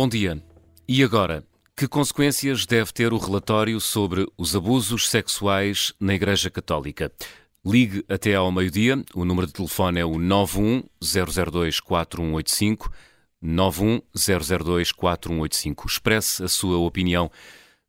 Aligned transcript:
Bom 0.00 0.08
dia. 0.08 0.42
E 0.88 1.04
agora, 1.04 1.44
que 1.76 1.86
consequências 1.86 2.64
deve 2.64 2.90
ter 2.90 3.12
o 3.12 3.18
relatório 3.18 3.78
sobre 3.78 4.26
os 4.38 4.56
abusos 4.56 5.10
sexuais 5.10 5.92
na 6.00 6.14
Igreja 6.14 6.48
Católica? 6.48 7.12
Ligue 7.62 8.02
até 8.08 8.34
ao 8.34 8.50
meio-dia. 8.50 9.04
O 9.14 9.26
número 9.26 9.46
de 9.46 9.52
telefone 9.52 10.00
é 10.00 10.04
o 10.06 10.12
910024185. 10.12 12.90
910024185. 13.44 15.86
Expresse 15.86 16.44
a 16.44 16.48
sua 16.48 16.78
opinião 16.78 17.30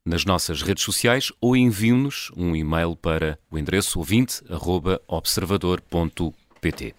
nas 0.06 0.26
nossas 0.26 0.62
redes 0.62 0.84
sociais 0.84 1.32
ou 1.40 1.56
envie-nos 1.56 2.30
um 2.36 2.54
e-mail 2.54 2.94
para 2.94 3.40
o 3.50 3.58
endereço 3.58 4.00
ouvinte.observador.pt. 4.00 6.94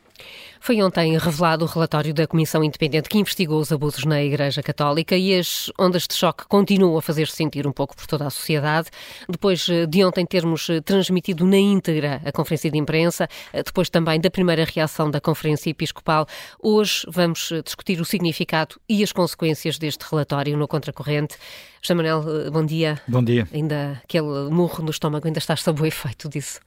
Foi 0.64 0.80
ontem 0.80 1.18
revelado 1.18 1.64
o 1.64 1.68
relatório 1.68 2.14
da 2.14 2.24
Comissão 2.24 2.62
Independente 2.62 3.08
que 3.08 3.18
investigou 3.18 3.60
os 3.60 3.72
abusos 3.72 4.04
na 4.04 4.22
Igreja 4.22 4.62
Católica 4.62 5.16
e 5.16 5.36
as 5.36 5.72
ondas 5.76 6.06
de 6.06 6.14
choque 6.14 6.46
continuam 6.46 6.96
a 6.96 7.02
fazer-se 7.02 7.34
sentir 7.34 7.66
um 7.66 7.72
pouco 7.72 7.96
por 7.96 8.06
toda 8.06 8.28
a 8.28 8.30
sociedade. 8.30 8.88
Depois 9.28 9.68
eh, 9.68 9.86
de 9.86 10.04
ontem 10.04 10.24
termos 10.24 10.70
eh, 10.70 10.80
transmitido 10.80 11.44
na 11.44 11.56
íntegra 11.56 12.22
a 12.24 12.30
conferência 12.30 12.70
de 12.70 12.78
imprensa, 12.78 13.28
eh, 13.52 13.64
depois 13.64 13.90
também 13.90 14.20
da 14.20 14.30
primeira 14.30 14.64
reação 14.64 15.10
da 15.10 15.20
Conferência 15.20 15.68
Episcopal, 15.68 16.28
hoje 16.62 17.04
vamos 17.08 17.50
discutir 17.64 18.00
o 18.00 18.04
significado 18.04 18.76
e 18.88 19.02
as 19.02 19.10
consequências 19.10 19.78
deste 19.78 20.04
relatório 20.08 20.56
no 20.56 20.68
Contracorrente. 20.68 21.34
José 21.82 21.92
Manuel, 21.92 22.52
bom 22.52 22.64
dia. 22.64 23.02
Bom 23.08 23.24
dia. 23.24 23.48
Ainda 23.52 24.00
aquele 24.04 24.48
murro 24.48 24.84
no 24.84 24.90
estômago, 24.92 25.26
ainda 25.26 25.40
estás 25.40 25.60
sob 25.60 25.82
o 25.82 25.86
efeito 25.86 26.28
disso? 26.28 26.60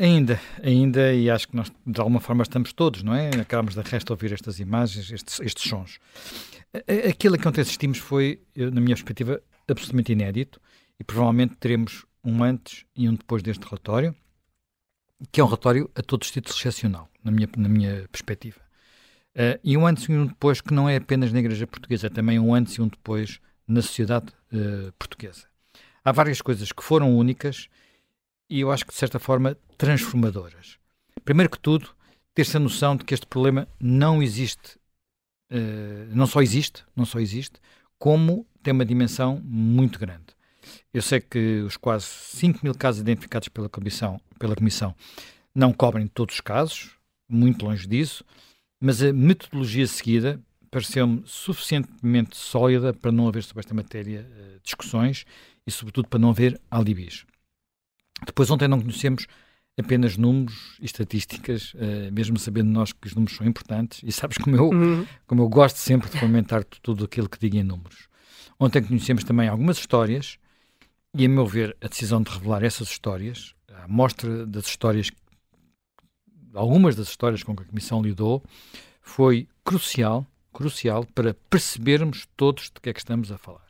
Ainda, 0.00 0.40
ainda, 0.62 1.12
e 1.12 1.28
acho 1.28 1.46
que 1.46 1.54
nós 1.54 1.70
de 1.86 2.00
alguma 2.00 2.20
forma 2.20 2.42
estamos 2.42 2.72
todos, 2.72 3.02
não 3.02 3.14
é? 3.14 3.28
Acabamos 3.38 3.74
de 3.74 3.82
resto 3.82 4.08
ouvir 4.12 4.32
estas 4.32 4.58
imagens, 4.58 5.12
estes, 5.12 5.38
estes 5.40 5.68
sons. 5.68 5.98
Aquilo 7.06 7.34
a 7.34 7.38
que 7.38 7.46
ontem 7.46 7.60
assistimos 7.60 7.98
foi, 7.98 8.40
na 8.56 8.80
minha 8.80 8.96
perspectiva, 8.96 9.42
absolutamente 9.68 10.10
inédito 10.12 10.58
e 10.98 11.04
provavelmente 11.04 11.54
teremos 11.56 12.06
um 12.24 12.42
antes 12.42 12.86
e 12.96 13.10
um 13.10 13.14
depois 13.14 13.42
deste 13.42 13.62
relatório, 13.62 14.16
que 15.30 15.38
é 15.38 15.44
um 15.44 15.46
relatório 15.46 15.90
a 15.94 16.00
todos 16.00 16.28
os 16.28 16.32
títulos 16.32 16.58
excepcional, 16.58 17.06
na 17.22 17.30
minha, 17.30 17.48
na 17.58 17.68
minha 17.68 18.08
perspectiva. 18.10 18.58
Uh, 19.36 19.60
e 19.62 19.76
um 19.76 19.86
antes 19.86 20.04
e 20.04 20.12
um 20.12 20.26
depois 20.26 20.62
que 20.62 20.72
não 20.72 20.88
é 20.88 20.96
apenas 20.96 21.30
na 21.30 21.40
Igreja 21.40 21.66
Portuguesa, 21.66 22.06
é 22.06 22.10
também 22.10 22.38
um 22.38 22.54
antes 22.54 22.72
e 22.72 22.80
um 22.80 22.88
depois 22.88 23.38
na 23.68 23.82
sociedade 23.82 24.32
uh, 24.50 24.90
portuguesa. 24.98 25.46
Há 26.02 26.10
várias 26.10 26.40
coisas 26.40 26.72
que 26.72 26.82
foram 26.82 27.14
únicas 27.14 27.68
e 28.50 28.60
eu 28.60 28.72
acho 28.72 28.84
que, 28.84 28.92
de 28.92 28.98
certa 28.98 29.20
forma, 29.20 29.56
transformadoras. 29.78 30.76
Primeiro 31.24 31.48
que 31.48 31.58
tudo, 31.58 31.88
ter-se 32.34 32.56
a 32.56 32.60
noção 32.60 32.96
de 32.96 33.04
que 33.04 33.14
este 33.14 33.26
problema 33.26 33.68
não 33.78 34.20
existe, 34.20 34.76
uh, 35.52 36.14
não 36.14 36.26
só 36.26 36.42
existe, 36.42 36.84
não 36.96 37.06
só 37.06 37.20
existe, 37.20 37.60
como 37.98 38.44
tem 38.62 38.74
uma 38.74 38.84
dimensão 38.84 39.40
muito 39.44 39.98
grande. 39.98 40.26
Eu 40.92 41.00
sei 41.00 41.20
que 41.20 41.60
os 41.60 41.76
quase 41.76 42.06
5 42.06 42.60
mil 42.62 42.74
casos 42.74 43.00
identificados 43.00 43.48
pela 43.48 43.68
Comissão, 43.68 44.20
pela 44.38 44.56
comissão 44.56 44.94
não 45.54 45.72
cobrem 45.72 46.06
todos 46.06 46.36
os 46.36 46.40
casos, 46.40 46.90
muito 47.28 47.64
longe 47.64 47.86
disso, 47.86 48.24
mas 48.80 49.02
a 49.02 49.12
metodologia 49.12 49.86
seguida 49.86 50.40
pareceu-me 50.70 51.22
suficientemente 51.26 52.36
sólida 52.36 52.92
para 52.92 53.12
não 53.12 53.28
haver 53.28 53.42
sobre 53.42 53.60
esta 53.60 53.74
matéria 53.74 54.26
uh, 54.28 54.60
discussões 54.62 55.24
e, 55.66 55.70
sobretudo, 55.70 56.08
para 56.08 56.18
não 56.18 56.30
haver 56.30 56.60
alibis. 56.70 57.24
Depois, 58.26 58.50
ontem 58.50 58.68
não 58.68 58.80
conhecemos 58.80 59.26
apenas 59.78 60.16
números 60.16 60.76
e 60.80 60.84
estatísticas, 60.84 61.74
uh, 61.74 62.12
mesmo 62.12 62.38
sabendo 62.38 62.70
nós 62.70 62.92
que 62.92 63.06
os 63.06 63.14
números 63.14 63.36
são 63.36 63.46
importantes, 63.46 64.00
e 64.04 64.12
sabes 64.12 64.38
como 64.38 64.56
eu, 64.56 64.68
uhum. 64.68 65.06
como 65.26 65.42
eu 65.42 65.48
gosto 65.48 65.76
sempre 65.76 66.10
de 66.10 66.18
comentar 66.18 66.64
tudo 66.64 67.04
aquilo 67.04 67.28
que 67.28 67.38
digo 67.38 67.56
em 67.56 67.64
números. 67.64 68.08
Ontem 68.58 68.82
conhecemos 68.82 69.24
também 69.24 69.48
algumas 69.48 69.78
histórias, 69.78 70.38
e 71.14 71.24
a 71.24 71.28
meu 71.28 71.46
ver, 71.46 71.76
a 71.80 71.88
decisão 71.88 72.22
de 72.22 72.30
revelar 72.30 72.62
essas 72.62 72.88
histórias, 72.88 73.54
a 73.82 73.88
mostra 73.88 74.46
das 74.46 74.66
histórias, 74.66 75.10
algumas 76.54 76.94
das 76.94 77.08
histórias 77.08 77.42
com 77.42 77.56
que 77.56 77.62
a 77.62 77.66
Comissão 77.66 78.02
lidou, 78.02 78.44
foi 79.00 79.48
crucial, 79.64 80.26
crucial 80.52 81.06
para 81.14 81.34
percebermos 81.48 82.28
todos 82.36 82.64
de 82.64 82.80
que 82.80 82.90
é 82.90 82.92
que 82.92 83.00
estamos 83.00 83.32
a 83.32 83.38
falar. 83.38 83.66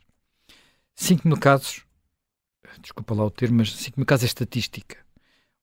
5 0.95 1.27
mil 1.27 1.37
casos 1.37 1.83
desculpa 2.79 3.13
lá 3.13 3.25
o 3.25 3.31
termo, 3.31 3.57
mas 3.57 3.73
assim, 3.73 3.91
no 3.97 4.05
caso 4.05 4.23
é 4.23 4.27
estatística. 4.27 4.97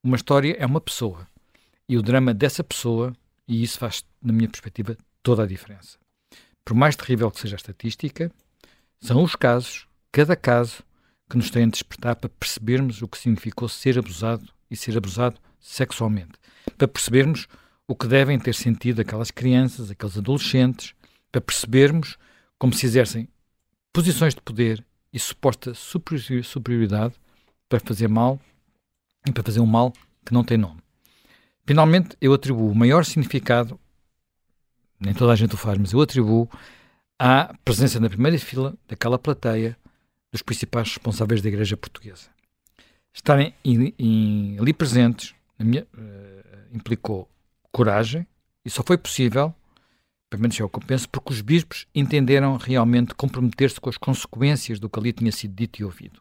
Uma 0.02 0.16
história 0.16 0.56
é 0.58 0.66
uma 0.66 0.80
pessoa. 0.80 1.26
E 1.88 1.96
o 1.96 2.02
drama 2.02 2.34
dessa 2.34 2.62
pessoa, 2.62 3.14
e 3.46 3.62
isso 3.62 3.78
faz, 3.78 4.04
na 4.22 4.32
minha 4.32 4.48
perspectiva, 4.48 4.96
toda 5.22 5.42
a 5.42 5.46
diferença. 5.46 5.98
Por 6.64 6.74
mais 6.74 6.96
terrível 6.96 7.30
que 7.30 7.40
seja 7.40 7.56
a 7.56 7.58
estatística, 7.58 8.30
são 9.00 9.22
os 9.22 9.34
casos, 9.34 9.86
cada 10.12 10.36
caso, 10.36 10.82
que 11.28 11.36
nos 11.36 11.50
têm 11.50 11.66
de 11.66 11.72
despertar 11.72 12.16
para 12.16 12.28
percebermos 12.28 13.02
o 13.02 13.08
que 13.08 13.18
significou 13.18 13.68
ser 13.68 13.98
abusado 13.98 14.48
e 14.70 14.76
ser 14.76 14.96
abusado 14.96 15.38
sexualmente. 15.60 16.32
Para 16.76 16.88
percebermos 16.88 17.46
o 17.86 17.94
que 17.94 18.06
devem 18.06 18.38
ter 18.38 18.54
sentido 18.54 19.00
aquelas 19.00 19.30
crianças, 19.30 19.90
aqueles 19.90 20.16
adolescentes, 20.16 20.94
para 21.30 21.40
percebermos 21.40 22.16
como 22.58 22.72
se 22.72 22.86
exercem 22.86 23.28
posições 23.92 24.34
de 24.34 24.40
poder 24.40 24.84
e 25.12 25.18
suposta 25.18 25.72
superioridade 25.74 27.14
para 27.68 27.80
fazer 27.80 28.08
mal 28.08 28.40
e 29.26 29.32
para 29.32 29.42
fazer 29.42 29.60
um 29.60 29.66
mal 29.66 29.92
que 30.24 30.32
não 30.32 30.44
tem 30.44 30.56
nome. 30.56 30.80
Finalmente, 31.66 32.16
eu 32.20 32.32
atribuo 32.32 32.70
o 32.70 32.74
maior 32.74 33.04
significado, 33.04 33.78
nem 34.98 35.14
toda 35.14 35.32
a 35.32 35.36
gente 35.36 35.54
o 35.54 35.58
faz, 35.58 35.78
mas 35.78 35.92
eu 35.92 36.00
atribuo 36.00 36.48
à 37.18 37.54
presença 37.64 38.00
na 38.00 38.08
primeira 38.08 38.38
fila 38.38 38.74
daquela 38.86 39.18
plateia 39.18 39.76
dos 40.30 40.42
principais 40.42 40.88
responsáveis 40.88 41.42
da 41.42 41.48
Igreja 41.48 41.76
Portuguesa. 41.76 42.28
Estarem 43.12 43.54
in, 43.64 43.92
in, 43.98 44.58
ali 44.58 44.72
presentes 44.72 45.34
minha, 45.58 45.86
uh, 45.94 46.76
implicou 46.76 47.28
coragem 47.72 48.26
e 48.64 48.70
só 48.70 48.82
foi 48.86 48.96
possível 48.96 49.54
pelo 50.30 50.42
menos 50.42 50.60
é 50.60 50.64
o 50.64 50.68
que 50.68 50.78
eu 50.78 50.82
penso, 50.82 51.08
porque 51.08 51.32
os 51.32 51.40
bispos 51.40 51.86
entenderam 51.94 52.56
realmente 52.56 53.14
comprometer-se 53.14 53.80
com 53.80 53.88
as 53.88 53.96
consequências 53.96 54.78
do 54.78 54.88
que 54.88 54.98
ali 54.98 55.12
tinha 55.12 55.32
sido 55.32 55.54
dito 55.54 55.80
e 55.80 55.84
ouvido. 55.84 56.20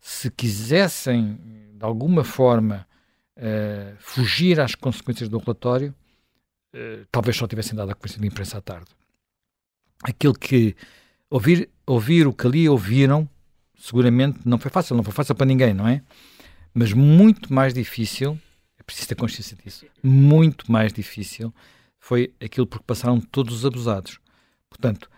Se 0.00 0.30
quisessem, 0.30 1.38
de 1.74 1.84
alguma 1.84 2.22
forma, 2.22 2.86
uh, 3.36 3.96
fugir 3.98 4.60
às 4.60 4.74
consequências 4.74 5.28
do 5.28 5.38
relatório, 5.38 5.94
uh, 6.74 7.06
talvez 7.10 7.36
só 7.36 7.46
tivessem 7.46 7.74
dado 7.74 7.90
a 7.90 7.94
conferência 7.94 8.20
de 8.20 8.26
imprensa 8.26 8.58
à 8.58 8.60
tarde. 8.60 8.90
Aquilo 10.02 10.34
que 10.34 10.76
ouvir, 11.30 11.68
ouvir 11.86 12.26
o 12.26 12.34
que 12.34 12.46
ali 12.46 12.68
ouviram, 12.68 13.28
seguramente 13.78 14.40
não 14.44 14.58
foi 14.58 14.70
fácil, 14.70 14.96
não 14.96 15.02
foi 15.02 15.14
fácil 15.14 15.34
para 15.34 15.46
ninguém, 15.46 15.72
não 15.72 15.88
é? 15.88 16.02
Mas 16.74 16.92
muito 16.92 17.52
mais 17.52 17.72
difícil, 17.72 18.38
é 18.78 18.82
preciso 18.82 19.08
ter 19.08 19.14
consciência 19.14 19.56
disso, 19.56 19.86
muito 20.02 20.70
mais 20.70 20.92
difícil 20.92 21.52
foi 22.00 22.34
aquilo 22.40 22.66
por 22.66 22.80
que 22.80 22.86
passaram 22.86 23.20
todos 23.20 23.54
os 23.54 23.66
abusados. 23.66 24.18
Portanto, 24.68 25.08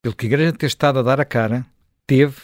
pelo 0.00 0.14
que 0.14 0.24
a 0.24 0.28
Igreja 0.28 0.52
ter 0.52 0.66
estado 0.66 1.00
a 1.00 1.02
dar 1.02 1.20
a 1.20 1.24
cara, 1.24 1.66
teve 2.06 2.36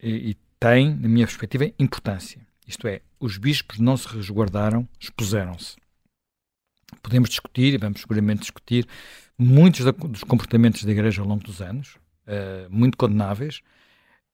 e, 0.00 0.30
e 0.30 0.34
tem, 0.58 0.94
na 0.94 1.08
minha 1.08 1.26
perspectiva, 1.26 1.70
importância. 1.78 2.40
Isto 2.66 2.86
é, 2.86 3.02
os 3.20 3.36
bispos 3.36 3.78
não 3.78 3.96
se 3.96 4.08
resguardaram, 4.08 4.88
expuseram-se. 4.98 5.76
Podemos 7.02 7.28
discutir, 7.28 7.74
e 7.74 7.78
vamos 7.78 8.00
seguramente 8.00 8.42
discutir, 8.42 8.86
muitos 9.36 9.84
da, 9.84 9.90
dos 9.90 10.24
comportamentos 10.24 10.84
da 10.84 10.92
Igreja 10.92 11.20
ao 11.20 11.28
longo 11.28 11.44
dos 11.44 11.60
anos, 11.60 11.96
uh, 12.26 12.70
muito 12.70 12.96
condenáveis, 12.96 13.60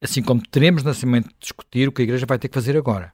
assim 0.01 0.23
como 0.23 0.47
teremos 0.47 0.83
na 0.83 0.95
semente 0.95 1.29
de 1.29 1.37
discutir 1.41 1.89
o 1.89 1.93
que 1.93 2.03
a 2.03 2.05
Igreja 2.05 2.27
vai 2.27 2.39
ter 2.39 2.49
que 2.49 2.55
fazer 2.55 2.77
agora. 2.77 3.13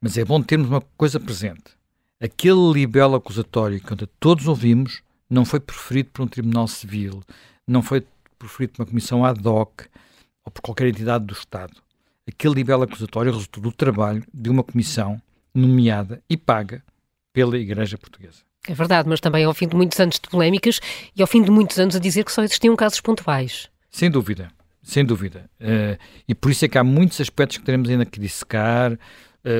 Mas 0.00 0.16
é 0.16 0.24
bom 0.24 0.40
termos 0.40 0.68
uma 0.68 0.80
coisa 0.80 1.18
presente 1.18 1.77
aquele 2.20 2.72
libelo 2.72 3.16
acusatório 3.16 3.80
que 3.80 4.06
todos 4.18 4.46
ouvimos 4.48 5.02
não 5.28 5.44
foi 5.44 5.60
proferido 5.60 6.10
por 6.12 6.22
um 6.22 6.28
tribunal 6.28 6.66
civil, 6.66 7.22
não 7.66 7.82
foi 7.82 8.04
proferido 8.38 8.74
por 8.74 8.82
uma 8.82 8.88
comissão 8.88 9.24
ad 9.24 9.46
hoc 9.46 9.82
ou 10.44 10.50
por 10.50 10.62
qualquer 10.62 10.88
entidade 10.88 11.24
do 11.24 11.34
Estado. 11.34 11.74
Aquele 12.26 12.54
libelo 12.54 12.82
acusatório 12.82 13.32
resultou 13.32 13.62
do 13.62 13.72
trabalho 13.72 14.22
de 14.32 14.50
uma 14.50 14.62
comissão 14.62 15.20
nomeada 15.54 16.22
e 16.28 16.36
paga 16.36 16.82
pela 17.32 17.58
Igreja 17.58 17.96
Portuguesa. 17.96 18.48
É 18.66 18.74
verdade, 18.74 19.08
mas 19.08 19.20
também 19.20 19.44
ao 19.44 19.54
fim 19.54 19.66
de 19.66 19.74
muitos 19.74 19.98
anos 19.98 20.16
de 20.16 20.28
polémicas 20.28 20.80
e 21.16 21.22
ao 21.22 21.26
fim 21.26 21.42
de 21.42 21.50
muitos 21.50 21.78
anos 21.78 21.96
a 21.96 21.98
dizer 21.98 22.24
que 22.24 22.32
só 22.32 22.42
existiam 22.42 22.76
casos 22.76 23.00
pontuais. 23.00 23.70
Sem 23.90 24.10
dúvida, 24.10 24.50
sem 24.82 25.04
dúvida. 25.04 25.48
Uh, 25.60 25.98
e 26.26 26.34
por 26.34 26.50
isso 26.50 26.64
é 26.64 26.68
que 26.68 26.76
há 26.76 26.84
muitos 26.84 27.20
aspectos 27.20 27.58
que 27.58 27.64
teremos 27.64 27.88
ainda 27.88 28.04
que 28.04 28.20
dissecar, 28.20 28.98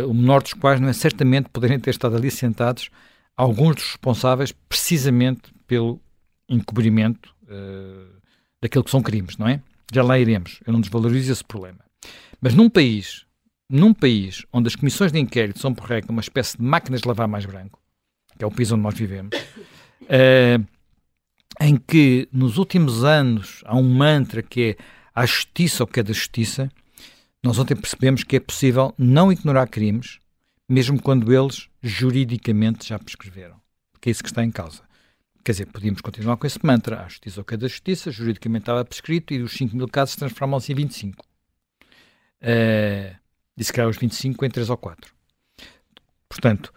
o 0.08 0.12
menor 0.12 0.42
dos 0.42 0.52
quais 0.54 0.80
não 0.80 0.88
é 0.88 0.92
certamente 0.92 1.48
poderem 1.48 1.78
ter 1.78 1.90
estado 1.90 2.16
ali 2.16 2.30
sentados 2.30 2.90
alguns 3.38 3.76
dos 3.76 3.84
responsáveis 3.84 4.52
precisamente 4.68 5.52
pelo 5.66 6.00
encobrimento 6.48 7.32
uh, 7.44 8.18
daquilo 8.60 8.82
que 8.82 8.90
são 8.90 9.00
crimes, 9.00 9.36
não 9.36 9.46
é? 9.46 9.62
Já 9.92 10.02
lá 10.02 10.18
iremos, 10.18 10.60
eu 10.66 10.72
não 10.72 10.80
desvalorizo 10.80 11.30
esse 11.30 11.44
problema. 11.44 11.78
Mas 12.40 12.54
num 12.54 12.68
país, 12.68 13.24
num 13.70 13.94
país 13.94 14.44
onde 14.52 14.66
as 14.66 14.74
comissões 14.74 15.12
de 15.12 15.20
inquérito 15.20 15.60
são, 15.60 15.72
por 15.72 15.86
regra, 15.86 16.10
uma 16.10 16.20
espécie 16.20 16.56
de 16.56 16.64
máquinas 16.64 17.00
de 17.02 17.08
lavar 17.08 17.28
mais 17.28 17.46
branco, 17.46 17.80
que 18.36 18.44
é 18.44 18.46
o 18.46 18.50
país 18.50 18.72
onde 18.72 18.82
nós 18.82 18.94
vivemos, 18.94 19.36
uh, 19.36 20.66
em 21.60 21.76
que 21.76 22.28
nos 22.32 22.58
últimos 22.58 23.04
anos 23.04 23.62
há 23.64 23.76
um 23.76 23.88
mantra 23.88 24.42
que 24.42 24.62
é 24.62 24.76
a 25.14 25.24
justiça 25.24 25.84
ou 25.84 25.86
que 25.86 26.00
é 26.00 26.02
da 26.02 26.12
justiça, 26.12 26.70
nós 27.42 27.58
ontem 27.58 27.76
percebemos 27.76 28.24
que 28.24 28.36
é 28.36 28.40
possível 28.40 28.94
não 28.98 29.32
ignorar 29.32 29.68
crimes, 29.68 30.18
mesmo 30.68 31.00
quando 31.00 31.32
eles 31.32 31.68
juridicamente 31.82 32.88
já 32.88 32.98
prescreveram. 32.98 33.60
Porque 33.92 34.10
é 34.10 34.12
isso 34.12 34.22
que 34.22 34.28
está 34.28 34.44
em 34.44 34.50
causa. 34.50 34.82
Quer 35.44 35.52
dizer, 35.52 35.66
podíamos 35.66 36.00
continuar 36.00 36.36
com 36.36 36.46
esse 36.46 36.58
mantra. 36.64 37.00
A 37.00 37.08
justiça 37.08 37.40
ou 37.40 37.44
que 37.44 37.54
é 37.54 37.56
da 37.56 37.68
justiça, 37.68 38.10
juridicamente 38.10 38.64
estava 38.64 38.84
prescrito 38.84 39.32
e 39.32 39.40
os 39.40 39.52
5 39.52 39.76
mil 39.76 39.88
casos 39.88 40.16
transformam-se 40.16 40.72
em 40.72 40.74
25. 40.74 41.24
Uh, 42.42 43.16
e 43.56 43.64
se 43.64 43.72
calhar 43.72 43.88
os 43.88 43.96
25 43.96 44.44
em 44.44 44.50
3 44.50 44.68
ou 44.68 44.76
4. 44.76 45.12
Portanto, 46.28 46.72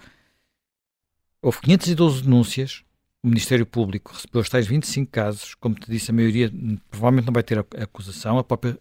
houve 1.42 1.60
512 1.62 2.24
denúncias, 2.24 2.84
o 3.22 3.28
Ministério 3.28 3.66
Público 3.66 4.13
recebeu 4.13 4.42
os 4.42 4.50
tais 4.50 4.66
25 4.66 5.12
casos, 5.12 5.54
como 5.56 5.75
te 5.75 5.92
disse, 5.92 6.10
a 6.10 6.13
maioria 6.13 6.52
provavelmente 6.90 7.25
não 7.25 7.34
vai 7.34 7.44
ter 7.44 7.60
acusação, 7.60 8.40
a 8.40 8.44
própria 8.44 8.80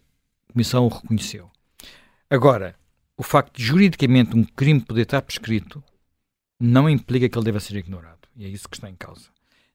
Comissão 0.51 0.85
o 0.85 0.89
reconheceu. 0.89 1.49
Agora, 2.31 2.77
o 3.17 3.23
facto 3.23 3.57
de 3.57 3.63
juridicamente 3.65 4.33
um 4.37 4.45
crime 4.45 4.79
poder 4.79 5.01
estar 5.01 5.21
prescrito 5.21 5.83
não 6.57 6.89
implica 6.89 7.27
que 7.27 7.37
ele 7.37 7.43
deva 7.43 7.59
ser 7.59 7.75
ignorado. 7.75 8.21
E 8.37 8.45
é 8.45 8.47
isso 8.47 8.69
que 8.69 8.77
está 8.77 8.89
em 8.89 8.95
causa. 8.95 9.27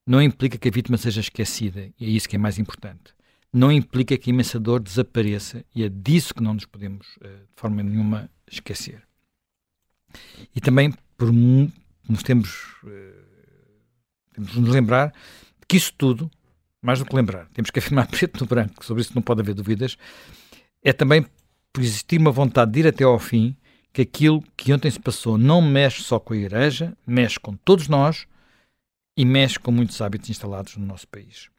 Não 0.07 0.23
implica 0.23 0.57
que 0.57 0.67
a 0.67 0.71
vítima 0.71 0.97
seja 0.97 1.21
esquecida, 1.21 1.93
e 2.01 2.07
é 2.07 2.09
isso 2.09 2.27
que 2.27 2.35
é 2.35 2.39
mais 2.39 2.59
importante. 2.59 3.15
Não 3.53 3.71
implica 3.71 4.17
que 4.17 4.31
a 4.31 4.33
imensa 4.33 4.59
dor 4.59 4.81
desapareça, 4.81 5.63
e 5.75 5.85
é 5.85 5.91
disso 5.91 6.35
que 6.35 6.43
não 6.43 6.55
nos 6.55 6.65
podemos, 6.65 7.19
eh, 7.21 7.29
de 7.29 7.61
forma 7.61 7.83
nenhuma, 7.83 8.31
esquecer. 8.51 9.03
E 10.55 10.59
também, 10.59 10.95
por 11.19 11.31
nos 11.31 12.23
temos 12.23 12.75
eh, 12.87 13.27
temos 14.33 14.53
de 14.53 14.61
nos 14.61 14.71
lembrar 14.71 15.13
que 15.69 15.77
isso 15.77 15.93
tudo, 15.99 16.31
mais 16.81 17.01
do 17.01 17.05
que 17.05 17.15
lembrar, 17.15 17.49
temos 17.49 17.71
que 17.71 17.81
afirmar 17.81 18.07
preto 18.09 18.41
no 18.41 18.47
branco, 18.47 18.83
sobre 18.83 19.03
isso 19.03 19.13
não 19.15 19.21
pode 19.21 19.43
haver 19.43 19.55
dúvidas, 19.55 19.99
é 20.83 20.95
também 20.95 21.27
por 21.77 21.83
existir 21.83 22.19
uma 22.19 22.31
vontade 22.31 22.73
de 22.73 22.81
ir 22.81 22.87
até 22.87 23.05
ao 23.05 23.19
fim 23.19 23.55
que 23.93 24.01
aquilo 24.01 24.43
que 24.57 24.73
ontem 24.73 24.91
se 24.91 24.99
passou 24.99 25.37
não 25.37 25.61
mexe 25.61 26.03
só 26.03 26.19
com 26.19 26.33
a 26.33 26.37
Igreja, 26.39 26.97
mexe 27.07 27.39
com 27.39 27.55
todos 27.55 27.87
nós 27.87 28.27
e 29.15 29.27
mexe 29.27 29.59
com 29.59 29.71
muitos 29.71 30.01
hábitos 30.01 30.31
instalados 30.31 30.79
no 30.79 30.87
nosso 30.87 31.07
país. 31.07 31.51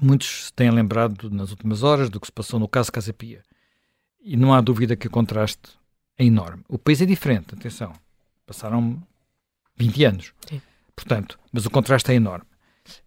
Muitos 0.00 0.46
se 0.46 0.52
têm 0.52 0.70
lembrado 0.70 1.28
nas 1.30 1.50
últimas 1.50 1.82
horas 1.82 2.08
do 2.08 2.20
que 2.20 2.28
se 2.28 2.32
passou 2.32 2.60
no 2.60 2.68
caso 2.68 2.92
Casa 2.92 3.12
Pia. 3.12 3.42
E 4.20 4.36
não 4.36 4.54
há 4.54 4.60
dúvida 4.60 4.94
que 4.94 5.08
o 5.08 5.10
contraste 5.10 5.70
é 6.16 6.24
enorme. 6.24 6.62
O 6.68 6.78
país 6.78 7.02
é 7.02 7.04
diferente, 7.04 7.56
atenção. 7.56 7.92
Passaram 8.46 9.02
20 9.78 10.04
anos. 10.04 10.32
Sim. 10.48 10.62
Portanto, 10.94 11.40
mas 11.52 11.66
o 11.66 11.70
contraste 11.70 12.12
é 12.12 12.14
enorme. 12.14 12.46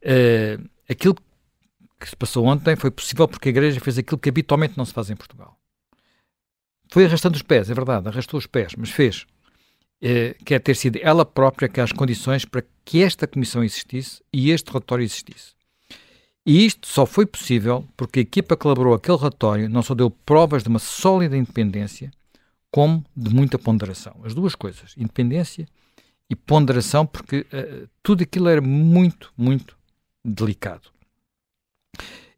Uh, 0.04 0.70
aquilo 0.90 1.16
que 1.98 2.10
se 2.10 2.18
passou 2.18 2.46
ontem 2.48 2.76
foi 2.76 2.92
possível 2.92 3.30
porque 3.30 3.48
a 3.48 3.52
Igreja 3.52 3.80
fez 3.80 3.98
aquilo 3.98 4.20
que 4.20 4.28
habitualmente 4.28 4.78
não 4.78 4.84
se 4.84 4.92
faz 4.92 5.10
em 5.10 5.16
Portugal. 5.16 5.58
Foi 6.92 7.06
arrastando 7.06 7.36
os 7.36 7.42
pés, 7.42 7.70
é 7.70 7.74
verdade, 7.74 8.08
arrastou 8.08 8.38
os 8.38 8.48
pés, 8.48 8.74
mas 8.78 8.90
fez. 8.90 9.26
Uh, 10.02 10.36
quer 10.44 10.60
ter 10.60 10.76
sido 10.76 11.00
ela 11.02 11.26
própria 11.26 11.70
que 11.70 11.82
as 11.82 11.92
condições 11.92 12.46
para 12.46 12.64
que 12.84 13.02
esta 13.02 13.26
comissão 13.26 13.64
existisse 13.64 14.22
e 14.32 14.52
este 14.52 14.68
relatório 14.70 15.04
existisse. 15.04 15.56
E 16.46 16.64
isto 16.64 16.88
só 16.88 17.06
foi 17.06 17.26
possível 17.26 17.88
porque 17.98 18.20
a 18.20 18.22
equipa 18.22 18.56
que 18.56 18.68
elaborou 18.68 18.94
aquele 18.94 19.18
relatório 19.18 19.68
não 19.68 19.82
só 19.82 19.96
deu 19.96 20.12
provas 20.12 20.62
de 20.62 20.70
uma 20.70 20.78
sólida 20.80 21.36
independência, 21.36 22.12
como 22.70 23.04
de 23.16 23.34
muita 23.34 23.58
ponderação. 23.58 24.20
As 24.24 24.36
duas 24.36 24.54
coisas, 24.54 24.94
independência 24.98 25.68
e 26.30 26.36
ponderação, 26.36 27.06
porque 27.06 27.48
uh, 27.52 27.90
tudo 28.04 28.24
aquilo 28.24 28.48
era 28.48 28.62
muito, 28.62 29.34
muito 29.36 29.78
delicado. 30.24 30.90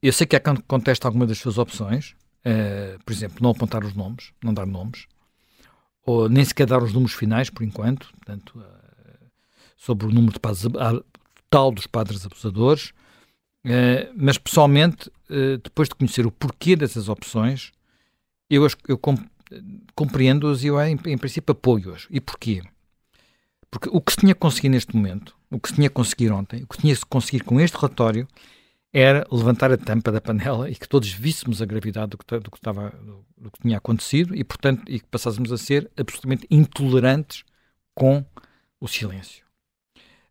Eu 0.02 0.14
sei 0.14 0.28
que 0.28 0.36
há 0.36 0.40
quem 0.40 0.56
contesta 0.56 1.08
alguma 1.08 1.26
das 1.26 1.40
suas 1.40 1.58
opções, 1.58 2.16
uh, 2.48 3.04
por 3.04 3.12
exemplo, 3.12 3.38
não 3.42 3.52
apontar 3.52 3.84
os 3.84 3.94
nomes, 3.94 4.32
não 4.44 4.54
dar 4.54 4.66
nomes, 4.66 5.06
ou 6.06 6.30
nem 6.30 6.46
sequer 6.46 6.68
dar 6.68 6.82
os 6.82 6.94
números 6.94 7.14
finais, 7.14 7.50
por 7.50 7.64
enquanto, 7.64 8.10
portanto, 8.14 8.58
uh, 8.58 9.28
sobre 9.76 10.08
o 10.08 10.10
número 10.10 10.34
de 10.34 10.40
padres, 10.40 10.64
total 10.64 11.72
dos 11.72 11.88
padres 11.88 12.26
abusadores, 12.26 12.94
mas 14.16 14.38
pessoalmente, 14.38 15.12
depois 15.62 15.90
de 15.90 15.96
conhecer 15.96 16.26
o 16.26 16.32
porquê 16.32 16.76
dessas 16.76 17.10
opções, 17.10 17.74
eu, 18.50 18.66
eu 18.88 19.00
compreendo-as 19.94 20.64
e 20.64 20.68
eu, 20.68 20.80
em, 20.82 20.98
em 21.06 21.18
princípio, 21.18 21.52
apoio-as. 21.52 22.08
E 22.10 22.22
porquê? 22.22 22.64
Porque 23.70 23.90
o 23.92 24.00
que 24.00 24.12
se 24.12 24.20
tinha 24.20 24.34
conseguido 24.34 24.74
neste 24.74 24.96
momento, 24.96 25.36
o 25.52 25.60
que 25.60 25.70
se 25.70 25.76
tinha 25.76 25.90
conseguido 25.90 26.36
ontem, 26.36 26.64
o 26.64 26.68
que 26.68 26.76
se 26.76 26.82
tinha 26.82 26.96
conseguido 27.10 27.44
com 27.46 27.60
este 27.60 27.76
relatório, 27.76 28.28
era 29.00 29.28
levantar 29.32 29.72
a 29.72 29.78
tampa 29.78 30.12
da 30.12 30.20
panela 30.20 30.68
e 30.68 30.76
que 30.76 30.90
todos 30.90 31.12
víssemos 31.12 31.62
a 31.62 31.66
gravidade 31.66 32.10
do 32.10 32.18
que, 32.18 32.40
do 32.40 32.50
que, 32.50 32.58
estava, 32.58 32.90
do 33.38 33.52
que 33.52 33.62
tinha 33.62 33.78
acontecido 33.78 34.36
e, 34.36 34.44
portanto, 34.44 34.84
e 34.88 35.00
que 35.00 35.06
passássemos 35.06 35.52
a 35.52 35.58
ser 35.58 35.88
absolutamente 35.96 36.48
intolerantes 36.50 37.44
com 37.94 38.26
o 38.80 38.88
silêncio. 38.88 39.46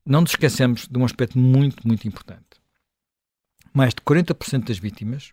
Não 0.04 0.20
nos 0.20 0.32
esquecemos 0.32 0.88
de 0.88 0.98
um 0.98 1.04
aspecto 1.04 1.38
muito, 1.38 1.86
muito 1.86 2.08
importante. 2.08 2.42
Mais 3.72 3.94
de 3.94 4.00
40% 4.00 4.64
das 4.64 4.78
vítimas 4.78 5.30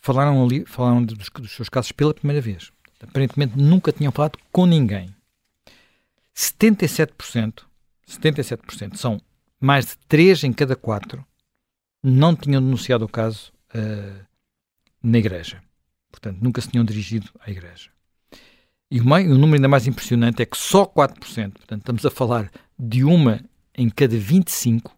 falaram 0.00 0.44
ali, 0.44 0.64
falaram 0.64 1.02
dos, 1.02 1.28
dos 1.28 1.50
seus 1.50 1.68
casos 1.68 1.90
pela 1.90 2.14
primeira 2.14 2.40
vez. 2.40 2.70
Aparentemente 3.02 3.58
nunca 3.58 3.90
tinham 3.90 4.12
falado 4.12 4.38
com 4.52 4.64
ninguém 4.64 5.12
77%, 6.36 7.64
77% 8.08 8.96
são 8.96 9.20
mais 9.60 9.86
de 9.86 9.98
3 10.06 10.44
em 10.44 10.52
cada 10.52 10.76
4 10.76 11.26
não 12.02 12.34
tinham 12.34 12.62
denunciado 12.62 13.04
o 13.04 13.08
caso 13.08 13.52
uh, 13.74 14.24
na 15.02 15.18
igreja. 15.18 15.62
Portanto, 16.10 16.38
nunca 16.40 16.60
se 16.60 16.68
tinham 16.68 16.84
dirigido 16.84 17.28
à 17.40 17.50
igreja. 17.50 17.90
E 18.90 19.00
o, 19.00 19.04
o 19.04 19.34
número 19.34 19.56
ainda 19.56 19.68
mais 19.68 19.86
impressionante 19.86 20.42
é 20.42 20.46
que 20.46 20.56
só 20.56 20.86
4%, 20.86 21.52
portanto, 21.52 21.80
estamos 21.80 22.06
a 22.06 22.10
falar 22.10 22.50
de 22.78 23.04
uma 23.04 23.40
em 23.74 23.88
cada 23.90 24.16
25, 24.16 24.96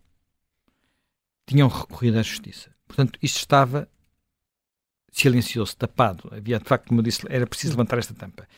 tinham 1.47 1.69
recorrido 1.69 2.19
à 2.19 2.23
justiça. 2.23 2.70
Portanto, 2.87 3.19
isto 3.23 3.38
estava 3.38 3.88
silencioso, 5.11 5.76
tapado. 5.76 6.29
Havia, 6.32 6.58
de 6.58 6.64
facto, 6.64 6.88
como 6.88 7.00
eu 7.00 7.05
disse, 7.05 7.23
era 7.29 7.47
preciso 7.47 7.73
levantar 7.73 7.99
esta 7.99 8.14
tampa. 8.14 8.49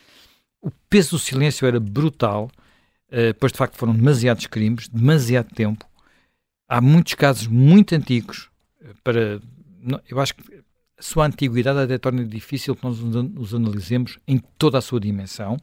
O 0.61 0.69
peso 0.89 1.11
do 1.11 1.19
silêncio 1.19 1.67
era 1.67 1.79
brutal 1.79 2.51
Uh, 3.13 3.31
pois 3.39 3.51
de 3.51 3.59
facto 3.59 3.77
foram 3.77 3.93
demasiados 3.93 4.47
crimes, 4.47 4.87
demasiado 4.87 5.53
tempo. 5.53 5.85
Há 6.67 6.81
muitos 6.81 7.13
casos 7.15 7.47
muito 7.47 7.93
antigos 7.93 8.49
eh, 8.81 8.93
para. 9.03 9.39
Eu 10.07 10.19
acho 10.19 10.35
que 10.35 10.63
a 10.97 11.01
sua 11.01 11.25
antiguidade 11.25 11.79
até 11.79 11.97
torna 11.97 12.23
difícil 12.25 12.75
que 12.75 12.83
nós 12.83 12.99
os 12.99 13.53
analisemos 13.53 14.17
em 14.27 14.37
toda 14.57 14.77
a 14.77 14.81
sua 14.81 14.99
dimensão. 14.99 15.57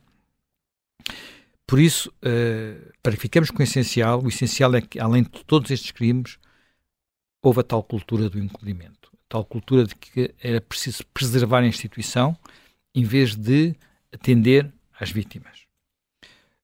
Por 1.67 1.79
isso, 1.79 2.11
uh, 2.19 2.93
para 3.03 3.13
que 3.13 3.21
fiquemos 3.21 3.51
com 3.51 3.61
o 3.61 3.63
essencial, 3.63 4.21
o 4.23 4.29
essencial 4.29 4.75
é 4.75 4.81
que, 4.81 4.99
além 4.99 5.23
de 5.23 5.31
todos 5.45 5.71
estes 5.71 5.93
crimes, 5.93 6.37
houve 7.41 7.61
a 7.61 7.63
tal 7.63 7.83
cultura 7.83 8.29
do 8.29 8.39
encobrimento. 8.39 9.09
A 9.15 9.25
tal 9.29 9.45
cultura 9.45 9.87
de 9.87 9.95
que 9.95 10.35
era 10.43 10.61
preciso 10.61 11.07
preservar 11.15 11.61
a 11.61 11.67
instituição 11.67 12.37
em 12.95 13.05
vez 13.05 13.37
de 13.37 13.75
atender 14.13 14.71
às 14.99 15.11
vítimas. 15.11 15.61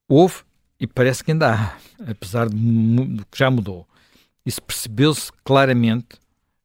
Houve 0.09 0.43
e 0.79 0.87
parece 0.87 1.25
que 1.25 1.33
ainda 1.33 1.55
há, 1.55 1.79
apesar 2.11 2.49
de, 2.49 2.57
que 3.31 3.39
já 3.39 3.51
mudou. 3.51 3.89
Isso 4.47 4.63
percebeu-se 4.63 5.33
claramente 5.45 6.15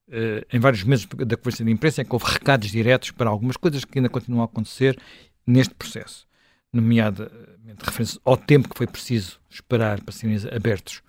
uh, 0.07 0.45
em 0.53 0.59
vários 0.59 0.83
meses 0.83 1.07
da 1.07 1.35
conversa 1.35 1.65
de 1.65 1.71
imprensa, 1.71 2.03
em 2.03 2.05
que 2.05 2.13
houve 2.13 2.25
recados 2.25 2.69
diretos 2.69 3.09
para 3.09 3.29
algumas 3.29 3.57
coisas 3.57 3.83
que 3.83 3.97
ainda 3.97 4.07
continuam 4.07 4.43
a 4.43 4.45
acontecer 4.45 4.97
neste 5.45 5.73
processo, 5.73 6.27
nomeadamente 6.71 7.83
referência 7.83 8.21
ao 8.23 8.37
tempo 8.37 8.69
que 8.69 8.77
foi 8.77 8.85
preciso 8.85 9.39
esperar 9.49 9.99
para 10.01 10.13
serem 10.13 10.37
abertos 10.55 11.01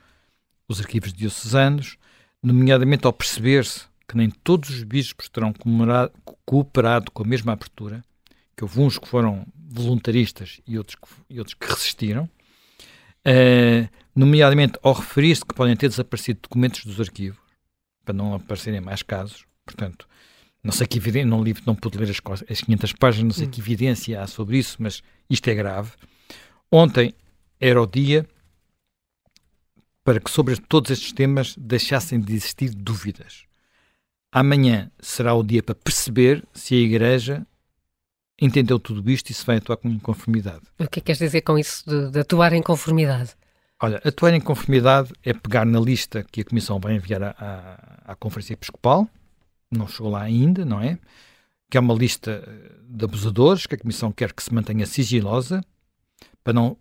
os 0.66 0.80
arquivos 0.80 1.12
diocesanos, 1.12 1.98
nomeadamente 2.42 3.06
ao 3.06 3.12
perceber-se 3.12 3.84
que 4.08 4.16
nem 4.16 4.30
todos 4.30 4.70
os 4.70 4.82
bispos 4.82 5.28
terão 5.28 5.54
cooperado 6.44 7.10
com 7.10 7.22
a 7.22 7.26
mesma 7.26 7.52
abertura, 7.52 8.02
que 8.56 8.64
houve 8.64 8.80
uns 8.80 8.98
que 8.98 9.08
foram 9.08 9.46
voluntaristas 9.56 10.60
e 10.66 10.76
outros 10.76 10.96
que, 10.96 11.08
e 11.30 11.38
outros 11.38 11.54
que 11.54 11.66
resistiram, 11.66 12.28
Uh, 13.26 13.88
nomeadamente 14.14 14.78
ao 14.82 14.92
referir-se 14.92 15.44
que 15.44 15.54
podem 15.54 15.76
ter 15.76 15.88
desaparecido 15.88 16.40
documentos 16.42 16.84
dos 16.84 17.00
arquivos, 17.00 17.40
para 18.04 18.14
não 18.14 18.34
aparecerem 18.34 18.80
mais 18.80 19.02
casos. 19.02 19.46
Portanto, 19.64 20.08
não 20.62 20.72
sei 20.72 20.86
que 20.86 20.98
evidência, 20.98 21.26
não, 21.26 21.42
li, 21.42 21.54
não 21.66 21.74
pude 21.74 21.98
ler 21.98 22.10
as, 22.10 22.20
as 22.50 22.60
500 22.60 22.92
páginas, 22.94 23.24
não 23.24 23.38
sei 23.38 23.46
hum. 23.46 23.50
que 23.50 23.60
evidência 23.60 24.20
há 24.20 24.26
sobre 24.26 24.58
isso, 24.58 24.76
mas 24.80 25.02
isto 25.28 25.48
é 25.48 25.54
grave. 25.54 25.92
Ontem 26.70 27.14
era 27.60 27.80
o 27.80 27.86
dia 27.86 28.26
para 30.04 30.20
que 30.20 30.30
sobre 30.30 30.56
todos 30.56 30.90
estes 30.90 31.12
temas 31.12 31.54
deixassem 31.56 32.20
de 32.20 32.34
existir 32.34 32.70
dúvidas. 32.70 33.44
Amanhã 34.32 34.90
será 34.98 35.34
o 35.34 35.42
dia 35.42 35.62
para 35.62 35.74
perceber 35.74 36.44
se 36.52 36.74
a 36.74 36.78
Igreja 36.78 37.46
entendeu 38.44 38.78
tudo 38.80 39.08
isto 39.08 39.30
e 39.30 39.34
se 39.34 39.46
vai 39.46 39.58
atuar 39.58 39.76
com 39.76 39.98
conformidade. 40.00 40.62
O 40.78 40.78
que 40.78 40.82
é 40.82 40.86
que 40.88 41.00
queres 41.00 41.20
dizer 41.20 41.42
com 41.42 41.56
isso 41.56 41.88
de, 41.88 42.10
de 42.10 42.18
atuar 42.18 42.52
em 42.52 42.60
conformidade? 42.60 43.36
Olha, 43.80 44.00
atuar 44.04 44.34
em 44.34 44.40
conformidade 44.40 45.12
é 45.22 45.32
pegar 45.32 45.64
na 45.64 45.78
lista 45.78 46.24
que 46.24 46.40
a 46.40 46.44
Comissão 46.44 46.80
vai 46.80 46.94
enviar 46.94 47.22
à, 47.22 47.30
à, 47.38 48.12
à 48.12 48.14
Conferência 48.16 48.54
Episcopal, 48.54 49.08
não 49.70 49.86
chegou 49.86 50.10
lá 50.10 50.22
ainda, 50.22 50.64
não 50.64 50.80
é? 50.80 50.98
Que 51.70 51.78
é 51.78 51.80
uma 51.80 51.94
lista 51.94 52.42
de 52.88 53.04
abusadores 53.04 53.66
que 53.66 53.76
a 53.76 53.78
Comissão 53.78 54.10
quer 54.10 54.32
que 54.32 54.42
se 54.42 54.52
mantenha 54.52 54.86
sigilosa 54.86 55.64
para 56.42 56.52
não 56.52 56.76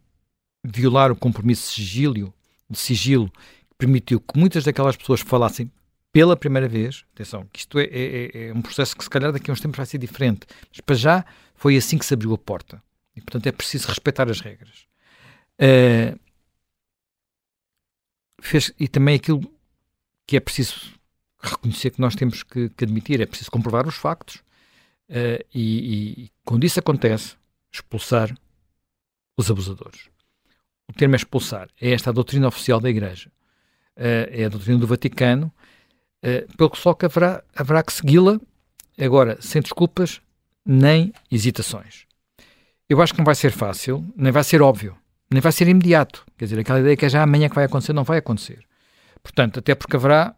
violar 0.63 1.12
o 1.12 1.15
compromisso 1.15 1.68
de 1.70 1.75
sigilo, 1.75 2.34
de 2.70 2.77
sigilo 2.77 3.30
que 3.30 3.75
permitiu 3.77 4.20
que 4.20 4.38
muitas 4.38 4.63
daquelas 4.63 4.96
pessoas 4.96 5.22
falassem 5.22 5.72
pela 6.12 6.36
primeira 6.36 6.68
vez. 6.68 7.06
Atenção, 7.13 7.48
que 7.51 7.60
isto 7.60 7.80
é, 7.80 7.84
é, 7.86 8.48
é 8.48 8.53
um 8.53 8.62
processo 8.62 8.96
que 8.96 9.03
se 9.03 9.10
calhar 9.10 9.32
daqui 9.32 9.50
a 9.50 9.53
uns 9.53 9.62
tempos 9.62 9.77
vai 9.77 9.86
ser 9.86 9.98
diferente, 9.98 10.46
mas 10.70 10.82
para 10.82 10.96
já 10.96 11.25
foi 11.56 11.77
assim 11.77 11.98
que 11.98 12.06
se 12.06 12.13
abriu 12.13 12.34
a 12.34 12.38
porta. 12.38 12.82
E 13.15 13.22
portanto 13.22 13.48
é 13.48 13.51
preciso 13.51 13.88
respeitar 13.88 14.30
as 14.30 14.39
regras. 14.39 14.88
Uh, 15.60 16.20
fez, 18.41 18.74
e 18.80 18.88
também 18.88 19.15
aquilo 19.15 19.41
que 20.25 20.38
é 20.38 20.39
preciso 20.39 20.94
reconhecer 21.41 21.91
que 21.91 22.01
nós 22.01 22.15
temos 22.15 22.44
que, 22.44 22.70
que 22.70 22.84
admitir, 22.84 23.20
é 23.22 23.25
preciso 23.25 23.51
comprovar 23.51 23.88
os 23.88 23.96
factos 23.96 24.38
uh, 25.10 25.44
e, 25.53 26.24
e, 26.24 26.32
quando 26.44 26.63
isso 26.63 26.80
acontece, 26.80 27.36
expulsar 27.72 28.36
os 29.38 29.50
abusadores. 29.50 30.10
O 30.88 30.94
termo 30.94 31.15
é 31.15 31.18
expulsar. 31.18 31.70
É 31.80 31.91
esta 31.91 32.10
a 32.10 32.13
doutrina 32.13 32.48
oficial 32.48 32.80
da 32.80 32.89
Igreja. 32.89 33.32
Uh, 33.96 34.27
é 34.30 34.46
a 34.46 34.50
doutrina 34.50 34.77
do 34.77 34.88
Vaticano, 34.88 35.53
uh, 36.24 36.58
pelo 36.58 36.75
só 36.75 36.94
que 36.94 37.06
haverá, 37.06 37.44
haverá 37.56 37.84
que 37.84 37.94
segui-la, 37.94 38.40
agora, 39.00 39.38
sem 39.42 39.62
desculpas 39.62 40.22
nem 40.66 41.13
hesitações. 41.32 42.06
Eu 42.90 43.01
acho 43.01 43.13
que 43.13 43.20
não 43.20 43.25
vai 43.25 43.36
ser 43.36 43.51
fácil, 43.51 44.06
nem 44.16 44.32
vai 44.32 44.44
ser 44.44 44.62
óbvio, 44.62 44.96
nem 45.30 45.42
vai 45.42 45.51
ser 45.51 45.68
imediato. 45.68 46.25
Quer 46.38 46.46
dizer, 46.46 46.60
aquela 46.60 46.80
ideia 46.80 46.98
que 46.98 47.06
é 47.06 47.10
já 47.10 47.24
amanhã 47.24 47.48
que 47.50 47.56
vai 47.56 47.66
acontecer, 47.66 47.94
não 47.94 48.04
vai 48.04 48.18
acontecer. 48.18 48.60
Portanto, 49.24 49.60
até 49.60 49.74
porque 49.74 49.96
haverá 49.96 50.36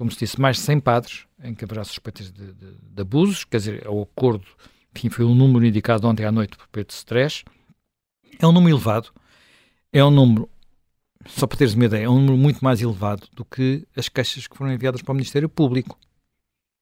como 0.00 0.10
se 0.10 0.20
disse, 0.20 0.40
mais 0.40 0.56
de 0.56 0.62
100 0.62 0.80
padres, 0.80 1.26
em 1.44 1.54
que 1.54 1.62
haverá 1.62 1.84
suspeitas 1.84 2.32
de, 2.32 2.54
de, 2.54 2.72
de 2.80 3.02
abusos, 3.02 3.44
quer 3.44 3.58
dizer, 3.58 3.86
o 3.86 4.00
acordo, 4.00 4.46
enfim, 4.96 5.10
foi 5.10 5.26
o 5.26 5.34
número 5.34 5.66
indicado 5.66 6.08
ontem 6.08 6.24
à 6.24 6.32
noite 6.32 6.56
por 6.56 6.66
Pedro 6.68 6.94
Stress. 6.94 7.44
É 8.38 8.46
um 8.46 8.52
número 8.52 8.74
elevado, 8.74 9.10
é 9.92 10.02
um 10.02 10.10
número, 10.10 10.48
só 11.26 11.46
para 11.46 11.58
teres 11.58 11.74
uma 11.74 11.84
ideia, 11.84 12.04
é 12.04 12.08
um 12.08 12.16
número 12.16 12.36
muito 12.36 12.64
mais 12.64 12.80
elevado 12.80 13.26
do 13.34 13.44
que 13.44 13.86
as 13.96 14.08
queixas 14.08 14.46
que 14.46 14.56
foram 14.56 14.72
enviadas 14.72 15.02
para 15.02 15.12
o 15.12 15.14
Ministério 15.14 15.48
Público. 15.48 15.98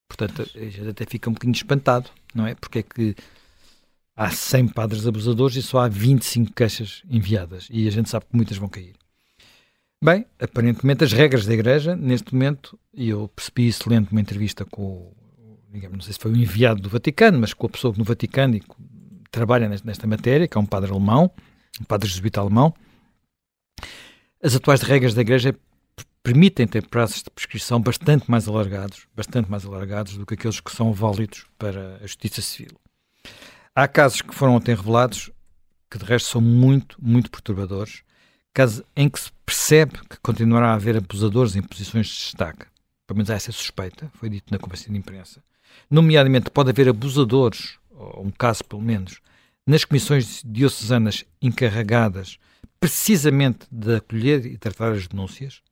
Portanto, 0.08 0.48
a 0.54 0.64
gente 0.64 0.88
até 0.88 1.04
fica 1.04 1.28
um 1.28 1.32
bocadinho 1.32 1.54
espantado, 1.54 2.10
não 2.34 2.46
é? 2.46 2.54
Porque 2.54 2.78
é 2.78 2.82
que 2.82 3.14
há 4.16 4.30
100 4.30 4.68
padres 4.68 5.06
abusadores 5.06 5.56
e 5.56 5.62
só 5.62 5.80
há 5.80 5.88
25 5.88 6.52
queixas 6.52 7.02
enviadas. 7.10 7.68
E 7.70 7.86
a 7.86 7.90
gente 7.90 8.08
sabe 8.08 8.26
que 8.26 8.36
muitas 8.36 8.56
vão 8.56 8.68
cair. 8.68 8.94
Bem, 10.02 10.24
aparentemente 10.40 11.04
as 11.04 11.12
regras 11.12 11.44
da 11.44 11.52
Igreja, 11.52 11.96
neste 11.96 12.32
momento, 12.32 12.78
e 12.94 13.08
eu 13.08 13.28
percebi 13.34 13.66
isso 13.66 13.88
lendo 13.90 14.08
uma 14.10 14.20
entrevista 14.20 14.64
com, 14.64 15.12
digamos, 15.72 15.98
não 15.98 16.02
sei 16.02 16.12
se 16.12 16.18
foi 16.18 16.30
o 16.30 16.36
enviado 16.36 16.80
do 16.80 16.88
Vaticano, 16.88 17.38
mas 17.38 17.52
com 17.52 17.66
a 17.66 17.70
pessoa 17.70 17.92
que 17.92 17.98
no 17.98 18.04
Vaticano 18.04 18.54
e 18.54 18.62
trabalha 19.30 19.68
nesta 19.68 20.06
matéria, 20.06 20.46
que 20.46 20.56
é 20.56 20.60
um 20.60 20.66
padre 20.66 20.90
alemão, 20.90 21.30
um 21.80 21.84
padre 21.84 22.08
jesuíta 22.08 22.40
alemão, 22.40 22.72
as 24.42 24.54
atuais 24.54 24.82
regras 24.82 25.14
da 25.14 25.20
Igreja 25.20 25.54
permitem 26.22 26.66
ter 26.66 26.86
prazos 26.86 27.22
de 27.22 27.30
prescrição 27.30 27.80
bastante 27.80 28.30
mais 28.30 28.46
alargados, 28.46 29.06
bastante 29.16 29.50
mais 29.50 29.64
alargados 29.64 30.16
do 30.16 30.26
que 30.26 30.34
aqueles 30.34 30.60
que 30.60 30.70
são 30.70 30.92
válidos 30.92 31.46
para 31.58 31.96
a 31.96 32.06
justiça 32.06 32.42
civil. 32.42 32.78
Há 33.74 33.88
casos 33.88 34.22
que 34.22 34.34
foram 34.34 34.54
ontem 34.54 34.74
revelados 34.74 35.30
que 35.90 35.98
de 35.98 36.04
resto 36.04 36.30
são 36.30 36.40
muito, 36.40 36.96
muito 37.00 37.30
perturbadores. 37.30 38.02
Caso 38.52 38.84
em 38.94 39.08
que 39.08 39.20
se 39.20 39.30
percebe 39.46 39.98
que 40.08 40.18
continuará 40.20 40.70
a 40.70 40.74
haver 40.74 40.96
abusadores 40.96 41.56
em 41.56 41.62
posições 41.62 42.06
de 42.06 42.12
destaque, 42.12 42.66
pelo 43.06 43.16
menos 43.16 43.30
há 43.30 43.34
essa 43.34 43.52
suspeita, 43.52 44.10
foi 44.14 44.28
dito 44.28 44.50
na 44.50 44.58
conferência 44.58 44.90
de 44.90 44.98
imprensa, 44.98 45.42
nomeadamente 45.90 46.50
pode 46.50 46.70
haver 46.70 46.88
abusadores, 46.88 47.78
ou 47.90 48.26
um 48.26 48.30
caso 48.30 48.64
pelo 48.64 48.82
menos, 48.82 49.20
nas 49.66 49.84
comissões 49.84 50.42
diocesanas 50.44 51.24
encarregadas 51.40 52.38
precisamente 52.80 53.66
de 53.70 53.96
acolher 53.96 54.46
e 54.46 54.56
tratar 54.56 54.92
as 54.92 55.06
denúncias. 55.06 55.62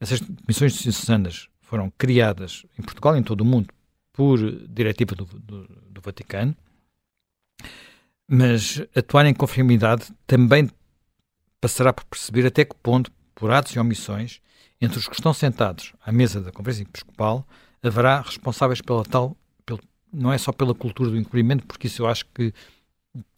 Essas 0.00 0.20
comissões 0.20 0.74
diocesanas 0.74 1.48
foram 1.62 1.90
criadas 1.96 2.64
em 2.78 2.82
Portugal 2.82 3.16
e 3.16 3.20
em 3.20 3.22
todo 3.22 3.40
o 3.40 3.44
mundo 3.44 3.72
por 4.12 4.38
diretiva 4.68 5.14
do, 5.14 5.24
do, 5.24 5.66
do 5.66 6.00
Vaticano, 6.00 6.56
mas 8.28 8.80
atuar 8.94 9.26
em 9.26 9.34
conformidade 9.34 10.12
também 10.26 10.70
passará 11.60 11.92
por 11.92 12.04
perceber 12.04 12.46
até 12.46 12.64
que 12.64 12.76
ponto, 12.76 13.10
por 13.34 13.50
atos 13.50 13.72
e 13.72 13.78
omissões, 13.78 14.40
entre 14.80 14.98
os 14.98 15.08
que 15.08 15.14
estão 15.14 15.32
sentados 15.34 15.92
à 16.04 16.12
mesa 16.12 16.40
da 16.40 16.52
Conferência 16.52 16.82
Episcopal, 16.82 17.46
haverá 17.82 18.20
responsáveis 18.20 18.80
pela 18.80 19.04
tal, 19.04 19.36
pelo, 19.66 19.80
não 20.12 20.32
é 20.32 20.38
só 20.38 20.52
pela 20.52 20.74
cultura 20.74 21.10
do 21.10 21.18
encobrimento, 21.18 21.66
porque 21.66 21.86
isso 21.86 22.02
eu 22.02 22.06
acho 22.06 22.26
que 22.26 22.52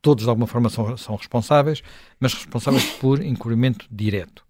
todos 0.00 0.24
de 0.24 0.30
alguma 0.30 0.46
forma 0.46 0.68
são, 0.68 0.96
são 0.96 1.16
responsáveis, 1.16 1.82
mas 2.18 2.34
responsáveis 2.34 2.84
por 2.98 3.22
encobrimento 3.22 3.86
direto. 3.90 4.44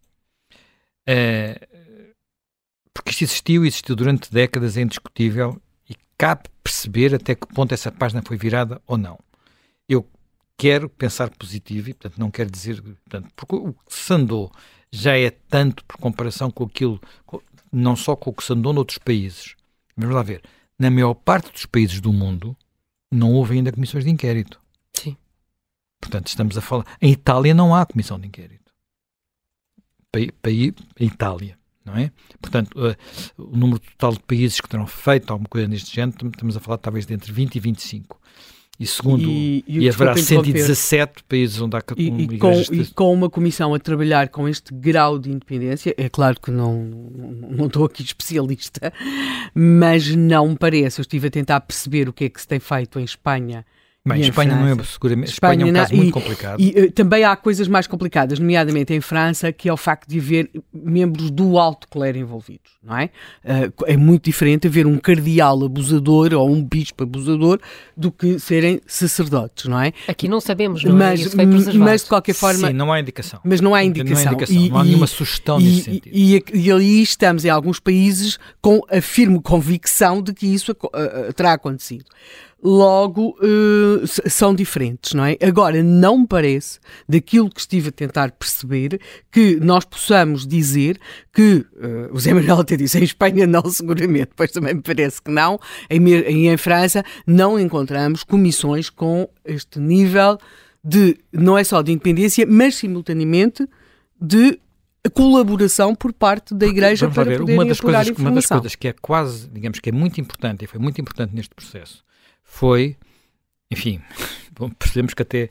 É, 1.06 1.68
porque 2.92 3.11
isto 3.11 3.25
existiu 3.25 3.64
e 3.64 3.68
existiu 3.68 3.95
durante 3.95 4.33
décadas, 4.33 4.76
é 4.76 4.83
indiscutível, 4.83 5.61
e 5.88 5.95
cabe 6.16 6.45
perceber 6.62 7.14
até 7.14 7.35
que 7.35 7.47
ponto 7.47 7.73
essa 7.73 7.92
página 7.92 8.23
foi 8.26 8.37
virada 8.37 8.80
ou 8.87 8.97
não. 8.97 9.18
Eu 9.88 10.09
quero 10.56 10.88
pensar 10.88 11.30
positivo 11.30 11.90
e, 11.90 11.95
portanto, 11.95 12.18
não 12.18 12.30
quero 12.30 12.50
dizer. 12.50 12.83
Portanto, 12.83 13.30
porque 13.37 13.54
o 13.54 13.73
que 13.73 13.95
se 13.95 14.12
andou 14.12 14.50
já 14.90 15.16
é 15.16 15.30
tanto 15.30 15.85
por 15.85 15.99
comparação 15.99 16.50
com 16.50 16.64
aquilo, 16.64 17.00
não 17.71 17.95
só 17.95 18.16
com 18.16 18.30
o 18.30 18.33
que 18.33 18.42
se 18.42 18.52
andou 18.52 18.73
noutros 18.73 18.99
países. 18.99 19.54
Vamos 19.97 20.14
lá 20.14 20.23
ver. 20.23 20.42
Na 20.78 20.90
maior 20.90 21.14
parte 21.14 21.52
dos 21.52 21.66
países 21.66 22.00
do 22.00 22.12
mundo, 22.12 22.56
não 23.11 23.33
houve 23.33 23.54
ainda 23.54 23.73
comissões 23.73 24.04
de 24.04 24.11
inquérito. 24.11 24.61
Portanto, 26.06 26.28
estamos 26.28 26.56
a 26.56 26.60
falar. 26.60 26.84
Em 27.02 27.10
Itália 27.10 27.52
não 27.52 27.75
há 27.75 27.84
comissão 27.84 28.18
de 28.18 28.28
inquérito. 28.28 28.72
País, 30.40 30.72
Itália, 30.98 31.58
não 31.84 31.96
é? 31.96 32.10
Portanto, 32.40 32.75
uh, 32.78 32.96
o 33.36 33.56
número 33.56 33.80
total 33.80 34.12
de 34.12 34.20
países 34.20 34.60
que 34.60 34.68
terão 34.68 34.86
feito 34.86 35.30
alguma 35.30 35.48
coisa 35.48 35.68
neste 35.68 35.94
género, 35.94 36.16
estamos 36.28 36.56
a 36.56 36.60
falar 36.60 36.78
talvez 36.78 37.04
de 37.04 37.12
entre 37.12 37.32
20 37.32 37.56
e 37.56 37.60
25. 37.60 38.20
E 38.78 38.86
segundo, 38.86 39.22
e, 39.22 39.64
e, 39.66 39.80
e 39.80 39.88
haverá 39.88 40.16
117 40.16 41.25
países 41.25 41.60
onde 41.60 41.76
há 41.76 41.82
e, 41.96 42.08
e, 42.08 42.38
com, 42.38 42.52
e 42.52 42.86
com 42.88 43.12
uma 43.12 43.28
comissão 43.28 43.75
a 43.75 43.78
trabalhar 43.78 44.28
com 44.28 44.48
este 44.48 44.72
grau 44.72 45.18
de 45.18 45.30
independência, 45.30 45.94
é 45.96 46.08
claro 46.08 46.38
que 46.40 46.50
não, 46.50 46.84
não 46.84 47.66
estou 47.66 47.86
aqui 47.86 48.02
especialista, 48.02 48.92
mas 49.54 50.14
não 50.14 50.50
me 50.50 50.56
parece. 50.56 51.00
Eu 51.00 51.02
estive 51.02 51.28
a 51.28 51.30
tentar 51.30 51.60
perceber 51.62 52.08
o 52.08 52.12
que 52.12 52.26
é 52.26 52.28
que 52.28 52.40
se 52.40 52.46
tem 52.46 52.60
feito 52.60 53.00
em 53.00 53.04
Espanha 53.04 53.66
Bem, 54.06 54.20
Espanha 54.20 54.50
França. 54.50 54.75
não 54.75 54.82
é 54.82 54.84
seguramente. 54.84 55.32
Espanha, 55.32 55.54
Espanha 55.54 55.68
é 55.68 55.70
um 55.70 55.75
caso 55.75 55.92
não, 55.92 55.98
muito 55.98 56.12
complicado. 56.12 56.60
E, 56.60 56.78
e, 56.78 56.90
também 56.92 57.25
há 57.25 57.34
coisas 57.34 57.66
mais 57.66 57.88
complicadas, 57.88 58.38
nomeadamente 58.38 58.94
em 58.94 59.00
França, 59.00 59.52
que 59.52 59.68
é 59.68 59.72
o 59.72 59.76
facto 59.76 60.08
de 60.08 60.20
haver 60.20 60.50
membros 60.72 61.28
do 61.30 61.58
alto 61.58 61.88
clero 61.88 62.16
envolvidos, 62.16 62.70
não 62.84 62.96
é? 62.96 63.10
Uh, 63.44 63.84
é 63.86 63.96
muito 63.96 64.25
diferente 64.25 64.68
haver 64.68 64.86
um 64.86 64.96
cardeal 64.96 65.64
abusador 65.64 66.32
ou 66.34 66.48
um 66.48 66.62
bispo 66.62 67.02
abusador 67.02 67.58
do 67.96 68.12
que 68.12 68.38
serem 68.38 68.80
sacerdotes, 68.86 69.64
não 69.64 69.80
é? 69.80 69.92
Aqui 70.06 70.28
não 70.28 70.40
sabemos, 70.40 70.84
não 70.84 70.92
é? 70.92 70.94
mas, 70.94 71.34
é? 71.34 71.72
mas 71.75 72.02
de 72.02 72.08
qualquer 72.08 72.34
forma. 72.34 72.68
Sim, 72.68 72.75
não 72.75 72.92
há 72.92 73.00
indicação. 73.00 73.40
Mas 73.42 73.60
não 73.60 73.75
há 73.75 73.82
indicação. 73.82 74.14
Não 74.14 74.30
há, 74.30 74.32
indicação. 74.32 74.56
E, 74.56 74.68
não 74.68 74.78
há 74.78 74.84
nenhuma 74.84 75.06
sugestão 75.08 75.60
e, 75.60 75.64
nesse 75.64 75.82
sentido. 75.82 76.12
E, 76.12 76.44
e, 76.54 76.70
ali 76.70 77.02
estamos 77.02 77.44
em 77.44 77.50
alguns 77.50 77.80
países 77.80 78.38
com 78.62 78.80
a 78.88 79.00
firme 79.00 79.40
convicção 79.42 80.22
de 80.22 80.32
que 80.32 80.46
isso 80.46 80.70
uh, 80.70 81.32
terá 81.34 81.54
acontecido 81.54 82.04
logo 82.66 83.38
uh, 83.38 84.04
são 84.28 84.52
diferentes, 84.52 85.14
não 85.14 85.25
é? 85.25 85.37
Agora, 85.40 85.80
não 85.85 86.18
me 86.18 86.26
parece, 86.26 86.80
daquilo 87.08 87.49
que 87.49 87.61
estive 87.61 87.90
a 87.90 87.92
tentar 87.92 88.32
perceber, 88.32 89.00
que 89.30 89.61
nós 89.61 89.85
possamos 89.85 90.44
dizer 90.44 90.99
que, 91.32 91.64
uh, 91.76 92.12
o 92.12 92.18
Zé 92.18 92.35
Manuel 92.35 92.58
até 92.58 92.76
disse, 92.76 92.99
em 92.99 93.04
Espanha 93.04 93.46
não, 93.46 93.62
seguramente, 93.70 94.30
pois 94.35 94.50
também 94.50 94.75
me 94.75 94.82
parece 94.82 95.23
que 95.23 95.30
não, 95.30 95.61
em, 95.88 96.49
em 96.49 96.56
França 96.56 97.04
não 97.25 97.56
encontramos 97.56 98.25
comissões 98.25 98.90
com 98.90 99.28
este 99.44 99.78
nível 99.78 100.37
de, 100.82 101.16
não 101.32 101.56
é 101.56 101.62
só 101.62 101.82
de 101.82 101.92
independência, 101.92 102.44
mas 102.49 102.75
simultaneamente 102.75 103.64
de 104.20 104.58
colaboração 105.14 105.94
por 105.94 106.12
parte 106.12 106.52
da 106.52 106.66
Igreja 106.66 107.06
Porque, 107.06 107.14
para 107.14 107.30
ver, 107.30 107.42
uma 107.42 107.64
das 107.64 107.80
coisas, 107.80 108.08
Uma 108.18 108.32
das 108.32 108.46
coisas 108.46 108.75
que 108.75 108.88
é 108.88 108.92
quase, 108.92 109.49
digamos 109.49 109.78
que 109.78 109.88
é 109.88 109.92
muito 109.92 110.20
importante, 110.20 110.64
e 110.64 110.66
foi 110.66 110.80
muito 110.80 111.00
importante 111.00 111.32
neste 111.32 111.54
processo, 111.54 112.04
foi, 112.46 112.96
enfim, 113.70 114.00
bom, 114.52 114.70
percebemos 114.70 115.12
que 115.12 115.22
até 115.22 115.48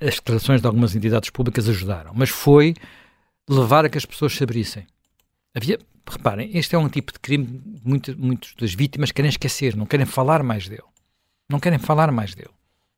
as 0.00 0.14
declarações 0.16 0.60
de 0.60 0.66
algumas 0.66 0.94
entidades 0.94 1.30
públicas 1.30 1.68
ajudaram, 1.68 2.12
mas 2.14 2.30
foi 2.30 2.74
levar 3.48 3.84
a 3.84 3.88
que 3.88 3.98
as 3.98 4.04
pessoas 4.04 4.34
se 4.34 4.44
abrissem. 4.44 4.86
Havia, 5.54 5.78
reparem, 6.08 6.56
este 6.56 6.76
é 6.76 6.78
um 6.78 6.88
tipo 6.88 7.12
de 7.12 7.18
crime 7.18 7.60
muitas, 7.84 8.14
muitas 8.14 8.54
das 8.54 8.74
vítimas 8.74 9.10
querem 9.10 9.28
esquecer, 9.28 9.74
não 9.74 9.86
querem 9.86 10.06
falar 10.06 10.42
mais 10.42 10.68
dele. 10.68 10.84
Não 11.48 11.58
querem 11.58 11.78
falar 11.78 12.12
mais 12.12 12.34
dele. 12.34 12.50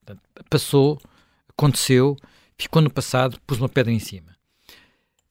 Portanto, 0.04 0.22
passou, 0.50 1.00
aconteceu, 1.48 2.16
ficou 2.56 2.82
no 2.82 2.90
passado, 2.90 3.38
pôs 3.46 3.60
uma 3.60 3.68
pedra 3.68 3.92
em 3.92 3.98
cima. 3.98 4.36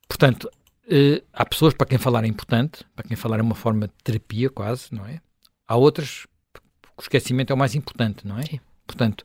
Portanto, 0.08 0.50
Uh, 0.88 1.20
há 1.34 1.46
pessoas 1.46 1.74
para 1.74 1.86
quem 1.86 1.98
falar 1.98 2.24
é 2.24 2.28
importante, 2.28 2.86
para 2.96 3.06
quem 3.06 3.18
falar 3.18 3.40
é 3.40 3.42
uma 3.42 3.56
forma 3.56 3.88
de 3.90 3.94
terapia 4.06 4.50
quase, 4.50 4.88
não 4.94 5.06
é? 5.06 5.20
Há 5.68 5.76
outras 5.76 6.26
o 6.98 7.02
esquecimento 7.02 7.52
é 7.52 7.54
o 7.54 7.58
mais 7.58 7.76
importante, 7.76 8.26
não 8.28 8.40
é? 8.40 8.44
Sim. 8.44 8.60
Portanto, 8.86 9.24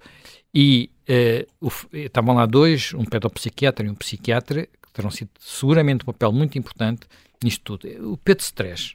e 0.55 0.91
uh, 1.09 1.67
o, 1.67 1.97
estavam 1.97 2.35
lá 2.35 2.47
dois, 2.47 2.93
um 2.95 3.05
pedopsiquiatra 3.05 3.87
e 3.87 3.91
um 3.91 3.95
psiquiatra, 3.95 4.67
que 4.67 4.93
terão 4.93 5.11
sido 5.11 5.31
seguramente 5.41 6.03
um 6.03 6.07
papel 6.07 6.33
muito 6.33 6.59
importante 6.59 7.07
nisto 7.43 7.79
tudo. 7.79 8.13
O 8.13 8.17
Pedro 8.17 8.43
Stress 8.43 8.95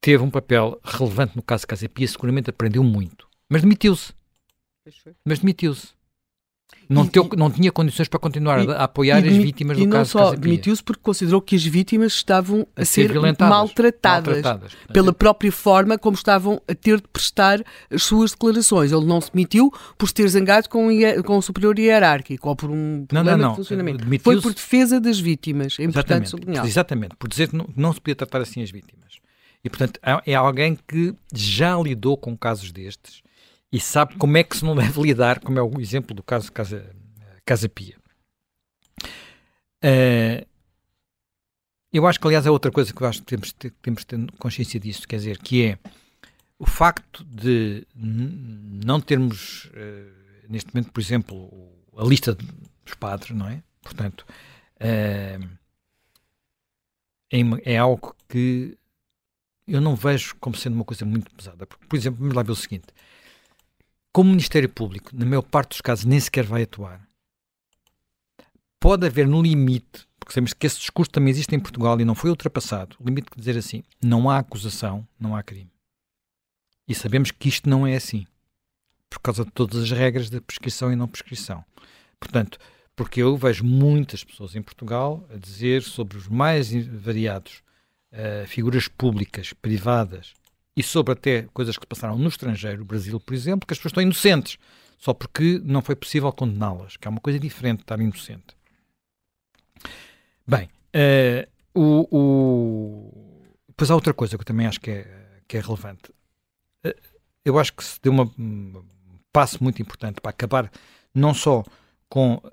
teve 0.00 0.22
um 0.22 0.30
papel 0.30 0.80
relevante 0.84 1.36
no 1.36 1.42
caso 1.42 1.62
de 1.62 1.66
Casa 1.66 1.88
Pia, 1.88 2.06
seguramente 2.06 2.50
aprendeu 2.50 2.84
muito, 2.84 3.28
mas 3.48 3.62
demitiu-se. 3.62 4.12
Mas 5.24 5.40
demitiu-se. 5.40 5.97
Não, 6.88 7.04
e, 7.04 7.08
teu, 7.08 7.28
não 7.36 7.50
tinha 7.50 7.70
condições 7.70 8.08
para 8.08 8.18
continuar 8.18 8.64
e, 8.64 8.70
a 8.70 8.84
apoiar 8.84 9.18
as 9.18 9.36
vítimas 9.36 9.76
do 9.76 9.88
caso 9.88 10.10
de 10.10 10.16
Casa 10.16 10.30
Pia. 10.30 10.40
demitiu-se 10.40 10.82
porque 10.82 11.02
considerou 11.02 11.42
que 11.42 11.54
as 11.54 11.64
vítimas 11.64 12.14
estavam 12.14 12.66
a, 12.74 12.82
a 12.82 12.84
ser, 12.84 13.10
ser 13.10 13.20
maltratadas, 13.20 14.42
maltratadas, 14.42 14.72
pela 14.90 15.12
própria 15.12 15.52
forma 15.52 15.98
como 15.98 16.16
estavam 16.16 16.62
a 16.66 16.74
ter 16.74 16.96
de 16.96 17.08
prestar 17.08 17.62
as 17.90 18.02
suas 18.02 18.30
declarações. 18.30 18.90
Ele 18.90 19.04
não 19.04 19.20
se 19.20 19.30
demitiu 19.30 19.70
por 19.98 20.08
se 20.08 20.14
ter 20.14 20.28
zangado 20.28 20.68
com, 20.70 20.88
com 21.24 21.36
o 21.36 21.42
superior 21.42 21.78
hierárquico 21.78 22.48
ou 22.48 22.56
por 22.56 22.70
um 22.70 23.04
problema 23.06 23.32
não, 23.32 23.38
não, 23.38 23.44
não. 23.44 23.50
de 23.50 23.56
funcionamento. 23.56 24.20
Foi 24.20 24.40
por 24.40 24.54
defesa 24.54 24.98
das 24.98 25.20
vítimas. 25.20 25.76
É 25.78 25.84
importante 25.84 26.30
sublinhar. 26.30 26.64
Exatamente, 26.64 27.16
por 27.16 27.28
dizer 27.28 27.48
que 27.48 27.56
não, 27.56 27.68
não 27.76 27.92
se 27.92 28.00
podia 28.00 28.16
tratar 28.16 28.40
assim 28.40 28.62
as 28.62 28.70
vítimas. 28.70 29.18
E, 29.62 29.68
portanto, 29.68 30.00
é 30.24 30.34
alguém 30.34 30.78
que 30.86 31.14
já 31.34 31.76
lidou 31.76 32.16
com 32.16 32.36
casos 32.36 32.72
destes 32.72 33.22
e 33.70 33.80
sabe 33.80 34.16
como 34.16 34.36
é 34.36 34.44
que 34.44 34.56
se 34.56 34.64
não 34.64 34.74
deve 34.74 35.00
lidar, 35.02 35.40
como 35.40 35.58
é 35.58 35.62
o 35.62 35.80
exemplo 35.80 36.14
do 36.14 36.22
caso 36.22 36.50
Casa, 36.52 36.90
Casa 37.44 37.68
Pia. 37.68 37.96
Uh, 39.84 40.46
eu 41.92 42.06
acho 42.06 42.20
que, 42.20 42.26
aliás, 42.26 42.46
é 42.46 42.50
outra 42.50 42.70
coisa 42.70 42.92
que 42.92 43.00
eu 43.00 43.06
acho 43.06 43.20
que 43.20 43.26
temos, 43.26 43.52
temos 43.52 44.04
ter 44.04 44.30
consciência 44.32 44.78
disso, 44.78 45.06
quer 45.06 45.16
dizer, 45.16 45.38
que 45.38 45.64
é 45.64 45.78
o 46.58 46.66
facto 46.66 47.24
de 47.24 47.86
não 47.94 49.00
termos, 49.00 49.66
uh, 49.66 50.48
neste 50.48 50.74
momento, 50.74 50.92
por 50.92 51.00
exemplo, 51.00 51.72
a 51.96 52.04
lista 52.04 52.34
dos 52.34 52.94
padres, 52.98 53.36
não 53.36 53.48
é? 53.48 53.62
Portanto, 53.82 54.26
uh, 54.76 55.58
é, 57.30 57.40
é, 57.64 57.78
algo 57.78 58.14
que 58.28 58.76
eu 59.66 59.80
não 59.80 59.94
vejo 59.94 60.34
como 60.36 60.56
sendo 60.56 60.74
uma 60.74 60.84
coisa 60.84 61.04
muito 61.04 61.30
pesada. 61.34 61.66
Porque, 61.66 61.86
por 61.86 61.96
exemplo, 61.96 62.20
vamos 62.20 62.34
lá 62.34 62.42
ver 62.42 62.52
o 62.52 62.56
seguinte: 62.56 62.86
como 64.18 64.30
o 64.30 64.32
Ministério 64.32 64.68
Público, 64.68 65.12
na 65.14 65.24
maior 65.24 65.42
parte 65.42 65.68
dos 65.68 65.80
casos, 65.80 66.04
nem 66.04 66.18
sequer 66.18 66.44
vai 66.44 66.64
atuar, 66.64 67.08
pode 68.80 69.06
haver 69.06 69.28
no 69.28 69.40
limite, 69.40 70.08
porque 70.18 70.34
sabemos 70.34 70.52
que 70.52 70.66
esse 70.66 70.80
discurso 70.80 71.12
também 71.12 71.30
existe 71.30 71.54
em 71.54 71.60
Portugal 71.60 72.00
e 72.00 72.04
não 72.04 72.16
foi 72.16 72.28
ultrapassado, 72.28 72.96
o 72.98 73.04
limite 73.04 73.30
de 73.30 73.38
dizer 73.38 73.56
assim, 73.56 73.84
não 74.02 74.28
há 74.28 74.38
acusação, 74.38 75.06
não 75.20 75.36
há 75.36 75.42
crime. 75.44 75.70
E 76.88 76.96
sabemos 76.96 77.30
que 77.30 77.48
isto 77.48 77.70
não 77.70 77.86
é 77.86 77.94
assim, 77.94 78.26
por 79.08 79.20
causa 79.20 79.44
de 79.44 79.52
todas 79.52 79.84
as 79.84 79.90
regras 79.92 80.28
de 80.28 80.40
prescrição 80.40 80.92
e 80.92 80.96
não 80.96 81.06
prescrição. 81.06 81.64
Portanto, 82.18 82.58
porque 82.96 83.22
eu 83.22 83.36
vejo 83.36 83.62
muitas 83.62 84.24
pessoas 84.24 84.56
em 84.56 84.62
Portugal 84.62 85.24
a 85.32 85.36
dizer 85.36 85.84
sobre 85.84 86.18
os 86.18 86.26
mais 86.26 86.72
variados 86.72 87.62
uh, 88.12 88.44
figuras 88.48 88.88
públicas, 88.88 89.52
privadas, 89.52 90.34
e 90.78 90.82
sobre 90.84 91.12
até 91.12 91.42
coisas 91.52 91.76
que 91.76 91.82
se 91.82 91.88
passaram 91.88 92.16
no 92.16 92.28
estrangeiro, 92.28 92.84
Brasil, 92.84 93.18
por 93.18 93.34
exemplo, 93.34 93.66
que 93.66 93.74
as 93.74 93.78
pessoas 93.78 93.90
estão 93.90 94.02
inocentes, 94.02 94.58
só 94.96 95.12
porque 95.12 95.60
não 95.64 95.82
foi 95.82 95.96
possível 95.96 96.32
condená-las, 96.32 96.96
que 96.96 97.08
é 97.08 97.10
uma 97.10 97.20
coisa 97.20 97.36
diferente 97.36 97.78
de 97.78 97.82
estar 97.82 97.98
inocente. 97.98 98.56
Bem, 100.46 100.70
uh, 100.94 101.50
o, 101.74 102.16
o... 102.16 103.52
depois 103.66 103.90
há 103.90 103.94
outra 103.96 104.14
coisa 104.14 104.36
que 104.36 104.42
eu 104.42 104.46
também 104.46 104.68
acho 104.68 104.80
que 104.80 104.92
é, 104.92 105.40
que 105.48 105.56
é 105.56 105.60
relevante. 105.60 106.12
Uh, 106.86 106.94
eu 107.44 107.58
acho 107.58 107.72
que 107.72 107.82
se 107.82 108.00
deu 108.00 108.12
uma, 108.12 108.32
um 108.38 108.80
passo 109.32 109.60
muito 109.60 109.82
importante 109.82 110.20
para 110.20 110.30
acabar 110.30 110.70
não 111.12 111.34
só 111.34 111.64
com 112.08 112.34
uh, 112.34 112.50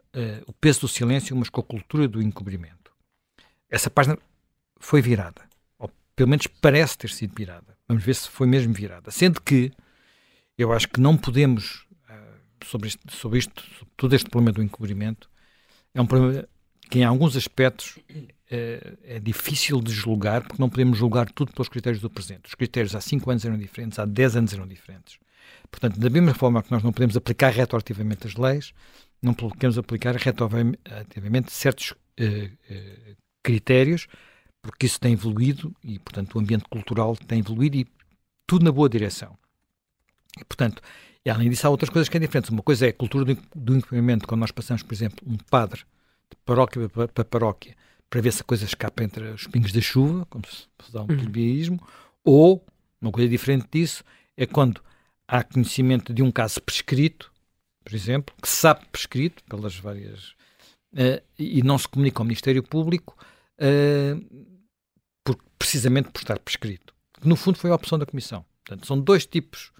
o 0.47 0.53
peso 0.53 0.81
do 0.81 0.87
silêncio, 0.87 1.35
mas 1.35 1.47
com 1.47 1.61
a 1.61 1.63
cultura 1.63 2.07
do 2.07 2.23
encobrimento. 2.23 2.91
Essa 3.69 3.91
página 3.91 4.17
foi 4.79 4.99
virada, 4.99 5.43
ou 5.77 5.91
pelo 6.15 6.31
menos 6.31 6.47
parece 6.47 6.97
ter 6.97 7.11
sido 7.11 7.35
virada. 7.35 7.74
Vamos 7.87 8.03
ver 8.03 8.15
se 8.15 8.29
foi 8.29 8.47
mesmo 8.47 8.73
virada. 8.73 9.11
Sendo 9.11 9.41
que 9.41 9.71
eu 10.57 10.71
acho 10.71 10.87
que 10.87 10.99
não 10.99 11.17
podemos, 11.17 11.85
uh, 12.09 12.65
sobre, 12.65 12.87
isto, 12.87 13.11
sobre 13.11 13.39
isto, 13.39 13.61
sobre 13.61 13.93
todo 13.95 14.15
este 14.15 14.29
problema 14.29 14.51
do 14.51 14.63
encobrimento, 14.63 15.29
é 15.93 16.01
um 16.01 16.05
problema 16.05 16.47
que 16.89 16.99
em 16.99 17.03
alguns 17.03 17.35
aspectos 17.35 17.97
uh, 17.97 18.97
é 19.03 19.19
difícil 19.19 19.81
de 19.81 19.91
julgar, 19.91 20.41
porque 20.41 20.61
não 20.61 20.69
podemos 20.69 20.97
julgar 20.97 21.31
tudo 21.31 21.51
pelos 21.51 21.69
critérios 21.69 22.01
do 22.01 22.09
presente. 22.09 22.47
Os 22.47 22.55
critérios 22.55 22.95
há 22.95 23.01
5 23.01 23.29
anos 23.29 23.45
eram 23.45 23.57
diferentes, 23.57 23.99
há 23.99 24.05
10 24.05 24.35
anos 24.37 24.53
eram 24.53 24.67
diferentes. 24.67 25.19
Portanto, 25.69 25.99
da 25.99 26.09
mesma 26.09 26.33
forma 26.33 26.63
que 26.63 26.71
nós 26.71 26.81
não 26.83 26.91
podemos 26.91 27.15
aplicar 27.15 27.51
retroativamente 27.51 28.27
as 28.27 28.35
leis, 28.35 28.73
não 29.21 29.33
podemos 29.33 29.77
aplicar 29.77 30.15
retroativamente 30.15 31.51
certos 31.51 31.91
uh, 31.91 33.15
critérios 33.43 34.07
porque 34.65 34.85
isso 34.85 34.99
tem 34.99 35.13
evoluído 35.13 35.75
e, 35.83 35.99
portanto, 35.99 36.35
o 36.35 36.39
ambiente 36.39 36.65
cultural 36.69 37.15
tem 37.15 37.39
evoluído 37.39 37.77
e 37.77 37.87
tudo 38.47 38.65
na 38.65 38.71
boa 38.71 38.89
direção. 38.89 39.37
E, 40.39 40.43
portanto, 40.43 40.81
e 41.23 41.29
além 41.29 41.49
disso, 41.49 41.65
há 41.65 41.69
outras 41.69 41.89
coisas 41.89 42.09
que 42.09 42.17
é 42.17 42.19
diferentes. 42.19 42.49
Uma 42.49 42.61
coisa 42.61 42.85
é 42.85 42.89
a 42.89 42.93
cultura 42.93 43.25
do, 43.25 43.35
do 43.55 43.81
quando 44.27 44.39
nós 44.39 44.51
passamos, 44.51 44.83
por 44.83 44.93
exemplo, 44.93 45.25
um 45.25 45.37
padre 45.37 45.81
de 46.29 46.37
paróquia 46.45 46.89
para 46.89 47.25
paróquia 47.25 47.75
para 48.09 48.21
ver 48.21 48.31
se 48.31 48.41
a 48.41 48.45
coisa 48.45 48.65
escapa 48.65 49.03
entre 49.03 49.23
os 49.29 49.47
pingos 49.47 49.71
da 49.71 49.81
chuva, 49.81 50.25
como 50.29 50.45
se 50.47 50.67
dá 50.91 51.01
um 51.01 51.07
uhum. 51.07 51.79
ou, 52.23 52.65
uma 53.01 53.11
coisa 53.11 53.27
diferente 53.27 53.67
disso, 53.71 54.03
é 54.37 54.45
quando 54.45 54.81
há 55.27 55.43
conhecimento 55.43 56.13
de 56.13 56.21
um 56.21 56.31
caso 56.31 56.61
prescrito, 56.61 57.31
por 57.83 57.93
exemplo, 57.93 58.33
que 58.41 58.47
se 58.47 58.55
sabe 58.55 58.85
prescrito 58.91 59.43
pelas 59.45 59.75
várias. 59.75 60.35
Uh, 60.93 61.21
e 61.37 61.61
não 61.61 61.77
se 61.77 61.87
comunica 61.87 62.21
ao 62.21 62.25
Ministério 62.25 62.63
Público. 62.63 63.17
Uh, 63.59 64.54
por, 65.25 65.37
precisamente 65.59 66.09
por 66.11 66.21
estar 66.21 66.39
prescrito. 66.39 66.93
No 67.21 67.35
fundo, 67.35 67.57
foi 67.57 67.71
a 67.71 67.75
opção 67.75 67.99
da 67.99 68.05
Comissão. 68.05 68.45
Portanto, 68.63 68.87
são 68.87 68.97
dois 68.97 69.25
tipos. 69.25 69.73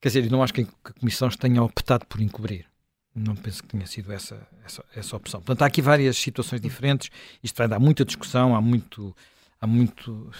Quer 0.00 0.08
dizer, 0.08 0.24
eu 0.24 0.30
não 0.30 0.42
acho 0.42 0.52
que 0.52 0.66
a 0.84 0.92
Comissão 0.92 1.30
tenha 1.30 1.62
optado 1.62 2.04
por 2.06 2.20
encobrir. 2.20 2.66
Não 3.14 3.36
penso 3.36 3.62
que 3.62 3.68
tenha 3.68 3.86
sido 3.86 4.12
essa, 4.12 4.46
essa, 4.64 4.84
essa 4.94 5.16
opção. 5.16 5.40
Portanto, 5.40 5.62
há 5.62 5.66
aqui 5.66 5.80
várias 5.80 6.18
situações 6.18 6.60
diferentes. 6.60 7.10
Isto 7.42 7.56
vai 7.56 7.68
dar 7.68 7.78
muita 7.78 8.04
discussão, 8.04 8.54
há 8.54 8.60
muito. 8.60 9.16
Há 9.60 9.66
muito 9.66 10.30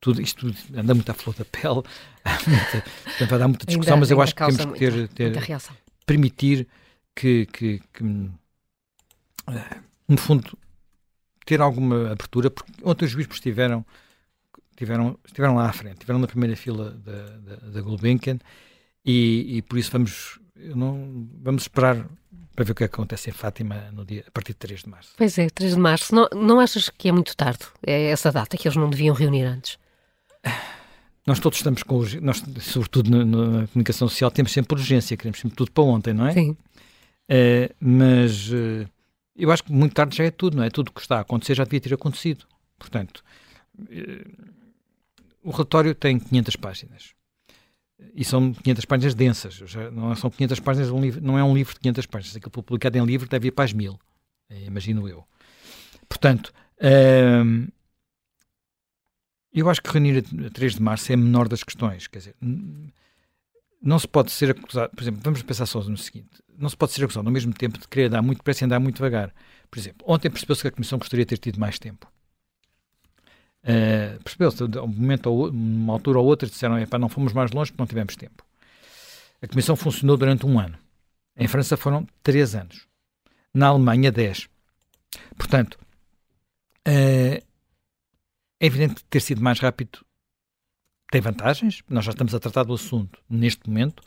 tudo, 0.00 0.22
isto 0.22 0.54
anda 0.74 0.94
muito 0.94 1.10
à 1.10 1.14
flor 1.14 1.34
da 1.34 1.44
pele, 1.44 1.82
muita, 2.46 2.84
portanto, 3.04 3.28
vai 3.28 3.38
dar 3.38 3.48
muita 3.48 3.66
discussão, 3.66 3.94
ainda, 3.94 4.00
mas 4.00 4.10
eu 4.10 4.22
acho 4.22 4.34
que 4.34 4.46
temos 4.46 4.64
que 4.64 4.78
ter, 4.78 5.08
ter 5.08 5.32
permitir 6.06 6.66
que, 7.14 7.44
que, 7.46 7.82
que, 7.92 8.02
no 8.02 8.32
fundo, 10.16 10.56
ter 11.50 11.60
alguma 11.60 12.12
abertura, 12.12 12.48
porque 12.48 12.70
ontem 12.84 13.04
os 13.04 13.12
bispos 13.12 13.38
estiveram, 13.38 13.84
estiveram, 14.70 15.18
estiveram 15.26 15.56
lá 15.56 15.68
à 15.68 15.72
frente, 15.72 15.94
estiveram 15.94 16.20
na 16.20 16.28
primeira 16.28 16.54
fila 16.54 16.92
da, 16.92 17.26
da, 17.38 17.56
da 17.70 17.80
Gulbenkian 17.80 18.38
e, 19.04 19.56
e, 19.56 19.62
por 19.62 19.76
isso 19.76 19.90
vamos, 19.90 20.38
não, 20.54 21.28
vamos 21.42 21.62
esperar 21.62 22.06
para 22.54 22.64
ver 22.64 22.70
o 22.70 22.74
que 22.76 22.84
acontece 22.84 23.30
em 23.30 23.32
Fátima 23.32 23.90
no 23.92 24.04
dia, 24.04 24.22
a 24.28 24.30
partir 24.30 24.52
de 24.52 24.58
3 24.58 24.82
de 24.82 24.88
março. 24.88 25.10
Pois 25.16 25.36
é, 25.38 25.50
3 25.50 25.74
de 25.74 25.80
março. 25.80 26.14
Não, 26.14 26.28
não 26.32 26.60
achas 26.60 26.88
que 26.88 27.08
é 27.08 27.12
muito 27.12 27.36
tarde? 27.36 27.66
É 27.84 28.10
essa 28.10 28.30
data 28.30 28.56
que 28.56 28.68
eles 28.68 28.76
não 28.76 28.88
deviam 28.88 29.12
reunir 29.12 29.42
antes? 29.42 29.76
Nós 31.26 31.40
todos 31.40 31.58
estamos 31.58 31.82
com, 31.82 32.04
nós, 32.22 32.44
sobretudo 32.60 33.10
na, 33.10 33.24
na 33.24 33.66
comunicação 33.66 34.08
social, 34.08 34.30
temos 34.30 34.52
sempre 34.52 34.78
urgência, 34.78 35.16
queremos 35.16 35.40
sempre 35.40 35.56
tudo 35.56 35.72
para 35.72 35.82
ontem, 35.82 36.14
não 36.14 36.28
é? 36.28 36.32
Sim. 36.32 36.50
Uh, 37.28 37.74
mas 37.80 38.50
uh, 38.50 38.88
eu 39.40 39.50
acho 39.50 39.64
que 39.64 39.72
muito 39.72 39.94
tarde 39.94 40.16
já 40.16 40.24
é 40.24 40.30
tudo, 40.30 40.56
não 40.56 40.64
é? 40.64 40.70
Tudo 40.70 40.92
que 40.92 41.00
está 41.00 41.18
a 41.18 41.20
acontecer 41.20 41.54
já 41.54 41.64
devia 41.64 41.80
ter 41.80 41.94
acontecido. 41.94 42.46
Portanto, 42.78 43.24
eh, 43.90 44.24
o 45.42 45.50
relatório 45.50 45.94
tem 45.94 46.18
500 46.18 46.56
páginas. 46.56 47.14
E 48.14 48.24
são 48.24 48.52
500 48.52 48.84
páginas 48.84 49.14
densas. 49.14 49.60
Não 49.92 50.14
são 50.14 50.30
500 50.30 50.60
páginas 50.60 50.88
de 50.88 50.94
um 50.94 51.00
livro, 51.00 51.22
não 51.22 51.38
é 51.38 51.44
um 51.44 51.54
livro 51.54 51.74
de 51.74 51.80
500 51.80 52.06
páginas. 52.06 52.36
Aquilo 52.36 52.50
publicado 52.50 52.98
em 52.98 53.04
livro 53.04 53.28
deve 53.28 53.48
ir 53.48 53.50
para 53.50 53.64
as 53.64 53.72
mil, 53.72 53.98
eh, 54.48 54.64
imagino 54.64 55.08
eu. 55.08 55.24
Portanto, 56.08 56.52
hum, 57.44 57.68
eu 59.52 59.68
acho 59.68 59.82
que 59.82 59.90
reunir 59.90 60.24
a 60.46 60.50
3 60.50 60.74
de 60.74 60.82
março 60.82 61.10
é 61.12 61.14
a 61.14 61.18
menor 61.18 61.48
das 61.48 61.62
questões. 61.62 62.06
Quer 62.06 62.18
dizer, 62.18 62.34
não 63.82 63.98
se 63.98 64.06
pode 64.06 64.30
ser 64.30 64.50
acusado, 64.50 64.94
por 64.94 65.02
exemplo, 65.02 65.20
vamos 65.22 65.42
pensar 65.42 65.66
só 65.66 65.80
no 65.82 65.96
seguinte: 65.96 66.28
não 66.56 66.68
se 66.68 66.76
pode 66.76 66.92
ser 66.92 67.04
acusado 67.04 67.26
ao 67.26 67.32
mesmo 67.32 67.52
tempo 67.54 67.78
de 67.78 67.88
querer 67.88 68.08
dar 68.10 68.22
muito 68.22 68.42
pressa 68.42 68.64
e 68.64 68.66
andar 68.66 68.78
muito 68.78 68.96
devagar. 68.96 69.34
Por 69.70 69.78
exemplo, 69.78 70.04
ontem 70.06 70.30
percebeu-se 70.30 70.62
que 70.62 70.68
a 70.68 70.70
Comissão 70.70 70.98
gostaria 70.98 71.24
de 71.24 71.28
ter 71.30 71.38
tido 71.38 71.58
mais 71.58 71.78
tempo. 71.78 72.10
Uh, 73.62 74.22
percebeu-se, 74.22 74.66
de 74.66 74.78
um 74.78 74.86
momento 74.86 75.26
ou 75.26 75.50
uma 75.50 75.94
altura 75.94 76.18
ou 76.18 76.26
outra, 76.26 76.48
disseram: 76.48 76.76
não 76.98 77.08
fomos 77.08 77.32
mais 77.32 77.50
longe 77.52 77.70
porque 77.70 77.82
não 77.82 77.86
tivemos 77.86 78.16
tempo. 78.16 78.44
A 79.42 79.46
Comissão 79.46 79.74
funcionou 79.76 80.16
durante 80.16 80.44
um 80.44 80.58
ano. 80.58 80.78
Em 81.36 81.48
França 81.48 81.76
foram 81.76 82.06
três 82.22 82.54
anos. 82.54 82.86
Na 83.54 83.68
Alemanha, 83.68 84.12
dez. 84.12 84.48
Portanto, 85.36 85.78
é 86.84 87.42
evidente 88.60 88.96
que 88.96 89.04
ter 89.04 89.20
sido 89.20 89.40
mais 89.40 89.58
rápido 89.58 90.04
tem 91.10 91.20
vantagens. 91.20 91.82
Nós 91.88 92.04
já 92.04 92.12
estamos 92.12 92.34
a 92.34 92.40
tratar 92.40 92.64
do 92.64 92.74
assunto 92.74 93.20
neste 93.28 93.68
momento. 93.68 94.02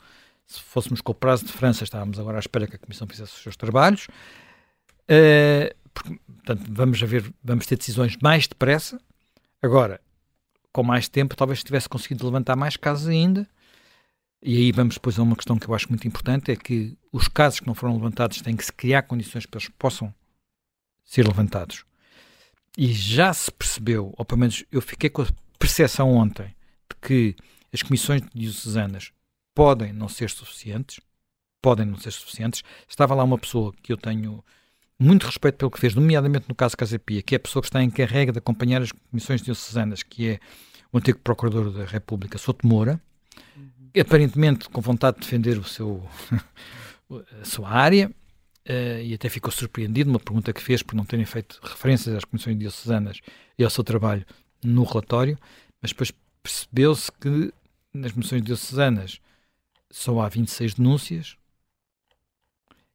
Se 0.46 0.60
fôssemos 0.60 1.00
com 1.00 1.12
o 1.12 1.14
prazo 1.14 1.44
de 1.44 1.52
França, 1.52 1.84
estávamos 1.84 2.18
agora 2.18 2.38
à 2.38 2.40
espera 2.40 2.66
que 2.66 2.76
a 2.76 2.78
Comissão 2.78 3.06
fizesse 3.06 3.32
os 3.32 3.42
seus 3.42 3.56
trabalhos. 3.56 4.08
Uh, 5.04 5.74
porque, 5.92 6.18
portanto, 6.26 6.64
vamos, 6.68 7.00
ver, 7.00 7.32
vamos 7.42 7.66
ter 7.66 7.76
decisões 7.76 8.16
mais 8.22 8.46
depressa. 8.46 9.00
Agora, 9.62 10.00
com 10.72 10.82
mais 10.82 11.08
tempo, 11.08 11.36
talvez 11.36 11.62
tivesse 11.62 11.88
conseguido 11.88 12.24
levantar 12.24 12.56
mais 12.56 12.76
casos 12.76 13.06
ainda. 13.06 13.48
E 14.42 14.56
aí 14.56 14.72
vamos 14.72 14.96
depois 14.96 15.18
a 15.18 15.22
uma 15.22 15.36
questão 15.36 15.58
que 15.58 15.68
eu 15.68 15.74
acho 15.74 15.88
muito 15.88 16.06
importante: 16.06 16.50
é 16.50 16.56
que 16.56 16.96
os 17.12 17.28
casos 17.28 17.60
que 17.60 17.66
não 17.66 17.74
foram 17.74 17.94
levantados 17.94 18.42
têm 18.42 18.56
que 18.56 18.64
se 18.64 18.72
criar 18.72 19.02
condições 19.02 19.46
para 19.46 19.58
eles 19.58 19.70
possam 19.78 20.12
ser 21.04 21.26
levantados. 21.26 21.84
E 22.76 22.92
já 22.92 23.32
se 23.32 23.50
percebeu, 23.52 24.12
ou 24.16 24.24
pelo 24.24 24.40
menos 24.40 24.64
eu 24.70 24.82
fiquei 24.82 25.08
com 25.08 25.22
a 25.22 25.26
percepção 25.58 26.10
ontem, 26.10 26.54
que 27.04 27.36
as 27.72 27.82
comissões 27.82 28.22
diocesanas 28.34 29.12
podem 29.54 29.92
não 29.92 30.08
ser 30.08 30.30
suficientes, 30.30 31.00
podem 31.60 31.86
não 31.86 31.98
ser 31.98 32.10
suficientes. 32.12 32.62
Estava 32.88 33.14
lá 33.14 33.22
uma 33.22 33.38
pessoa 33.38 33.72
que 33.82 33.92
eu 33.92 33.96
tenho 33.96 34.42
muito 34.98 35.26
respeito 35.26 35.56
pelo 35.56 35.70
que 35.70 35.78
fez, 35.78 35.94
nomeadamente 35.94 36.48
no 36.48 36.54
caso 36.54 36.76
Casa 36.76 36.98
Pia, 36.98 37.22
que 37.22 37.34
é 37.34 37.36
a 37.36 37.40
pessoa 37.40 37.62
que 37.62 37.68
está 37.68 37.82
encarregue 37.82 38.32
de 38.32 38.38
acompanhar 38.38 38.80
as 38.80 38.90
comissões 38.92 39.42
diocesanas, 39.42 40.02
que 40.02 40.30
é 40.30 40.40
o 40.92 40.98
antigo 40.98 41.18
Procurador 41.18 41.70
da 41.70 41.84
República, 41.84 42.38
Souto 42.38 42.66
Moura, 42.66 43.00
uhum. 43.56 44.00
aparentemente 44.00 44.68
com 44.68 44.80
vontade 44.80 45.16
de 45.18 45.24
defender 45.24 45.58
o 45.58 45.64
seu, 45.64 46.02
a 47.40 47.44
sua 47.44 47.68
área, 47.68 48.10
uh, 48.68 49.02
e 49.02 49.12
até 49.12 49.28
ficou 49.28 49.50
surpreendido 49.50 50.10
uma 50.10 50.20
pergunta 50.20 50.52
que 50.52 50.62
fez 50.62 50.82
por 50.82 50.94
não 50.94 51.04
terem 51.04 51.26
feito 51.26 51.60
referências 51.62 52.14
às 52.14 52.24
comissões 52.24 52.56
diocesanas 52.56 53.20
e 53.58 53.64
ao 53.64 53.70
seu 53.70 53.82
trabalho 53.82 54.24
no 54.62 54.84
relatório, 54.84 55.36
mas 55.82 55.90
depois 55.90 56.12
percebeu-se 56.44 57.10
que 57.10 57.52
nas 57.92 58.12
comissões 58.12 58.42
diocesanas 58.42 59.18
só 59.90 60.20
há 60.20 60.28
26 60.28 60.74
denúncias, 60.74 61.36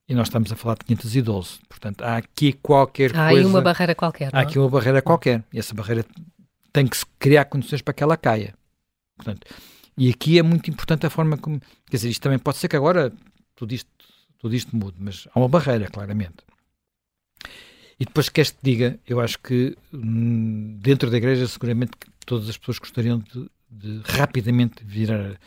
e 0.08 0.14
nós 0.14 0.28
estamos 0.28 0.52
a 0.52 0.56
falar 0.56 0.76
de 0.76 0.86
512. 0.86 1.60
Portanto, 1.68 2.02
há 2.02 2.18
aqui 2.18 2.54
qualquer 2.54 3.16
há 3.16 3.30
coisa... 3.30 3.48
Há 3.48 3.52
uma 3.52 3.62
barreira 3.62 3.94
qualquer. 3.94 4.36
Há 4.36 4.40
aqui 4.42 4.58
uma 4.58 4.70
barreira 4.70 5.02
qualquer. 5.02 5.44
E 5.54 5.60
essa 5.60 5.74
barreira 5.76 6.04
tem 6.74 6.88
que 6.88 6.98
se 6.98 7.06
criar 7.20 7.46
condições 7.46 7.82
para 7.82 7.94
que 7.94 8.02
ela 8.02 8.18
caia. 8.18 8.56
Portanto, 9.16 9.46
e 9.96 10.10
aqui 10.10 10.40
é 10.40 10.44
muito 10.44 10.70
importante 10.70 11.06
a 11.06 11.10
forma 11.12 11.38
como... 11.38 11.60
Quer 11.60 11.98
dizer, 11.98 12.10
isto 12.10 12.22
também 12.24 12.40
pode 12.40 12.58
ser 12.58 12.68
que 12.68 12.76
agora 12.76 13.14
tudo 13.56 13.74
isto, 13.74 13.90
tudo 14.40 14.56
isto 14.56 14.76
mude, 14.76 14.98
mas 15.00 15.28
há 15.34 15.40
uma 15.40 15.48
barreira, 15.48 15.88
claramente. 15.88 16.38
E 18.00 18.06
depois 18.06 18.30
que 18.30 18.40
este 18.40 18.58
diga, 18.62 18.98
eu 19.06 19.20
acho 19.20 19.38
que 19.40 19.78
hum, 19.94 20.78
dentro 20.82 21.10
da 21.12 21.18
igreja 21.18 21.48
seguramente 21.48 21.92
todas 22.26 22.48
as 22.48 22.58
pessoas 22.58 22.80
gostariam 22.80 23.20
de, 23.20 23.50
de 23.70 24.02
rapidamente 24.06 24.84
virar, 24.86 25.38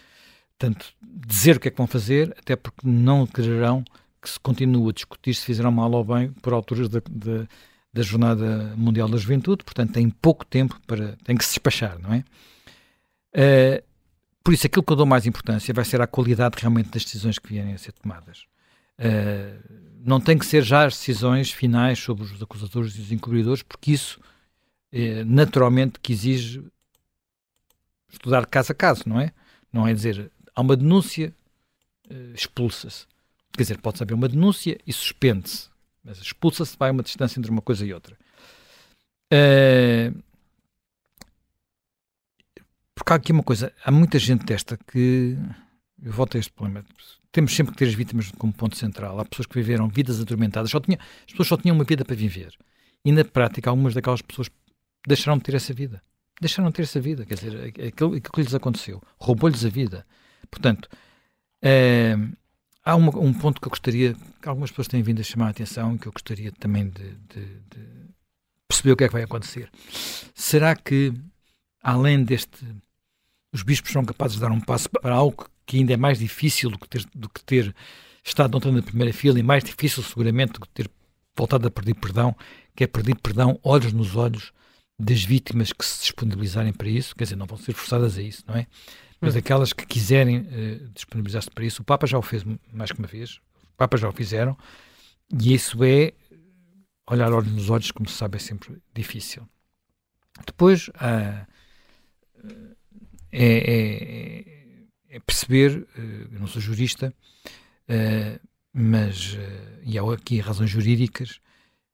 tanto 0.59 0.87
dizer 1.01 1.57
o 1.57 1.61
que 1.61 1.69
é 1.69 1.71
que 1.71 1.79
vão 1.79 1.87
fazer, 1.87 2.35
até 2.39 2.55
porque 2.55 2.87
não 2.87 3.27
quererão 3.27 3.85
que 4.21 4.29
se 4.29 4.39
continua 4.39 4.91
a 4.91 4.93
discutir 4.93 5.35
se 5.35 5.45
fizeram 5.45 5.73
mal 5.73 5.91
ou 5.93 6.05
bem 6.05 6.31
por 6.43 6.53
alturas 6.53 6.89
da, 6.89 7.01
da, 7.11 7.47
da 7.93 8.03
Jornada 8.03 8.75
Mundial 8.77 9.09
da 9.09 9.17
Juventude, 9.17 9.65
portanto 9.65 9.95
tem 9.95 10.09
pouco 10.11 10.45
tempo 10.45 10.81
para. 10.87 11.17
tem 11.25 11.37
que 11.37 11.45
se 11.45 11.53
despachar, 11.53 11.99
não 11.99 12.13
é? 12.13 12.25
Uh, 13.35 13.93
por 14.45 14.53
isso, 14.53 14.67
aquilo 14.67 14.83
que 14.83 14.93
eu 14.93 14.97
dou 14.97 15.07
mais 15.07 15.27
importância 15.27 15.73
vai 15.73 15.85
ser 15.85 16.01
a 16.01 16.07
qualidade 16.07 16.57
realmente 16.59 16.91
das 16.91 17.05
decisões 17.05 17.39
que 17.39 17.49
vierem 17.49 17.75
a 17.75 17.79
ser 17.79 17.93
tomadas. 17.93 18.45
Uh, 18.99 19.83
não 20.05 20.21
tem 20.21 20.37
que 20.37 20.47
ser 20.47 20.63
já 20.63 20.85
as 20.85 20.95
decisões 20.95 21.51
finais 21.51 21.99
sobre 21.99 22.25
os 22.25 22.43
acusadores 22.43 22.97
e 22.97 23.01
os 23.01 23.13
encobridores, 23.13 23.63
porque 23.63 23.93
isso 23.93 24.21
é, 24.91 25.23
naturalmente 25.25 26.01
que 26.01 26.13
exige 26.13 26.63
estudar 28.11 28.45
caso 28.47 28.73
a 28.73 28.75
caso, 28.75 29.05
não 29.07 29.21
é? 29.21 29.33
Não 29.73 29.87
é 29.87 29.95
dizer 29.95 30.31
há 30.55 30.61
uma 30.61 30.77
denúncia, 30.77 31.33
uh, 32.11 32.35
expulsa-se. 32.35 33.07
Quer 33.53 33.63
dizer, 33.63 33.79
pode-se 33.79 34.03
haver 34.03 34.15
uma 34.15 34.29
denúncia 34.29 34.79
e 34.87 34.93
suspende-se, 34.93 35.69
mas 36.03 36.19
expulsa-se, 36.19 36.77
vai 36.77 36.91
uma 36.91 37.03
distância 37.03 37.39
entre 37.39 37.51
uma 37.51 37.63
coisa 37.63 37.87
e 37.87 37.95
outra. 37.95 38.17
Porque 42.95 43.13
há 43.13 43.17
aqui 43.17 43.33
uma 43.33 43.43
coisa, 43.43 43.73
há 43.85 43.91
muita 43.91 44.19
gente 44.19 44.45
desta 44.45 44.77
que. 44.77 45.37
Eu 46.03 46.13
volto 46.13 46.37
a 46.37 46.41
este 46.41 46.53
problema. 46.53 46.85
Temos 47.31 47.55
sempre 47.55 47.73
que 47.73 47.79
ter 47.79 47.89
as 47.89 47.95
vítimas 47.95 48.31
como 48.33 48.53
ponto 48.53 48.77
central. 48.77 49.21
Há 49.21 49.25
pessoas 49.25 49.47
que 49.47 49.55
viveram 49.55 49.89
vidas 49.89 50.21
atormentadas, 50.21 50.71
só 50.71 50.81
tinha, 50.81 50.99
as 50.99 51.31
pessoas 51.31 51.49
só 51.49 51.57
tinham 51.57 51.75
uma 51.75 51.85
vida 51.85 52.05
para 52.05 52.17
viver. 52.17 52.53
E 53.05 53.13
na 53.13 53.25
prática, 53.25 53.71
algumas 53.71 53.95
daquelas 53.95 54.21
pessoas 54.21 54.51
deixaram 55.07 55.39
de 55.39 55.45
ter 55.45 55.55
essa 55.55 55.73
vida. 55.73 56.03
Deixaram 56.41 56.69
de 56.71 56.75
ter 56.75 56.83
essa 56.83 57.01
vida. 57.01 57.25
Quer 57.25 57.35
dizer, 57.35 57.65
aquilo, 57.67 58.15
aquilo 58.15 58.21
que 58.21 58.43
lhes 58.43 58.55
aconteceu 58.55 59.01
roubou-lhes 59.19 59.65
a 59.65 59.69
vida. 59.69 60.05
Portanto, 60.51 60.89
uh, 61.65 62.37
há 62.85 62.97
uma, 62.97 63.17
um 63.19 63.33
ponto 63.33 63.61
que 63.61 63.67
eu 63.67 63.71
gostaria, 63.71 64.15
que 64.41 64.49
algumas 64.49 64.71
pessoas 64.71 64.89
têm 64.89 65.03
vindo 65.03 65.21
a 65.21 65.25
chamar 65.25 65.47
a 65.47 65.51
atenção, 65.51 65.97
que 65.97 66.09
eu 66.09 66.13
gostaria 66.13 66.53
também 66.53 66.89
de, 66.89 67.15
de, 67.29 67.45
de 67.71 67.89
perceber 68.69 68.93
o 68.93 68.97
que 68.97 69.05
é 69.05 69.07
que 69.07 69.13
vai 69.15 69.23
acontecer. 69.23 69.71
Será 70.35 70.75
que, 70.75 71.13
além 71.83 72.25
deste, 72.25 72.67
os 73.53 73.63
bispos 73.63 73.93
são 73.93 74.05
capazes 74.05 74.37
de 74.37 74.43
dar 74.43 74.51
um 74.51 74.61
passo 74.61 74.91
para 74.91 75.15
algo 75.15 75.49
que 75.67 75.79
ainda 75.79 75.93
é 75.93 75.97
mais 75.97 76.19
difícil 76.19 76.71
do 76.71 76.79
que 76.79 76.89
ter, 76.89 77.05
do 77.15 77.29
que 77.29 77.43
ter 77.43 77.75
estado 78.25 78.57
ontem 78.57 78.73
na 78.73 78.83
primeira 78.83 79.13
fila 79.13 79.39
e 79.39 79.43
mais 79.43 79.65
difícil 79.65 80.03
seguramente 80.03 80.53
do 80.55 80.61
que 80.61 80.69
ter 80.69 80.91
voltado 81.37 81.67
a 81.67 81.71
pedir 81.71 81.95
perdão, 81.95 82.37
que 82.75 82.85
é 82.85 82.87
pedir 82.87 83.17
perdão 83.17 83.59
olhos 83.63 83.93
nos 83.93 84.17
olhos 84.17 84.53
das 84.99 85.25
vítimas 85.25 85.73
que 85.73 85.85
se 85.85 86.01
disponibilizarem 86.03 86.73
para 86.73 86.89
isso, 86.89 87.15
quer 87.17 87.25
dizer, 87.25 87.37
não 87.37 87.47
vão 87.47 87.59
ser 87.59 87.73
forçadas 87.73 88.19
a 88.19 88.23
isso, 88.23 88.45
não 88.47 88.55
é? 88.55 88.67
Mas 89.21 89.37
aquelas 89.37 89.73
que 89.73 89.87
quiserem 89.87 90.39
uh, 90.39 90.89
disponibilizar-se 90.95 91.51
para 91.51 91.65
isso, 91.65 91.83
o 91.83 91.85
Papa 91.85 92.07
já 92.07 92.19
o 92.19 92.23
fez 92.23 92.45
mais 92.73 92.91
que 92.91 92.99
uma 92.99 93.07
vez, 93.07 93.37
o 93.73 93.77
Papa 93.77 93.97
já 93.97 94.09
o 94.09 94.13
fizeram, 94.13 94.57
e 95.41 95.55
isso 95.55 95.83
é 95.85 96.13
olhar 97.09 97.33
olhos 97.33 97.53
nos 97.53 97.71
olhos, 97.71 97.91
como 97.91 98.09
se 98.09 98.17
sabe, 98.17 98.37
é 98.37 98.41
sempre 98.41 98.81
difícil. 98.95 99.49
Depois 100.47 100.89
uh, 100.89 101.47
é, 103.33 103.47
é, 103.47 104.49
é, 104.49 104.62
perceber, 105.21 105.87
uh, 105.97 106.29
eu 106.33 106.41
não 106.41 106.47
sou 106.47 106.61
jurista, 106.61 107.13
uh, 107.89 108.49
mas, 108.73 109.37
e 109.85 109.99
há 109.99 110.13
aqui 110.15 110.41
razões 110.41 110.71
jurídicas, 110.71 111.41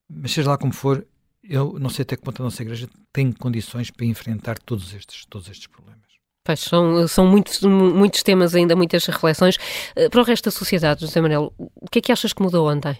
mas 0.08 0.32
seja 0.32 0.50
lá 0.50 0.56
como 0.56 0.72
for, 0.72 1.04
eu 1.42 1.78
não 1.78 1.90
sei 1.90 2.02
até 2.04 2.16
que 2.16 2.22
ponto 2.22 2.40
a 2.40 2.44
nossa 2.44 2.62
Igreja 2.62 2.88
tem 3.12 3.32
condições 3.32 3.90
para 3.90 4.06
enfrentar 4.06 4.58
todos 4.58 4.94
estes, 4.94 5.24
todos 5.26 5.48
estes 5.48 5.66
problemas. 5.66 6.08
Pois, 6.44 6.60
são, 6.60 7.06
são 7.08 7.26
muitos, 7.26 7.60
muitos 7.62 8.22
temas 8.22 8.54
ainda, 8.54 8.74
muitas 8.74 9.04
reflexões. 9.04 9.58
Eh, 9.94 10.08
para 10.08 10.20
o 10.20 10.24
resto 10.24 10.46
da 10.46 10.50
sociedade, 10.50 11.02
José 11.02 11.20
Manuel, 11.20 11.52
o 11.58 11.90
que 11.90 11.98
é 11.98 12.02
que 12.02 12.12
achas 12.12 12.32
que 12.32 12.42
mudou 12.42 12.70
ontem? 12.70 12.98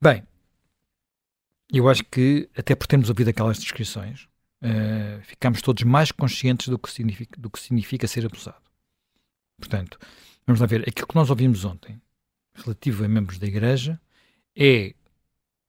Bem, 0.00 0.22
eu 1.72 1.88
acho 1.88 2.04
que, 2.04 2.48
até 2.56 2.74
por 2.76 2.86
termos 2.86 3.08
ouvido 3.08 3.30
aquelas 3.30 3.58
descrições, 3.58 4.28
uh, 4.62 5.20
ficamos 5.22 5.60
todos 5.60 5.82
mais 5.82 6.12
conscientes 6.12 6.68
do 6.68 6.78
que, 6.78 6.90
significa, 6.90 7.40
do 7.40 7.50
que 7.50 7.58
significa 7.58 8.06
ser 8.06 8.26
abusado. 8.26 8.62
Portanto, 9.62 9.96
vamos 10.44 10.60
lá 10.60 10.66
ver, 10.66 10.80
aquilo 10.88 11.06
que 11.06 11.14
nós 11.14 11.30
ouvimos 11.30 11.64
ontem, 11.64 12.02
relativo 12.52 13.04
a 13.04 13.08
membros 13.08 13.38
da 13.38 13.46
Igreja, 13.46 14.00
é 14.56 14.92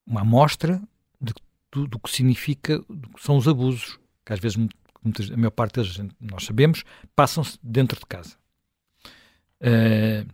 uma 0.05 0.21
amostra 0.21 0.81
de, 1.21 1.31
do, 1.71 1.87
do 1.87 1.99
que 1.99 2.09
significa, 2.09 2.79
do 2.89 3.09
que 3.09 3.23
são 3.23 3.37
os 3.37 3.47
abusos, 3.47 3.99
que 4.25 4.33
às 4.33 4.39
vezes 4.39 4.57
muitas, 5.03 5.29
a 5.29 5.37
maior 5.37 5.51
parte 5.51 5.75
deles, 5.75 5.95
nós 6.19 6.43
sabemos, 6.43 6.83
passam-se 7.15 7.59
dentro 7.61 7.99
de 7.99 8.05
casa. 8.07 8.35
Uh, 9.61 10.27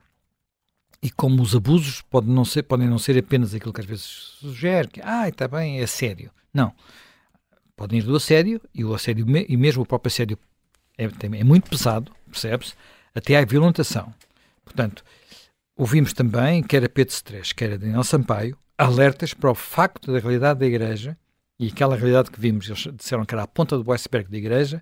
e 1.01 1.11
como 1.11 1.41
os 1.41 1.53
abusos 1.53 2.01
podem 2.01 2.33
não, 2.33 2.45
ser, 2.45 2.63
podem 2.63 2.87
não 2.87 2.97
ser 2.97 3.17
apenas 3.17 3.53
aquilo 3.53 3.73
que 3.73 3.81
às 3.81 3.85
vezes 3.85 4.05
sugere, 4.05 4.87
que 4.87 5.01
ah, 5.03 5.27
está 5.27 5.49
bem, 5.49 5.81
é 5.81 5.87
sério. 5.87 6.31
Não. 6.53 6.73
Podem 7.75 7.99
ir 7.99 8.03
do 8.03 8.15
assédio, 8.15 8.61
e 8.73 8.85
o 8.85 8.93
assédio, 8.93 9.25
e 9.47 9.57
mesmo 9.57 9.83
o 9.83 9.85
próprio 9.85 10.07
assédio 10.07 10.39
é, 10.97 11.05
é 11.05 11.43
muito 11.43 11.69
pesado, 11.69 12.11
percebe-se, 12.25 12.73
até 13.19 13.37
à 13.37 13.45
violentação. 13.45 14.13
Portanto, 14.63 15.03
ouvimos 15.77 16.13
também, 16.13 16.63
quer 16.63 16.83
a 16.83 16.89
Pedro 16.89 17.13
Stress, 17.13 17.53
quer 17.53 17.73
a 17.73 17.77
Daniel 17.77 18.03
Sampaio, 18.03 18.57
alertas 18.77 19.33
para 19.33 19.51
o 19.51 19.55
facto 19.55 20.11
da 20.11 20.19
realidade 20.19 20.59
da 20.59 20.65
Igreja 20.65 21.17
e 21.59 21.67
aquela 21.67 21.95
realidade 21.95 22.31
que 22.31 22.39
vimos, 22.39 22.67
eles 22.67 22.87
disseram 22.95 23.25
que 23.25 23.35
era 23.35 23.43
a 23.43 23.47
ponta 23.47 23.77
do 23.77 23.91
iceberg 23.91 24.29
da 24.31 24.37
igreja, 24.37 24.81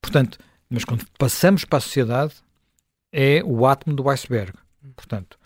portanto, 0.00 0.38
mas 0.70 0.84
quando 0.84 1.04
passamos 1.18 1.64
para 1.64 1.78
a 1.78 1.80
sociedade, 1.80 2.34
é 3.12 3.42
o 3.44 3.66
átomo 3.66 3.96
do 3.96 4.08
iceberg, 4.08 4.52
portanto, 4.94 5.36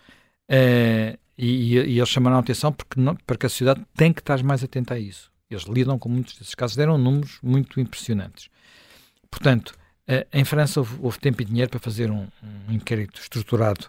é, 0.47 1.17
e, 1.37 1.77
e, 1.79 1.97
eles 1.97 2.09
chamaram 2.09 2.37
a 2.37 2.39
atenção 2.39 2.71
porque, 2.71 2.99
não, 2.99 3.15
porque 3.25 3.47
a 3.47 3.49
sociedade 3.49 3.83
tem 3.95 4.13
que 4.13 4.21
estar 4.21 4.41
mais 4.43 4.63
atenta 4.63 4.93
a 4.93 4.99
isso. 4.99 5.31
Eles 5.49 5.63
lidam 5.63 5.99
com 5.99 6.09
muitos 6.09 6.37
desses 6.37 6.55
casos, 6.55 6.75
deram 6.75 6.97
números 6.97 7.39
muito 7.41 7.79
impressionantes. 7.79 8.49
Portanto, 9.29 9.73
eh, 9.77 9.86
em 10.31 10.45
França 10.45 10.79
houve, 10.79 10.95
houve, 11.01 11.19
tempo 11.19 11.41
e 11.41 11.45
dinheiro 11.45 11.69
para 11.69 11.79
fazer 11.79 12.09
um, 12.09 12.27
um 12.67 12.73
inquérito 12.73 13.19
estruturado 13.19 13.87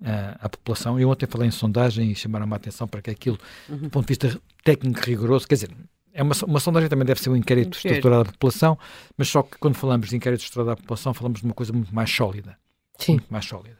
uh, 0.00 0.36
à 0.40 0.48
população. 0.48 0.98
Eu 0.98 1.08
ontem 1.08 1.26
falei 1.26 1.48
em 1.48 1.50
sondagem 1.50 2.10
e 2.10 2.14
chamaram 2.14 2.52
a 2.52 2.56
atenção 2.56 2.88
para 2.88 3.00
que 3.00 3.10
aquilo, 3.10 3.38
uhum. 3.68 3.78
do 3.78 3.90
ponto 3.90 4.06
de 4.06 4.08
vista 4.08 4.40
técnico 4.64 5.00
rigoroso, 5.00 5.46
quer 5.46 5.54
dizer, 5.54 5.70
é 6.12 6.22
uma, 6.22 6.34
uma 6.46 6.60
sondagem 6.60 6.88
também 6.88 7.04
deve 7.04 7.20
ser 7.20 7.30
um 7.30 7.36
inquérito 7.36 7.76
estruturado 7.76 8.24
da 8.24 8.32
população, 8.32 8.78
mas 9.16 9.28
só 9.28 9.42
que 9.42 9.58
quando 9.58 9.74
falamos 9.76 10.08
de 10.08 10.16
inquérito 10.16 10.40
estruturado 10.40 10.70
da 10.70 10.76
população, 10.76 11.12
falamos 11.14 11.40
de 11.40 11.46
uma 11.46 11.54
coisa 11.54 11.72
muito 11.72 11.94
mais 11.94 12.10
sólida. 12.10 12.56
Sim. 12.98 13.12
Muito 13.12 13.28
mais 13.30 13.44
sólida. 13.44 13.78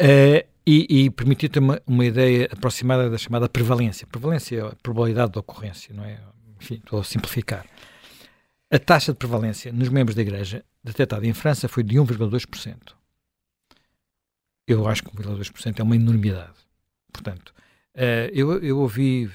Uh, 0.00 0.46
e, 0.66 1.04
e 1.04 1.10
permitir 1.10 1.48
ter 1.48 1.58
uma, 1.58 1.80
uma 1.86 2.04
ideia 2.04 2.48
aproximada 2.50 3.10
da 3.10 3.18
chamada 3.18 3.48
prevalência. 3.48 4.06
Prevalência 4.06 4.56
é 4.56 4.60
a 4.60 4.72
probabilidade 4.82 5.32
de 5.32 5.38
ocorrência, 5.38 5.94
não 5.94 6.04
é? 6.04 6.18
Enfim, 6.60 6.74
estou 6.74 7.00
a 7.00 7.04
simplificar. 7.04 7.66
A 8.72 8.78
taxa 8.78 9.12
de 9.12 9.18
prevalência 9.18 9.70
nos 9.70 9.90
membros 9.90 10.14
da 10.14 10.22
Igreja, 10.22 10.64
detectada 10.82 11.26
em 11.26 11.34
França, 11.34 11.68
foi 11.68 11.82
de 11.82 11.96
1,2%. 11.96 12.94
Eu 14.66 14.88
acho 14.88 15.02
que 15.02 15.10
1,2% 15.10 15.78
é 15.78 15.82
uma 15.82 15.94
enormidade. 15.94 16.56
Portanto, 17.12 17.52
uh, 17.94 18.32
eu, 18.32 18.58
eu 18.62 18.78
ouvi 18.78 19.30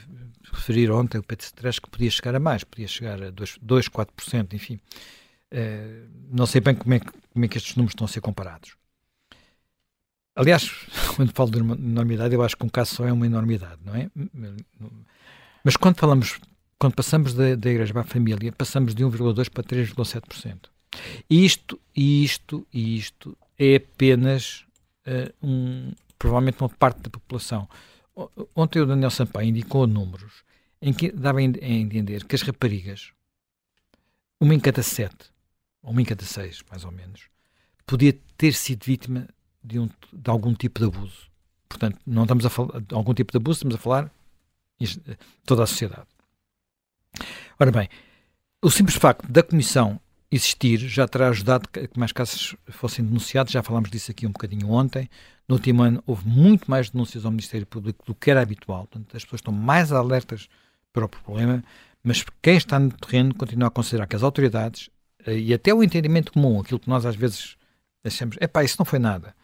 referir 0.51 0.89
ontem 0.89 1.19
o 1.19 1.23
Pedro 1.23 1.45
Stresch 1.45 1.79
que 1.79 1.87
podia 1.87 2.09
chegar 2.09 2.33
a 2.33 2.39
mais, 2.39 2.63
podia 2.63 2.87
chegar 2.87 3.21
a 3.21 3.29
2, 3.29 3.59
2 3.61 3.89
4%, 3.89 4.53
enfim. 4.55 4.79
Uh, 5.53 6.09
não 6.31 6.47
sei 6.47 6.59
bem 6.59 6.73
como 6.73 6.95
é, 6.95 6.99
que, 6.99 7.11
como 7.31 7.45
é 7.45 7.47
que 7.47 7.59
estes 7.59 7.75
números 7.75 7.91
estão 7.91 8.05
a 8.05 8.07
ser 8.07 8.21
comparados. 8.21 8.75
Aliás, 10.35 10.67
quando 11.15 11.31
falo 11.31 11.51
de 11.51 11.59
enormidade, 11.59 12.33
eu 12.33 12.41
acho 12.41 12.57
que 12.57 12.65
um 12.65 12.69
caso 12.69 12.95
só 12.95 13.05
é 13.05 13.13
uma 13.13 13.27
enormidade, 13.27 13.79
não 13.85 13.95
é? 13.95 14.09
Mas 15.63 15.77
quando 15.77 15.99
falamos, 15.99 16.39
quando 16.79 16.95
passamos 16.95 17.33
da, 17.33 17.55
da 17.55 17.69
igreja 17.69 17.93
para 17.93 18.01
a 18.01 18.05
família, 18.05 18.51
passamos 18.51 18.93
de 18.93 19.03
1,2% 19.03 19.49
para 19.49 19.63
3,7%. 19.63 20.69
E 21.29 21.45
isto, 21.45 21.79
isto, 21.95 22.67
isto 22.73 23.37
é 23.57 23.75
apenas 23.75 24.65
uh, 25.05 25.47
um, 25.47 25.91
provavelmente 26.17 26.61
uma 26.61 26.69
parte 26.69 27.01
da 27.01 27.09
população. 27.09 27.67
Ontem 28.55 28.79
o 28.79 28.85
Daniel 28.85 29.11
Sampaio 29.11 29.49
indicou 29.49 29.85
números 29.85 30.43
em 30.81 30.93
que 30.93 31.11
dava 31.11 31.39
a 31.39 31.43
entender 31.43 32.23
que 32.25 32.35
as 32.35 32.41
raparigas, 32.41 33.11
uma 34.39 34.53
em 34.53 34.59
cada 34.59 34.83
sete, 34.83 35.31
ou 35.81 35.91
uma 35.91 36.01
em 36.01 36.05
cada 36.05 36.23
seis, 36.23 36.63
mais 36.69 36.83
ou 36.83 36.91
menos, 36.91 37.23
podia 37.85 38.13
ter 38.37 38.53
sido 38.53 38.83
vítima 38.83 39.27
de, 39.63 39.79
um, 39.79 39.89
de 40.13 40.29
algum 40.29 40.53
tipo 40.53 40.79
de 40.79 40.85
abuso. 40.85 41.29
Portanto, 41.67 41.99
não 42.05 42.23
estamos 42.23 42.45
a 42.45 42.49
falar 42.49 42.81
de 42.81 42.95
algum 42.95 43.13
tipo 43.13 43.31
de 43.31 43.37
abuso, 43.37 43.57
estamos 43.57 43.75
a 43.75 43.79
falar 43.79 44.11
toda 45.45 45.63
a 45.63 45.67
sociedade. 45.67 46.07
Ora 47.59 47.71
bem, 47.71 47.89
o 48.61 48.69
simples 48.69 48.97
facto 48.97 49.29
da 49.31 49.43
Comissão 49.43 49.99
existir 50.31 50.77
já 50.79 51.07
terá 51.07 51.29
ajudado 51.29 51.69
que 51.69 51.89
mais 51.97 52.11
casos 52.11 52.55
fossem 52.69 53.03
denunciados, 53.03 53.51
já 53.51 53.63
falámos 53.63 53.89
disso 53.89 54.11
aqui 54.11 54.27
um 54.27 54.31
bocadinho 54.31 54.69
ontem. 54.69 55.09
No 55.47 55.55
último 55.55 55.81
ano 55.83 56.03
houve 56.05 56.27
muito 56.27 56.69
mais 56.69 56.89
denúncias 56.89 57.25
ao 57.25 57.31
Ministério 57.31 57.65
Público 57.65 58.05
do 58.05 58.13
que 58.13 58.29
era 58.29 58.41
habitual, 58.41 58.87
portanto 58.87 59.15
as 59.15 59.23
pessoas 59.23 59.39
estão 59.39 59.53
mais 59.53 59.91
alertas 59.91 60.49
para 60.91 61.05
o 61.05 61.09
problema, 61.09 61.63
mas 62.03 62.25
quem 62.41 62.57
está 62.57 62.79
no 62.79 62.91
terreno 62.91 63.33
continua 63.33 63.69
a 63.69 63.71
considerar 63.71 64.07
que 64.07 64.15
as 64.15 64.23
autoridades 64.23 64.89
eh, 65.25 65.37
e 65.37 65.53
até 65.53 65.73
o 65.73 65.83
entendimento 65.83 66.31
comum, 66.33 66.59
aquilo 66.59 66.79
que 66.79 66.89
nós 66.89 67.05
às 67.05 67.15
vezes 67.15 67.55
achamos, 68.03 68.37
é 68.39 68.47
pá, 68.47 68.63
isso 68.63 68.75
não 68.79 68.85
foi 68.85 68.99
nada. 68.99 69.35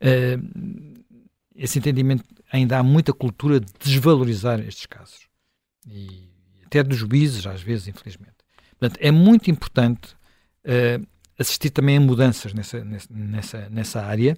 Uh, 0.00 0.96
esse 1.56 1.78
entendimento 1.78 2.24
ainda 2.52 2.78
há 2.78 2.82
muita 2.82 3.12
cultura 3.12 3.58
de 3.58 3.72
desvalorizar 3.80 4.60
estes 4.60 4.86
casos. 4.86 5.25
E 5.86 6.28
até 6.64 6.82
dos 6.82 6.98
juízes, 6.98 7.46
às 7.46 7.62
vezes, 7.62 7.88
infelizmente. 7.88 8.34
Portanto, 8.78 8.98
é 9.00 9.10
muito 9.10 9.50
importante 9.50 10.14
uh, 10.64 11.06
assistir 11.38 11.70
também 11.70 11.96
a 11.96 12.00
mudanças 12.00 12.52
nessa, 12.52 12.84
nessa, 13.10 13.68
nessa 13.68 14.02
área. 14.02 14.36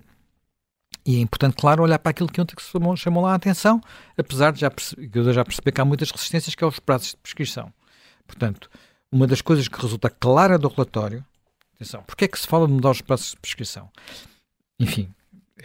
E 1.05 1.17
é 1.17 1.21
importante, 1.21 1.57
claro, 1.57 1.83
olhar 1.83 1.99
para 1.99 2.11
aquilo 2.11 2.29
que 2.29 2.41
ontem 2.41 2.55
chamou, 2.59 2.97
chamou 2.97 3.23
lá 3.23 3.33
a 3.33 3.37
atenção, 3.37 3.81
apesar 4.17 4.53
de 4.53 4.61
já, 4.61 4.71
eu 5.15 5.33
já 5.33 5.45
perceber 5.45 5.73
que 5.73 5.81
há 5.81 5.85
muitas 5.85 6.11
resistências, 6.11 6.55
que 6.55 6.63
é 6.63 6.67
os 6.67 6.79
prazos 6.79 7.11
de 7.11 7.17
prescrição. 7.17 7.73
Portanto, 8.27 8.71
uma 9.11 9.27
das 9.27 9.41
coisas 9.41 9.69
que 9.69 9.81
resulta 9.81 10.11
clara 10.11 10.59
do 10.59 10.69
relatório, 10.69 11.25
atenção, 11.75 12.03
porque 12.03 12.25
é 12.27 12.29
que 12.29 12.39
se 12.39 12.47
fala 12.47 12.67
de 12.67 12.75
mudar 12.75 12.91
os 12.91 13.01
prazos 13.01 13.31
de 13.31 13.37
prescrição? 13.39 13.91
Enfim, 14.79 15.09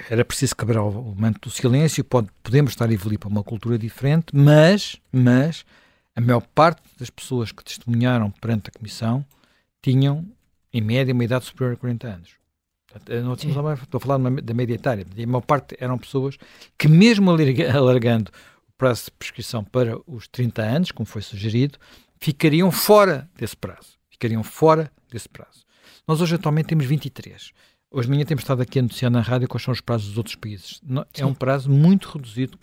era 0.09 0.25
preciso 0.25 0.55
quebrar 0.55 0.83
o, 0.83 1.15
manto 1.15 1.41
do 1.41 1.49
silêncio, 1.49 2.03
pode, 2.03 2.29
podemos 2.41 2.71
estar 2.71 2.89
a 2.89 2.93
evoluir 2.93 3.19
para 3.19 3.29
uma 3.29 3.43
cultura 3.43 3.77
diferente, 3.77 4.27
mas, 4.33 4.99
mas 5.11 5.65
a 6.15 6.21
maior 6.21 6.41
parte 6.53 6.81
das 6.97 7.09
pessoas 7.09 7.51
que 7.51 7.63
testemunharam 7.63 8.31
perante 8.31 8.69
a 8.69 8.71
Comissão 8.71 9.25
tinham, 9.81 10.25
em 10.71 10.81
média, 10.81 11.13
uma 11.13 11.23
idade 11.23 11.45
superior 11.45 11.73
a 11.73 11.77
40 11.77 12.07
anos. 12.07 12.29
Não 13.23 13.33
estou 13.33 13.97
a 13.97 13.99
falar 13.99 14.17
da 14.41 14.53
média 14.53 14.75
etária. 14.75 15.05
A 15.05 15.27
maior 15.27 15.41
parte 15.41 15.75
eram 15.79 15.97
pessoas 15.97 16.37
que, 16.77 16.87
mesmo 16.87 17.31
alargando 17.31 18.31
o 18.67 18.71
prazo 18.77 19.05
de 19.05 19.11
prescrição 19.11 19.63
para 19.63 19.97
os 20.05 20.27
30 20.27 20.61
anos, 20.61 20.91
como 20.91 21.05
foi 21.05 21.21
sugerido, 21.21 21.79
ficariam 22.19 22.71
fora 22.71 23.29
desse 23.35 23.57
prazo. 23.57 23.97
Ficariam 24.09 24.43
fora 24.43 24.91
desse 25.11 25.27
prazo. 25.27 25.65
Nós 26.07 26.21
hoje 26.21 26.35
atualmente 26.35 26.67
temos 26.67 26.85
23. 26.85 27.51
Hoje 27.95 28.07
de 28.07 28.13
manhã 28.15 28.25
temos 28.25 28.43
estado 28.43 28.63
aqui 28.63 28.79
a 28.79 28.81
anunciar 28.81 29.11
na 29.11 29.21
rádio 29.21 29.47
quais 29.47 29.63
são 29.63 29.71
os 29.71 29.79
prazos 29.79 30.07
dos 30.07 30.17
outros 30.17 30.35
países. 30.35 30.81
É 31.13 31.23
um 31.23 31.33
prazo 31.33 31.69
muito 31.69 32.09
reduzido, 32.09 32.57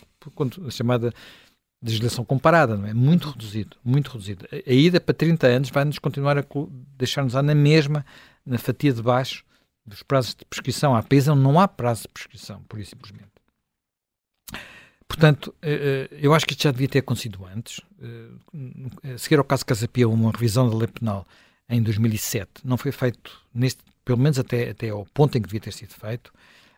a 0.66 0.70
chamada 0.72 1.14
legislação 1.80 2.24
comparada, 2.24 2.76
não 2.76 2.88
é? 2.88 2.92
Muito 2.92 3.30
reduzido, 3.30 3.76
muito 3.84 4.10
reduzido. 4.10 4.44
A, 4.50 4.56
a 4.56 4.74
ida 4.74 5.00
para 5.00 5.14
30 5.14 5.46
anos 5.46 5.70
vai-nos 5.70 6.00
continuar 6.00 6.36
a 6.36 6.44
deixar-nos 6.98 7.34
na 7.34 7.54
mesma, 7.54 8.04
na 8.44 8.58
fatia 8.58 8.92
de 8.92 9.00
baixo 9.00 9.44
dos 9.86 10.02
prazos 10.02 10.34
de 10.34 10.44
prescrição. 10.44 10.96
Há 10.96 11.02
países 11.04 11.28
onde 11.28 11.42
não 11.42 11.60
há 11.60 11.68
prazo 11.68 12.02
de 12.02 12.08
prescrição, 12.08 12.64
por 12.68 12.80
isso 12.80 12.90
simplesmente. 12.90 13.30
Portanto, 15.06 15.54
eh, 15.62 16.08
eh, 16.10 16.18
eu 16.20 16.34
acho 16.34 16.44
que 16.44 16.54
isto 16.54 16.64
já 16.64 16.72
devia 16.72 16.88
ter 16.88 16.98
acontecido 16.98 17.46
antes. 17.46 17.80
Eh, 18.02 19.14
a 19.14 19.18
seguir 19.18 19.38
ao 19.38 19.44
caso 19.44 19.64
Casapia, 19.64 20.08
uma 20.08 20.32
revisão 20.32 20.68
da 20.68 20.76
lei 20.76 20.88
penal 20.88 21.24
em 21.68 21.80
2007, 21.80 22.50
não 22.64 22.76
foi 22.76 22.90
feito, 22.90 23.30
neste, 23.54 23.82
pelo 24.04 24.18
menos 24.18 24.38
até, 24.38 24.70
até 24.70 24.90
ao 24.90 25.04
ponto 25.06 25.36
em 25.36 25.42
que 25.42 25.48
devia 25.48 25.60
ter 25.60 25.72
sido 25.72 25.94
feito. 25.94 26.32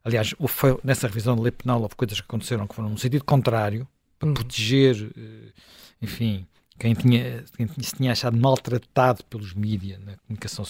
Aliás, 0.04 0.34
foi, 0.48 0.78
nessa 0.82 1.06
revisão 1.06 1.36
da 1.36 1.42
lei 1.42 1.52
penal 1.52 1.80
houve 1.80 1.94
coisas 1.94 2.20
que 2.20 2.26
aconteceram 2.26 2.66
que 2.66 2.74
foram 2.74 2.88
no 2.90 2.98
sentido 2.98 3.24
contrário, 3.24 3.86
para 4.18 4.28
uhum. 4.28 4.34
proteger, 4.34 5.10
eh, 5.16 5.52
enfim, 6.00 6.46
quem, 6.78 6.94
tinha, 6.94 7.44
quem 7.56 7.68
se 7.68 7.96
tinha 7.96 8.12
achado 8.12 8.36
maltratado 8.36 9.24
pelos 9.24 9.54
mídias 9.54 9.98
na 10.00 10.16
comunicação 10.16 10.64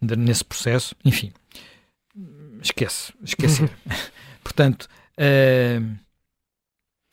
nesse 0.00 0.44
processo, 0.44 0.94
enfim, 1.04 1.32
esquece, 2.60 3.12
esquecer. 3.22 3.70
Uhum. 3.86 3.96
Portanto, 4.42 4.88
uh, 5.18 5.96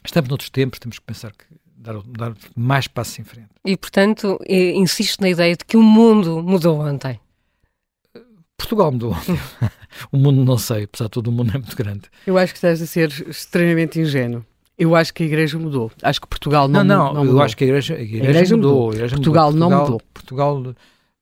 estamos 0.03 0.29
noutros 0.29 0.49
tempos, 0.49 0.79
temos 0.79 0.97
que 0.97 1.05
pensar 1.05 1.31
que 1.31 1.45
dar, 1.65 2.01
dar 2.03 2.35
mais 2.55 2.87
passos 2.87 3.19
em 3.19 3.23
frente. 3.23 3.49
E, 3.63 3.77
portanto, 3.77 4.39
insisto 4.47 5.21
na 5.21 5.29
ideia 5.29 5.55
de 5.55 5.63
que 5.63 5.77
o 5.77 5.83
mundo 5.83 6.41
mudou 6.43 6.79
ontem. 6.81 7.19
Portugal 8.59 8.91
mudou. 8.91 9.15
o 10.11 10.17
mundo 10.17 10.43
não 10.43 10.57
sei, 10.57 10.83
apesar 10.83 11.05
de 11.05 11.11
todo 11.11 11.27
o 11.27 11.31
mundo 11.31 11.51
é 11.55 11.57
muito 11.57 11.75
grande. 11.75 12.03
Eu 12.27 12.37
acho 12.37 12.53
que 12.53 12.57
estás 12.57 12.81
a 12.81 12.85
ser 12.85 13.09
extremamente 13.27 13.99
ingênuo. 13.99 14.45
Eu 14.77 14.95
acho 14.95 15.13
que 15.13 15.23
a 15.23 15.25
Igreja 15.25 15.57
mudou. 15.57 15.91
Acho 16.03 16.21
que 16.21 16.27
Portugal 16.27 16.67
não, 16.67 16.83
não, 16.83 16.97
não, 16.97 17.13
não 17.13 17.21
mudou. 17.21 17.39
eu 17.39 17.43
acho 17.43 17.55
que 17.57 17.63
a 17.63 17.67
Igreja, 17.67 17.95
a 17.95 18.01
igreja, 18.01 18.27
a 18.27 18.29
igreja 18.29 18.55
mudou. 18.55 18.71
mudou. 18.71 18.89
A 18.89 18.93
igreja 18.95 19.15
Portugal, 19.15 19.51
mudou. 19.51 19.69
Portugal 19.69 19.69
não 19.69 19.85
mudou. 19.85 20.01
Portugal 20.13 20.75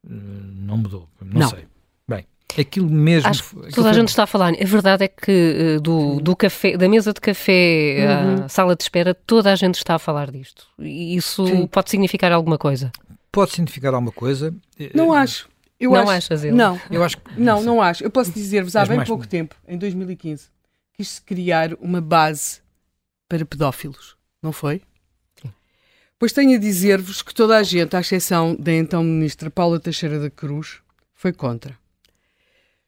não 0.04 0.78
mudou. 0.78 1.10
Não, 1.21 1.41
não, 1.41 1.50
sei. 1.50 1.65
Bem, 2.08 2.26
aquilo 2.58 2.89
mesmo. 2.89 3.30
Acho 3.30 3.43
que 3.43 3.73
toda 3.73 3.89
a 3.89 3.93
gente 3.93 4.10
está 4.10 4.23
a 4.23 4.28
falar. 4.28 4.54
A 4.54 4.65
verdade 4.65 5.06
é 5.06 5.08
que 5.08 5.78
uh, 5.78 5.82
do, 5.82 6.19
do 6.19 6.36
café, 6.36 6.78
da 6.78 6.89
mesa 6.89 7.13
de 7.13 7.21
café 7.21 7.97
uhum. 8.00 8.45
à 8.45 8.50
sala 8.50 8.76
de 8.76 8.84
espera, 8.84 9.13
toda 9.13 9.52
a 9.52 9.56
gente 9.56 9.76
está 9.76 9.95
a 9.95 10.00
falar 10.00 10.32
disto. 10.32 10.67
E 10.80 11.15
isso 11.15 11.45
Sim. 11.47 11.67
pode 11.67 11.89
significar 11.89 12.32
alguma 12.32 12.58
coisa? 12.58 12.91
Pode 13.32 13.52
significar 13.52 13.93
alguma 13.93 14.12
coisa. 14.12 14.54
Não 14.93 15.13
acho. 15.13 15.47
Eu 15.80 15.92
não 15.92 16.02
acho, 16.02 16.12
achas 16.12 16.44
ele? 16.44 16.56
Não, 16.56 16.80
eu 16.90 17.04
acho 17.04 17.18
que, 17.18 17.40
não, 17.40 17.62
não 17.62 17.82
acho. 17.82 18.04
Eu 18.04 18.10
posso 18.10 18.32
dizer-vos 18.32 18.76
há 18.76 18.86
bem 18.86 19.04
pouco 19.04 19.28
tempo, 19.28 19.56
em 19.68 19.78
2015, 19.78 20.48
quis-se 20.94 21.22
criar 21.22 21.74
uma 21.76 22.02
base 22.02 22.62
para 23.30 23.46
pedófilos 23.46 24.18
não 24.42 24.52
foi? 24.52 24.82
Sim. 25.42 25.52
Pois 26.18 26.32
tenho 26.32 26.56
a 26.56 26.60
dizer-vos 26.60 27.22
que 27.22 27.34
toda 27.34 27.58
a 27.58 27.63
gente, 27.63 27.96
à 27.96 28.00
exceção 28.00 28.56
da 28.56 28.72
então 28.72 29.04
Ministra 29.04 29.50
Paula 29.50 29.80
Teixeira 29.80 30.20
da 30.20 30.30
Cruz, 30.30 30.80
foi 31.13 31.34
contra. 31.34 31.78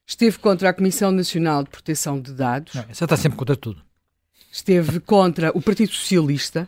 Esteve 0.05 0.39
contra 0.39 0.69
a 0.69 0.73
Comissão 0.73 1.11
Nacional 1.11 1.63
de 1.63 1.69
Proteção 1.69 2.19
de 2.19 2.33
Dados. 2.33 2.73
Não, 2.73 2.85
essa 2.89 3.05
está 3.05 3.15
sempre 3.15 3.37
contra 3.37 3.55
tudo. 3.55 3.81
Esteve 4.51 4.99
contra 4.99 5.51
o 5.55 5.61
Partido 5.61 5.91
Socialista, 5.91 6.67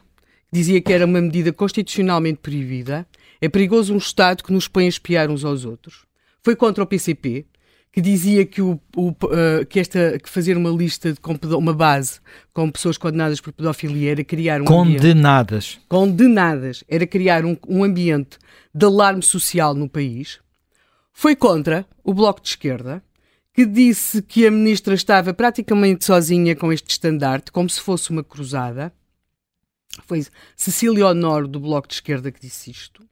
que 0.50 0.60
dizia 0.60 0.82
que 0.82 0.94
era 0.94 1.06
uma 1.06 1.20
medida 1.20 1.52
constitucionalmente 1.52 2.40
proibida. 2.40 3.08
É 3.40 3.50
perigoso 3.50 3.94
um 3.94 3.98
Estado 3.98 4.44
que 4.44 4.54
nos 4.54 4.68
põe 4.68 4.86
a 4.86 4.90
espiar 4.90 5.32
uns 5.32 5.44
aos 5.44 5.66
outros. 5.66 6.06
Foi 6.44 6.56
contra 6.56 6.84
o 6.84 6.88
PCP, 6.88 7.46
que 7.92 8.00
dizia 8.00 8.46
que, 8.46 8.62
o, 8.62 8.80
o 8.96 9.10
uh, 9.10 9.66
que, 9.70 9.80
esta, 9.80 10.18
que 10.18 10.30
fazer 10.30 10.56
uma 10.56 10.70
lista, 10.70 11.12
de, 11.12 11.20
com 11.20 11.38
uma 11.58 11.74
base 11.74 12.20
com 12.54 12.72
pessoas 12.72 12.98
condenadas 12.98 13.42
por 13.42 13.52
pedofilia 13.52 14.12
era 14.12 14.24
criar 14.24 14.62
um 14.62 14.66
Condenadas. 14.66 15.74
Ambiente, 15.74 15.88
condenadas. 15.90 16.84
Era 16.88 17.06
criar 17.06 17.46
um, 17.46 17.58
um 17.68 17.84
ambiente 17.84 18.38
de 18.74 18.86
alarme 18.86 19.22
social 19.22 19.74
no 19.74 19.90
país. 19.90 20.40
Foi 21.12 21.36
contra 21.36 21.86
o 22.04 22.14
Bloco 22.14 22.42
de 22.42 22.50
Esquerda, 22.50 23.04
que 23.54 23.66
disse 23.66 24.22
que 24.22 24.48
a 24.48 24.52
ministra 24.52 24.94
estava 24.94 25.34
praticamente 25.34 26.06
sozinha 26.06 26.56
com 26.56 26.72
este 26.72 26.90
estandarte, 26.92 27.52
como 27.52 27.70
se 27.70 27.82
fosse 27.82 28.10
uma 28.10 28.24
cruzada. 28.24 28.94
Foi 30.08 30.26
Cecília 30.56 31.08
Honor, 31.08 31.46
do 31.46 31.60
Bloco 31.60 31.90
de 31.90 31.96
Esquerda, 31.96 32.32
que 32.32 32.40
disse 32.40 32.72
isto. 32.72 33.04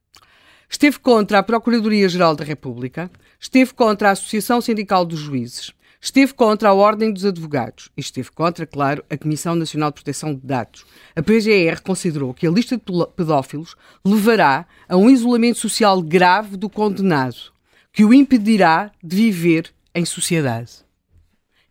Esteve 0.69 0.99
contra 0.99 1.39
a 1.39 1.43
Procuradoria-Geral 1.43 2.35
da 2.35 2.43
República, 2.43 3.09
esteve 3.39 3.73
contra 3.73 4.09
a 4.09 4.11
Associação 4.11 4.61
Sindical 4.61 5.03
dos 5.03 5.19
Juízes, 5.19 5.73
esteve 5.99 6.31
contra 6.33 6.69
a 6.69 6.73
Ordem 6.73 7.11
dos 7.11 7.25
Advogados 7.25 7.89
e 7.97 8.01
esteve 8.01 8.29
contra, 8.31 8.67
claro, 8.67 9.03
a 9.09 9.17
Comissão 9.17 9.55
Nacional 9.55 9.89
de 9.89 9.95
Proteção 9.95 10.35
de 10.35 10.41
Dados. 10.41 10.85
A 11.15 11.23
PGR 11.23 11.81
considerou 11.83 12.35
que 12.35 12.45
a 12.45 12.51
lista 12.51 12.77
de 12.77 12.83
pedófilos 13.15 13.75
levará 14.05 14.67
a 14.87 14.95
um 14.95 15.09
isolamento 15.09 15.57
social 15.57 16.01
grave 16.03 16.55
do 16.55 16.69
condenado, 16.69 17.51
que 17.91 18.05
o 18.05 18.13
impedirá 18.13 18.91
de 19.03 19.15
viver 19.15 19.73
em 19.95 20.05
sociedade. 20.05 20.71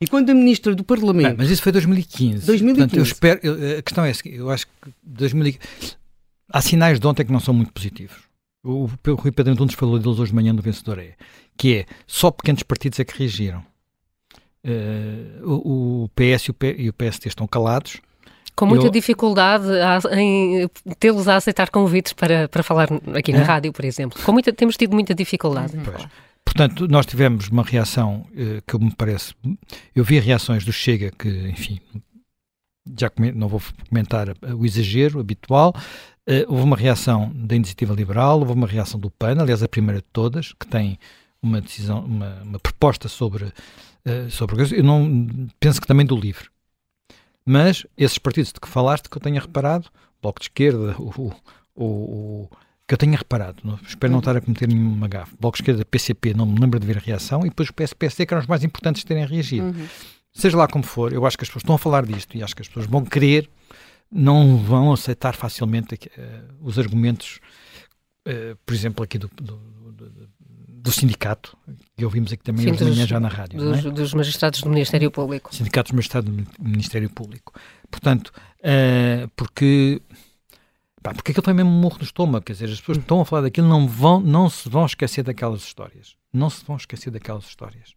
E 0.01 0.07
quando 0.07 0.31
a 0.31 0.35
ministra 0.35 0.75
do 0.75 0.85
Parlamento. 0.85 1.29
Bem, 1.29 1.37
mas 1.39 1.51
isso 1.51 1.63
foi 1.63 1.73
2015. 1.73 2.47
2015. 2.47 2.75
Portanto, 2.75 2.97
eu 2.97 3.03
espero, 3.03 3.79
a 3.79 3.83
questão 3.83 4.05
é 4.05 4.13
que 4.13 4.35
eu 4.35 4.51
acho 4.51 4.67
que 4.67 4.73
2015, 5.05 5.97
há 6.49 6.61
sinais 6.61 6.99
de 6.99 7.07
ontem 7.07 7.25
que 7.25 7.33
não 7.33 7.41
são 7.41 7.55
muito 7.55 7.73
positivos. 7.73 8.28
O, 8.69 8.85
o 8.85 9.15
Rui 9.15 9.33
Pedro 9.33 9.55
Antunes 9.55 9.75
falou 9.75 9.99
deles 9.99 10.19
hoje 10.19 10.31
de 10.31 10.35
manhã 10.35 10.53
no 10.53 10.61
Vencedor 10.61 10.99
é 10.99 11.15
que 11.57 11.79
é 11.79 11.87
só 12.07 12.31
pequenos 12.31 12.63
partidos 12.63 13.01
é 13.01 13.05
que 13.05 13.19
reagiram. 13.19 13.65
Uh, 14.65 15.43
o, 15.45 16.05
o, 16.05 16.09
PS 16.11 16.45
e 16.45 16.51
o, 16.51 16.55
P, 16.55 16.77
e 16.79 16.89
o 16.89 16.93
PSD 16.93 17.29
estão 17.29 17.47
calados. 17.47 18.01
Com 18.55 18.67
muita 18.67 18.87
eu... 18.87 18.91
dificuldade 18.91 19.67
em 20.13 20.69
tê-los 21.01 21.27
a 21.27 21.37
aceitar 21.37 21.71
convites 21.71 22.13
para, 22.13 22.49
para 22.49 22.63
falar 22.63 22.89
aqui 23.15 23.33
na 23.33 23.41
é? 23.41 23.43
rádio, 23.43 23.73
por 23.73 23.85
exemplo. 23.85 24.21
Com 24.23 24.33
muita, 24.33 24.53
temos 24.53 24.77
tido 24.77 24.93
muita 24.93 25.15
dificuldade. 25.15 25.73
Pois. 25.85 26.07
Portanto, 26.45 26.87
nós 26.89 27.07
tivemos 27.07 27.49
uma 27.49 27.63
reação 27.63 28.27
uh, 28.31 28.63
que 28.67 28.79
me 28.79 28.95
parece. 28.95 29.35
Eu 29.95 30.05
vi 30.05 30.19
reações 30.21 30.65
do 30.65 30.73
Chega 30.73 31.11
que, 31.11 31.29
enfim, 31.49 31.81
já 32.99 33.11
não 33.35 33.49
vou 33.49 33.61
comentar 33.89 34.29
o 34.57 34.65
exagero 34.65 35.21
habitual. 35.21 35.75
Uh, 36.29 36.45
houve 36.47 36.63
uma 36.63 36.77
reação 36.77 37.33
da 37.35 37.57
Iniciativa 37.57 37.95
Liberal, 37.95 38.41
houve 38.41 38.53
uma 38.53 38.67
reação 38.67 39.01
do 39.01 39.11
PAN, 39.11 39.41
aliás, 39.41 39.63
a 39.63 39.69
primeira 39.69 40.03
de 40.03 40.07
todas, 40.13 40.53
que 40.53 40.67
tem 40.67 40.99
uma 41.43 41.59
decisão, 41.59 42.05
uma, 42.05 42.43
uma 42.43 42.59
proposta 42.59 43.09
sobre, 43.09 43.45
uh, 43.45 44.31
sobre. 44.31 44.77
Eu 44.77 44.85
não 44.85 45.27
penso 45.59 45.81
que 45.81 45.87
também 45.87 46.05
do 46.05 46.15
LIVRE. 46.15 46.51
Mas 47.47 47.87
esses 47.97 48.19
partidos 48.19 48.53
de 48.53 48.61
que 48.61 48.69
falaste, 48.69 49.09
que 49.09 49.17
eu 49.17 49.23
tenha 49.23 49.41
reparado, 49.41 49.89
Bloco 50.21 50.39
de 50.39 50.45
Esquerda, 50.45 50.95
o, 50.99 51.33
o, 51.75 51.85
o 51.85 52.49
que 52.87 52.93
eu 52.93 52.99
tenha 52.99 53.17
reparado, 53.17 53.63
não, 53.65 53.79
espero 53.87 54.11
não 54.11 54.19
uhum. 54.19 54.21
estar 54.21 54.37
a 54.37 54.41
cometer 54.43 54.69
nenhuma 54.69 55.09
gafe. 55.09 55.35
Bloco 55.41 55.57
de 55.57 55.63
Esquerda, 55.63 55.83
PCP, 55.83 56.35
não 56.35 56.45
me 56.45 56.61
lembro 56.61 56.79
de 56.79 56.87
ver 56.87 56.99
a 56.99 57.01
reação, 57.01 57.41
e 57.47 57.49
depois 57.49 57.71
o 57.71 57.73
PSPSD, 57.73 58.27
que 58.27 58.35
eram 58.35 58.43
os 58.43 58.47
mais 58.47 58.63
importantes 58.63 59.01
de 59.01 59.07
terem 59.07 59.25
reagido. 59.25 59.65
Uhum. 59.65 59.89
Seja 60.31 60.59
lá 60.59 60.69
como 60.69 60.85
for, 60.85 61.11
eu 61.11 61.25
acho 61.25 61.39
que 61.39 61.45
as 61.45 61.49
pessoas 61.49 61.63
estão 61.63 61.75
a 61.75 61.79
falar 61.79 62.05
disto 62.05 62.37
e 62.37 62.43
acho 62.43 62.55
que 62.55 62.61
as 62.61 62.69
pessoas 62.69 62.85
vão 62.85 63.03
querer, 63.03 63.49
não 64.11 64.57
vão 64.57 64.93
aceitar 64.93 65.35
facilmente 65.35 65.95
uh, 65.95 66.55
os 66.61 66.79
argumentos, 66.79 67.41
uh, 68.27 68.57
por 68.65 68.75
exemplo, 68.75 69.05
aqui 69.05 69.19
do, 69.19 69.29
do, 69.35 69.57
do, 69.93 70.29
do, 70.69 70.93
sindicato, 70.93 71.57
que 71.97 72.05
ouvimos 72.05 72.33
aqui 72.33 72.43
também 72.43 72.65
Sim, 72.65 72.73
hoje 72.73 72.85
manhã 72.85 73.07
já 73.07 73.21
na 73.21 73.29
rádio. 73.29 73.59
Dos, 73.59 73.85
é? 73.85 73.91
dos 73.91 74.15
magistrados 74.15 74.63
do 74.63 74.71
Ministério 74.71 75.11
Público. 75.11 75.55
Sindicatos 75.55 75.91
dos 75.91 75.97
magistrados 75.97 76.35
do 76.35 76.47
Ministério 76.59 77.11
Público. 77.11 77.53
Portanto, 77.91 78.33
uh, 78.61 79.29
porque 79.37 80.01
Pá, 81.01 81.15
porque 81.15 81.31
aquilo 81.31 81.45
foi 81.45 81.55
mesmo 81.55 81.71
um 81.71 81.81
murro 81.81 81.99
no 81.99 82.05
estômago, 82.05 82.45
quer 82.45 82.55
dizer, 82.55 82.65
as 82.65 82.81
pessoas 82.81 82.99
que 82.99 83.05
estão 83.05 83.21
a 83.21 83.25
falar 83.25 83.43
daquilo 83.43 83.69
não, 83.69 83.87
vão, 83.87 84.21
não 84.21 84.51
se 84.51 84.69
vão 84.69 84.85
esquecer 84.85 85.23
daquelas 85.23 85.61
histórias. 85.61 86.17
Não 86.33 86.51
se 86.51 86.65
vão 86.65 86.77
esquecer 86.77 87.11
daquelas 87.13 87.45
histórias. 87.45 87.95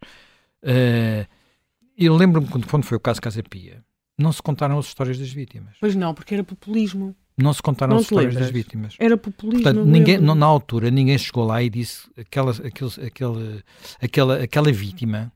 Eu 1.98 2.14
lembro-me 2.14 2.46
quando, 2.46 2.66
quando 2.68 2.84
foi 2.84 2.96
o 2.96 3.00
caso 3.00 3.20
Casa 3.20 3.42
Pia, 3.42 3.84
não 4.18 4.32
se 4.32 4.42
contaram 4.42 4.78
as 4.78 4.86
histórias 4.86 5.18
das 5.18 5.30
vítimas. 5.30 5.76
Pois 5.80 5.94
não, 5.94 6.14
porque 6.14 6.34
era 6.34 6.44
populismo. 6.44 7.14
Não 7.36 7.52
se 7.52 7.62
contaram 7.62 7.92
não 7.92 7.98
as 7.98 8.04
histórias 8.04 8.34
lembras? 8.34 8.46
das 8.46 8.54
vítimas. 8.54 8.96
Era 8.98 9.16
populismo. 9.16 9.62
Portanto, 9.62 9.86
ninguém, 9.86 10.18
na 10.18 10.46
altura, 10.46 10.90
ninguém 10.90 11.16
chegou 11.16 11.44
lá 11.44 11.62
e 11.62 11.70
disse 11.70 12.08
aquela, 12.16 12.50
aquele, 12.50 12.90
aquele, 13.06 13.64
aquela, 14.00 14.42
aquela 14.42 14.72
vítima 14.72 15.32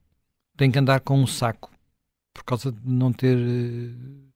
tem 0.57 0.71
que 0.71 0.79
andar 0.79 1.01
com 1.01 1.21
um 1.21 1.27
saco 1.27 1.71
por 2.35 2.45
causa 2.45 2.71
de 2.71 2.79
não 2.85 3.13
ter 3.13 3.39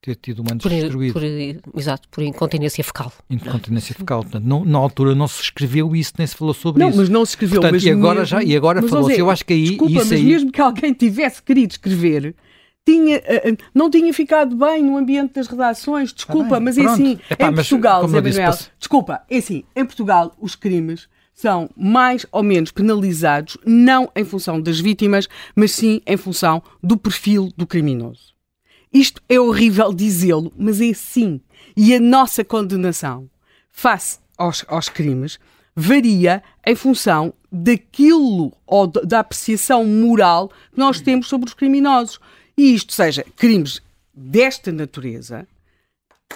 ter 0.00 0.16
tido 0.16 0.40
um 0.40 0.46
antes 0.50 0.62
por, 0.62 0.70
destruído. 0.70 1.12
Por, 1.12 1.79
exato, 1.79 2.09
por 2.09 2.22
incontinência 2.22 2.83
fecal. 2.83 3.12
Incontinência 3.29 3.94
fecal. 3.94 4.22
Portanto, 4.22 4.44
não, 4.44 4.64
na 4.64 4.79
altura 4.79 5.14
não 5.14 5.29
se 5.29 5.42
escreveu 5.42 5.94
isso, 5.94 6.14
nem 6.16 6.26
se 6.26 6.35
falou 6.35 6.55
sobre 6.55 6.81
não, 6.81 6.88
isso. 6.88 6.96
Não, 6.96 7.03
mas 7.03 7.11
não 7.11 7.26
se 7.26 7.33
escreveu. 7.33 7.61
Portanto, 7.61 7.74
mas 7.74 7.85
e 7.85 7.90
agora, 7.90 8.20
mesmo, 8.20 8.26
já, 8.26 8.42
e 8.42 8.57
agora 8.57 8.83
falou-se. 8.83 9.18
Eu 9.18 9.31
acho 9.31 9.44
que 9.44 9.53
aí. 9.53 9.68
Desculpa, 9.70 9.92
isso 9.92 10.00
mas 10.00 10.12
aí... 10.12 10.24
mesmo 10.24 10.50
que 10.50 10.61
alguém 10.61 10.94
tivesse 10.94 11.42
querido 11.42 11.72
escrever. 11.72 12.35
Tinha, 12.90 13.18
uh, 13.18 13.57
não 13.74 13.90
tinha 13.90 14.12
ficado 14.12 14.57
bem 14.57 14.83
no 14.83 14.96
ambiente 14.96 15.35
das 15.35 15.46
redações, 15.46 16.12
desculpa, 16.12 16.57
ah, 16.57 16.61
mas 16.61 16.76
é 16.76 16.85
assim, 16.85 17.18
Epá, 17.31 17.48
em 17.48 17.55
Portugal, 17.55 18.09
Zé 18.09 18.20
Manuel, 18.20 18.59
desculpa, 18.79 19.22
é 19.31 19.37
assim, 19.38 19.64
em 19.76 19.85
Portugal 19.85 20.35
os 20.40 20.57
crimes 20.57 21.09
são 21.33 21.70
mais 21.76 22.26
ou 22.31 22.42
menos 22.42 22.70
penalizados 22.70 23.57
não 23.64 24.11
em 24.14 24.24
função 24.24 24.61
das 24.61 24.79
vítimas, 24.79 25.29
mas 25.55 25.72
sim 25.72 26.03
em 26.07 26.16
função 26.16 26.62
do 26.83 26.96
perfil 26.96 27.48
do 27.57 27.66
criminoso. 27.66 28.35
Isto 28.92 29.22
é 29.29 29.38
horrível 29.38 29.94
dizê-lo, 29.94 30.53
mas 30.59 30.81
é 30.81 30.90
assim. 30.90 31.40
E 31.76 31.94
a 31.94 32.00
nossa 32.00 32.44
condenação 32.44 33.31
face 33.70 34.18
aos, 34.37 34.64
aos 34.68 34.88
crimes 34.88 35.38
varia 35.74 36.42
em 36.66 36.74
função 36.74 37.33
daquilo 37.50 38.53
ou 38.66 38.87
da 38.87 39.20
apreciação 39.20 39.85
moral 39.85 40.48
que 40.48 40.79
nós 40.79 41.00
temos 41.00 41.29
sobre 41.29 41.48
os 41.48 41.55
criminosos. 41.55 42.20
E 42.57 42.75
isto 42.75 42.93
seja 42.93 43.25
crimes 43.37 43.81
desta 44.15 44.71
natureza, 44.71 45.47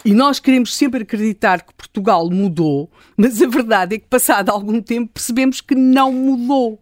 e 0.05 0.15
nós 0.15 0.41
queremos 0.41 0.75
sempre 0.75 1.03
acreditar 1.03 1.63
que 1.63 1.73
Portugal 1.75 2.29
mudou, 2.31 2.91
mas 3.17 3.41
a 3.41 3.47
verdade 3.47 3.97
é 3.97 3.99
que, 3.99 4.07
passado 4.07 4.51
algum 4.51 4.81
tempo, 4.81 5.13
percebemos 5.13 5.61
que 5.61 5.75
não 5.75 6.13
mudou. 6.13 6.81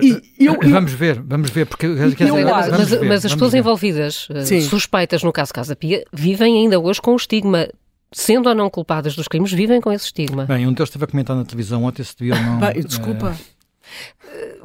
E 0.00 0.44
eu, 0.44 0.56
vamos 0.62 0.92
ver, 0.92 1.20
vamos 1.20 1.50
ver, 1.50 1.66
porque 1.66 1.88
dizer, 1.88 2.44
mas, 2.44 2.68
mas, 2.70 2.90
ver, 2.90 3.04
mas, 3.04 3.24
as 3.26 3.32
pessoas 3.32 3.52
ver. 3.52 3.58
envolvidas, 3.58 4.28
eh, 4.30 4.44
Sim. 4.44 4.60
suspeitas 4.60 5.24
no 5.24 5.32
caso 5.32 5.52
Casa 5.52 5.74
Pia, 5.74 6.04
vivem 6.12 6.62
ainda 6.62 6.78
hoje 6.78 7.00
com 7.00 7.12
o 7.12 7.16
estigma 7.16 7.68
sendo 8.12 8.48
ou 8.48 8.54
não 8.54 8.70
culpadas 8.70 9.16
dos 9.16 9.26
crimes, 9.26 9.52
vivem 9.52 9.80
com 9.80 9.92
esse 9.92 10.06
estigma. 10.06 10.44
Bem, 10.44 10.66
um 10.66 10.72
deles 10.72 10.88
esteve 10.88 11.04
a 11.04 11.08
comentar 11.08 11.36
na 11.36 11.44
televisão 11.44 11.82
ontem 11.84 12.04
se 12.04 12.16
devia 12.16 12.34
ou 12.34 12.42
não. 12.42 12.58
Bem, 12.60 12.80
desculpa. 12.80 13.36
É... 13.42 13.56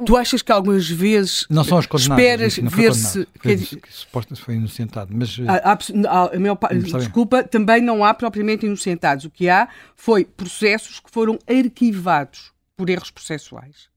Tu 0.04 0.16
achas 0.16 0.42
que 0.42 0.52
algumas 0.52 0.88
vezes 0.88 1.46
não 1.48 1.64
são 1.64 1.78
os 1.78 1.86
condenados, 1.86 2.22
esperas 2.22 2.74
ver 2.74 2.94
se 2.94 3.28
foi, 3.40 3.56
que 3.56 4.36
foi 4.36 4.54
inocentado, 4.54 5.14
mas 5.14 5.38
há, 5.46 5.72
há, 5.72 5.78
há, 6.62 6.98
desculpa, 6.98 7.42
também 7.44 7.80
não 7.80 8.04
há 8.04 8.12
propriamente 8.14 8.66
inocentados. 8.66 9.24
O 9.24 9.30
que 9.30 9.48
há 9.48 9.68
foi 9.96 10.24
processos 10.24 11.00
que 11.00 11.10
foram 11.10 11.38
arquivados 11.46 12.52
por 12.76 12.88
erros 12.88 13.10
processuais 13.10 13.88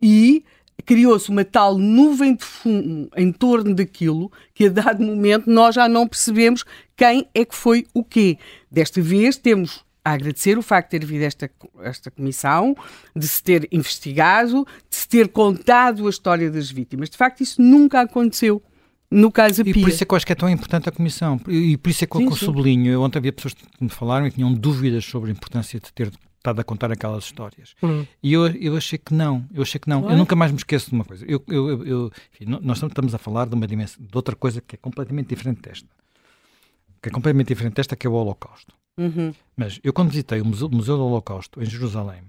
e 0.00 0.44
criou-se 0.84 1.30
uma 1.30 1.44
tal 1.44 1.78
nuvem 1.78 2.34
de 2.34 2.44
fumo 2.44 3.08
em 3.16 3.32
torno 3.32 3.74
daquilo 3.74 4.30
que 4.52 4.66
a 4.66 4.68
dado 4.68 5.02
momento 5.02 5.48
nós 5.48 5.74
já 5.74 5.88
não 5.88 6.08
percebemos 6.08 6.64
quem 6.96 7.28
é 7.34 7.44
que 7.44 7.54
foi 7.54 7.86
o 7.94 8.04
quê. 8.04 8.38
Desta 8.70 9.00
vez 9.00 9.36
temos 9.36 9.84
a 10.04 10.12
agradecer 10.12 10.58
o 10.58 10.62
facto 10.62 10.90
de 10.90 10.98
ter 10.98 11.06
havido 11.06 11.24
esta, 11.24 11.50
esta 11.82 12.10
comissão, 12.10 12.74
de 13.14 13.28
se 13.28 13.42
ter 13.42 13.68
investigado, 13.70 14.66
ter 15.12 15.28
contado 15.28 16.06
a 16.06 16.10
história 16.10 16.50
das 16.50 16.70
vítimas. 16.70 17.10
De 17.10 17.18
facto, 17.18 17.42
isso 17.42 17.60
nunca 17.60 18.00
aconteceu 18.00 18.62
no 19.10 19.30
caso 19.30 19.62
Pia. 19.62 19.72
E 19.72 19.80
por 19.82 19.90
isso 19.90 20.02
é 20.02 20.06
que 20.06 20.14
eu 20.14 20.16
acho 20.16 20.24
que 20.24 20.32
é 20.32 20.34
tão 20.34 20.48
importante 20.48 20.88
a 20.88 20.92
comissão. 20.92 21.38
E 21.46 21.76
por 21.76 21.90
isso 21.90 22.02
é 22.02 22.06
que 22.06 22.16
eu 22.16 22.32
sublinho. 22.32 22.90
Eu 22.90 23.02
ontem 23.02 23.18
havia 23.18 23.30
pessoas 23.30 23.52
que 23.52 23.62
me 23.78 23.90
falaram 23.90 24.26
e 24.26 24.30
tinham 24.30 24.50
dúvidas 24.54 25.04
sobre 25.04 25.28
a 25.28 25.32
importância 25.34 25.78
de 25.78 25.92
ter 25.92 26.10
estado 26.38 26.60
a 26.60 26.64
contar 26.64 26.90
aquelas 26.90 27.24
histórias. 27.24 27.74
Uhum. 27.82 28.06
E 28.22 28.32
eu, 28.32 28.46
eu 28.46 28.74
achei 28.74 28.98
que 28.98 29.12
não, 29.12 29.44
eu 29.52 29.60
achei 29.60 29.78
que 29.78 29.86
não. 29.86 30.10
Eu 30.10 30.16
nunca 30.16 30.34
mais 30.34 30.50
me 30.50 30.56
esqueço 30.56 30.88
de 30.88 30.94
uma 30.94 31.04
coisa. 31.04 31.26
Eu, 31.28 31.44
eu, 31.46 31.84
eu 31.84 32.12
enfim, 32.32 32.58
nós 32.62 32.82
estamos 32.82 33.14
a 33.14 33.18
falar 33.18 33.46
de 33.46 33.54
uma 33.54 33.66
dimensão, 33.66 34.02
de 34.02 34.16
outra 34.16 34.34
coisa 34.34 34.62
que 34.62 34.76
é 34.76 34.78
completamente 34.78 35.28
diferente 35.28 35.60
desta. 35.60 35.88
Que 37.02 37.10
é 37.10 37.12
completamente 37.12 37.48
diferente 37.48 37.74
desta, 37.74 37.94
que 37.94 38.06
é 38.06 38.10
o 38.10 38.14
Holocausto. 38.14 38.74
Uhum. 38.96 39.34
Mas 39.54 39.78
eu 39.84 39.92
quando 39.92 40.08
visitei 40.08 40.40
o 40.40 40.44
Museu, 40.46 40.68
o 40.68 40.74
Museu, 40.74 40.96
do 40.96 41.04
Holocausto 41.04 41.62
em 41.62 41.66
Jerusalém, 41.66 42.22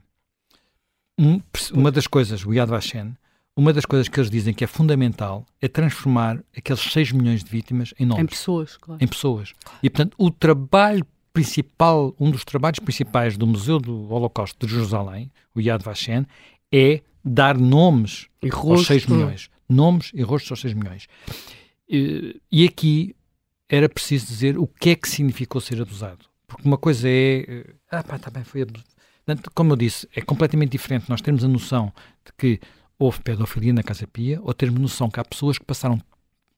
um, 1.20 1.42
uma 1.74 1.92
das 1.92 2.08
coisas, 2.08 2.46
o 2.46 2.54
Yad 2.54 2.70
Vashem, 2.70 3.16
uma 3.56 3.72
das 3.72 3.86
coisas 3.86 4.08
que 4.08 4.20
eles 4.20 4.32
dizem 4.32 4.54
que 4.54 4.64
é 4.64 4.68
fundamental 4.68 5.46
é 5.62 5.68
transformar 5.68 6.44
aqueles 6.58 6.82
6 6.82 7.12
milhões 7.12 7.44
de 7.44 7.50
vítimas 7.50 7.94
em 8.00 8.06
nomes. 8.06 8.24
Em 8.24 8.28
pessoas, 8.28 8.78
claro. 8.78 9.04
Em 9.04 9.08
pessoas. 9.08 9.54
E, 9.82 9.90
portanto, 9.90 10.16
o 10.18 10.32
trabalho 10.32 11.06
principal, 11.32 12.16
um 12.20 12.32
dos 12.32 12.44
trabalhos 12.44 12.80
principais 12.80 13.38
do 13.38 13.46
Museu 13.46 13.80
do 13.80 14.12
Holocausto 14.12 14.66
de 14.66 14.74
Jerusalém, 14.74 15.32
o 15.54 15.62
Yad 15.62 15.84
Vashem, 15.84 16.26
é 16.72 17.02
dar 17.24 17.58
nomes 17.58 18.28
e 18.42 18.50
aos 18.52 18.88
6 18.88 19.06
milhões. 19.06 19.50
Nomes 19.70 20.12
e 20.14 20.22
rostos 20.24 20.52
aos 20.52 20.62
6 20.62 20.74
milhões. 20.74 21.08
E, 21.88 22.40
e 22.52 22.66
aqui 22.66 23.16
era 23.70 23.88
preciso 23.88 24.28
dizer 24.28 24.58
o 24.58 24.68
que 24.68 24.92
é 24.92 24.96
que 24.96 25.08
significou 25.08 25.62
ser 25.62 25.82
abusado. 25.82 26.26
Porque 26.48 26.68
uma 26.68 26.78
coisa 26.78 27.08
é. 27.08 27.46
Eh, 27.48 27.74
ah, 27.90 28.04
pá, 28.04 28.16
está 28.18 28.30
bem, 28.30 28.44
foi 28.44 28.62
abusado. 28.62 28.93
Como 29.54 29.74
eu 29.74 29.78
disse, 29.78 30.08
é 30.16 30.22
completamente 30.22 30.72
diferente 30.72 31.10
nós 31.10 31.22
termos 31.22 31.44
a 31.44 31.48
noção 31.48 31.94
de 32.26 32.34
que 32.38 32.60
houve 33.00 33.22
pedofilia 33.22 33.74
na 33.74 33.84
Casa 33.84 34.08
Pia 34.08 34.40
ou 34.42 34.54
termos 34.54 34.80
noção 34.80 35.10
que 35.10 35.20
há 35.20 35.24
pessoas 35.24 35.58
que 35.58 35.66
passaram 35.66 36.02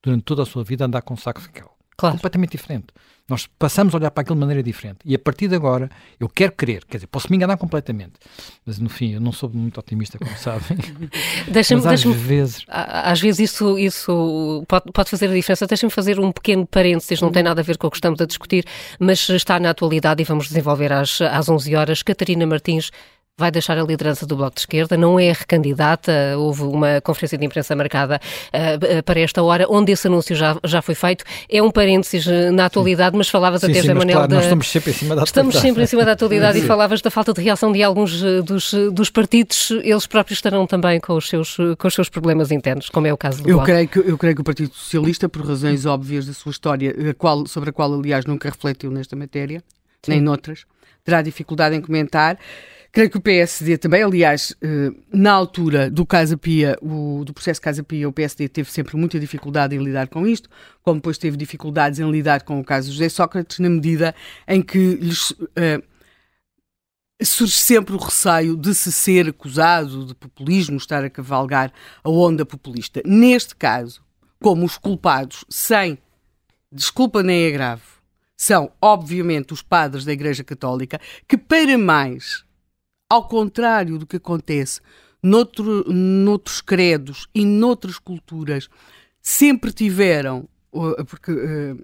durante 0.02 0.24
toda 0.24 0.42
a 0.42 0.46
sua 0.46 0.64
vida 0.64 0.84
a 0.84 0.86
andar 0.86 1.02
com 1.02 1.14
um 1.14 1.16
saco 1.16 1.40
fecal. 1.40 1.75
Claro. 1.96 2.16
Completamente 2.16 2.50
diferente. 2.52 2.86
Nós 3.28 3.48
passamos 3.58 3.92
a 3.92 3.98
olhar 3.98 4.10
para 4.12 4.22
aquilo 4.22 4.36
de 4.36 4.40
maneira 4.40 4.62
diferente. 4.62 4.98
E 5.04 5.12
a 5.12 5.18
partir 5.18 5.48
de 5.48 5.56
agora, 5.56 5.90
eu 6.20 6.28
quero 6.28 6.52
crer, 6.52 6.84
quer 6.84 6.98
dizer, 6.98 7.08
posso 7.08 7.26
me 7.28 7.36
enganar 7.36 7.56
completamente, 7.56 8.12
mas 8.64 8.78
no 8.78 8.88
fim, 8.88 9.14
eu 9.14 9.20
não 9.20 9.32
sou 9.32 9.50
muito 9.50 9.80
otimista, 9.80 10.16
como 10.16 10.30
sabem. 10.36 10.78
deixa-me, 11.50 11.80
às 11.80 12.02
deixa 12.02 12.10
vezes. 12.10 12.64
Às 12.68 13.20
vezes 13.20 13.50
isso, 13.50 13.76
isso 13.78 14.64
pode, 14.68 14.92
pode 14.92 15.10
fazer 15.10 15.28
a 15.28 15.34
diferença. 15.34 15.66
Deixa-me 15.66 15.90
fazer 15.90 16.20
um 16.20 16.30
pequeno 16.30 16.64
parênteses, 16.66 17.20
não 17.20 17.32
tem 17.32 17.42
nada 17.42 17.60
a 17.60 17.64
ver 17.64 17.76
com 17.78 17.88
o 17.88 17.90
que 17.90 17.96
estamos 17.96 18.20
a 18.20 18.26
discutir, 18.26 18.64
mas 19.00 19.28
está 19.28 19.58
na 19.58 19.70
atualidade 19.70 20.22
e 20.22 20.24
vamos 20.24 20.46
desenvolver 20.46 20.92
às, 20.92 21.20
às 21.20 21.48
11 21.48 21.74
horas. 21.74 22.02
Catarina 22.04 22.46
Martins 22.46 22.92
vai 23.38 23.50
deixar 23.50 23.76
a 23.76 23.82
liderança 23.82 24.24
do 24.24 24.34
Bloco 24.34 24.54
de 24.54 24.60
Esquerda, 24.60 24.96
não 24.96 25.20
é 25.20 25.30
recandidata. 25.30 26.10
Houve 26.38 26.62
uma 26.62 27.02
conferência 27.02 27.36
de 27.36 27.44
imprensa 27.44 27.76
marcada 27.76 28.18
uh, 28.48 29.02
para 29.02 29.20
esta 29.20 29.42
hora, 29.42 29.66
onde 29.68 29.92
esse 29.92 30.06
anúncio 30.06 30.34
já, 30.34 30.58
já 30.64 30.80
foi 30.80 30.94
feito. 30.94 31.22
É 31.46 31.62
um 31.62 31.70
parênteses 31.70 32.26
eh, 32.26 32.50
na 32.50 32.64
atualidade, 32.64 33.12
sim. 33.12 33.18
mas 33.18 33.28
falavas 33.28 33.60
sim, 33.60 33.70
até, 33.70 33.82
sim, 33.82 33.92
Manel, 33.92 34.16
claro, 34.16 34.28
da... 34.28 34.36
nós 34.36 34.44
estamos 34.44 34.70
sempre 34.70 34.90
em 34.90 34.94
cima 34.94 35.14
da 35.14 35.22
atualidade. 35.22 35.48
Estamos 35.48 35.56
sempre 35.56 35.82
em 35.82 35.86
cima 35.86 36.04
da 36.06 36.12
atualidade 36.12 36.58
e 36.58 36.62
falavas 36.66 37.02
da 37.02 37.10
falta 37.10 37.34
de 37.34 37.42
reação 37.42 37.72
de 37.72 37.82
alguns 37.82 38.22
dos, 38.42 38.72
dos 38.90 39.10
partidos. 39.10 39.70
Eles 39.82 40.06
próprios 40.06 40.38
estarão 40.38 40.66
também 40.66 40.98
com 40.98 41.12
os 41.14 41.28
seus, 41.28 41.58
com 41.78 41.88
os 41.88 41.94
seus 41.94 42.08
problemas 42.08 42.50
internos, 42.50 42.88
como 42.88 43.06
é 43.06 43.12
o 43.12 43.18
caso 43.18 43.42
do 43.42 43.50
eu 43.50 43.60
Creio 43.60 43.88
que, 43.88 43.98
eu 43.98 44.16
creio 44.16 44.34
que 44.34 44.40
o 44.40 44.44
Partido 44.44 44.72
Socialista, 44.72 45.28
por 45.28 45.46
razões 45.46 45.84
óbvias 45.84 46.26
da 46.26 46.32
sua 46.32 46.50
história, 46.50 46.94
a 47.10 47.12
qual, 47.12 47.46
sobre 47.46 47.68
a 47.68 47.72
qual, 47.72 47.92
aliás, 47.92 48.24
nunca 48.24 48.48
refletiu 48.48 48.90
nesta 48.90 49.14
matéria, 49.14 49.62
nem 50.08 50.22
noutras, 50.22 50.64
terá 51.04 51.20
dificuldade 51.20 51.76
em 51.76 51.82
comentar. 51.82 52.38
Creio 52.96 53.10
que 53.10 53.18
o 53.18 53.20
PSD 53.20 53.76
também, 53.76 54.02
aliás, 54.02 54.56
eh, 54.62 54.90
na 55.12 55.30
altura 55.30 55.90
do 55.90 56.06
Casa 56.06 56.34
Pia, 56.34 56.78
o, 56.80 57.26
do 57.26 57.34
processo 57.34 57.60
Casa 57.60 57.82
Pia, 57.82 58.08
o 58.08 58.12
PSD 58.12 58.48
teve 58.48 58.72
sempre 58.72 58.96
muita 58.96 59.20
dificuldade 59.20 59.76
em 59.76 59.84
lidar 59.84 60.08
com 60.08 60.26
isto, 60.26 60.48
como 60.82 60.96
depois 60.96 61.18
teve 61.18 61.36
dificuldades 61.36 62.00
em 62.00 62.10
lidar 62.10 62.42
com 62.44 62.58
o 62.58 62.64
caso 62.64 62.90
José 62.90 63.10
Sócrates, 63.10 63.58
na 63.58 63.68
medida 63.68 64.14
em 64.48 64.62
que 64.62 64.94
lhes 64.94 65.30
uh, 65.32 65.82
surge 67.22 67.52
sempre 67.52 67.94
o 67.94 67.98
receio 67.98 68.56
de 68.56 68.74
se 68.74 68.90
ser 68.90 69.28
acusado 69.28 70.06
de 70.06 70.14
populismo, 70.14 70.78
estar 70.78 71.04
a 71.04 71.10
cavalgar 71.10 71.70
a 72.02 72.08
onda 72.08 72.46
populista. 72.46 73.02
Neste 73.04 73.54
caso, 73.56 74.00
como 74.40 74.64
os 74.64 74.78
culpados, 74.78 75.44
sem 75.50 75.98
desculpa 76.72 77.22
nem 77.22 77.46
agravo, 77.46 77.82
são, 78.38 78.72
obviamente, 78.80 79.52
os 79.52 79.60
padres 79.60 80.06
da 80.06 80.14
Igreja 80.14 80.42
Católica, 80.42 80.98
que, 81.28 81.36
para 81.36 81.76
mais 81.76 82.45
ao 83.08 83.28
contrário 83.28 83.98
do 83.98 84.06
que 84.06 84.16
acontece 84.16 84.80
noutro, 85.22 85.84
noutros 85.92 86.60
credos 86.60 87.26
e 87.34 87.44
noutras 87.44 87.98
culturas, 87.98 88.68
sempre 89.20 89.72
tiveram, 89.72 90.48
porque 91.08 91.32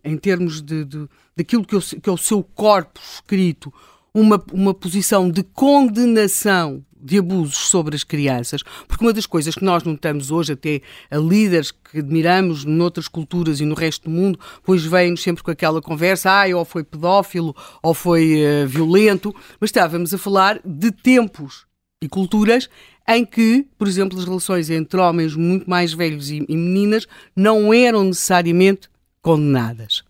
em 0.04 0.16
termos 0.16 0.62
de, 0.62 0.84
de, 0.84 1.08
daquilo 1.36 1.64
que, 1.64 1.78
que 2.00 2.08
é 2.08 2.12
o 2.12 2.18
seu 2.18 2.42
corpo 2.42 3.00
escrito, 3.00 3.72
uma, 4.14 4.42
uma 4.52 4.74
posição 4.74 5.30
de 5.30 5.42
condenação 5.42 6.84
de 7.02 7.18
abusos 7.18 7.56
sobre 7.56 7.96
as 7.96 8.04
crianças, 8.04 8.62
porque 8.86 9.04
uma 9.04 9.12
das 9.12 9.26
coisas 9.26 9.54
que 9.54 9.64
nós 9.64 9.82
notamos 9.82 10.30
hoje, 10.30 10.52
até 10.52 10.80
a 11.10 11.16
líderes 11.16 11.70
que 11.70 11.98
admiramos 11.98 12.64
noutras 12.64 13.08
culturas 13.08 13.60
e 13.60 13.64
no 13.64 13.74
resto 13.74 14.04
do 14.04 14.10
mundo, 14.10 14.38
pois 14.62 14.84
vêm-nos 14.84 15.22
sempre 15.22 15.42
com 15.42 15.50
aquela 15.50 15.82
conversa, 15.82 16.30
ah, 16.30 16.56
ou 16.56 16.64
foi 16.64 16.84
pedófilo, 16.84 17.54
ou 17.82 17.92
foi 17.92 18.42
uh, 18.44 18.66
violento, 18.66 19.34
mas 19.60 19.68
estávamos 19.68 20.14
a 20.14 20.18
falar 20.18 20.60
de 20.64 20.90
tempos 20.92 21.66
e 22.00 22.08
culturas 22.08 22.68
em 23.08 23.24
que, 23.24 23.66
por 23.76 23.88
exemplo, 23.88 24.18
as 24.18 24.24
relações 24.24 24.70
entre 24.70 25.00
homens 25.00 25.34
muito 25.34 25.68
mais 25.68 25.92
velhos 25.92 26.30
e, 26.30 26.44
e 26.48 26.56
meninas 26.56 27.06
não 27.34 27.74
eram 27.74 28.04
necessariamente 28.04 28.88
condenadas. 29.20 30.04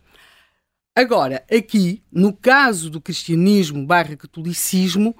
Agora, 0.94 1.42
aqui, 1.50 2.02
no 2.12 2.34
caso 2.34 2.90
do 2.90 3.00
cristianismo 3.00 3.86
barra 3.86 4.14
catolicismo, 4.14 5.16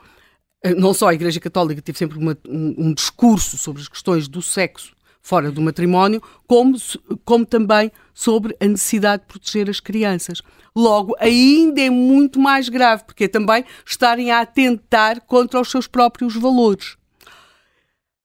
não 0.77 0.95
só 0.95 1.09
a 1.09 1.15
Igreja 1.15 1.41
Católica 1.41 1.83
teve 1.83 1.99
sempre 1.99 2.19
uma, 2.19 2.37
um, 2.49 2.75
um, 2.79 2.95
discurso 2.95 3.59
sobre 3.59 3.83
as 3.83 3.89
questões 3.89 4.29
do 4.29 4.41
sexo 4.41 4.95
fora 5.21 5.51
do 5.53 5.63
matrimónio, 5.63 6.21
como, 6.47 6.77
como 7.25 7.47
também 7.47 7.93
sobre 8.13 8.57
a 8.61 8.67
necessidade 8.67 9.23
de 9.23 9.29
proteger 9.29 9.71
as 9.71 9.79
crianças. 9.79 10.43
Logo, 10.75 11.15
ainda 11.19 11.81
é 11.81 11.89
muito 11.89 12.41
mais 12.41 12.69
grave, 12.69 13.05
porque 13.05 13.25
é 13.25 13.29
também 13.29 13.65
estarem 13.87 14.33
a 14.33 14.41
atentar 14.41 15.21
contra 15.23 15.61
os 15.61 15.71
seus 15.71 15.87
próprios 15.87 16.35
valores. 16.35 16.97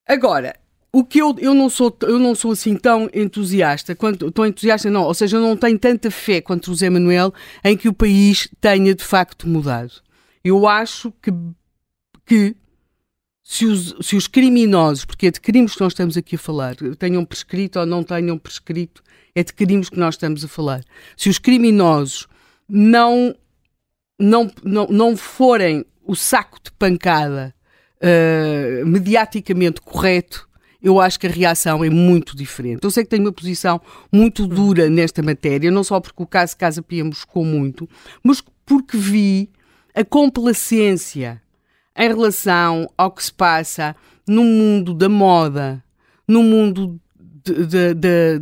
Agora, 0.08 0.56
o 0.92 1.04
que 1.04 1.20
eu, 1.20 1.36
eu 1.38 1.54
não 1.54 1.70
sou 1.70 1.96
eu 2.02 2.18
não 2.18 2.34
sou 2.34 2.54
assim 2.54 2.76
tão 2.76 3.10
entusiasta 3.14 3.94
quanto 3.94 4.32
tão 4.32 4.46
entusiasta 4.46 4.90
não 4.90 5.04
ou 5.04 5.14
seja 5.14 5.38
eu 5.38 5.42
não 5.42 5.56
tenho 5.56 5.78
tanta 5.78 6.10
fé 6.10 6.40
quanto 6.40 6.68
o 6.68 6.70
José 6.72 6.90
Manuel 6.90 7.34
em 7.64 7.76
que 7.76 7.90
o 7.90 7.94
país 7.94 8.50
tenha 8.62 8.96
de 8.96 9.04
facto 9.04 9.48
mudado 9.48 9.92
eu 10.44 10.66
acho 10.66 11.12
que 11.22 11.30
que 12.28 12.56
se 13.42 13.66
os, 13.66 13.96
se 14.02 14.18
os 14.18 14.28
criminosos, 14.28 15.06
porque 15.06 15.28
é 15.28 15.32
de 15.32 15.40
crimes 15.40 15.74
que 15.74 15.82
nós 15.82 15.94
estamos 15.94 16.18
aqui 16.18 16.36
a 16.36 16.40
falar, 16.40 16.76
tenham 17.00 17.24
prescrito 17.24 17.80
ou 17.80 17.86
não 17.86 18.04
tenham 18.04 18.38
prescrito, 18.38 19.02
é 19.34 19.42
de 19.42 19.54
crimes 19.54 19.90
que 19.90 19.98
nós 19.98 20.16
estamos 20.16 20.44
a 20.44 20.48
falar. 20.50 20.84
Se 21.16 21.30
os 21.30 21.40
criminosos 21.40 22.28
não, 22.68 23.34
não, 24.20 24.52
não, 24.62 24.88
não 24.88 25.16
forem 25.16 25.86
o 26.04 26.14
saco 26.14 26.60
de 26.62 26.72
pancada 26.74 27.56
uh, 28.02 28.86
mediaticamente 28.86 29.80
correto, 29.80 30.48
eu 30.82 31.00
acho 31.00 31.18
que 31.18 31.28
a 31.28 31.32
reação 31.32 31.84
é 31.86 31.90
muito 31.90 32.36
diferente. 32.36 32.84
Eu 32.84 32.92
sei 32.92 33.06
que 33.06 33.10
tenho 33.10 33.24
uma 33.24 33.32
posição 33.32 33.80
muito 34.12 34.46
dura 34.46 34.90
nesta 34.90 35.24
matéria, 35.24 35.72
não 35.72 35.86
só 35.86 36.02
porque 36.02 36.22
o 36.22 36.28
caso 36.28 36.58
Casa 36.58 36.82
Pia 36.82 37.10
chocou 37.14 37.46
muito, 37.46 37.90
mas 38.22 38.44
porque 38.66 38.98
vi 38.98 39.50
a 39.96 40.04
complacência 40.04 41.42
em 41.98 42.08
relação 42.08 42.90
ao 42.98 43.12
que 43.12 43.24
se 43.24 43.34
passa 43.34 43.96
no 44.28 44.44
mundo 44.44 44.94
da 44.94 45.10
moda, 45.10 45.84
no 46.28 46.44
mundo 46.44 47.00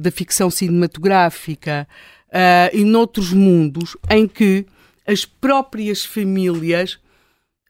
da 0.01 0.11
ficção 0.11 0.49
cinematográfica 0.49 1.87
uh, 2.27 2.75
e 2.75 2.83
noutros 2.83 3.31
mundos 3.31 3.95
em 4.09 4.27
que 4.27 4.65
as 5.07 5.25
próprias 5.25 6.03
famílias 6.03 6.99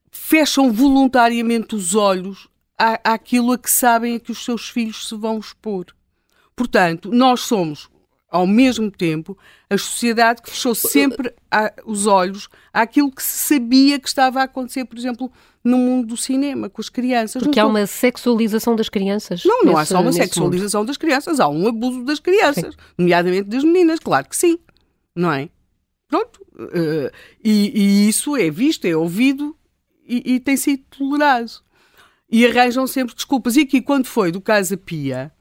fecham 0.09 0.71
voluntariamente 0.71 1.75
os 1.75 1.93
olhos 1.93 2.47
à, 2.77 3.13
àquilo 3.13 3.51
a 3.51 3.57
que 3.57 3.69
sabem 3.69 4.15
a 4.15 4.19
que 4.19 4.31
os 4.31 4.43
seus 4.43 4.69
filhos 4.69 5.07
se 5.07 5.15
vão 5.15 5.38
expor. 5.38 5.88
Portanto, 6.55 7.11
nós 7.11 7.41
somos, 7.41 7.89
ao 8.29 8.47
mesmo 8.47 8.89
tempo, 8.89 9.38
a 9.69 9.77
sociedade 9.77 10.41
que 10.41 10.49
fechou 10.49 10.73
sempre 10.73 11.33
a, 11.51 11.73
os 11.86 12.07
olhos 12.07 12.47
àquilo 12.71 13.11
que 13.11 13.21
se 13.21 13.55
sabia 13.55 13.99
que 13.99 14.07
estava 14.07 14.39
a 14.39 14.43
acontecer, 14.43 14.86
por 14.86 14.97
exemplo, 14.97 15.29
no 15.66 15.80
mundo 15.80 16.09
do 16.09 16.18
cinema, 16.18 16.70
com 16.70 16.80
as 16.80 16.89
crianças. 16.89 17.41
Porque 17.41 17.59
há 17.59 17.66
uma 17.66 17.88
sexualização 17.88 18.76
das 18.76 18.88
crianças. 18.88 19.43
Não, 19.43 19.63
não 19.63 19.74
nesse, 19.74 19.80
há 19.80 19.86
só 19.86 20.01
uma 20.01 20.13
sexualização 20.13 20.82
mundo. 20.82 20.88
das 20.89 20.97
crianças, 20.97 21.39
há 21.39 21.47
um 21.47 21.68
abuso 21.68 22.03
das 22.03 22.20
crianças, 22.20 22.76
sim. 22.76 22.80
nomeadamente 22.95 23.49
das 23.49 23.63
meninas, 23.63 23.99
claro 23.99 24.30
que 24.30 24.38
sim, 24.38 24.59
não 25.16 25.32
é? 25.32 25.49
Pronto. 26.07 26.39
Uh, 26.53 27.11
e, 27.43 27.72
e, 27.74 28.07
isso 28.07 28.38
é 28.38 28.49
visto, 28.51 28.86
é 28.86 28.95
ouvido 28.95 29.57
e, 30.07 30.36
e, 30.36 30.39
tem 30.39 30.55
sido 30.55 30.84
tolerado. 30.97 31.51
E 32.32 32.45
arranjam 32.45 32.86
sempre 32.86 33.16
desculpas. 33.16 33.55
E 33.55 33.61
aqui, 33.61 33.82
quando 33.82 34.05
foi 34.05 34.32
do 34.32 34.39
Casa 34.39 34.78
Pia, 34.78 35.32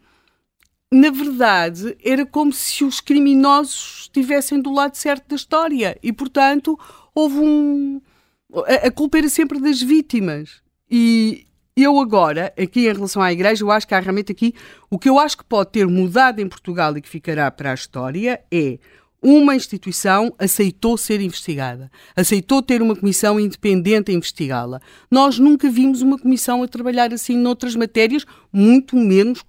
na 0.90 1.10
verdade, 1.10 1.96
era 2.02 2.24
como 2.24 2.52
se 2.52 2.82
os 2.82 3.00
criminosos 3.00 4.02
estivessem 4.02 4.60
do 4.60 4.72
lado 4.72 4.96
certo 4.96 5.28
da 5.28 5.36
história. 5.36 5.98
E, 6.02 6.12
portanto, 6.12 6.78
houve 7.14 7.38
um 7.38 8.00
a, 8.62 8.90
culpa 8.90 9.18
era 9.18 9.28
sempre 9.28 9.60
das 9.60 9.80
vítimas. 9.80 10.62
E 10.90 11.46
eu 11.76 11.98
agora, 11.98 12.52
aqui 12.58 12.88
em 12.88 12.92
relação 12.92 13.20
à 13.20 13.32
Igreja, 13.32 13.64
eu 13.64 13.70
acho 13.70 13.86
que 13.86 13.94
há 13.94 14.00
realmente 14.00 14.30
aqui 14.30 14.54
o 14.90 14.98
que 14.98 15.08
eu 15.08 15.18
acho 15.18 15.38
que 15.38 15.44
pode 15.44 15.70
ter 15.72 15.86
mudado 15.86 16.40
em 16.40 16.48
Portugal 16.48 16.96
e 16.96 17.00
que 17.00 17.08
ficará 17.08 17.50
para 17.50 17.72
a 17.72 17.74
história 17.74 18.40
é 18.52 18.78
uma 19.20 19.56
instituição 19.56 20.34
aceitou 20.38 20.98
ser 20.98 21.18
investigada, 21.22 21.90
aceitou 22.14 22.60
ter 22.60 22.82
uma 22.82 22.94
comissão 22.94 23.40
independente 23.40 24.10
a 24.10 24.14
investigá-la. 24.14 24.82
Nós 25.10 25.38
nunca 25.38 25.70
vimos 25.70 26.02
uma 26.02 26.18
comissão 26.18 26.62
a 26.62 26.68
trabalhar 26.68 27.10
assim 27.10 27.34
noutras 27.34 27.74
matérias, 27.74 28.26
muito 28.52 28.94
menos 28.94 29.42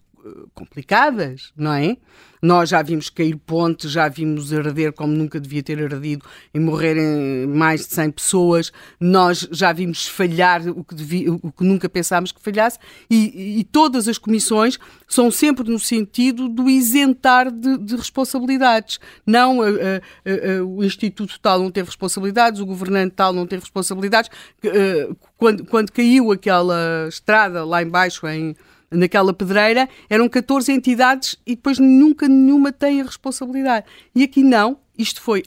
complicadas, 0.53 1.51
não 1.55 1.73
é? 1.73 1.97
Nós 2.41 2.69
já 2.69 2.82
vimos 2.84 3.09
cair 3.09 3.36
pontes, 3.38 3.89
já 3.89 4.07
vimos 4.07 4.53
arder 4.53 4.93
como 4.93 5.11
nunca 5.11 5.39
devia 5.39 5.63
ter 5.63 5.82
ardido 5.82 6.26
e 6.53 6.59
morrerem 6.59 7.47
mais 7.47 7.88
de 7.88 7.93
100 7.95 8.11
pessoas. 8.11 8.71
Nós 8.99 9.47
já 9.51 9.73
vimos 9.73 10.07
falhar 10.07 10.61
o 10.67 10.84
que, 10.84 10.93
devia, 10.93 11.34
o 11.34 11.51
que 11.51 11.63
nunca 11.63 11.89
pensámos 11.89 12.32
que 12.32 12.39
falhasse. 12.39 12.78
E, 13.09 13.59
e, 13.59 13.63
todas 13.63 14.07
as 14.07 14.19
comissões 14.19 14.78
são 15.07 15.32
sempre 15.32 15.67
no 15.69 15.80
sentido 15.80 16.47
do 16.47 16.69
isentar 16.69 17.51
de, 17.51 17.78
de 17.80 17.95
responsabilidades. 17.95 18.99
Não 19.26 19.61
a, 19.61 19.67
a, 19.67 19.69
a, 19.69 20.63
o 20.63 20.84
Instituto 20.84 21.39
tal 21.39 21.59
não 21.59 21.71
teve 21.71 21.88
responsabilidades, 21.88 22.59
o 22.61 22.65
governante 22.65 23.15
tal 23.15 23.34
não 23.34 23.47
teve 23.47 23.61
responsabilidades. 23.61 24.30
Eh, 24.63 25.09
quando, 25.36 25.65
quando 25.65 25.91
caiu 25.91 26.32
aquela 26.32 27.07
estrada 27.09 27.65
lá 27.65 27.82
embaixo 27.82 28.28
em 28.28 28.55
naquela 28.95 29.33
pedreira, 29.33 29.87
eram 30.09 30.27
14 30.27 30.71
entidades 30.71 31.37
e 31.45 31.55
depois 31.55 31.79
nunca 31.79 32.27
nenhuma 32.27 32.71
tem 32.71 33.01
a 33.01 33.05
responsabilidade. 33.05 33.85
E 34.13 34.23
aqui 34.23 34.43
não, 34.43 34.77
isto 34.97 35.21
foi 35.21 35.43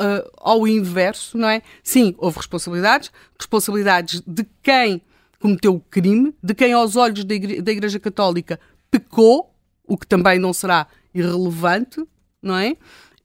uh, 0.00 0.30
ao 0.38 0.66
inverso, 0.66 1.36
não 1.36 1.48
é? 1.48 1.62
Sim, 1.82 2.14
houve 2.18 2.38
responsabilidades, 2.38 3.12
responsabilidades 3.38 4.22
de 4.26 4.46
quem 4.62 5.02
cometeu 5.38 5.74
o 5.74 5.80
crime, 5.80 6.34
de 6.42 6.54
quem 6.54 6.72
aos 6.72 6.96
olhos 6.96 7.24
da 7.24 7.34
Igreja, 7.34 7.62
da 7.62 7.72
Igreja 7.72 8.00
Católica 8.00 8.60
pecou, 8.90 9.54
o 9.84 9.96
que 9.96 10.06
também 10.06 10.38
não 10.38 10.52
será 10.52 10.86
irrelevante, 11.14 12.04
não 12.42 12.56
é? 12.56 12.76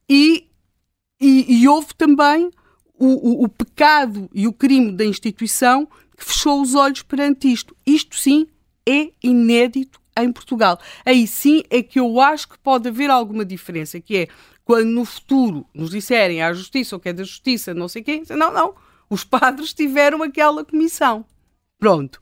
E, 0.10 0.48
e, 1.20 1.62
e 1.62 1.68
houve 1.68 1.94
também 1.96 2.50
o, 2.98 3.06
o, 3.06 3.44
o, 3.44 3.50
pecado 3.50 4.30
e 4.34 4.48
o 4.48 4.54
crime 4.54 4.92
da 4.92 5.06
instituição 5.06 5.86
que 6.18 6.24
fechou 6.24 6.62
os 6.62 6.76
olhos 6.76 7.02
perante 7.02 7.52
isto. 7.52 7.76
Isto 7.86 8.18
sim 8.18 8.48
é 8.88 9.10
inédito 9.24 10.00
em 10.18 10.32
Portugal. 10.32 10.80
Aí 11.06 11.28
sim 11.28 11.64
é 11.70 11.82
que 11.82 12.00
eu 12.00 12.20
acho 12.20 12.50
que 12.50 12.58
pode 12.60 12.88
haver 12.88 13.10
alguma 13.10 13.46
diferença, 13.46 14.00
que 14.00 14.18
é 14.18 14.28
quando 14.64 14.90
no 14.90 15.06
futuro 15.06 15.66
nos 15.74 15.92
disserem 15.92 16.42
à 16.42 16.54
justiça 16.54 16.96
o 16.96 17.00
que 17.00 17.10
é 17.10 17.14
da 17.14 17.24
justiça, 17.24 17.74
não 17.74 17.88
sei 17.88 18.02
quem, 18.02 18.24
não, 18.30 18.52
não, 18.52 18.76
os 19.10 19.24
padres 19.24 19.74
tiveram 19.74 20.24
aquela 20.24 20.66
comissão. 20.66 21.26
Pronto. 21.78 22.20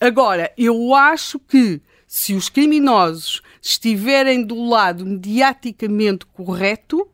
Agora, 0.00 0.52
eu 0.56 0.94
acho 0.94 1.38
que 1.38 1.80
se 2.06 2.34
os 2.34 2.48
criminosos 2.48 3.42
estiverem 3.60 4.44
do 4.44 4.68
lado 4.68 5.04
mediaticamente 5.04 6.26
correto, 6.26 7.08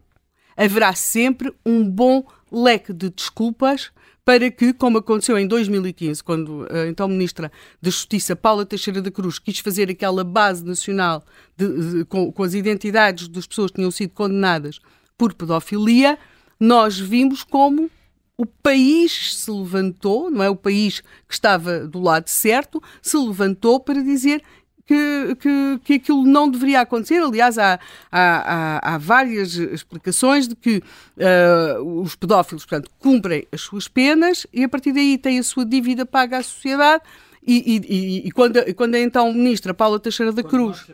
haverá 0.56 0.94
sempre 0.94 1.52
um 1.64 1.88
bom 1.88 2.24
leque 2.50 2.92
de 2.92 3.10
desculpas 3.10 3.90
para 4.24 4.50
que, 4.50 4.72
como 4.72 4.98
aconteceu 4.98 5.38
em 5.38 5.46
2015, 5.46 6.24
quando 6.24 6.66
a 6.70 6.88
então 6.88 7.06
Ministra 7.06 7.52
da 7.80 7.90
Justiça, 7.90 8.34
Paula 8.34 8.64
Teixeira 8.64 9.02
da 9.02 9.10
Cruz, 9.10 9.38
quis 9.38 9.58
fazer 9.58 9.90
aquela 9.90 10.24
base 10.24 10.64
nacional 10.64 11.22
de, 11.56 11.98
de, 11.98 12.04
com, 12.06 12.32
com 12.32 12.42
as 12.42 12.54
identidades 12.54 13.28
das 13.28 13.46
pessoas 13.46 13.70
que 13.70 13.76
tinham 13.76 13.90
sido 13.90 14.10
condenadas 14.10 14.80
por 15.18 15.34
pedofilia, 15.34 16.18
nós 16.58 16.98
vimos 16.98 17.44
como 17.44 17.90
o 18.36 18.46
país 18.46 19.36
se 19.36 19.50
levantou, 19.50 20.30
não 20.30 20.42
é? 20.42 20.48
O 20.48 20.56
país 20.56 21.00
que 21.28 21.34
estava 21.34 21.86
do 21.86 22.00
lado 22.00 22.28
certo, 22.28 22.82
se 23.00 23.16
levantou 23.16 23.78
para 23.78 24.02
dizer 24.02 24.42
que, 24.86 25.36
que, 25.40 25.80
que 25.84 25.94
aquilo 25.94 26.24
não 26.24 26.48
deveria 26.48 26.80
acontecer. 26.80 27.22
Aliás, 27.22 27.58
há, 27.58 27.78
há, 28.10 28.94
há, 28.94 28.98
várias 28.98 29.56
explicações 29.56 30.46
de 30.46 30.54
que 30.54 30.82
uh, 31.16 32.00
os 32.02 32.14
pedófilos, 32.14 32.64
portanto, 32.64 32.90
cumprem 32.98 33.46
as 33.50 33.62
suas 33.62 33.88
penas 33.88 34.46
e 34.52 34.64
a 34.64 34.68
partir 34.68 34.92
daí 34.92 35.16
têm 35.16 35.38
a 35.38 35.42
sua 35.42 35.64
dívida 35.64 36.04
paga 36.04 36.38
à 36.38 36.42
sociedade. 36.42 37.02
E, 37.46 37.76
e, 37.76 38.28
e, 38.28 38.30
quando, 38.30 38.74
quando 38.74 38.94
a 38.94 39.00
então 39.00 39.32
ministra 39.32 39.74
Paula 39.74 40.00
Teixeira 40.00 40.32
da 40.32 40.42
Cruz. 40.42 40.86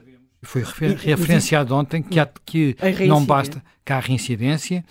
Foi 0.42 0.64
referenciado 0.64 1.74
ontem 1.74 2.02
que, 2.02 2.18
há, 2.18 2.28
que 2.44 2.74
não 3.06 3.24
basta 3.24 3.62
que 3.84 3.92
há 3.92 4.00
reincidência, 4.00 4.84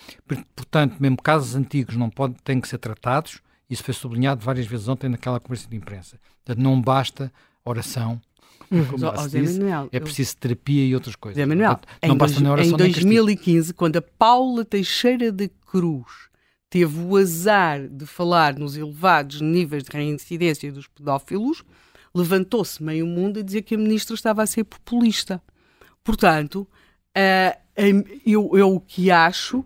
portanto, 0.54 0.96
mesmo 1.00 1.20
casos 1.20 1.56
antigos 1.56 1.96
não 1.96 2.08
podem, 2.08 2.36
têm 2.44 2.60
que 2.60 2.68
ser 2.68 2.78
tratados. 2.78 3.40
Isso 3.68 3.82
foi 3.82 3.92
sublinhado 3.92 4.44
várias 4.44 4.66
vezes 4.66 4.88
ontem 4.88 5.08
naquela 5.08 5.40
conversa 5.40 5.68
de 5.68 5.76
imprensa. 5.76 6.18
Portanto, 6.44 6.62
não 6.62 6.80
basta 6.80 7.32
oração, 7.64 8.20
como 8.88 9.06
oh, 9.06 9.28
disse, 9.28 9.58
Manuel, 9.58 9.88
é 9.90 9.98
preciso 9.98 10.36
terapia 10.36 10.86
e 10.86 10.94
outras 10.94 11.16
coisas. 11.16 11.36
Zé 11.36 11.44
Manuel, 11.44 11.76
Portanto, 11.76 12.08
não 12.08 12.16
basta 12.16 12.40
dois, 12.40 12.68
em 12.68 12.76
2015, 12.76 13.74
quando 13.74 13.96
a 13.96 14.02
Paula 14.02 14.64
Teixeira 14.64 15.32
de 15.32 15.48
Cruz 15.66 16.30
teve 16.70 17.00
o 17.00 17.16
azar 17.16 17.88
de 17.88 18.06
falar 18.06 18.56
nos 18.56 18.76
elevados 18.76 19.40
níveis 19.40 19.82
de 19.82 19.90
reincidência 19.90 20.70
dos 20.70 20.86
pedófilos, 20.86 21.64
levantou-se 22.14 22.80
meio 22.80 23.06
mundo 23.06 23.40
a 23.40 23.42
dizer 23.42 23.62
que 23.62 23.74
a 23.74 23.78
ministra 23.78 24.14
estava 24.14 24.42
a 24.42 24.46
ser 24.46 24.62
populista. 24.62 25.42
Portanto, 26.04 26.66
uh, 27.16 27.60
eu, 28.24 28.50
eu 28.56 28.74
o 28.76 28.80
que 28.80 29.10
acho 29.10 29.64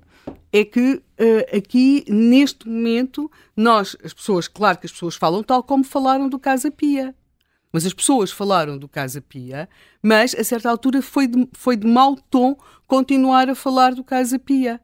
é 0.51 0.65
que 0.65 0.95
uh, 0.95 1.57
aqui, 1.57 2.05
neste 2.09 2.67
momento, 2.67 3.31
nós, 3.55 3.97
as 4.03 4.15
pessoas, 4.15 4.49
claro 4.49 4.79
que 4.79 4.87
as 4.87 4.93
pessoas 4.93 5.15
falam 5.15 5.43
tal 5.43 5.63
como 5.63 5.85
falaram 5.85 6.29
do 6.29 6.39
Casa 6.39 6.71
Pia. 6.71 7.15
Mas 7.75 7.85
as 7.85 7.93
pessoas 7.93 8.31
falaram 8.31 8.79
do 8.79 8.87
Casa 8.87 9.21
Pia, 9.21 9.69
mas 10.01 10.33
a 10.33 10.45
certa 10.45 10.71
altura 10.71 11.03
foi 11.03 11.27
de, 11.27 11.49
foi 11.53 11.77
de 11.77 11.89
mau 11.89 12.15
tom 12.15 12.57
continuar 12.87 13.51
a 13.51 13.55
falar 13.57 13.97
do 13.97 14.05
Casa 14.05 14.39
Pia. 14.39 14.81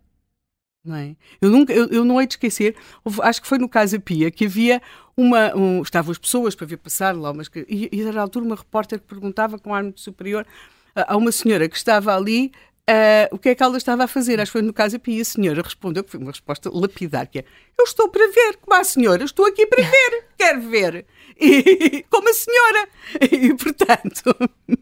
Não 0.85 0.97
é? 0.97 1.15
eu, 1.41 1.51
nunca, 1.51 1.73
eu, 1.73 1.87
eu 1.87 2.05
não 2.05 2.21
hei 2.21 2.27
de 2.27 2.33
esquecer, 2.33 2.75
acho 3.23 3.41
que 3.41 3.47
foi 3.47 3.59
no 3.59 3.69
Casa 3.69 4.01
Pia 4.01 4.29
que 4.29 4.47
havia 4.47 4.83
uma. 5.17 5.55
Um, 5.55 5.83
estavam 5.83 6.11
as 6.11 6.19
pessoas 6.19 6.57
para 6.57 6.67
ver 6.67 6.79
passar 6.79 7.15
lá, 7.15 7.33
mas 7.33 7.49
e, 7.69 7.89
e 7.93 8.03
a 8.03 8.21
altura 8.21 8.45
uma 8.45 8.57
repórter 8.57 8.99
que 8.99 9.07
perguntava 9.07 9.57
com 9.57 9.73
ar 9.73 9.85
muito 9.85 10.01
superior 10.01 10.45
a 10.93 11.17
uma 11.17 11.31
senhora 11.31 11.69
que 11.69 11.77
estava 11.77 12.13
ali 12.17 12.51
Uh, 12.91 13.37
o 13.37 13.39
que 13.39 13.51
é 13.51 13.55
que 13.55 13.63
ela 13.63 13.77
estava 13.77 14.03
a 14.03 14.09
fazer? 14.09 14.41
Acho 14.41 14.51
que 14.51 14.59
foi 14.59 14.63
no 14.63 14.73
caso 14.73 15.01
e 15.07 15.21
a 15.21 15.25
senhora 15.25 15.63
respondeu, 15.63 16.03
que 16.03 16.11
foi 16.11 16.19
uma 16.19 16.33
resposta 16.33 16.69
lapidar, 16.73 17.29
que 17.29 17.39
é, 17.39 17.45
eu 17.79 17.85
estou 17.85 18.09
para 18.09 18.27
ver, 18.27 18.57
como 18.61 18.81
a 18.81 18.83
senhora, 18.83 19.23
estou 19.23 19.47
aqui 19.47 19.65
para 19.65 19.85
ver, 19.85 20.25
quero 20.37 20.63
ver, 20.63 21.07
e, 21.41 22.05
como 22.11 22.29
a 22.29 22.33
senhora. 22.33 22.89
E, 23.31 23.55
portanto, 23.55 24.35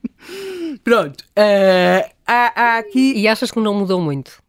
pronto, 0.82 1.22
uh, 1.22 2.11
há, 2.26 2.62
há, 2.62 2.78
aqui... 2.78 3.12
E 3.14 3.28
achas 3.28 3.50
que 3.50 3.61
não 3.61 3.74
mudou 3.74 4.00
muito? 4.00 4.42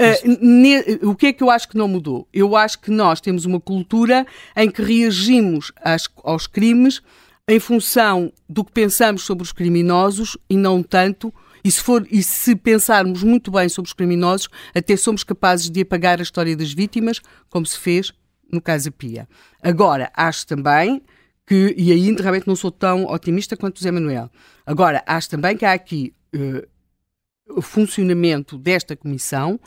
Uh, 0.00 0.38
ne, 0.40 0.80
o 1.02 1.14
que 1.14 1.26
é 1.26 1.32
que 1.34 1.42
eu 1.42 1.50
acho 1.50 1.68
que 1.68 1.76
não 1.76 1.88
mudou? 1.88 2.26
Eu 2.32 2.56
acho 2.56 2.80
que 2.80 2.90
nós 2.90 3.20
temos 3.20 3.44
uma 3.44 3.60
cultura 3.60 4.26
em 4.56 4.70
que 4.70 4.80
reagimos 4.80 5.70
às, 5.76 6.08
aos 6.24 6.46
crimes 6.46 7.02
em 7.46 7.60
função 7.60 8.32
do 8.48 8.64
que 8.64 8.72
pensamos 8.72 9.22
sobre 9.22 9.42
os 9.42 9.52
criminosos 9.52 10.38
e 10.48 10.56
não 10.56 10.82
tanto 10.82 11.32
e 11.64 11.70
se, 11.70 11.80
for, 11.80 12.06
e 12.10 12.22
se 12.22 12.56
pensarmos 12.56 13.22
muito 13.22 13.50
bem 13.50 13.68
sobre 13.68 13.88
os 13.88 13.92
criminosos, 13.92 14.48
até 14.74 14.96
somos 14.96 15.24
capazes 15.24 15.70
de 15.70 15.80
apagar 15.82 16.18
a 16.18 16.22
história 16.22 16.56
das 16.56 16.72
vítimas, 16.72 17.20
como 17.48 17.66
se 17.66 17.78
fez 17.78 18.12
no 18.52 18.60
caso 18.60 18.92
Pia. 18.92 19.28
Agora, 19.62 20.10
acho 20.14 20.46
também 20.46 21.02
que, 21.46 21.74
e 21.76 21.90
aí 21.90 22.14
realmente 22.14 22.46
não 22.46 22.56
sou 22.56 22.70
tão 22.70 23.06
otimista 23.06 23.56
quanto 23.56 23.78
o 23.78 23.82
Zé 23.82 23.90
Manuel, 23.90 24.30
agora, 24.66 25.02
acho 25.06 25.30
também 25.30 25.56
que 25.56 25.64
há 25.64 25.72
aqui 25.72 26.14
uh, 26.34 27.58
o 27.58 27.62
funcionamento 27.62 28.58
desta 28.58 28.96
comissão 28.96 29.58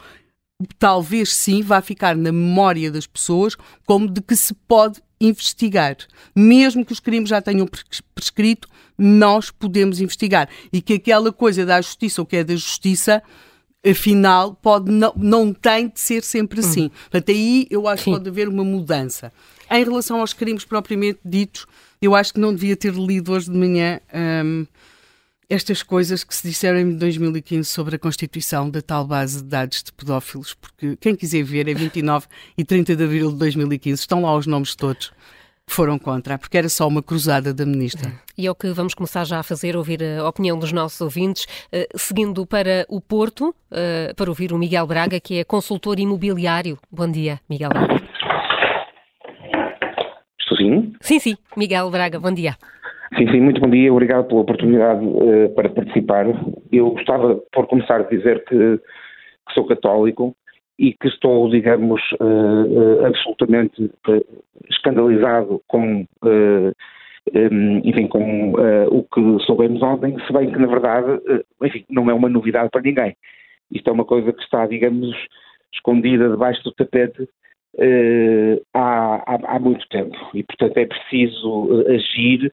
talvez 0.79 1.33
sim 1.33 1.61
vá 1.61 1.81
ficar 1.81 2.15
na 2.15 2.31
memória 2.31 2.91
das 2.91 3.05
pessoas 3.05 3.55
como 3.85 4.09
de 4.09 4.21
que 4.21 4.35
se 4.35 4.53
pode 4.53 5.01
investigar. 5.19 5.97
Mesmo 6.35 6.85
que 6.85 6.93
os 6.93 6.99
crimes 6.99 7.29
já 7.29 7.41
tenham 7.41 7.67
prescrito, 8.13 8.67
nós 8.97 9.51
podemos 9.51 9.99
investigar. 9.99 10.49
E 10.71 10.81
que 10.81 10.93
aquela 10.93 11.31
coisa 11.31 11.65
da 11.65 11.81
justiça, 11.81 12.21
ou 12.21 12.25
que 12.25 12.37
é 12.37 12.43
da 12.43 12.55
justiça, 12.55 13.21
afinal, 13.85 14.55
pode 14.55 14.91
não, 14.91 15.13
não 15.15 15.53
tem 15.53 15.87
de 15.87 15.99
ser 15.99 16.23
sempre 16.23 16.59
assim. 16.59 16.83
Uhum. 16.83 16.89
Portanto, 16.89 17.31
aí 17.31 17.67
eu 17.69 17.87
acho 17.87 18.03
que 18.03 18.11
pode 18.11 18.29
haver 18.29 18.47
uma 18.47 18.63
mudança. 18.63 19.31
Em 19.69 19.83
relação 19.83 20.19
aos 20.19 20.33
crimes 20.33 20.65
propriamente 20.65 21.19
ditos, 21.23 21.65
eu 22.01 22.15
acho 22.15 22.33
que 22.33 22.39
não 22.39 22.53
devia 22.53 22.75
ter 22.75 22.93
lido 22.93 23.31
hoje 23.31 23.49
de 23.49 23.57
manhã. 23.57 23.99
Hum, 24.13 24.65
estas 25.47 25.83
coisas 25.83 26.23
que 26.23 26.33
se 26.33 26.47
disseram 26.47 26.79
em 26.79 26.95
2015 26.95 27.69
sobre 27.69 27.95
a 27.95 27.99
constituição 27.99 28.69
da 28.69 28.81
tal 28.81 29.05
base 29.05 29.37
de 29.37 29.43
dados 29.43 29.83
de 29.83 29.91
pedófilos, 29.91 30.55
porque 30.55 30.97
quem 30.97 31.15
quiser 31.15 31.43
ver 31.43 31.67
é 31.67 31.73
29 31.73 32.25
e 32.57 32.63
30 32.63 32.95
de 32.95 33.03
abril 33.03 33.31
de 33.31 33.37
2015, 33.37 33.99
estão 33.99 34.23
lá 34.23 34.35
os 34.35 34.47
nomes 34.47 34.75
todos 34.75 35.11
foram 35.67 35.97
contra, 35.99 36.37
porque 36.37 36.57
era 36.57 36.69
só 36.69 36.87
uma 36.87 37.01
cruzada 37.01 37.53
da 37.53 37.65
ministra. 37.65 38.11
E 38.37 38.47
é 38.47 38.51
o 38.51 38.55
que 38.55 38.67
vamos 38.69 38.93
começar 38.93 39.25
já 39.25 39.39
a 39.39 39.43
fazer, 39.43 39.75
ouvir 39.75 39.99
a 40.03 40.27
opinião 40.27 40.57
dos 40.57 40.71
nossos 40.71 40.99
ouvintes, 41.01 41.45
eh, 41.71 41.87
seguindo 41.95 42.45
para 42.45 42.85
o 42.89 43.01
Porto, 43.01 43.53
eh, 43.71 44.13
para 44.15 44.29
ouvir 44.29 44.53
o 44.53 44.57
Miguel 44.57 44.87
Braga, 44.87 45.19
que 45.19 45.39
é 45.39 45.43
consultor 45.43 45.99
imobiliário. 45.99 46.77
Bom 46.91 47.09
dia, 47.09 47.39
Miguel 47.49 47.69
Braga. 47.69 47.95
Estou 50.39 50.57
sim? 50.57 50.93
Sim, 51.01 51.19
sim. 51.19 51.37
Miguel 51.57 51.89
Braga, 51.89 52.19
bom 52.19 52.31
dia. 52.31 52.55
Sim, 53.17 53.31
sim, 53.31 53.41
muito 53.41 53.61
bom 53.61 53.69
dia, 53.69 53.91
obrigado 53.91 54.27
pela 54.27 54.41
oportunidade 54.41 55.05
uh, 55.05 55.49
para 55.55 55.69
participar. 55.69 56.25
Eu 56.71 56.91
gostava, 56.91 57.35
por 57.53 57.67
começar, 57.67 58.03
de 58.03 58.17
dizer 58.17 58.43
que, 58.45 58.77
que 58.77 59.53
sou 59.53 59.65
católico 59.65 60.35
e 60.77 60.93
que 60.93 61.07
estou, 61.07 61.49
digamos, 61.49 62.01
uh, 62.19 62.23
uh, 62.23 63.05
absolutamente 63.05 63.91
escandalizado 64.69 65.61
com, 65.67 66.05
enfim, 67.83 68.07
com 68.07 68.53
o 68.89 69.03
que 69.03 69.45
soubemos 69.45 69.81
ontem, 69.81 70.17
se 70.25 70.33
bem 70.33 70.51
que, 70.51 70.59
na 70.59 70.67
verdade, 70.67 71.21
enfim, 71.61 71.85
não 71.89 72.09
é 72.09 72.13
uma 72.13 72.29
novidade 72.29 72.69
para 72.69 72.81
ninguém. 72.81 73.15
Isto 73.71 73.89
é 73.89 73.93
uma 73.93 74.05
coisa 74.05 74.33
que 74.33 74.41
está, 74.41 74.65
digamos, 74.65 75.15
escondida 75.73 76.29
debaixo 76.29 76.63
do 76.63 76.71
tapete 76.71 77.27
há, 78.73 79.23
há, 79.25 79.55
há 79.55 79.59
muito 79.59 79.87
tempo 79.89 80.15
e, 80.33 80.43
portanto, 80.43 80.77
é 80.77 80.85
preciso 80.85 81.85
agir 81.87 82.51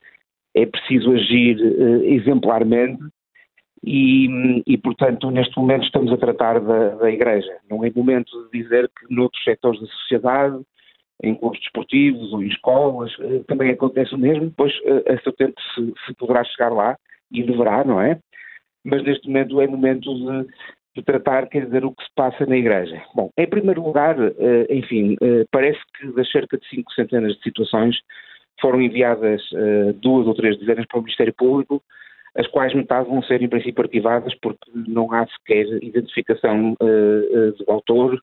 é 0.54 0.66
preciso 0.66 1.12
agir 1.12 1.56
exemplarmente 2.04 3.02
e, 3.84 4.62
e, 4.66 4.78
portanto, 4.78 5.30
neste 5.30 5.56
momento 5.58 5.84
estamos 5.84 6.12
a 6.12 6.16
tratar 6.16 6.60
da, 6.60 6.90
da, 6.90 7.10
Igreja. 7.10 7.52
Não 7.68 7.84
é 7.84 7.90
momento 7.94 8.30
de 8.44 8.62
dizer 8.62 8.88
que 8.88 9.12
noutros 9.12 9.42
setores 9.42 9.80
da 9.80 9.86
sociedade, 9.86 10.60
em 11.22 11.34
clubes 11.34 11.60
desportivos 11.60 12.32
ou 12.32 12.42
em 12.42 12.48
escolas, 12.48 13.12
uh, 13.18 13.44
também 13.44 13.70
acontece 13.70 14.14
o 14.14 14.18
mesmo, 14.18 14.52
pois 14.56 14.72
uh, 14.80 15.12
a 15.12 15.18
seu 15.22 15.32
tempo 15.32 15.54
se, 15.74 15.92
se, 16.06 16.14
poderá 16.14 16.44
chegar 16.44 16.70
lá 16.70 16.96
e 17.30 17.42
deverá, 17.42 17.84
não 17.84 18.00
é? 18.00 18.18
Mas 18.84 19.02
neste 19.02 19.26
momento 19.26 19.60
é 19.60 19.66
momento 19.66 20.14
de, 20.14 20.48
de 20.96 21.02
tratar, 21.02 21.48
quer 21.48 21.64
dizer, 21.64 21.84
o 21.84 21.92
que 21.92 22.04
se 22.04 22.10
passa 22.14 22.44
na 22.46 22.56
Igreja. 22.56 23.02
Bom, 23.14 23.30
em 23.36 23.46
primeiro 23.48 23.82
lugar, 23.82 24.16
eh, 24.20 24.66
enfim, 24.70 25.16
eh, 25.22 25.44
parece 25.50 25.80
que 25.98 26.12
das 26.12 26.30
cerca 26.30 26.58
de 26.58 26.68
cinco 26.68 26.92
centenas 26.92 27.34
de 27.34 27.42
situações 27.42 27.96
foram 28.60 28.80
enviadas 28.80 29.40
eh, 29.54 29.92
duas 29.94 30.26
ou 30.26 30.34
três 30.34 30.58
dezenas 30.58 30.84
para 30.86 30.98
o 30.98 31.02
Ministério 31.02 31.34
Público, 31.34 31.82
as 32.36 32.46
quais 32.48 32.74
metade 32.74 33.08
vão 33.08 33.22
ser, 33.22 33.42
em 33.42 33.48
princípio, 33.48 33.82
arquivadas 33.82 34.34
porque 34.40 34.70
não 34.74 35.12
há 35.12 35.26
sequer 35.26 35.66
identificação 35.82 36.74
do 36.78 37.70
autor 37.70 38.18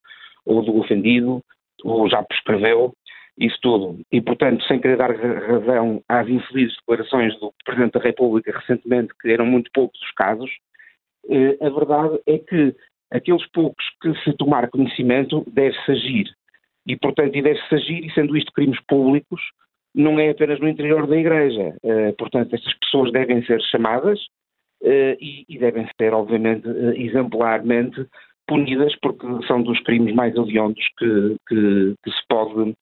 ou 0.46 0.64
do 0.64 0.78
ofendido, 0.78 1.44
ou 1.84 2.10
já 2.10 2.24
prescreveu, 2.24 2.94
isso 3.40 3.58
tudo. 3.62 4.02
E, 4.12 4.22
portanto, 4.22 4.64
sem 4.66 4.80
querer 4.80 4.98
dar 4.98 5.16
razão 5.16 6.04
às 6.10 6.28
infelizes 6.28 6.76
declarações 6.78 7.40
do 7.40 7.54
Presidente 7.64 7.94
da 7.94 8.02
República 8.02 8.52
recentemente, 8.52 9.14
que 9.22 9.30
eram 9.32 9.46
muito 9.46 9.72
poucos 9.74 10.00
os 10.02 10.12
casos, 10.12 10.52
eh, 11.30 11.58
a 11.62 11.70
verdade 11.70 12.20
é 12.28 12.38
que 12.38 12.76
aqueles 13.12 13.46
poucos 13.52 13.86
que 14.02 14.14
se 14.24 14.34
tomar 14.34 14.70
conhecimento 14.70 15.46
deve-se 15.48 15.92
agir. 15.92 16.26
E, 16.86 16.98
portanto, 16.98 17.32
deve-se 17.32 17.76
agir, 17.76 18.06
e 18.06 18.14
sendo 18.14 18.36
isto 18.36 18.52
crimes 18.52 18.80
públicos, 18.88 19.42
não 19.94 20.20
é 20.20 20.30
apenas 20.30 20.60
no 20.60 20.68
interior 20.68 21.08
da 21.08 21.18
Igreja. 21.18 21.76
Eh, 21.84 22.12
portanto, 22.18 22.54
estas 22.54 22.74
pessoas 22.80 23.12
devem 23.12 23.44
ser 23.46 23.62
chamadas 23.64 24.20
eh, 24.84 25.18
e, 25.20 25.46
e, 25.50 25.58
devem 25.58 25.88
ser, 26.00 26.14
obviamente, 26.14 26.68
exemplarmente 26.96 28.06
punidas, 28.48 28.96
porque 29.02 29.26
são 29.48 29.62
dos 29.62 29.80
crimes 29.82 30.14
mais 30.14 30.36
hediondos 30.36 30.84
que, 30.98 31.36
que, 31.48 31.96
que, 32.04 32.12
se 32.12 32.28
pode, 32.28 32.74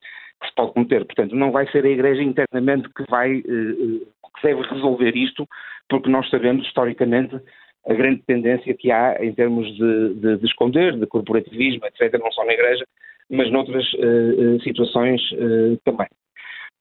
que 0.41 0.47
se 0.47 0.55
pode 0.55 0.73
cometer. 0.73 1.05
Portanto, 1.05 1.35
não 1.35 1.51
vai 1.51 1.69
ser 1.71 1.85
a 1.85 1.89
Igreja 1.89 2.23
internamente 2.23 2.89
que 2.95 3.03
vai, 3.09 3.41
que 3.41 4.43
deve 4.43 4.61
resolver 4.61 5.15
isto, 5.15 5.47
porque 5.89 6.09
nós 6.09 6.29
sabemos, 6.29 6.65
historicamente, 6.65 7.39
a 7.87 7.93
grande 7.93 8.21
tendência 8.27 8.73
que 8.73 8.91
há 8.91 9.17
em 9.23 9.33
termos 9.33 9.65
de, 9.75 10.13
de, 10.15 10.37
de 10.37 10.45
esconder, 10.45 10.97
de 10.97 11.07
corporativismo, 11.07 11.85
etc., 11.85 12.19
não 12.19 12.31
só 12.31 12.45
na 12.45 12.53
Igreja, 12.53 12.85
mas 13.29 13.51
noutras 13.51 13.85
uh, 13.93 14.61
situações 14.61 15.21
uh, 15.33 15.77
também. 15.83 16.07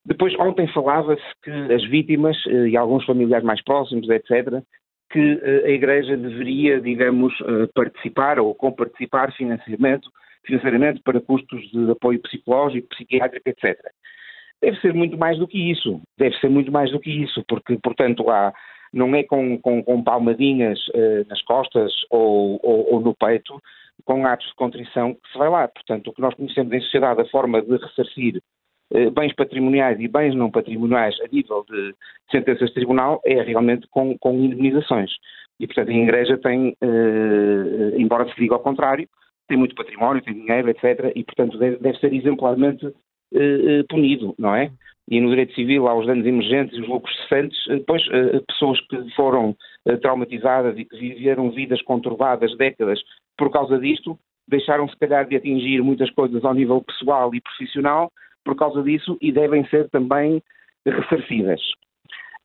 Depois, 0.06 0.34
ontem 0.38 0.66
falava-se 0.68 1.22
que 1.42 1.50
as 1.50 1.84
vítimas 1.84 2.36
uh, 2.46 2.66
e 2.66 2.76
alguns 2.76 3.04
familiares 3.04 3.44
mais 3.44 3.62
próximos, 3.62 4.08
etc., 4.08 4.62
que 5.08 5.40
a 5.64 5.68
Igreja 5.68 6.16
deveria, 6.16 6.80
digamos, 6.80 7.32
participar 7.76 8.40
ou 8.40 8.52
comparticipar 8.56 9.32
financeiramente, 9.32 10.04
financeiramente 10.44 11.00
para 11.00 11.20
custos 11.20 11.62
de 11.70 11.88
apoio 11.92 12.20
psicológico, 12.22 12.88
psiquiátrico, 12.88 13.48
etc. 13.48 13.78
Deve 14.60 14.80
ser 14.80 14.92
muito 14.92 15.16
mais 15.16 15.38
do 15.38 15.46
que 15.46 15.70
isso. 15.70 16.02
Deve 16.18 16.36
ser 16.38 16.50
muito 16.50 16.72
mais 16.72 16.90
do 16.90 16.98
que 16.98 17.08
isso, 17.08 17.44
porque, 17.46 17.78
portanto, 17.78 18.28
há 18.28 18.52
não 18.92 19.14
é 19.14 19.22
com, 19.22 19.58
com, 19.60 19.82
com 19.82 20.02
palmadinhas 20.02 20.78
nas 21.28 21.40
costas 21.42 21.92
ou, 22.10 22.58
ou, 22.62 22.94
ou, 22.94 23.00
no 23.00 23.14
peito, 23.14 23.60
com 24.04 24.26
atos 24.26 24.46
de 24.48 24.54
contrição 24.54 25.14
que 25.14 25.32
se 25.32 25.38
vai 25.38 25.48
lá. 25.48 25.68
Portanto, 25.68 26.08
o 26.08 26.12
que 26.12 26.20
nós 26.20 26.34
conhecemos 26.34 26.72
em 26.72 26.80
sociedade, 26.80 27.20
a 27.20 27.28
forma 27.28 27.62
de 27.62 27.76
ressarcir 27.76 28.40
bens 29.12 29.34
patrimoniais 29.34 29.98
e 30.00 30.08
bens 30.08 30.34
não 30.34 30.50
patrimoniais 30.50 31.14
a 31.20 31.28
nível 31.32 31.64
de 31.68 31.94
sentenças 32.30 32.68
de 32.68 32.74
tribunal 32.74 33.20
é 33.24 33.42
realmente 33.42 33.86
com, 33.88 34.16
com 34.18 34.34
indemnizações. 34.34 35.10
E, 35.58 35.66
portanto, 35.66 35.90
a 35.90 35.94
Igreja 35.94 36.38
tem, 36.38 36.76
uh, 36.82 37.98
embora 38.00 38.28
se 38.28 38.36
diga 38.36 38.54
ao 38.54 38.60
contrário, 38.60 39.08
tem 39.48 39.56
muito 39.56 39.74
património, 39.74 40.22
tem 40.22 40.34
dinheiro, 40.34 40.68
etc., 40.68 41.12
e, 41.14 41.24
portanto, 41.24 41.58
deve, 41.58 41.76
deve 41.78 41.98
ser 41.98 42.12
exemplarmente 42.12 42.92
punido, 43.88 44.34
não 44.38 44.54
é? 44.54 44.70
e 45.08 45.20
no 45.20 45.30
direito 45.30 45.54
civil 45.54 45.86
há 45.86 45.94
os 45.94 46.06
danos 46.06 46.26
emergentes 46.26 46.76
e 46.76 46.80
os 46.80 46.88
lucros 46.88 47.14
cessantes, 47.22 47.58
eh, 47.68 47.76
depois 47.76 48.02
eh, 48.10 48.40
pessoas 48.48 48.80
que 48.88 49.10
foram 49.14 49.56
eh, 49.86 49.96
traumatizadas 49.96 50.76
e 50.78 50.84
que 50.84 50.96
viveram 50.96 51.50
vidas 51.50 51.80
conturbadas 51.82 52.56
décadas 52.56 53.00
por 53.38 53.50
causa 53.50 53.78
disto, 53.78 54.18
deixaram 54.48 54.88
se 54.88 54.96
calhar 54.96 55.26
de 55.28 55.36
atingir 55.36 55.82
muitas 55.82 56.10
coisas 56.10 56.44
ao 56.44 56.54
nível 56.54 56.82
pessoal 56.82 57.32
e 57.34 57.40
profissional 57.40 58.10
por 58.46 58.54
causa 58.54 58.80
disso 58.80 59.18
e 59.20 59.32
devem 59.32 59.66
ser 59.66 59.90
também 59.90 60.40
ressarcidas. 60.86 61.60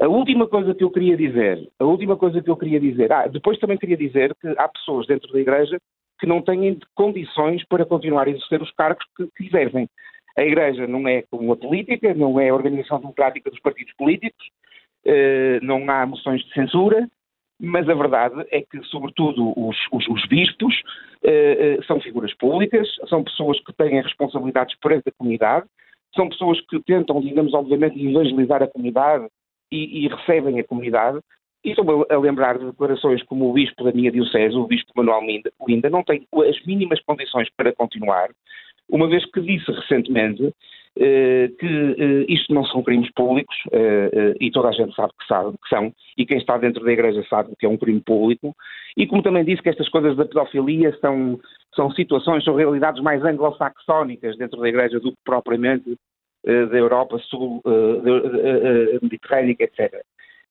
A 0.02 0.08
última 0.08 0.48
coisa 0.48 0.74
que 0.74 0.84
eu 0.84 0.90
queria 0.90 1.16
dizer, 1.16 1.70
a 1.78 1.86
última 1.86 2.18
coisa 2.18 2.42
que 2.42 2.50
eu 2.50 2.58
queria 2.58 2.80
dizer, 2.80 3.14
ah, 3.14 3.28
depois 3.28 3.60
também 3.60 3.78
queria 3.78 3.96
dizer 3.96 4.36
que 4.42 4.48
há 4.58 4.68
pessoas 4.68 5.06
dentro 5.06 5.32
da 5.32 5.40
Igreja 5.40 5.78
que 6.20 6.26
não 6.26 6.42
têm 6.42 6.80
condições 6.96 7.64
para 7.66 7.86
continuar 7.86 8.28
a 8.28 8.32
exercer 8.32 8.62
os 8.64 8.72
cargos 8.72 9.06
que, 9.16 9.28
que. 9.38 9.50
A 10.38 10.44
Igreja 10.44 10.88
não 10.88 11.08
é 11.08 11.24
como 11.30 11.52
a 11.52 11.58
política, 11.58 12.16
não 12.16 12.40
é 12.40 12.50
a 12.50 12.54
organização 12.54 13.00
democrática 13.00 13.52
dos 13.52 13.60
partidos 13.60 13.94
políticos, 13.94 14.44
eh, 15.06 15.60
não 15.62 15.88
há 15.90 16.06
moções 16.06 16.42
de 16.46 16.54
censura, 16.54 17.08
mas 17.60 17.88
a 17.88 17.94
verdade 17.94 18.44
é 18.50 18.62
que, 18.62 18.82
sobretudo, 18.86 19.54
os, 19.56 19.78
os, 19.92 20.08
os 20.08 20.28
bispos 20.28 20.74
eh, 21.24 21.78
eh, 21.78 21.84
são 21.86 22.00
figuras 22.02 22.34
públicas, 22.36 22.88
são 23.08 23.24
pessoas 23.24 23.60
que 23.64 23.74
têm 23.74 24.02
responsabilidades 24.02 24.76
perante 24.80 25.10
a 25.10 25.12
comunidade, 25.12 25.68
são 26.16 26.30
pessoas 26.30 26.60
que 26.68 26.82
tentam, 26.84 27.22
digamos, 27.22 27.54
obviamente, 27.54 28.04
evangelizar 28.04 28.62
a 28.62 28.68
comunidade 28.68 29.28
e, 29.72 30.06
e 30.06 30.08
recebem 30.08 30.60
a 30.60 30.64
comunidade. 30.64 31.20
E 31.64 31.70
estou 31.70 32.08
a 32.10 32.18
lembrar 32.18 32.58
de 32.58 32.66
declarações 32.66 33.22
como 33.24 33.50
o 33.50 33.54
bispo 33.54 33.84
da 33.84 33.92
minha 33.92 34.12
diocese, 34.12 34.56
o 34.56 34.66
bispo 34.66 34.92
Manuel 34.96 35.22
Linda, 35.68 35.90
não 35.90 36.04
tem 36.04 36.28
as 36.50 36.66
mínimas 36.66 37.00
condições 37.02 37.48
para 37.56 37.74
continuar, 37.74 38.30
uma 38.90 39.08
vez 39.08 39.24
que 39.32 39.40
disse 39.42 39.72
recentemente 39.72 40.52
que 41.60 41.96
eh, 41.98 42.26
isto 42.30 42.54
não 42.54 42.64
são 42.66 42.84
crimes 42.84 43.12
públicos, 43.14 43.56
eh, 43.72 44.36
e 44.40 44.52
toda 44.52 44.70
a 44.70 44.72
gente 44.72 44.94
sabe 44.96 45.12
que, 45.20 45.26
sabe 45.28 45.52
que 45.52 45.70
são, 45.70 45.94
e 46.18 46.26
quem 46.26 46.38
está 46.38 46.58
dentro 46.58 46.84
da 46.84 46.92
Igreja 46.92 47.24
sabe 47.30 47.54
que 47.58 47.66
é 47.66 47.70
um 47.70 47.78
crime 47.78 48.02
público, 48.02 48.56
e 48.98 49.08
como 49.08 49.24
também 49.24 49.44
disse 49.44 49.62
que 49.62 49.70
estas 49.70 49.90
coisas 49.90 50.16
da 50.16 50.26
pedofilia 50.26 50.96
são, 51.00 51.40
são 51.76 51.92
situações, 51.92 52.44
são 52.44 52.56
realidades 52.56 53.02
mais 53.02 53.24
anglo-saxónicas 53.24 54.38
dentro 54.38 54.60
da 54.60 54.70
Igreja 54.70 55.00
do 55.00 55.12
que 55.12 55.18
propriamente 55.24 55.98
da 56.44 56.76
Europa 56.76 57.20
Sul, 57.30 57.62
Mediterrânica, 59.00 59.64
etc. 59.64 60.02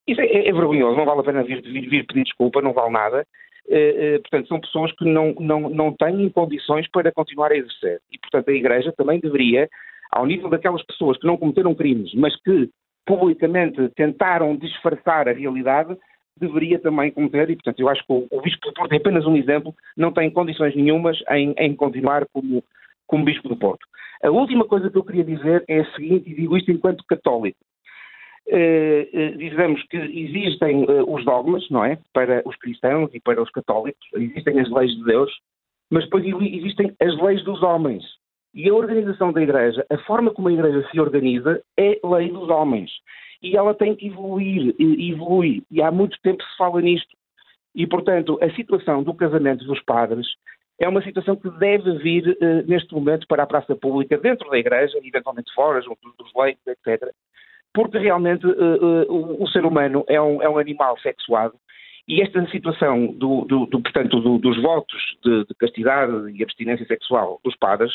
Isso 0.07 0.21
é, 0.21 0.27
é, 0.27 0.49
é, 0.49 0.53
vergonhoso, 0.53 0.97
não 0.97 1.05
vale 1.05 1.21
a 1.21 1.25
pena 1.25 1.43
vir, 1.43 1.61
vir, 1.63 1.89
vir 1.89 2.07
pedir 2.07 2.23
desculpa, 2.25 2.63
não 2.63 2.73
vale 2.73 2.93
nada. 2.93 3.27
Eh, 3.69 4.15
eh, 4.15 4.19
portanto, 4.19 4.49
são 4.49 4.61
pessoas 4.61 4.91
que 4.97 5.05
não, 5.05 5.33
não, 5.39 5.71
não 5.71 5.93
têm 5.93 6.29
condições 6.31 6.89
para 6.91 7.13
continuar 7.13 7.53
a 7.53 7.57
exercer. 7.57 8.01
E, 8.11 8.19
portanto, 8.19 8.49
a 8.49 8.53
Igreja 8.53 8.93
também 8.97 9.21
deveria, 9.21 9.69
ao 10.11 10.27
nível 10.27 10.49
daquelas 10.49 10.83
pessoas 10.85 11.17
que 11.19 11.27
não 11.27 11.37
cometeram 11.37 11.75
crimes, 11.75 12.13
mas 12.15 12.35
que 12.43 12.69
publicamente 13.07 13.89
tentaram 13.97 14.57
disfarçar 14.57 15.29
a 15.29 15.33
realidade, 15.33 15.97
deveria 16.37 16.79
também 16.79 17.11
cometer, 17.11 17.51
e 17.51 17.57
portanto 17.57 17.81
eu 17.81 17.89
acho 17.89 18.05
que 18.07 18.13
o, 18.13 18.27
o 18.31 18.41
Bispo 18.41 18.69
do 18.69 18.75
Porto 18.75 18.93
é 18.93 18.97
apenas 18.97 19.27
um 19.27 19.37
exemplo, 19.37 19.75
não 19.97 20.13
tem 20.13 20.31
condições 20.31 20.75
nenhumas 20.75 21.19
em, 21.31 21.55
em 21.59 21.75
continuar 21.75 22.27
como, 22.33 22.63
como 23.07 23.25
Bispo 23.25 23.49
do 23.49 23.57
Porto. 23.57 23.87
A 24.23 24.31
última 24.31 24.65
coisa 24.65 24.91
que 24.91 24.99
eu 24.99 25.05
queria 25.05 25.25
dizer 25.25 25.65
é 25.69 25.81
a 25.81 25.93
seguinte, 25.93 26.31
e 26.31 26.35
digo 26.35 26.57
isto 26.57 26.71
enquanto 26.71 27.05
católico. 27.07 27.59
Eh, 28.53 29.09
eh, 29.13 29.31
dizemos 29.37 29.83
que 29.85 29.97
existem 29.97 30.85
eh, 30.85 31.03
os 31.07 31.25
dogmas, 31.25 31.69
não 31.71 31.85
é? 31.85 31.99
Para 32.13 32.43
os 32.45 32.57
cristãos 32.57 33.11
e 33.15 33.21
para 33.21 33.41
os 33.41 33.51
católicos, 33.51 34.05
existem 34.15 34.59
as 34.61 34.69
leis 34.71 34.91
de 34.91 35.05
Deus, 35.05 35.31
mas 35.91 36.05
depois 36.05 36.25
existem 36.25 36.93
as 37.01 37.17
leis 37.19 37.45
dos 37.45 37.63
homens. 37.63 38.05
E 38.55 38.69
a 38.69 38.75
organização 38.75 39.33
da 39.33 39.43
Igreja, 39.43 39.85
a 39.91 39.99
forma 39.99 40.33
como 40.33 40.49
a 40.49 40.53
Igreja 40.53 40.87
se 40.91 41.01
organiza, 41.01 41.63
é 41.77 41.99
lei 42.05 42.31
dos 42.31 42.49
homens. 42.49 42.91
E 43.43 43.57
ela 43.57 43.75
tem 43.75 43.95
que 43.95 44.09
evoluir, 44.09 44.75
e 44.79 45.13
evolui. 45.13 45.63
E 45.71 45.81
há 45.81 45.91
muito 45.91 46.19
tempo 46.23 46.43
se 46.43 46.57
fala 46.57 46.81
nisto. 46.81 47.17
E, 47.75 47.87
portanto, 47.87 48.39
a 48.43 48.51
situação 48.51 49.03
do 49.03 49.15
casamento 49.15 49.65
dos 49.65 49.81
padres 49.83 50.27
é 50.79 50.89
uma 50.89 51.03
situação 51.03 51.37
que 51.37 51.49
deve 51.59 51.99
vir, 51.99 52.37
neste 52.67 52.93
momento, 52.93 53.27
para 53.29 53.45
a 53.45 53.47
praça 53.47 53.77
pública, 53.77 54.19
dentro 54.19 54.51
da 54.51 54.59
Igreja, 54.59 54.99
eventualmente 55.03 55.53
fora, 55.55 55.81
junto 55.81 56.01
dos 56.19 56.33
leigos, 56.35 56.67
etc 56.67 57.13
porque 57.73 57.99
realmente 57.99 58.47
uh, 58.47 58.51
uh, 58.51 59.13
o, 59.13 59.45
o, 59.45 59.49
ser 59.49 59.65
humano 59.65 60.05
é 60.09 60.21
um, 60.21 60.43
é 60.43 60.49
um 60.49 60.59
animal 60.59 60.99
sexuado 60.99 61.55
e 62.09 62.21
esta 62.21 62.45
situação 62.51 63.07
do, 63.07 63.45
do, 63.45 63.67
do 63.67 63.81
portanto, 63.81 64.21
do, 64.21 64.39
dos 64.39 64.61
votos 64.61 65.01
de, 65.23 65.45
de, 65.45 65.55
castidade 65.55 66.13
e 66.33 66.43
abstinência 66.43 66.87
sexual 66.87 67.41
dos 67.45 67.57
padres 67.57 67.93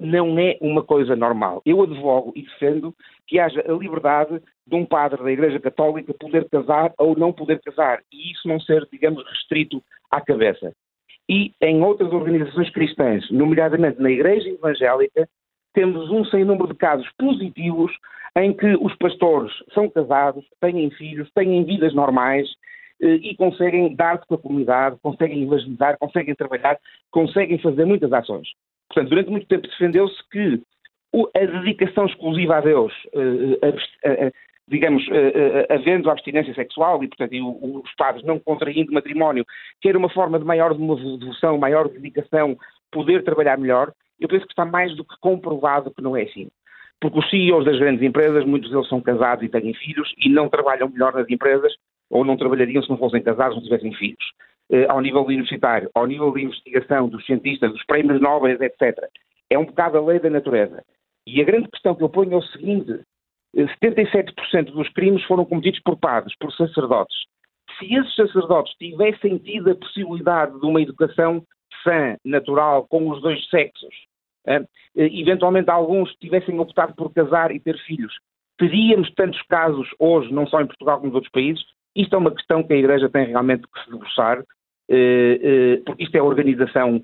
não 0.00 0.38
é 0.38 0.56
uma 0.60 0.82
coisa 0.82 1.14
normal. 1.14 1.62
Eu 1.64 1.82
advogo 1.82 2.32
e 2.34 2.42
defendo 2.42 2.94
que 3.26 3.38
haja 3.38 3.60
a 3.60 3.72
liberdade 3.72 4.40
de 4.66 4.74
um 4.74 4.84
padre 4.84 5.22
da 5.22 5.30
Igreja 5.30 5.60
Católica 5.60 6.12
poder 6.14 6.48
casar 6.48 6.92
ou 6.98 7.16
não 7.16 7.32
poder 7.32 7.60
casar 7.60 8.00
e 8.12 8.32
isso 8.32 8.48
não 8.48 8.58
ser, 8.60 8.86
digamos, 8.90 9.24
restrito 9.28 9.82
à 10.10 10.20
cabeça. 10.20 10.72
E 11.28 11.52
em 11.60 11.82
outras 11.82 12.12
organizações 12.12 12.70
cristãs, 12.70 13.30
nomeadamente 13.30 14.00
na 14.00 14.10
Igreja 14.10 14.48
Evangélica, 14.48 15.28
temos 15.74 16.10
um 16.10 16.24
sem 16.24 16.44
número 16.44 16.68
de 16.68 16.74
casos 16.74 17.08
positivos 17.18 17.92
em 18.36 18.52
que 18.52 18.74
os 18.80 18.94
pastores 18.96 19.52
são 19.74 19.88
casados, 19.90 20.44
têm 20.60 20.90
filhos, 20.90 21.30
têm 21.34 21.64
vidas 21.64 21.94
normais 21.94 22.48
eh, 23.02 23.14
e 23.22 23.36
conseguem 23.36 23.94
dar-se 23.94 24.26
com 24.26 24.34
a 24.34 24.38
comunidade, 24.38 24.96
conseguem 25.02 25.42
evangelizar, 25.42 25.98
conseguem 25.98 26.34
trabalhar, 26.34 26.78
conseguem 27.10 27.58
fazer 27.58 27.84
muitas 27.84 28.12
ações. 28.12 28.48
Portanto, 28.88 29.10
durante 29.10 29.30
muito 29.30 29.46
tempo 29.46 29.68
defendeu-se 29.68 30.16
que 30.30 30.62
a 31.36 31.60
dedicação 31.60 32.06
exclusiva 32.06 32.56
a 32.56 32.60
Deus, 32.60 32.92
eh, 33.14 34.32
digamos, 34.68 35.06
uh, 35.08 35.10
uh, 35.10 35.72
havendo 35.74 36.10
abstinência 36.10 36.54
sexual 36.54 37.02
e, 37.02 37.08
portanto, 37.08 37.32
e 37.32 37.40
os 37.40 37.94
padres 37.96 38.24
não 38.24 38.38
contraindo 38.38 38.92
matrimónio, 38.92 39.44
que 39.80 39.88
era 39.88 39.98
uma 39.98 40.10
forma 40.10 40.38
de 40.38 40.44
maior 40.44 40.74
devoção, 40.74 41.58
maior 41.58 41.88
dedicação, 41.88 42.56
poder 42.90 43.24
trabalhar 43.24 43.58
melhor, 43.58 43.92
eu 44.20 44.28
penso 44.28 44.46
que 44.46 44.52
está 44.52 44.64
mais 44.64 44.94
do 44.96 45.04
que 45.04 45.18
comprovado 45.20 45.90
que 45.90 46.02
não 46.02 46.16
é 46.16 46.22
assim. 46.22 46.48
Porque 47.00 47.18
os 47.18 47.30
CEOs 47.30 47.64
das 47.64 47.78
grandes 47.78 48.02
empresas, 48.02 48.44
muitos 48.44 48.70
deles 48.70 48.88
são 48.88 49.00
casados 49.00 49.44
e 49.44 49.48
têm 49.48 49.72
filhos 49.74 50.12
e 50.18 50.28
não 50.28 50.48
trabalham 50.48 50.88
melhor 50.88 51.14
nas 51.14 51.28
empresas, 51.30 51.72
ou 52.10 52.24
não 52.24 52.36
trabalhariam 52.36 52.82
se 52.82 52.90
não 52.90 52.98
fossem 52.98 53.22
casados, 53.22 53.56
não 53.56 53.62
tivessem 53.62 53.94
filhos. 53.94 54.24
Uh, 54.70 54.84
ao 54.90 55.00
nível 55.00 55.24
universitário, 55.24 55.90
ao 55.94 56.06
nível 56.06 56.30
de 56.30 56.42
investigação 56.42 57.08
dos 57.08 57.24
cientistas, 57.24 57.72
dos 57.72 57.84
prémios 57.86 58.20
nobres, 58.20 58.60
etc. 58.60 58.98
É 59.48 59.58
um 59.58 59.64
bocado 59.64 59.96
a 59.96 60.04
lei 60.04 60.20
da 60.20 60.28
natureza. 60.28 60.84
E 61.26 61.40
a 61.40 61.44
grande 61.44 61.68
questão 61.68 61.94
que 61.94 62.02
eu 62.02 62.08
ponho 62.08 62.34
é 62.34 62.36
o 62.36 62.42
seguinte: 62.42 63.00
77% 63.56 64.34
eh, 64.54 64.62
dos 64.64 64.88
crimes 64.90 65.22
foram 65.24 65.44
cometidos 65.44 65.80
por 65.80 65.96
padres, 65.98 66.36
por 66.38 66.52
sacerdotes. 66.52 67.16
Se 67.78 67.94
esses 67.94 68.14
sacerdotes 68.14 68.74
tivessem 68.78 69.38
tido 69.38 69.70
a 69.70 69.74
possibilidade 69.74 70.58
de 70.58 70.66
uma 70.66 70.80
educação 70.80 71.42
sã, 71.82 72.16
natural, 72.24 72.86
com 72.88 73.08
os 73.10 73.20
dois 73.20 73.46
sexos, 73.48 73.94
eh, 74.46 74.64
eventualmente 74.94 75.70
alguns 75.70 76.12
tivessem 76.16 76.58
optado 76.58 76.94
por 76.94 77.12
casar 77.12 77.54
e 77.54 77.60
ter 77.60 77.78
filhos, 77.84 78.14
teríamos 78.58 79.12
tantos 79.14 79.40
casos 79.42 79.88
hoje, 79.98 80.32
não 80.32 80.46
só 80.46 80.60
em 80.60 80.66
Portugal 80.66 80.96
como 80.96 81.08
nos 81.08 81.14
outros 81.14 81.32
países? 81.32 81.62
Isto 81.94 82.14
é 82.14 82.18
uma 82.18 82.34
questão 82.34 82.62
que 82.62 82.72
a 82.72 82.76
Igreja 82.76 83.08
tem 83.08 83.26
realmente 83.26 83.66
que 83.68 83.84
se 83.84 83.90
debruçar, 83.90 84.38
eh, 84.38 84.44
porque 85.84 86.04
isto 86.04 86.14
é 86.16 86.18
a 86.18 86.24
organização 86.24 87.02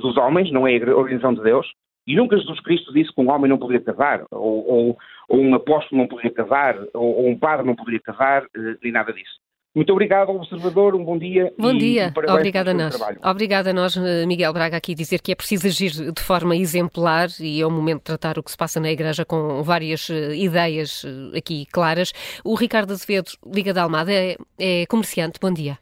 dos 0.00 0.16
homens, 0.18 0.50
não 0.52 0.66
é 0.66 0.76
a 0.76 0.96
organização 0.96 1.34
de 1.34 1.42
Deus, 1.42 1.66
e 2.06 2.14
nunca 2.16 2.36
Jesus 2.36 2.60
Cristo 2.60 2.92
disse 2.92 3.12
que 3.14 3.20
um 3.20 3.30
homem 3.30 3.48
não 3.48 3.58
poderia 3.58 3.82
casar, 3.82 4.24
ou, 4.30 4.68
ou, 4.68 4.98
ou 5.28 5.40
um 5.40 5.54
apóstolo 5.54 6.00
não 6.00 6.08
poderia 6.08 6.30
casar, 6.30 6.78
ou, 6.92 7.16
ou, 7.16 7.28
um 7.28 7.38
padre 7.38 7.66
não 7.66 7.74
poderia 7.74 8.00
casar, 8.00 8.44
eh, 8.54 8.76
nem 8.82 8.92
nada 8.92 9.12
disso. 9.12 9.42
Muito 9.74 9.90
obrigado 9.90 10.28
ao 10.28 10.36
observador, 10.36 10.94
um 10.94 11.04
bom 11.04 11.18
dia. 11.18 11.52
Bom 11.58 11.76
dia, 11.76 12.12
e 12.14 12.30
obrigada 12.30 12.70
a 12.70 12.74
nós. 12.74 12.96
Obrigada 13.24 13.70
a 13.70 13.72
nós, 13.72 13.96
eh, 13.96 14.26
Miguel 14.26 14.52
Braga, 14.52 14.76
aqui 14.76 14.94
dizer 14.94 15.20
que 15.22 15.32
é 15.32 15.34
preciso 15.34 15.66
agir 15.66 16.12
de 16.12 16.22
forma 16.22 16.54
exemplar 16.54 17.28
e 17.40 17.60
é 17.60 17.66
o 17.66 17.70
momento 17.70 18.00
de 18.00 18.04
tratar 18.04 18.38
o 18.38 18.42
que 18.42 18.50
se 18.50 18.56
passa 18.56 18.78
na 18.78 18.90
Igreja 18.90 19.24
com 19.24 19.62
várias 19.62 20.10
ideias 20.10 21.04
aqui 21.36 21.64
claras. 21.72 22.12
O 22.44 22.54
Ricardo 22.54 22.92
Azevedo, 22.92 23.30
Liga 23.46 23.72
da 23.72 23.82
Almada, 23.82 24.12
é, 24.12 24.36
é 24.58 24.84
comerciante. 24.86 25.40
Bom 25.40 25.52
dia. 25.52 25.78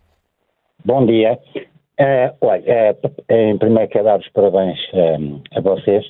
Bom 0.85 1.07
dia. 1.07 1.39
Uh, 2.01 2.35
olha, 2.41 2.97
uh, 3.05 3.33
em 3.33 3.57
primeiro 3.57 3.89
quero 3.89 4.05
dar 4.05 4.19
os 4.19 4.29
parabéns 4.31 4.77
uh, 4.93 5.41
a 5.55 5.61
vocês 5.61 6.05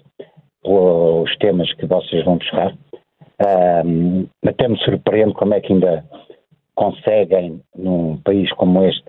pelos 0.63 1.37
temas 1.37 1.71
que 1.75 1.85
vocês 1.85 2.25
vão 2.25 2.39
buscar. 2.39 2.73
Uh, 2.73 4.27
até 4.47 4.69
me 4.69 4.79
surpreende 4.79 5.35
como 5.35 5.53
é 5.53 5.61
que 5.61 5.75
ainda 5.75 6.03
conseguem, 6.75 7.61
num 7.77 8.17
país 8.25 8.51
como 8.53 8.83
este, 8.85 9.05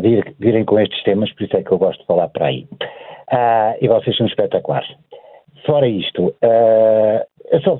vir, 0.00 0.36
virem 0.38 0.64
com 0.64 0.78
estes 0.78 1.02
temas, 1.02 1.32
por 1.32 1.42
isso 1.42 1.56
é 1.56 1.64
que 1.64 1.72
eu 1.72 1.78
gosto 1.78 1.98
de 2.02 2.06
falar 2.06 2.28
para 2.28 2.46
aí. 2.46 2.68
Uh, 3.32 3.74
e 3.80 3.88
vocês 3.88 4.16
são 4.16 4.26
espetaculares. 4.26 4.88
Fora 5.66 5.88
isto, 5.88 6.26
uh, 6.28 7.60
só, 7.64 7.76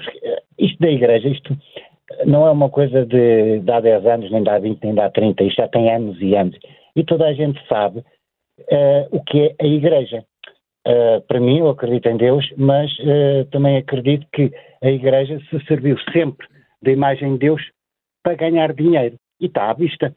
isto 0.58 0.80
da 0.80 0.90
igreja, 0.90 1.28
isto 1.28 1.56
não 2.26 2.48
é 2.48 2.50
uma 2.50 2.68
coisa 2.68 3.06
de, 3.06 3.60
de 3.60 3.70
há 3.70 3.78
10 3.78 4.06
anos, 4.06 4.30
nem 4.32 4.42
de 4.42 4.50
há 4.50 4.58
20, 4.58 4.82
nem 4.82 4.94
de 4.94 5.00
há 5.00 5.08
30, 5.08 5.44
isto 5.44 5.56
já 5.56 5.68
tem 5.68 5.88
anos 5.88 6.20
e 6.20 6.34
anos 6.34 6.58
e 6.94 7.04
toda 7.04 7.26
a 7.26 7.32
gente 7.32 7.60
sabe 7.68 8.00
uh, 8.60 9.08
o 9.10 9.22
que 9.24 9.40
é 9.40 9.54
a 9.60 9.66
Igreja. 9.66 10.24
Uh, 10.86 11.20
para 11.26 11.40
mim, 11.40 11.58
eu 11.58 11.68
acredito 11.68 12.08
em 12.08 12.16
Deus, 12.16 12.48
mas 12.56 12.90
uh, 13.00 13.44
também 13.50 13.76
acredito 13.76 14.26
que 14.32 14.50
a 14.82 14.90
Igreja 14.90 15.40
se 15.50 15.64
serviu 15.66 15.98
sempre 16.12 16.46
da 16.82 16.90
imagem 16.90 17.32
de 17.34 17.38
Deus 17.38 17.62
para 18.22 18.34
ganhar 18.34 18.72
dinheiro. 18.72 19.16
E 19.40 19.46
está 19.46 19.70
à 19.70 19.72
vista. 19.72 20.14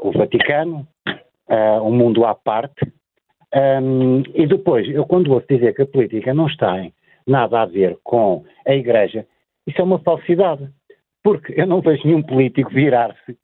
o 0.00 0.12
Vaticano, 0.12 0.86
o 1.82 1.90
mundo 1.90 2.24
à 2.24 2.36
parte. 2.36 2.86
Um, 3.52 4.22
e 4.32 4.46
depois, 4.46 4.88
eu 4.88 5.04
quando 5.04 5.32
ouço 5.32 5.46
dizer 5.48 5.74
que 5.74 5.82
a 5.82 5.86
política 5.86 6.32
não 6.32 6.46
está 6.46 6.80
em 6.80 6.92
nada 7.26 7.62
a 7.62 7.66
ver 7.66 7.98
com 8.04 8.44
a 8.64 8.72
Igreja, 8.72 9.26
isso 9.66 9.80
é 9.80 9.84
uma 9.84 9.98
falsidade. 9.98 10.68
Porque 11.24 11.52
eu 11.60 11.66
não 11.66 11.80
vejo 11.80 12.06
nenhum 12.06 12.22
político 12.22 12.70
virar-se 12.70 13.36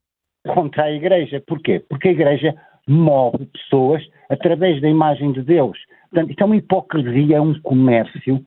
contra 0.54 0.84
a 0.84 0.92
Igreja. 0.92 1.42
Porquê? 1.46 1.82
Porque 1.88 2.08
a 2.08 2.12
Igreja 2.12 2.54
move 2.88 3.46
pessoas 3.46 4.02
através 4.30 4.80
da 4.80 4.88
imagem 4.88 5.32
de 5.32 5.42
Deus. 5.42 5.78
Portanto, 6.10 6.30
isto 6.30 6.42
é 6.42 6.44
uma 6.44 6.56
hipocrisia, 6.56 7.36
é 7.36 7.40
um 7.40 7.58
comércio 7.60 8.44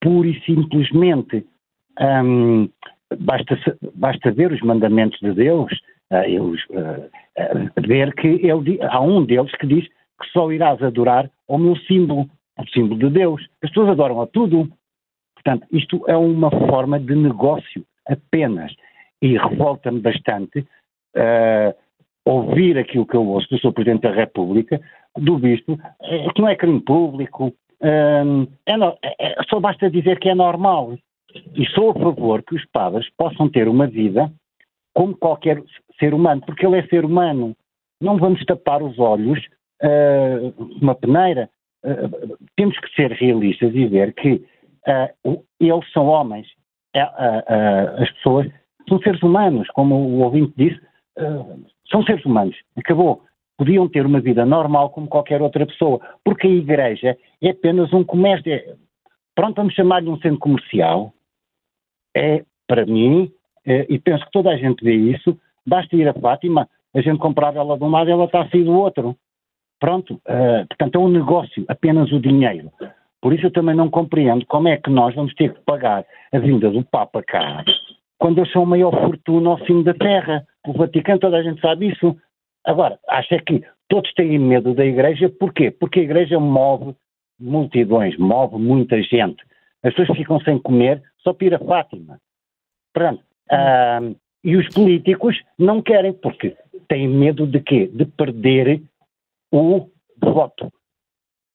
puro 0.00 0.28
e 0.28 0.40
simplesmente. 0.42 1.44
Basta, 3.18 3.58
basta 3.94 4.32
ver 4.32 4.52
os 4.52 4.60
mandamentos 4.62 5.18
de 5.20 5.34
Deus, 5.34 5.70
uh, 6.10 6.40
uh, 6.40 6.54
uh, 6.80 7.86
ver 7.86 8.14
que 8.14 8.50
há 8.80 9.00
um 9.00 9.22
deles 9.22 9.52
que 9.56 9.66
diz 9.66 9.86
que 9.86 10.28
só 10.32 10.50
irás 10.50 10.82
adorar 10.82 11.30
ao 11.46 11.58
meu 11.58 11.76
símbolo, 11.76 12.26
o 12.58 12.66
símbolo 12.72 12.98
de 12.98 13.10
Deus. 13.10 13.42
As 13.62 13.68
pessoas 13.68 13.90
adoram 13.90 14.22
a 14.22 14.26
tudo. 14.26 14.66
Portanto, 15.34 15.66
isto 15.72 16.02
é 16.08 16.16
uma 16.16 16.50
forma 16.50 16.98
de 16.98 17.14
negócio 17.14 17.84
apenas. 18.06 18.72
E 19.20 19.36
revolta-me 19.36 20.00
bastante 20.00 20.66
uh, 21.16 21.74
ouvir 22.24 22.78
aquilo 22.78 23.06
que 23.06 23.16
eu 23.16 23.26
ouço 23.26 23.48
do 23.48 23.58
Sr. 23.58 23.72
Presidente 23.72 24.02
da 24.02 24.12
República, 24.12 24.80
do 25.16 25.38
Bispo, 25.38 25.72
uh, 25.74 26.32
que 26.34 26.40
não 26.40 26.48
é 26.48 26.56
crime 26.56 26.80
público, 26.80 27.48
uh, 27.48 28.48
é 28.66 28.76
no, 28.76 28.96
é, 29.02 29.36
só 29.48 29.60
basta 29.60 29.90
dizer 29.90 30.18
que 30.18 30.28
é 30.28 30.34
normal. 30.34 30.96
E 31.54 31.66
sou 31.68 31.90
a 31.90 31.94
favor 31.94 32.42
que 32.42 32.54
os 32.54 32.64
padres 32.66 33.08
possam 33.16 33.48
ter 33.48 33.66
uma 33.66 33.86
vida 33.86 34.30
como 34.94 35.16
qualquer 35.16 35.62
ser 35.98 36.14
humano, 36.14 36.42
porque 36.44 36.66
ele 36.66 36.78
é 36.78 36.86
ser 36.86 37.04
humano. 37.04 37.56
Não 38.00 38.16
vamos 38.18 38.44
tapar 38.44 38.82
os 38.82 38.98
olhos 38.98 39.38
uh, 39.82 40.54
uma 40.80 40.94
peneira. 40.94 41.48
Uh, 41.84 42.36
temos 42.56 42.78
que 42.78 42.94
ser 42.94 43.12
realistas 43.12 43.74
e 43.74 43.86
ver 43.86 44.12
que 44.14 44.44
uh, 45.24 45.44
eles 45.60 45.92
são 45.92 46.06
homens. 46.06 46.46
as 46.94 48.10
pessoas 48.12 48.48
são 48.88 48.98
seres 49.00 49.22
humanos, 49.22 49.68
como 49.68 49.94
o 49.94 50.18
ouvinte 50.20 50.52
disse, 50.56 50.80
uh, 51.18 51.64
são 51.90 52.02
seres 52.04 52.24
humanos, 52.24 52.56
acabou. 52.76 53.22
Podiam 53.56 53.88
ter 53.88 54.04
uma 54.04 54.20
vida 54.20 54.44
normal 54.46 54.90
como 54.90 55.06
qualquer 55.06 55.40
outra 55.42 55.66
pessoa, 55.66 56.00
porque 56.24 56.46
a 56.46 56.50
igreja 56.50 57.16
é 57.40 57.50
apenas 57.50 57.92
um 57.92 58.02
comércio. 58.02 58.52
É, 58.52 58.74
pronto, 59.34 59.56
vamos 59.56 59.74
chamar-lhe 59.74 60.08
um 60.08 60.18
centro 60.18 60.38
comercial. 60.38 61.12
É, 62.16 62.44
para 62.66 62.86
mim, 62.86 63.30
é, 63.66 63.86
e 63.88 63.98
penso 63.98 64.24
que 64.24 64.32
toda 64.32 64.50
a 64.50 64.56
gente 64.56 64.82
vê 64.82 64.94
isso, 64.94 65.38
basta 65.66 65.94
ir 65.94 66.08
a 66.08 66.14
Fátima, 66.14 66.68
a 66.94 67.00
gente 67.00 67.18
comprava 67.18 67.58
ela 67.58 67.76
de 67.76 67.84
um 67.84 67.90
lado 67.90 68.08
e 68.08 68.12
ela 68.12 68.24
está 68.24 68.42
assim 68.42 68.64
do 68.64 68.72
outro. 68.72 69.16
Pronto, 69.78 70.14
uh, 70.14 70.66
portanto 70.68 70.94
é 70.94 70.98
um 70.98 71.08
negócio, 71.08 71.64
apenas 71.68 72.12
o 72.12 72.20
dinheiro. 72.20 72.70
Por 73.20 73.32
isso 73.32 73.46
eu 73.46 73.50
também 73.50 73.74
não 73.74 73.90
compreendo 73.90 74.46
como 74.46 74.68
é 74.68 74.76
que 74.76 74.90
nós 74.90 75.14
vamos 75.14 75.34
ter 75.34 75.52
que 75.54 75.60
pagar 75.62 76.04
a 76.32 76.38
vinda 76.38 76.70
do 76.70 76.84
Papa 76.84 77.22
cá, 77.22 77.64
quando 78.18 78.38
eles 78.38 78.52
são 78.52 78.62
a 78.62 78.66
maior 78.66 78.92
fortuna 78.92 79.50
ao 79.50 79.58
fim 79.58 79.82
da 79.82 79.94
Terra. 79.94 80.46
O 80.66 80.72
Vaticano, 80.72 81.18
toda 81.18 81.38
a 81.38 81.42
gente 81.42 81.60
sabe 81.60 81.88
isso. 81.88 82.16
Agora, 82.64 82.98
acha 83.08 83.38
que 83.40 83.64
todos 83.88 84.12
têm 84.14 84.38
medo 84.38 84.74
da 84.74 84.84
Igreja, 84.84 85.28
porquê? 85.28 85.70
Porque 85.70 86.00
a 86.00 86.04
Igreja 86.04 86.38
move 86.38 86.94
multidões, 87.38 88.16
move 88.16 88.56
muita 88.56 89.02
gente. 89.02 89.42
As 89.82 89.92
pessoas 89.94 90.18
ficam 90.18 90.40
sem 90.40 90.58
comer 90.58 91.02
só 91.22 91.32
para 91.32 91.46
ir 91.46 91.54
a 91.54 91.58
Fátima. 91.58 92.20
Pronto. 92.92 93.22
Uh, 93.50 94.16
e 94.44 94.56
os 94.56 94.68
políticos 94.68 95.40
não 95.58 95.82
querem, 95.82 96.12
porque 96.12 96.56
têm 96.88 97.08
medo 97.08 97.46
de 97.46 97.60
quê? 97.60 97.88
De 97.92 98.04
perder 98.04 98.82
o 99.52 99.88
voto. 100.20 100.72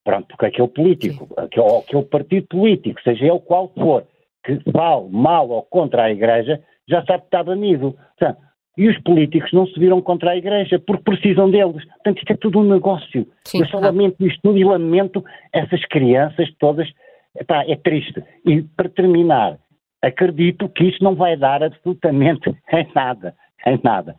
Pronto, 0.03 0.27
porque 0.27 0.45
aquele 0.45 0.67
político, 0.67 1.27
aquele, 1.37 1.77
aquele 1.79 2.03
partido 2.03 2.47
político, 2.47 3.01
seja 3.01 3.25
ele 3.25 3.39
qual 3.39 3.69
for, 3.73 4.05
que 4.43 4.59
fale 4.71 5.09
mal 5.09 5.49
ou 5.49 5.63
contra 5.63 6.03
a 6.03 6.11
Igreja, 6.11 6.63
já 6.87 7.03
sabe 7.05 7.21
que 7.21 7.27
está 7.27 7.43
banido. 7.43 7.97
Portanto, 8.17 8.41
e 8.77 8.87
os 8.87 8.97
políticos 8.99 9.51
não 9.51 9.65
se 9.65 9.79
viram 9.79 10.01
contra 10.01 10.31
a 10.31 10.37
Igreja 10.37 10.79
porque 10.79 11.03
precisam 11.03 11.49
deles. 11.49 11.83
Portanto, 11.85 12.19
isto 12.19 12.31
é 12.31 12.37
tudo 12.37 12.59
um 12.59 12.63
negócio. 12.63 13.27
Sim, 13.43 13.61
Eu 13.61 13.67
só 13.67 13.79
lamento 13.79 14.25
isto 14.25 14.39
tudo 14.43 14.57
e 14.57 14.63
lamento 14.63 15.25
essas 15.51 15.83
crianças 15.85 16.47
todas. 16.59 16.87
Epá, 17.35 17.63
é 17.67 17.75
triste. 17.75 18.23
E 18.45 18.61
para 18.61 18.87
terminar, 18.87 19.57
acredito 20.01 20.69
que 20.69 20.85
isto 20.85 21.03
não 21.03 21.15
vai 21.15 21.35
dar 21.35 21.63
absolutamente 21.63 22.49
em 22.71 22.87
nada. 22.93 23.35
Em 23.65 23.79
nada. 23.83 24.15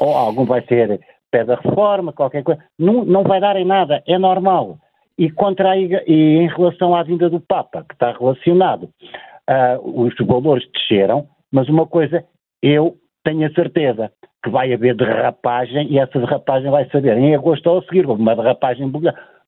Ou 0.00 0.14
algum 0.16 0.46
vai 0.46 0.62
ser 0.62 1.00
pé 1.30 1.44
da 1.44 1.56
reforma, 1.56 2.12
qualquer 2.12 2.42
coisa. 2.42 2.64
Não, 2.78 3.04
não 3.04 3.22
vai 3.24 3.40
dar 3.40 3.56
em 3.56 3.64
nada. 3.64 4.02
É 4.06 4.18
normal. 4.18 4.78
E, 5.18 5.30
contra 5.30 5.72
a, 5.72 5.76
e 5.76 5.96
em 6.06 6.48
relação 6.48 6.94
à 6.94 7.02
vinda 7.02 7.28
do 7.28 7.40
Papa, 7.40 7.84
que 7.86 7.94
está 7.94 8.12
relacionado, 8.12 8.84
uh, 8.84 10.02
os 10.02 10.14
valores 10.26 10.66
desceram, 10.72 11.28
mas 11.50 11.68
uma 11.68 11.86
coisa 11.86 12.24
eu 12.62 12.96
tenho 13.24 13.46
a 13.46 13.52
certeza 13.52 14.10
que 14.42 14.50
vai 14.50 14.72
haver 14.72 14.96
derrapagem 14.96 15.86
e 15.90 15.98
essa 15.98 16.18
derrapagem 16.18 16.70
vai 16.70 16.88
saber 16.90 17.16
em 17.16 17.34
agosto 17.34 17.66
ou 17.68 17.78
a 17.78 17.82
seguir, 17.82 18.06
uma 18.06 18.34
derrapagem 18.34 18.90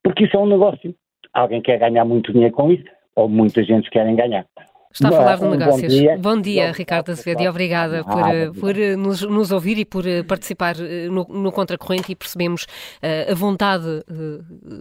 porque 0.03 0.25
isso 0.25 0.37
é 0.37 0.39
um 0.39 0.45
negócio. 0.45 0.95
Alguém 1.33 1.61
quer 1.61 1.79
ganhar 1.79 2.05
muito 2.05 2.31
dinheiro 2.31 2.53
com 2.53 2.71
isso 2.71 2.85
ou 3.15 3.27
muita 3.27 3.63
gente 3.63 3.89
querem 3.89 4.15
ganhar. 4.15 4.45
Está 4.95 5.09
a 5.09 5.11
falar 5.11 5.35
de 5.35 5.45
negócios. 5.45 5.93
Bom 5.93 5.99
dia, 5.99 6.17
bom 6.17 6.41
dia 6.41 6.71
Ricardo 6.71 7.11
Azevedo, 7.11 7.41
e 7.41 7.49
obrigada 7.49 8.01
por, 8.01 8.23
ah, 8.23 8.51
por 8.57 8.79
eh, 8.79 8.95
nos, 8.95 9.21
nos, 9.23 9.51
ouvir 9.51 9.77
e 9.77 9.83
por 9.83 10.07
eh, 10.07 10.23
participar 10.23 10.77
eh, 10.79 11.09
no, 11.09 11.27
no 11.29 11.51
Contracorrente 11.51 12.13
e 12.13 12.15
percebemos 12.15 12.63
uh, 12.63 13.31
a 13.31 13.35
vontade 13.35 13.85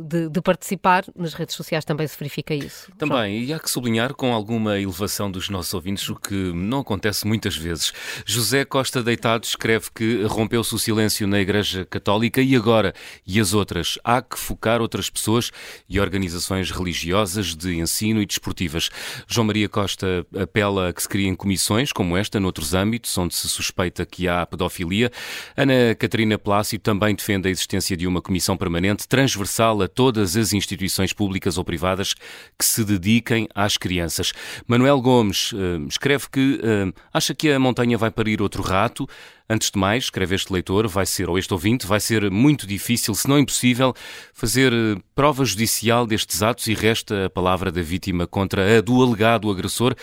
de, 0.04 0.28
de, 0.28 0.40
participar. 0.40 1.04
Nas 1.16 1.34
redes 1.34 1.56
sociais 1.56 1.84
também 1.84 2.06
se 2.06 2.16
verifica 2.16 2.54
isso. 2.54 2.92
Também, 2.96 3.38
João. 3.38 3.48
e 3.48 3.52
há 3.54 3.58
que 3.58 3.68
sublinhar 3.68 4.14
com 4.14 4.32
alguma 4.32 4.78
elevação 4.78 5.28
dos 5.28 5.48
nossos 5.48 5.74
ouvintes, 5.74 6.08
o 6.08 6.14
que 6.14 6.52
não 6.54 6.80
acontece 6.80 7.26
muitas 7.26 7.56
vezes. 7.56 7.92
José 8.24 8.64
Costa 8.64 9.02
Deitado 9.02 9.42
escreve 9.42 9.86
que 9.92 10.22
rompeu-se 10.26 10.72
o 10.76 10.78
silêncio 10.78 11.26
na 11.26 11.40
Igreja 11.40 11.84
Católica 11.84 12.40
e 12.40 12.54
agora, 12.54 12.94
e 13.26 13.40
as 13.40 13.52
outras? 13.52 13.98
Há 14.04 14.22
que 14.22 14.38
focar 14.38 14.80
outras 14.80 15.10
pessoas 15.10 15.50
e 15.88 15.98
organizações 15.98 16.70
religiosas 16.70 17.56
de 17.56 17.76
ensino 17.76 18.22
e 18.22 18.26
desportivas. 18.26 18.90
João 19.26 19.48
Maria 19.48 19.68
Costa 19.68 20.03
apela 20.40 20.88
a 20.88 20.92
que 20.92 21.02
se 21.02 21.08
criem 21.08 21.34
comissões 21.34 21.92
como 21.92 22.16
esta 22.16 22.40
noutros 22.40 22.74
âmbitos 22.74 23.16
onde 23.18 23.34
se 23.34 23.48
suspeita 23.48 24.04
que 24.04 24.28
há 24.28 24.44
pedofilia. 24.46 25.10
Ana 25.56 25.94
Catarina 25.98 26.38
Plácido 26.38 26.82
também 26.82 27.14
defende 27.14 27.48
a 27.48 27.50
existência 27.50 27.96
de 27.96 28.06
uma 28.06 28.20
comissão 28.20 28.56
permanente 28.56 29.08
transversal 29.08 29.80
a 29.82 29.88
todas 29.88 30.36
as 30.36 30.52
instituições 30.52 31.12
públicas 31.12 31.58
ou 31.58 31.64
privadas 31.64 32.14
que 32.58 32.64
se 32.64 32.84
dediquem 32.84 33.48
às 33.54 33.76
crianças. 33.76 34.32
Manuel 34.66 35.00
Gomes 35.00 35.52
uh, 35.52 35.86
escreve 35.88 36.28
que 36.30 36.60
uh, 36.62 36.92
acha 37.12 37.34
que 37.34 37.50
a 37.50 37.58
montanha 37.58 37.98
vai 37.98 38.10
parir 38.10 38.40
outro 38.40 38.62
rato. 38.62 39.08
Antes 39.48 39.70
de 39.70 39.78
mais, 39.78 40.04
escreve 40.04 40.34
este 40.34 40.50
leitor, 40.50 40.88
vai 40.88 41.04
ser, 41.04 41.28
ou 41.28 41.38
este 41.38 41.52
ouvinte, 41.52 41.86
vai 41.86 42.00
ser 42.00 42.30
muito 42.30 42.66
difícil, 42.66 43.14
se 43.14 43.28
não 43.28 43.38
impossível, 43.38 43.92
fazer 44.32 44.72
eh, 44.72 44.96
prova 45.14 45.44
judicial 45.44 46.06
destes 46.06 46.42
atos 46.42 46.66
e 46.66 46.72
resta 46.72 47.26
a 47.26 47.30
palavra 47.30 47.70
da 47.70 47.82
vítima 47.82 48.26
contra 48.26 48.78
a 48.78 48.80
do 48.80 49.02
alegado 49.02 49.50
agressor, 49.50 49.94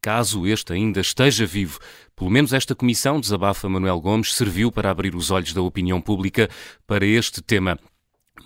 caso 0.00 0.46
este 0.46 0.72
ainda 0.72 1.00
esteja 1.00 1.44
vivo. 1.44 1.78
Pelo 2.14 2.30
menos 2.30 2.54
esta 2.54 2.74
comissão, 2.74 3.20
desabafa 3.20 3.68
Manuel 3.68 4.00
Gomes, 4.00 4.34
serviu 4.34 4.72
para 4.72 4.90
abrir 4.90 5.14
os 5.14 5.30
olhos 5.30 5.52
da 5.52 5.60
opinião 5.60 6.00
pública 6.00 6.48
para 6.86 7.04
este 7.04 7.42
tema. 7.42 7.78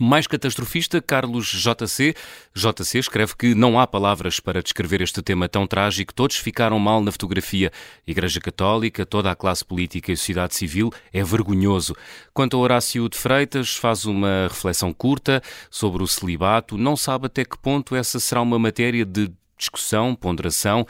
Mais 0.02 0.26
catastrofista, 0.26 0.98
Carlos 1.02 1.46
JC. 1.46 2.14
JC 2.54 2.98
escreve 3.00 3.36
que 3.36 3.54
não 3.54 3.78
há 3.78 3.86
palavras 3.86 4.40
para 4.40 4.62
descrever 4.62 5.02
este 5.02 5.20
tema 5.20 5.46
tão 5.46 5.66
trágico. 5.66 6.14
Todos 6.14 6.36
ficaram 6.36 6.78
mal 6.78 7.02
na 7.02 7.12
fotografia. 7.12 7.70
Igreja 8.06 8.40
Católica, 8.40 9.04
toda 9.04 9.30
a 9.30 9.36
classe 9.36 9.62
política 9.62 10.10
e 10.10 10.16
sociedade 10.16 10.54
civil 10.54 10.90
é 11.12 11.22
vergonhoso. 11.22 11.94
Quanto 12.32 12.56
a 12.56 12.60
Horácio 12.60 13.10
de 13.10 13.18
Freitas, 13.18 13.76
faz 13.76 14.06
uma 14.06 14.48
reflexão 14.48 14.90
curta 14.90 15.42
sobre 15.70 16.02
o 16.02 16.06
celibato. 16.06 16.78
Não 16.78 16.96
sabe 16.96 17.26
até 17.26 17.44
que 17.44 17.58
ponto 17.58 17.94
essa 17.94 18.18
será 18.18 18.40
uma 18.40 18.58
matéria 18.58 19.04
de 19.04 19.30
discussão, 19.58 20.14
ponderação. 20.14 20.86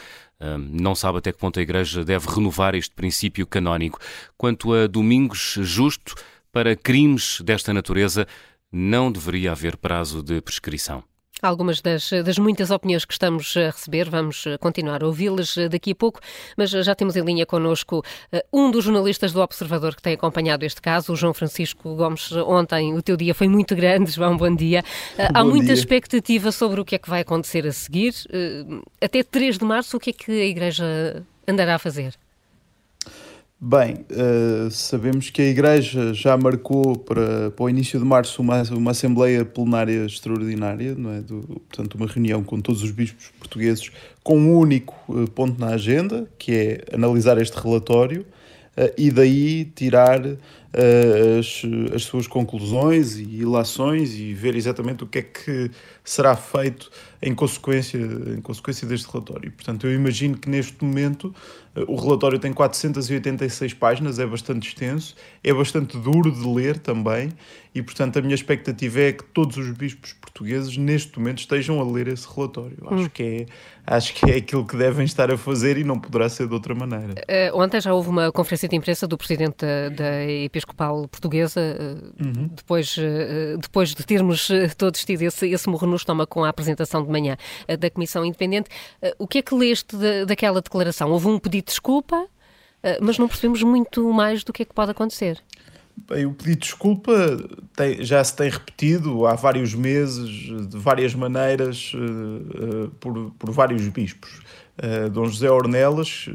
Não 0.57 0.95
sabe 0.95 1.19
até 1.19 1.33
que 1.33 1.39
ponto 1.39 1.59
a 1.59 1.63
Igreja 1.63 2.05
deve 2.05 2.29
renovar 2.29 2.77
este 2.77 2.95
princípio 2.95 3.45
canónico. 3.45 3.99
Quanto 4.39 4.73
a 4.73 4.87
Domingos 4.87 5.57
Justo, 5.63 6.15
para 6.53 6.75
crimes 6.75 7.41
desta 7.43 7.73
natureza, 7.73 8.27
não 8.73 9.11
deveria 9.11 9.53
haver 9.53 9.77
prazo 9.77 10.23
de 10.23 10.41
prescrição. 10.41 11.03
Algumas 11.43 11.81
das, 11.81 12.11
das, 12.11 12.37
muitas 12.37 12.71
opiniões 12.71 13.07
que 13.07 13.15
estamos 13.15 13.57
a 13.57 13.71
receber, 13.71 14.11
vamos 14.11 14.45
continuar 14.61 15.03
a 15.03 15.07
ouvi-las 15.07 15.57
daqui 15.71 15.93
a 15.93 15.95
pouco, 15.95 16.21
mas 16.55 16.71
já 16.71 16.95
temos 16.95 17.17
em 17.17 17.23
linha 17.23 17.47
connosco 17.47 18.05
eh, 18.31 18.45
um 18.53 18.71
dos 18.71 18.85
jornalistas 18.85 19.33
do 19.33 19.41
Observador 19.41 19.97
que 19.97 20.03
tem 20.03 20.13
acompanhado 20.13 20.67
este 20.67 20.83
caso, 20.83 21.15
o 21.15 21.17
João 21.17 21.33
Francisco 21.33 21.95
Gomes. 21.95 22.31
Ontem 22.33 22.93
o 22.93 23.01
teu 23.01 23.17
dia 23.17 23.35
foi 23.35 23.49
muito 23.49 23.75
grande, 23.75 24.11
João, 24.13 24.37
bom 24.37 24.55
dia. 24.55 24.85
Eh, 25.17 25.33
bom 25.33 25.39
Há 25.39 25.45
muita 25.45 25.67
dia. 25.67 25.75
expectativa 25.75 26.53
sobre 26.53 26.79
o 26.79 26.85
que 26.85 26.97
é 26.97 26.99
que 26.99 27.09
vai 27.09 27.23
acontecer 27.23 27.67
a 27.67 27.73
seguir. 27.73 28.13
Eh, 28.31 28.67
até 29.01 29.23
3 29.23 29.57
de 29.57 29.65
março, 29.65 29.97
o 29.97 30.01
que 30.01 30.11
é 30.11 30.13
que 30.13 30.31
a 30.31 30.45
Igreja 30.45 31.25
andará 31.49 31.77
a 31.77 31.79
fazer? 31.79 32.20
Bem, 33.63 34.07
uh, 34.11 34.71
sabemos 34.71 35.29
que 35.29 35.43
a 35.43 35.45
Igreja 35.45 36.15
já 36.15 36.35
marcou 36.35 36.97
para, 36.97 37.51
para 37.51 37.63
o 37.63 37.69
início 37.69 37.99
de 37.99 38.07
março 38.07 38.41
uma, 38.41 38.63
uma 38.71 38.93
Assembleia 38.93 39.45
Plenária 39.45 40.07
Extraordinária, 40.07 40.95
não 40.95 41.13
é? 41.13 41.21
Do, 41.21 41.43
portanto, 41.69 41.95
uma 41.97 42.07
reunião 42.07 42.43
com 42.43 42.59
todos 42.59 42.83
os 42.83 42.91
bispos 42.91 43.31
portugueses 43.39 43.91
com 44.25 44.39
um 44.39 44.57
único 44.57 44.95
uh, 45.13 45.31
ponto 45.33 45.61
na 45.61 45.75
agenda, 45.75 46.27
que 46.39 46.53
é 46.55 46.95
analisar 46.95 47.37
este 47.37 47.55
relatório 47.61 48.23
uh, 48.79 48.95
e 48.97 49.11
daí 49.11 49.67
tirar 49.67 50.23
as, 50.73 51.63
as 51.95 52.05
suas 52.05 52.29
conclusões 52.29 53.19
e 53.19 53.25
ilações 53.25 54.15
e 54.15 54.33
ver 54.33 54.55
exatamente 54.55 55.03
o 55.03 55.07
que 55.07 55.19
é 55.19 55.23
que 55.23 55.71
será 56.05 56.37
feito 56.37 56.91
em 57.21 57.35
consequência, 57.35 57.99
em 57.99 58.41
consequência 58.41 58.87
deste 58.87 59.11
relatório. 59.11 59.51
Portanto, 59.51 59.87
eu 59.87 59.93
imagino 59.93 60.39
que 60.39 60.49
neste 60.49 60.83
momento 60.83 61.35
o 61.87 61.97
relatório 61.97 62.39
tem 62.39 62.53
486 62.53 63.75
páginas, 63.75 64.19
é 64.19 64.27
bastante 64.27 64.69
extenso, 64.69 65.15
é 65.43 65.53
bastante 65.53 65.97
duro 65.97 66.31
de 66.31 66.47
ler 66.47 66.79
também, 66.79 67.33
e 67.75 67.83
portanto 67.83 68.19
a 68.19 68.23
minha 68.23 68.35
expectativa 68.35 69.01
é 69.01 69.13
que 69.13 69.23
todos 69.25 69.57
os 69.57 69.71
bispos 69.71 70.13
portugueses 70.15 70.77
neste 70.77 71.19
momento 71.19 71.39
estejam 71.39 71.81
a 71.81 71.85
ler 71.85 72.09
esse 72.09 72.27
relatório. 72.35 72.77
Acho, 72.87 73.05
hum. 73.05 73.09
que 73.09 73.23
é, 73.23 73.47
acho 73.87 74.15
que 74.15 74.31
é 74.31 74.37
aquilo 74.37 74.67
que 74.67 74.77
devem 74.77 75.05
estar 75.05 75.31
a 75.31 75.37
fazer 75.37 75.79
e 75.79 75.85
não 75.85 75.99
poderá 75.99 76.29
ser 76.29 76.49
de 76.49 76.55
outra 76.55 76.75
maneira. 76.75 77.15
Uh, 77.15 77.57
ontem 77.57 77.81
já 77.81 77.95
houve 77.95 78.09
uma 78.09 78.33
conferência 78.33 78.69
de 78.69 78.75
imprensa 78.75 79.07
do 79.07 79.17
presidente 79.17 79.65
da, 79.65 79.89
da 79.91 80.27
Episcopal 80.27 81.07
Portuguesa, 81.07 81.61
uh, 81.61 82.25
uhum. 82.25 82.49
depois, 82.53 82.97
uh, 82.97 83.59
depois 83.59 83.95
de 83.95 84.05
termos 84.05 84.49
todos 84.77 85.05
tido 85.05 85.23
esse, 85.23 85.49
esse 85.49 85.69
morro 85.69 85.87
no 85.87 85.97
estômago 85.97 86.31
com 86.31 86.45
a 86.45 86.49
apresentação 86.49 87.05
de 87.05 87.11
manhã 87.11 87.37
da 87.79 87.91
Comissão 87.91 88.25
Independente. 88.25 88.69
o 89.19 89.27
que 89.27 89.39
é 89.39 89.43
que 89.43 89.55
leste 89.55 89.97
de, 89.97 90.25
daquela 90.25 90.61
declaração? 90.61 91.11
Houve 91.11 91.29
um 91.29 91.39
pedido 91.39 91.67
de 91.67 91.71
desculpa, 91.71 92.27
mas 93.01 93.19
não 93.19 93.29
percebemos 93.29 93.63
muito 93.63 94.13
mais 94.13 94.43
do 94.43 94.53
que 94.53 94.63
é 94.63 94.65
que 94.65 94.75
pode 94.75 94.91
acontecer. 94.91 95.43
Bem, 96.09 96.25
o 96.25 96.33
pedido 96.33 96.61
de 96.61 96.67
desculpa 96.67 97.13
tem, 97.75 98.03
já 98.05 98.23
se 98.23 98.35
tem 98.35 98.49
repetido 98.49 99.27
há 99.27 99.35
vários 99.35 99.75
meses, 99.75 100.29
de 100.69 100.79
várias 100.79 101.15
maneiras, 101.15 101.93
uh, 101.95 102.85
uh, 102.85 102.91
por, 103.01 103.33
por 103.39 103.51
vários 103.51 103.87
bispos. 103.89 104.41
Uh, 104.79 105.11
Dom 105.11 105.27
José 105.27 105.51
Ornelas, 105.51 106.29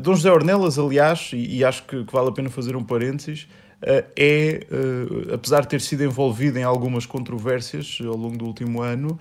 Dom 0.00 0.14
José 0.14 0.30
Ornelas, 0.30 0.78
aliás, 0.78 1.30
e, 1.32 1.58
e 1.58 1.64
acho 1.64 1.82
que, 1.84 2.04
que, 2.04 2.12
vale 2.12 2.28
a 2.28 2.32
pena 2.32 2.48
fazer 2.48 2.76
um 2.76 2.84
parênteses, 2.84 3.48
é, 3.86 4.66
apesar 5.30 5.60
de 5.60 5.68
ter 5.68 5.80
sido 5.82 6.02
envolvido 6.04 6.58
em 6.58 6.62
algumas 6.62 7.04
controvérsias 7.04 7.98
ao 8.00 8.16
longo 8.16 8.38
do 8.38 8.46
último 8.46 8.80
ano, 8.80 9.18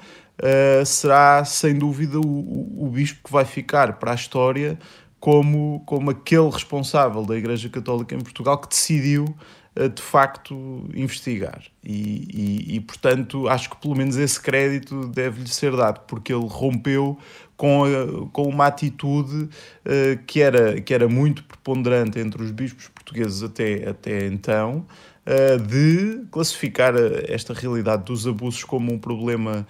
será 0.86 1.44
sem 1.44 1.76
dúvida 1.78 2.18
o, 2.18 2.26
o, 2.26 2.86
o 2.86 2.90
bispo 2.90 3.20
que 3.26 3.30
vai 3.30 3.44
ficar 3.44 4.00
para 4.00 4.14
a 4.14 4.16
história 4.16 4.80
como, 5.24 5.82
como 5.86 6.12
aquele 6.12 6.50
responsável 6.50 7.26
da 7.26 7.38
Igreja 7.38 7.70
Católica 7.70 8.14
em 8.14 8.20
Portugal 8.20 8.58
que 8.58 8.68
decidiu 8.68 9.34
de 9.76 10.02
facto 10.02 10.88
investigar. 10.94 11.64
E, 11.84 12.28
e, 12.32 12.76
e, 12.76 12.80
portanto, 12.80 13.48
acho 13.48 13.72
que 13.72 13.78
pelo 13.78 13.96
menos 13.96 14.16
esse 14.18 14.40
crédito 14.40 15.08
deve-lhe 15.08 15.50
ser 15.50 15.76
dado, 15.76 16.02
porque 16.08 16.32
ele 16.32 16.46
rompeu 16.48 17.18
com, 17.58 17.84
a, 17.84 18.30
com 18.32 18.44
uma 18.44 18.68
atitude 18.68 19.44
uh, 19.44 20.24
que, 20.28 20.42
era, 20.42 20.80
que 20.80 20.94
era 20.94 21.08
muito 21.10 21.44
preponderante 21.44 22.20
entre 22.20 22.44
os 22.44 22.52
bispos 22.52 22.88
portugueses 22.88 23.42
até, 23.42 23.90
até 23.90 24.28
então, 24.28 24.86
uh, 25.26 25.60
de 25.60 26.24
classificar 26.32 26.94
esta 27.28 27.54
realidade 27.54 28.04
dos 28.04 28.28
abusos 28.28 28.64
como 28.64 28.94
um 28.94 29.00
problema 29.00 29.66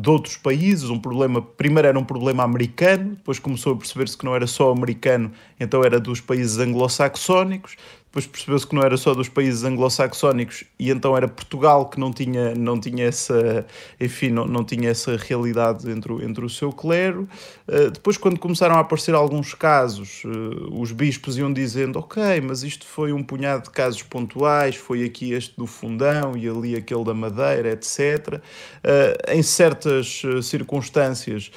de 0.00 0.08
outros 0.08 0.36
países, 0.36 0.88
um 0.90 0.98
problema, 1.00 1.42
primeiro 1.42 1.88
era 1.88 1.98
um 1.98 2.04
problema 2.04 2.44
americano, 2.44 3.16
depois 3.16 3.40
começou 3.40 3.72
a 3.72 3.76
perceber-se 3.76 4.16
que 4.16 4.24
não 4.24 4.32
era 4.32 4.46
só 4.46 4.70
americano, 4.70 5.32
então 5.58 5.82
era 5.82 5.98
dos 5.98 6.20
países 6.20 6.56
anglo-saxónicos, 6.58 7.74
depois 8.10 8.26
percebeu-se 8.26 8.66
que 8.66 8.74
não 8.74 8.82
era 8.82 8.96
só 8.96 9.14
dos 9.14 9.28
países 9.28 9.62
anglo-saxónicos 9.62 10.64
e 10.76 10.90
então 10.90 11.16
era 11.16 11.28
Portugal 11.28 11.88
que 11.88 12.00
não 12.00 12.12
tinha, 12.12 12.56
não 12.56 12.78
tinha 12.78 13.04
essa, 13.04 13.64
enfim, 14.00 14.30
não, 14.30 14.46
não 14.46 14.64
tinha 14.64 14.90
essa 14.90 15.16
realidade 15.16 15.88
entre, 15.88 16.12
o, 16.12 16.20
entre 16.20 16.44
o 16.44 16.48
seu 16.48 16.72
clero. 16.72 17.28
Uh, 17.68 17.88
depois, 17.88 18.16
quando 18.16 18.40
começaram 18.40 18.74
a 18.74 18.80
aparecer 18.80 19.14
alguns 19.14 19.54
casos, 19.54 20.24
uh, 20.24 20.80
os 20.80 20.90
bispos 20.90 21.38
iam 21.38 21.52
dizendo: 21.52 22.00
Ok, 22.00 22.20
mas 22.40 22.64
isto 22.64 22.84
foi 22.84 23.12
um 23.12 23.22
punhado 23.22 23.64
de 23.64 23.70
casos 23.70 24.02
pontuais, 24.02 24.74
foi 24.74 25.04
aqui 25.04 25.32
este 25.32 25.56
do 25.56 25.68
fundão 25.68 26.36
e 26.36 26.48
ali 26.48 26.74
aquele 26.74 27.04
da 27.04 27.14
madeira, 27.14 27.70
etc. 27.70 28.00
Uh, 28.26 28.40
eh, 28.82 29.34
em 29.36 29.42
certas 29.42 30.22
circunstâncias, 30.42 31.52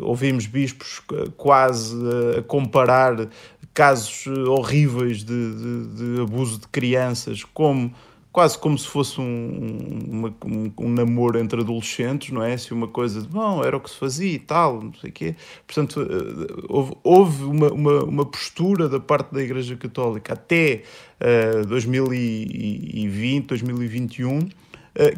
ouvimos 0.00 0.46
bispos 0.46 1.02
quase 1.36 1.96
a 2.38 2.42
comparar 2.42 3.28
casos 3.74 4.26
eh, 4.26 4.48
horríveis 4.48 5.24
de, 5.24 5.54
de, 5.54 6.14
de, 6.14 6.20
abuso 6.22 6.60
de 6.60 6.68
crianças, 6.68 7.44
como 7.44 7.92
quase 8.30 8.58
como 8.58 8.78
se 8.78 8.88
fosse 8.88 9.20
um, 9.20 9.98
uma, 10.08 10.34
um, 10.44 10.72
um, 10.78 10.88
namoro 10.88 11.38
entre 11.38 11.60
adolescentes, 11.60 12.30
não 12.30 12.42
é? 12.42 12.56
Se 12.56 12.72
uma 12.72 12.88
coisa 12.88 13.20
de, 13.20 13.28
bom, 13.28 13.62
era 13.62 13.76
o 13.76 13.80
que 13.80 13.90
se 13.90 13.96
fazia 13.96 14.32
e 14.32 14.38
tal, 14.38 14.82
não 14.82 14.94
sei 14.94 15.10
o 15.10 15.12
quê. 15.12 15.36
Portanto, 15.66 16.00
eh, 16.00 16.64
houve, 16.68 16.92
houve 17.02 17.44
uma, 17.44 17.68
uma, 17.72 18.04
uma, 18.04 18.24
postura 18.24 18.88
da 18.88 18.98
parte 18.98 19.34
da 19.34 19.42
Igreja 19.42 19.76
Católica 19.76 20.32
até 20.32 20.82
uh, 21.62 21.66
2020, 21.66 23.46
2021, 23.46 24.48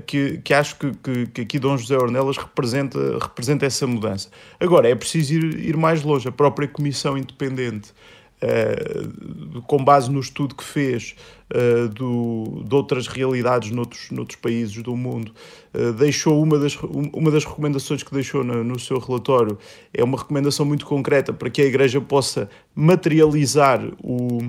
que, 0.07 0.39
que 0.39 0.55
acho 0.55 0.77
que, 0.77 0.93
que, 0.93 1.27
que, 1.27 1.41
aqui 1.41 1.59
Dom 1.59 1.77
José 1.77 1.97
Ornelas 1.97 2.37
representa, 2.37 3.19
representa 3.21 3.67
essa 3.67 3.87
mudança. 3.87 4.29
Agora, 4.61 4.89
é 4.89 4.95
preciso 4.95 5.35
ir, 5.35 5.69
ir 5.69 5.77
mais 5.77 6.03
longe. 6.03 6.29
A 6.29 6.33
própria 6.33 6.69
Comissão 6.69 7.19
Independente 7.19 7.93
Uh, 8.43 9.63
com 9.63 9.83
base 9.83 10.11
no 10.11 10.21
estudo 10.21 10.55
que 10.55 10.65
fez 10.65 11.15
uh, 11.51 11.89
do, 11.89 12.63
de 12.63 12.75
outras 12.75 13.07
realidades 13.07 13.71
noutros, 13.71 14.11
noutros 14.11 14.39
países 14.39 14.83
do 14.83 14.95
mundo, 14.95 15.33
uh, 15.73 15.93
deixou 15.95 16.43
uma 16.43 16.59
das, 16.59 16.77
uma 17.15 17.31
das 17.31 17.45
recomendações 17.45 18.03
que 18.03 18.13
deixou 18.13 18.45
no, 18.45 18.63
no, 18.63 18.79
seu 18.79 18.99
relatório. 18.99 19.57
É 19.95 20.05
uma 20.05 20.19
recomendação 20.19 20.67
muito 20.67 20.85
concreta 20.85 21.33
para 21.33 21.49
que 21.49 21.63
a 21.63 21.65
Igreja 21.65 22.01
possa 22.01 22.51
materializar 22.75 23.81
o, 24.03 24.41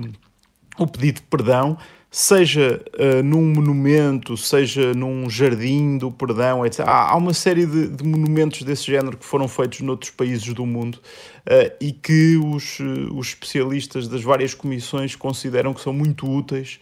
o 0.78 0.86
pedido 0.86 1.16
de 1.16 1.22
perdão 1.22 1.78
seja 2.16 2.82
uh, 2.98 3.22
num 3.22 3.42
monumento, 3.42 4.38
seja 4.38 4.94
num 4.94 5.28
jardim 5.28 5.98
do 5.98 6.10
perdão, 6.10 6.64
etc. 6.64 6.80
Há, 6.80 7.10
há 7.12 7.16
uma 7.16 7.34
série 7.34 7.66
de, 7.66 7.88
de, 7.88 8.02
monumentos 8.02 8.62
desse 8.62 8.86
género 8.86 9.18
que 9.18 9.24
foram 9.26 9.46
feitos 9.46 9.82
noutros 9.82 10.12
países 10.12 10.50
do 10.54 10.64
mundo 10.64 10.94
uh, 10.94 11.76
e 11.78 11.92
que 11.92 12.38
os, 12.38 12.80
uh, 12.80 13.14
os 13.14 13.28
especialistas 13.28 14.08
das 14.08 14.22
várias 14.22 14.54
comissões 14.54 15.14
consideram 15.14 15.74
que 15.74 15.82
são 15.82 15.92
muito 15.92 16.26
úteis 16.26 16.80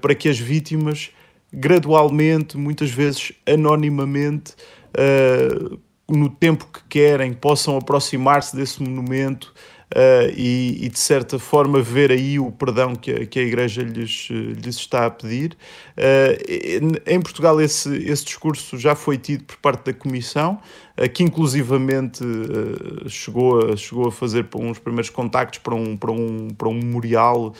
para 0.00 0.12
que 0.12 0.28
as 0.28 0.38
vítimas, 0.38 1.12
gradualmente, 1.52 2.58
muitas 2.58 2.90
vezes 2.90 3.30
anonimamente, 3.46 4.56
no 6.08 6.28
tempo 6.28 6.66
que 6.66 6.80
querem, 6.88 7.32
possam 7.32 7.76
aproximar-se 7.76 8.56
desse 8.56 8.82
monumento 8.82 9.54
uh, 9.94 10.32
e, 10.36 10.84
e, 10.84 10.88
de 10.88 10.98
certa 10.98 11.38
forma 11.38 11.80
ver 11.80 12.10
aí 12.10 12.38
o 12.38 12.50
perdão 12.50 12.94
que 12.94 13.10
a, 13.10 13.26
que 13.26 13.38
a 13.38 13.42
Igreja 13.42 13.82
lhes, 13.82 14.28
lhes 14.30 14.76
está 14.76 15.06
a 15.06 15.10
pedir. 15.10 15.56
Uh, 15.96 17.00
em 17.06 17.20
Portugal 17.20 17.60
esse, 17.60 17.94
esse 18.04 18.24
discurso 18.24 18.76
já 18.78 18.94
foi 18.94 19.18
tido 19.18 19.44
por 19.44 19.56
parte 19.56 19.86
da 19.86 19.92
Comissão, 19.92 20.58
uh, 20.98 21.08
que 21.08 21.22
inclusivamente 21.22 22.24
chegou, 23.08 23.72
a, 23.72 23.76
chegou 23.76 24.08
a 24.08 24.12
fazer 24.12 24.46
uns 24.56 24.78
primeiros 24.78 25.10
contactos 25.10 25.58
para 25.60 25.74
um, 25.74 25.96
para 25.96 26.12
um, 26.12 26.48
para 26.50 26.68
um 26.68 26.74
memorial, 26.74 27.54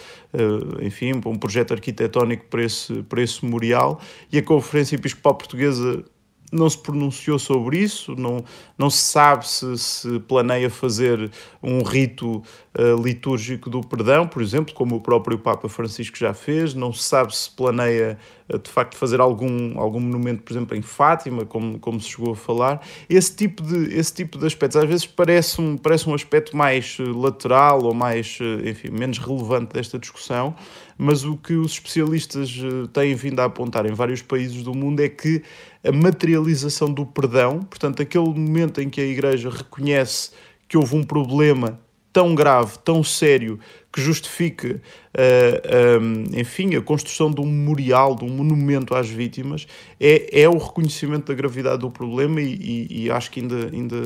enfim, 0.83 1.21
para 1.21 1.31
um 1.31 1.37
projeto 1.37 1.73
arquitetónico 1.73 2.45
para 2.47 2.63
esse, 2.63 3.03
para 3.05 3.23
esse 3.23 3.45
memorial, 3.45 4.01
e 4.31 4.39
a 4.39 4.43
Conferência 4.43 4.97
Episcopal 4.97 5.35
Portuguesa 5.35 6.05
não 6.51 6.69
se 6.69 6.79
pronunciou 6.79 7.39
sobre 7.39 7.79
isso, 7.79 8.15
não, 8.17 8.45
não 8.77 8.89
se 8.89 8.99
sabe 8.99 9.47
se, 9.47 9.77
se 9.79 10.21
planeia 10.21 10.71
fazer 10.71 11.31
um 11.63 11.83
rito 11.83 12.43
uh, 12.79 13.03
litúrgico 13.03 13.69
do 13.69 13.81
perdão, 13.81 14.27
por 14.27 14.43
exemplo, 14.43 14.75
como 14.75 14.97
o 14.97 15.01
próprio 15.01 15.39
Papa 15.39 15.69
Francisco 15.69 16.17
já 16.17 16.33
fez, 16.33 16.75
não 16.75 16.93
se 16.93 17.03
sabe 17.03 17.37
se 17.37 17.51
planeia 17.51 18.19
de 18.57 18.71
facto 18.71 18.97
fazer 18.97 19.21
algum, 19.21 19.79
algum 19.79 20.01
monumento, 20.01 20.43
por 20.43 20.53
exemplo, 20.53 20.77
em 20.77 20.81
Fátima, 20.81 21.45
como, 21.45 21.79
como 21.79 22.01
se 22.01 22.09
chegou 22.09 22.33
a 22.33 22.37
falar. 22.37 22.87
Esse 23.09 23.37
tipo 23.37 23.63
de, 23.63 23.95
esse 23.95 24.15
tipo 24.15 24.39
de 24.39 24.47
aspectos 24.47 24.77
às 24.77 24.89
vezes 24.89 25.07
parece 25.07 25.61
um, 25.61 25.77
parece 25.77 26.09
um 26.09 26.15
aspecto 26.15 26.57
mais 26.57 26.97
eh, 26.99 27.03
lateral 27.05 27.85
ou 27.85 27.93
mais, 27.93 28.39
enfim, 28.65 28.91
menos 28.91 29.19
relevante 29.19 29.75
desta 29.75 29.99
discussão, 29.99 30.55
mas 30.97 31.25
o 31.25 31.37
que 31.37 31.53
os 31.53 31.73
especialistas 31.73 32.57
têm 32.93 33.15
vindo 33.15 33.41
a 33.41 33.45
apontar 33.45 33.87
em 33.87 33.93
vários 33.93 34.23
países 34.23 34.63
do 34.63 34.75
mundo 34.75 35.01
é 35.01 35.09
que 35.09 35.43
a 35.85 35.93
materialização 35.93 36.93
do 36.93 37.07
perdão, 37.07 37.61
portanto, 37.61 38.03
aquele 38.03 38.29
momento 38.29 38.81
em 38.81 38.89
que 38.89 39.01
a 39.01 39.05
Igreja 39.05 39.51
reconhece 39.51 40.31
que 40.69 40.77
houve 40.77 40.97
um 40.97 41.05
problema 41.05 41.79
tão 42.13 42.35
grave, 42.35 42.79
tão 42.85 43.03
sério, 43.05 43.59
que 43.93 44.01
justifique, 44.01 44.67
uh, 44.67 44.81
eh, 45.15 45.99
um, 46.01 46.25
eh, 46.35 46.41
enfim, 46.41 46.77
a 46.77 46.83
construção 46.83 47.31
de 47.31 47.41
um 47.41 47.47
memorial, 47.47 48.15
de 48.15 48.25
um 48.25 48.29
monumento 48.29 48.95
às 48.95 49.09
vítimas, 49.09 49.67
é, 49.99 50.43
é 50.43 50.49
o 50.49 50.59
reconhecimento 50.59 51.27
da 51.27 51.35
gravidade 51.35 51.79
do 51.81 51.91
problema 51.91 52.41
e, 52.41 52.55
e, 52.55 53.05
e, 53.05 53.11
acho 53.11 53.31
que 53.31 53.41
ainda, 53.41 53.71
ainda, 53.73 53.97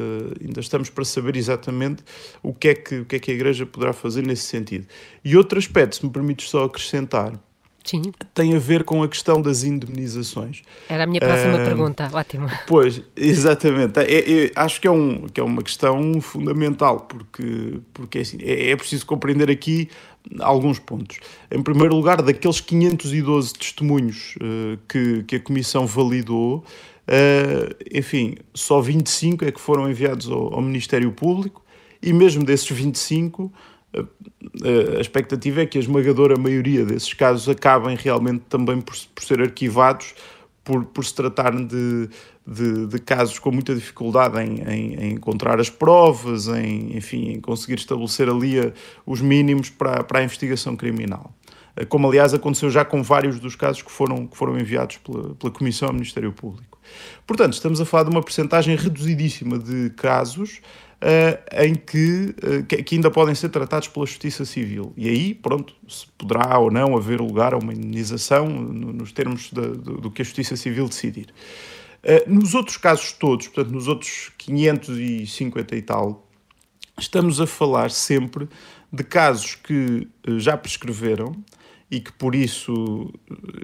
ainda 0.41 0.61
estamos 0.61 0.89
para 0.89 1.05
saber 1.05 1.37
exatamente 1.37 2.05
o 2.43 2.55
que, 2.55 2.69
é 2.69 2.75
que, 2.75 3.01
o 3.01 3.05
que 3.05 3.17
é 3.17 3.19
que 3.19 3.31
a 3.33 3.35
Igreja 3.35 3.67
poderá 3.67 3.93
fazer 3.93 4.25
nesse 4.25 4.45
sentido. 4.45 4.87
E 5.25 5.37
outro 5.37 5.59
aspecto, 5.59 5.97
se 5.97 6.07
me 6.07 6.13
permites 6.13 6.49
só 6.49 6.65
acrescentar, 6.65 7.39
Sim. 7.85 8.13
tem 8.33 8.55
a 8.55 8.59
ver 8.59 8.85
com 8.85 9.03
a 9.03 9.09
questão 9.09 9.43
das 9.43 9.65
indemnizações. 9.65 10.63
Era 10.89 11.05
a 11.05 11.07
minha 11.07 11.21
próxima 11.21 11.55
uh, 11.55 11.65
pergunta, 11.65 12.11
ótimo. 12.13 12.49
Pois, 12.67 13.03
exatamente. 13.17 13.99
É, 13.99 14.45
é, 14.45 14.53
acho 14.55 14.81
que 14.81 14.87
é, 14.87 14.91
um, 14.91 15.27
que 15.29 15.41
é 15.41 15.45
uma 15.45 15.63
questão 15.63 16.21
fundamental, 16.21 17.01
porque, 17.01 17.81
porque 17.93 18.19
é, 18.19 18.21
assim, 18.21 18.39
é, 18.41 18.71
é 18.71 18.77
preciso 18.77 19.05
compreender 19.05 19.51
aqui 19.51 19.89
alguns 20.41 20.79
pontos. 20.79 21.19
Em 21.51 21.63
primeiro 21.63 21.95
lugar, 21.95 22.23
daqueles 22.23 22.61
512 22.61 23.53
testemunhos 23.55 24.37
uh, 24.37 24.79
que, 24.89 25.25
que 25.25 25.37
a 25.37 25.41
Comissão 25.41 25.87
validou, 25.87 26.65
uh, 27.09 27.75
enfim, 27.93 28.37
só 28.55 28.81
25 28.81 29.45
é 29.45 29.53
que 29.53 29.61
foram 29.61 29.91
enviados 29.91 30.29
ao, 30.29 30.55
ao 30.55 30.63
Ministério 30.63 31.11
Público, 31.13 31.63
e 32.03 32.13
mesmo 32.13 32.45
desses 32.45 32.69
25 32.69 33.53
a 33.95 35.01
expectativa 35.01 35.63
é 35.63 35.67
que 35.67 35.79
a 35.79 35.81
esmagadora 35.81 36.39
maioria 36.39 36.85
desses 36.85 37.13
casos 37.13 37.49
acabem 37.49 37.97
realmente 37.97 38.45
também 38.49 38.81
por, 38.81 38.97
por 39.15 39.23
ser 39.23 39.41
arquivados 39.41 40.15
por, 40.65 40.85
por 40.85 41.05
se 41.05 41.15
tratar 41.15 41.55
de, 41.55 42.09
de, 42.47 42.87
de, 42.87 42.99
casos 43.01 43.39
com 43.39 43.51
muita 43.51 43.75
dificuldade 43.75 44.39
em, 44.41 44.63
em, 44.63 44.95
em, 44.95 45.13
encontrar 45.13 45.61
as 45.61 45.69
provas, 45.69 46.49
em, 46.49 46.97
enfim, 46.97 47.33
em 47.33 47.41
conseguir 47.41 47.75
estabelecer 47.75 48.29
ali 48.29 48.61
a, 48.61 48.73
os 49.05 49.21
mínimos 49.21 49.71
para, 49.71 50.05
para 50.05 50.21
a 50.21 50.25
investigação 50.25 50.77
criminal. 50.77 51.35
Como, 51.89 52.07
aliás, 52.07 52.35
aconteceu 52.35 52.71
já 52.71 52.85
com 52.85 53.03
vários 53.03 53.41
dos 53.41 53.57
casos 53.57 53.81
que 53.81 53.91
foram, 53.91 54.27
que 54.27 54.37
foram 54.37 54.59
enviados 54.59 54.99
pela, 54.99 55.35
pela 55.35 55.51
Comissão 55.51 55.89
ao 55.89 55.95
Ministério 55.95 56.31
Público. 56.31 56.79
Portanto, 57.27 57.55
estamos 57.55 57.81
a 57.81 57.87
falar 57.87 58.05
de 58.05 58.11
uma 58.11 58.23
percentagem 58.23 58.77
reduzidíssima 58.77 59.59
de 59.59 59.91
casos 59.91 60.61
uh, 61.03 61.65
em 61.65 61.75
que, 61.75 62.35
uh, 62.43 62.65
que, 62.65 62.95
ainda 62.95 63.11
podem 63.11 63.35
ser 63.35 63.49
tratados 63.49 63.89
pela 63.89 64.07
Justiça 64.07 64.45
Civil. 64.45 64.93
E 64.97 65.09
aí, 65.09 65.35
pronto, 65.35 65.75
se 65.89 66.07
poderá 66.17 66.57
ou 66.59 66.71
não 66.71 66.97
haver 66.97 67.21
lugar 67.21 67.53
a 67.53 67.59
uma 67.59 67.75
indenização 67.75 68.47
no, 68.47 68.93
nos 68.93 69.13
termos 69.13 69.51
de, 69.51 69.61
do, 69.61 70.01
do, 70.01 70.11
que 70.11 70.23
a 70.23 70.25
Justiça 70.25 70.57
Civil 70.57 70.89
decidir. 70.89 71.35
Uh, 72.05 72.33
nos 72.33 72.55
outros 72.55 72.77
casos 72.77 73.13
todos, 73.13 73.49
portanto, 73.49 73.73
nos 73.73 73.89
outros 73.89 74.31
550 74.39 75.77
e 75.77 75.83
tal, 75.83 76.29
estamos 76.99 77.41
a 77.41 77.47
falar 77.47 77.91
sempre 77.91 78.49
de 78.93 79.03
casos 79.03 79.55
que 79.55 80.07
já 80.37 80.57
prescreveram, 80.57 81.35
e 81.93 82.01
que 82.01 82.11
por 82.11 82.35
isso, 82.35 83.13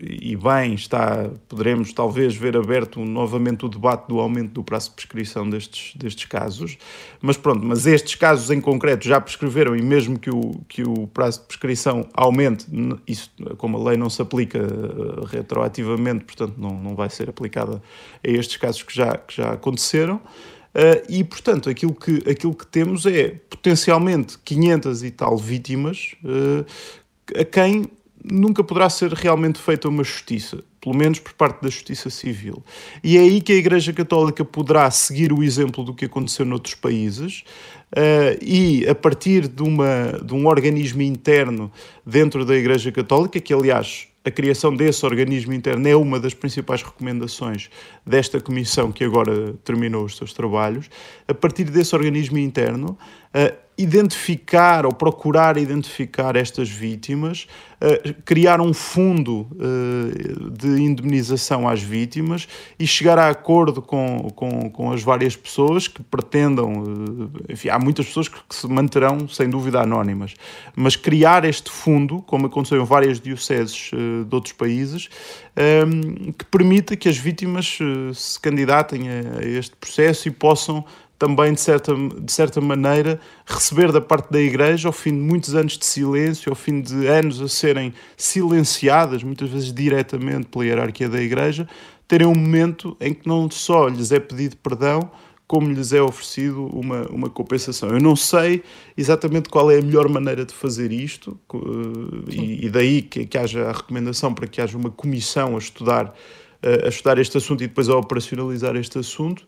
e 0.02 0.36
bem, 0.36 0.74
está, 0.74 1.30
poderemos 1.48 1.94
talvez 1.94 2.36
ver 2.36 2.58
aberto 2.58 3.02
novamente 3.02 3.64
o 3.64 3.70
debate 3.70 4.06
do 4.06 4.20
aumento 4.20 4.52
do 4.52 4.62
prazo 4.62 4.90
de 4.90 4.96
prescrição 4.96 5.48
destes, 5.48 5.96
destes 5.96 6.26
casos, 6.26 6.76
mas 7.22 7.38
pronto, 7.38 7.64
mas 7.64 7.86
estes 7.86 8.16
casos 8.16 8.50
em 8.50 8.60
concreto 8.60 9.08
já 9.08 9.18
prescreveram 9.18 9.74
e 9.74 9.80
mesmo 9.80 10.18
que 10.18 10.28
o, 10.28 10.60
que 10.68 10.82
o 10.82 11.06
prazo 11.06 11.40
de 11.40 11.46
prescrição 11.46 12.06
aumente, 12.12 12.66
isso, 13.06 13.30
como 13.56 13.78
a 13.78 13.88
lei 13.88 13.96
não 13.96 14.10
se 14.10 14.20
aplica 14.20 14.58
uh, 14.58 15.24
retroativamente, 15.24 16.26
portanto 16.26 16.52
não, 16.58 16.78
não 16.78 16.94
vai 16.94 17.08
ser 17.08 17.30
aplicada 17.30 17.82
a 18.22 18.28
estes 18.30 18.58
casos 18.58 18.82
que 18.82 18.94
já, 18.94 19.16
que 19.16 19.38
já 19.38 19.52
aconteceram, 19.52 20.16
uh, 20.16 21.02
e 21.08 21.24
portanto 21.24 21.70
aquilo 21.70 21.94
que, 21.94 22.22
aquilo 22.30 22.54
que 22.54 22.66
temos 22.66 23.06
é 23.06 23.40
potencialmente 23.48 24.38
500 24.44 25.02
e 25.02 25.10
tal 25.12 25.38
vítimas 25.38 26.14
uh, 26.22 26.66
a 27.34 27.44
quem 27.44 27.90
nunca 28.30 28.62
poderá 28.62 28.88
ser 28.88 29.12
realmente 29.12 29.58
feita 29.58 29.88
uma 29.88 30.04
justiça, 30.04 30.62
pelo 30.80 30.94
menos 30.94 31.18
por 31.18 31.32
parte 31.32 31.62
da 31.62 31.68
justiça 31.68 32.10
civil. 32.10 32.62
E 33.02 33.16
é 33.16 33.20
aí 33.20 33.40
que 33.40 33.52
a 33.52 33.56
Igreja 33.56 33.92
Católica 33.92 34.44
poderá 34.44 34.90
seguir 34.90 35.32
o 35.32 35.42
exemplo 35.42 35.84
do 35.84 35.94
que 35.94 36.04
aconteceu 36.04 36.44
noutros 36.44 36.74
países 36.74 37.44
uh, 37.92 38.38
e, 38.42 38.86
a 38.88 38.94
partir 38.94 39.48
de, 39.48 39.62
uma, 39.62 40.20
de 40.22 40.34
um 40.34 40.46
organismo 40.46 41.02
interno 41.02 41.70
dentro 42.04 42.44
da 42.44 42.54
Igreja 42.54 42.92
Católica, 42.92 43.40
que 43.40 43.52
aliás 43.52 44.08
a 44.24 44.30
criação 44.30 44.74
desse 44.74 45.06
organismo 45.06 45.54
interno 45.54 45.88
é 45.88 45.96
uma 45.96 46.20
das 46.20 46.34
principais 46.34 46.82
recomendações 46.82 47.70
desta 48.04 48.40
comissão 48.40 48.92
que 48.92 49.02
agora 49.02 49.54
terminou 49.64 50.04
os 50.04 50.16
seus 50.16 50.32
trabalhos. 50.32 50.90
A 51.26 51.32
partir 51.32 51.64
desse 51.64 51.94
organismo 51.94 52.38
interno, 52.38 52.98
uh, 53.34 53.67
identificar 53.78 54.84
ou 54.84 54.92
procurar 54.92 55.56
identificar 55.56 56.34
estas 56.34 56.68
vítimas, 56.68 57.46
uh, 57.80 58.14
criar 58.24 58.60
um 58.60 58.74
fundo 58.74 59.46
uh, 59.52 60.50
de 60.50 60.82
indemnização 60.82 61.68
às 61.68 61.80
vítimas 61.80 62.48
e 62.76 62.84
chegar 62.88 63.16
a 63.20 63.28
acordo 63.28 63.80
com, 63.80 64.30
com, 64.34 64.68
com 64.68 64.90
as 64.90 65.00
várias 65.04 65.36
pessoas 65.36 65.86
que 65.86 66.02
pretendam. 66.02 66.82
Uh, 66.82 67.30
enfim, 67.48 67.68
há 67.68 67.78
muitas 67.78 68.06
pessoas 68.06 68.26
que, 68.26 68.40
que, 68.48 68.54
se 68.56 68.66
manterão, 68.66 69.28
sem 69.28 69.48
dúvida, 69.48 69.80
anónimas, 69.80 70.34
mas 70.74 70.96
criar 70.96 71.44
este 71.44 71.70
fundo, 71.70 72.20
como 72.22 72.46
aconteceu 72.46 72.82
em 72.82 72.84
várias 72.84 73.20
dioceses 73.20 73.90
de 73.92 74.34
outros 74.34 74.52
países, 74.54 75.08
um, 75.86 76.32
que 76.32 76.44
permita 76.46 76.96
que 76.96 77.08
as 77.08 77.16
vítimas 77.16 77.78
se 78.14 78.40
candidatem 78.40 79.08
a 79.08 79.44
este 79.44 79.76
processo 79.76 80.26
e 80.26 80.30
possam 80.30 80.84
também, 81.18 81.52
de 81.52 81.60
certa, 81.60 81.92
de 81.94 82.32
certa 82.32 82.60
maneira, 82.60 83.20
receber 83.44 83.90
da 83.90 84.00
parte 84.00 84.30
da 84.30 84.40
Igreja, 84.40 84.88
ao 84.88 84.92
fim 84.92 85.10
de 85.10 85.20
muitos 85.20 85.54
anos 85.54 85.76
de 85.76 85.84
silêncio, 85.84 86.50
ao 86.50 86.56
fim 86.56 86.80
de 86.80 87.06
anos 87.08 87.40
a 87.40 87.48
serem 87.48 87.92
silenciadas, 88.16 89.22
muitas 89.22 89.50
vezes 89.50 89.72
diretamente 89.72 90.46
pela 90.46 90.64
hierarquia 90.64 91.08
da 91.08 91.20
Igreja, 91.20 91.68
terem 92.06 92.26
um 92.26 92.34
momento 92.34 92.96
em 93.00 93.12
que 93.12 93.26
não 93.26 93.50
só 93.50 93.88
lhes 93.88 94.12
é 94.12 94.20
pedido 94.20 94.56
perdão, 94.56 95.10
como 95.48 95.72
lhes 95.72 95.92
é 95.94 96.00
oferecido 96.00 96.66
uma, 96.66 97.08
uma 97.08 97.30
compensação. 97.30 97.88
Eu 97.88 98.00
não 98.00 98.14
sei 98.14 98.62
exatamente 98.96 99.48
qual 99.48 99.70
é 99.70 99.78
a 99.78 99.82
melhor 99.82 100.06
maneira 100.08 100.44
de 100.44 100.54
fazer 100.54 100.92
isto, 100.92 101.38
e, 102.28 102.66
e, 102.66 102.70
daí 102.70 103.02
que, 103.02 103.26
que 103.26 103.38
haja 103.38 103.66
a 103.68 103.72
recomendação 103.72 104.32
para 104.32 104.46
que 104.46 104.60
haja 104.60 104.76
uma 104.76 104.90
comissão 104.90 105.56
a 105.56 105.58
estudar 105.58 106.14
a 106.62 106.88
estudar 106.88 107.18
este 107.18 107.36
assunto 107.38 107.62
e 107.62 107.68
depois 107.68 107.88
a 107.88 107.96
operacionalizar 107.96 108.74
este 108.76 108.98
assunto, 108.98 109.46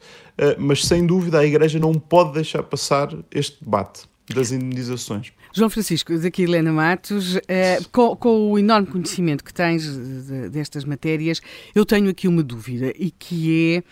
mas 0.59 0.85
sem 0.85 1.05
dúvida 1.05 1.41
a 1.41 1.45
Igreja 1.45 1.79
não 1.79 1.93
pode 1.95 2.35
deixar 2.35 2.63
passar 2.63 3.13
este 3.33 3.63
debate 3.63 4.03
das 4.35 4.53
indenizações. 4.53 5.33
João 5.53 5.69
Francisco, 5.69 6.17
daqui 6.19 6.43
Helena 6.43 6.73
Matos, 6.73 7.39
eh, 7.49 7.81
com, 7.91 8.51
o 8.53 8.59
enorme 8.59 8.87
conhecimento 8.87 9.43
que 9.43 9.53
tens 9.53 9.83
de, 9.85 10.49
destas 10.49 10.85
matérias, 10.85 11.41
eu 11.75 11.85
tenho 11.85 12.09
aqui 12.09 12.29
uma 12.29 12.43
dúvida 12.43 12.93
e 12.97 13.11
que 13.11 13.77
é 13.77 13.83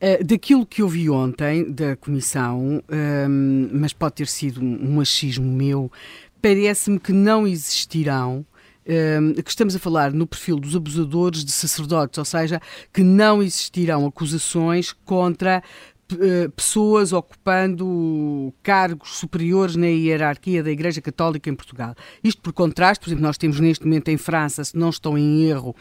Uh, 0.00 0.24
daquilo 0.24 0.64
que 0.64 0.80
eu 0.80 0.86
vi 0.86 1.10
ontem 1.10 1.72
da 1.72 1.96
Comissão, 1.96 2.80
um, 2.88 3.68
mas 3.72 3.92
pode 3.92 4.14
ter 4.14 4.28
sido 4.28 4.62
um 4.62 5.00
achismo 5.00 5.44
meu, 5.44 5.90
parece-me 6.40 7.00
que 7.00 7.12
não 7.12 7.48
existirão 7.48 8.46
que 9.44 9.50
estamos 9.50 9.76
a 9.76 9.78
falar 9.78 10.12
no 10.12 10.26
perfil 10.26 10.58
dos 10.58 10.74
abusadores 10.74 11.44
de 11.44 11.52
sacerdotes, 11.52 12.16
ou 12.18 12.24
seja, 12.24 12.60
que 12.92 13.02
não 13.02 13.42
existirão 13.42 14.06
acusações 14.06 14.92
contra 15.04 15.62
eh, 16.10 16.48
pessoas 16.56 17.12
ocupando 17.12 18.52
cargos 18.62 19.18
superiores 19.18 19.76
na 19.76 19.88
hierarquia 19.88 20.62
da 20.62 20.70
Igreja 20.70 21.02
Católica 21.02 21.50
em 21.50 21.54
Portugal. 21.54 21.94
Isto 22.24 22.40
por 22.40 22.54
contraste, 22.54 23.04
por 23.04 23.10
exemplo, 23.10 23.24
nós 23.24 23.36
temos 23.36 23.60
neste 23.60 23.84
momento 23.84 24.08
em 24.08 24.16
França, 24.16 24.64
se 24.64 24.74
não 24.74 24.88
estou 24.88 25.18
em 25.18 25.44
erro, 25.44 25.76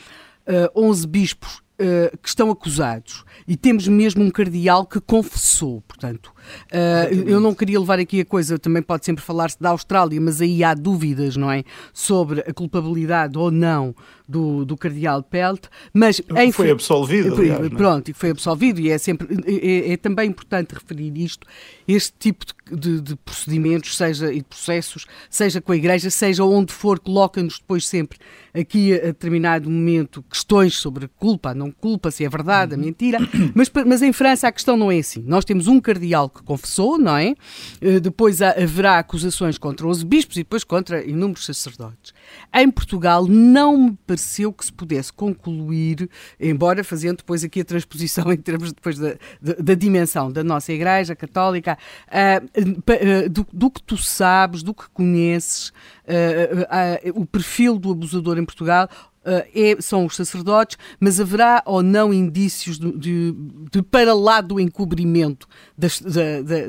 11 0.76 1.04
eh, 1.04 1.08
bispos 1.08 1.62
uh, 1.80 2.18
que 2.18 2.28
estão 2.28 2.52
acusados 2.52 3.24
e 3.48 3.56
temos 3.56 3.88
mesmo 3.88 4.22
um 4.22 4.30
cardeal 4.30 4.86
que 4.86 5.00
confessou, 5.00 5.82
portanto. 5.88 6.34
Uh, 6.72 7.30
eu 7.30 7.40
não 7.40 7.54
queria 7.54 7.80
levar 7.80 8.00
aqui 8.00 8.22
a 8.22 8.26
coisa, 8.26 8.58
também 8.60 8.82
pode 8.82 9.06
sempre 9.06 9.24
falar-se 9.24 9.58
da 9.60 9.70
Austrália, 9.70 10.20
mas 10.20 10.42
aí 10.42 10.64
há 10.64 10.74
dúvidas, 10.74 11.36
não 11.36 11.52
é? 11.52 11.64
Sobre 11.94 12.42
a 12.42 12.54
culpabilidade 12.54 13.38
ou 13.38 13.52
não 13.52 13.96
do, 14.28 14.66
do 14.66 14.76
cardeal 14.76 15.24
Pelt, 15.24 15.66
mas... 15.94 16.22
Em, 16.36 16.52
foi 16.52 16.70
absolvido, 16.70 17.36
aliás, 17.36 17.66
é? 17.66 17.70
Pronto, 17.70 18.12
e 18.12 18.14
foi 18.14 18.32
absolvido 18.32 18.80
e 18.80 18.90
é 18.90 18.98
sempre... 18.98 19.28
É, 19.46 19.94
é, 19.94 19.98
também 19.98 20.30
importante 20.30 20.74
referir 20.74 21.18
isto, 21.18 21.48
este 21.88 22.14
tipo 22.20 22.46
de, 22.46 22.76
de, 22.76 23.02
de, 23.02 23.16
procedimentos, 23.16 23.96
seja 23.96 24.32
e 24.32 24.38
de 24.38 24.44
processos, 24.44 25.06
seja 25.30 25.62
com 25.62 25.72
a 25.72 25.78
Igreja, 25.78 26.10
seja 26.10 26.44
onde 26.44 26.74
for, 26.74 27.00
coloca-nos 27.00 27.60
depois 27.60 27.88
sempre 27.88 28.18
aqui 28.54 28.94
a 28.94 29.08
determinado 29.08 29.70
momento 29.70 30.24
questões 30.30 30.76
sobre 30.76 31.08
culpa, 31.08 31.54
não 31.54 31.72
culpa, 31.72 32.12
se 32.12 32.26
é 32.26 32.30
verdade, 32.30 32.74
a 32.74 32.78
uhum. 32.78 32.84
mentira, 32.84 33.20
mas, 33.56 33.72
mas 33.86 34.02
em 34.02 34.12
França 34.12 34.48
a 34.48 34.52
questão 34.52 34.76
não 34.76 34.92
é 34.92 34.98
assim. 35.00 35.24
Nós 35.26 35.46
temos 35.46 35.68
um 35.68 35.80
cardeal 35.80 36.30
que 36.38 36.44
confessou, 36.44 36.98
não 36.98 37.18
é? 37.18 37.36
Eh, 37.82 38.00
depois 38.00 38.42
haverá 38.42 39.00
acusações 39.00 39.58
contra 39.58 39.88
os 39.88 40.04
bispos 40.04 40.38
e 40.38 40.40
depois 40.40 40.64
contra 40.64 41.04
inúmeros 41.04 41.46
sacerdotes. 41.46 42.14
Em 42.54 42.70
Portugal 42.70 43.26
não 43.28 43.78
me 43.78 43.98
pareceu 44.06 44.54
que 44.54 44.66
se 44.66 44.72
pudesse 44.72 45.12
concluir, 45.12 46.10
embora 46.40 46.84
fazendo 46.84 47.18
depois 47.18 47.44
aqui 47.44 47.62
a 47.62 47.66
transposição 47.66 48.32
em 48.34 48.38
termos 48.38 48.72
depois 48.72 48.98
da, 48.98 49.16
da, 49.42 49.54
da 49.60 49.74
dimensão 49.74 50.32
da 50.32 50.44
nossa 50.44 50.72
Igreja 50.72 51.16
Católica, 51.16 51.78
uh, 52.08 52.46
uh, 52.46 53.30
do, 53.30 53.48
do, 53.52 53.70
que 53.70 53.82
tu 53.84 53.98
sabes, 53.98 54.64
do 54.64 54.74
que 54.74 54.90
conheces, 54.90 55.70
uh, 56.08 57.20
o 57.20 57.26
perfil 57.26 57.78
do 57.78 57.92
abusador 57.92 58.38
em 58.38 58.46
Portugal, 58.46 58.90
é, 59.28 59.78
são 59.82 60.06
os 60.06 60.16
sacerdotes, 60.16 60.78
mas 61.00 61.20
haverá 61.20 61.62
ou 61.66 61.84
não 61.84 62.14
indícios 62.14 62.80
de, 62.80 62.92
de, 62.98 63.36
de 63.72 63.82
para 63.82 64.14
lá 64.14 64.42
do 64.42 64.60
encobrimento 64.60 65.48
das, 65.78 66.02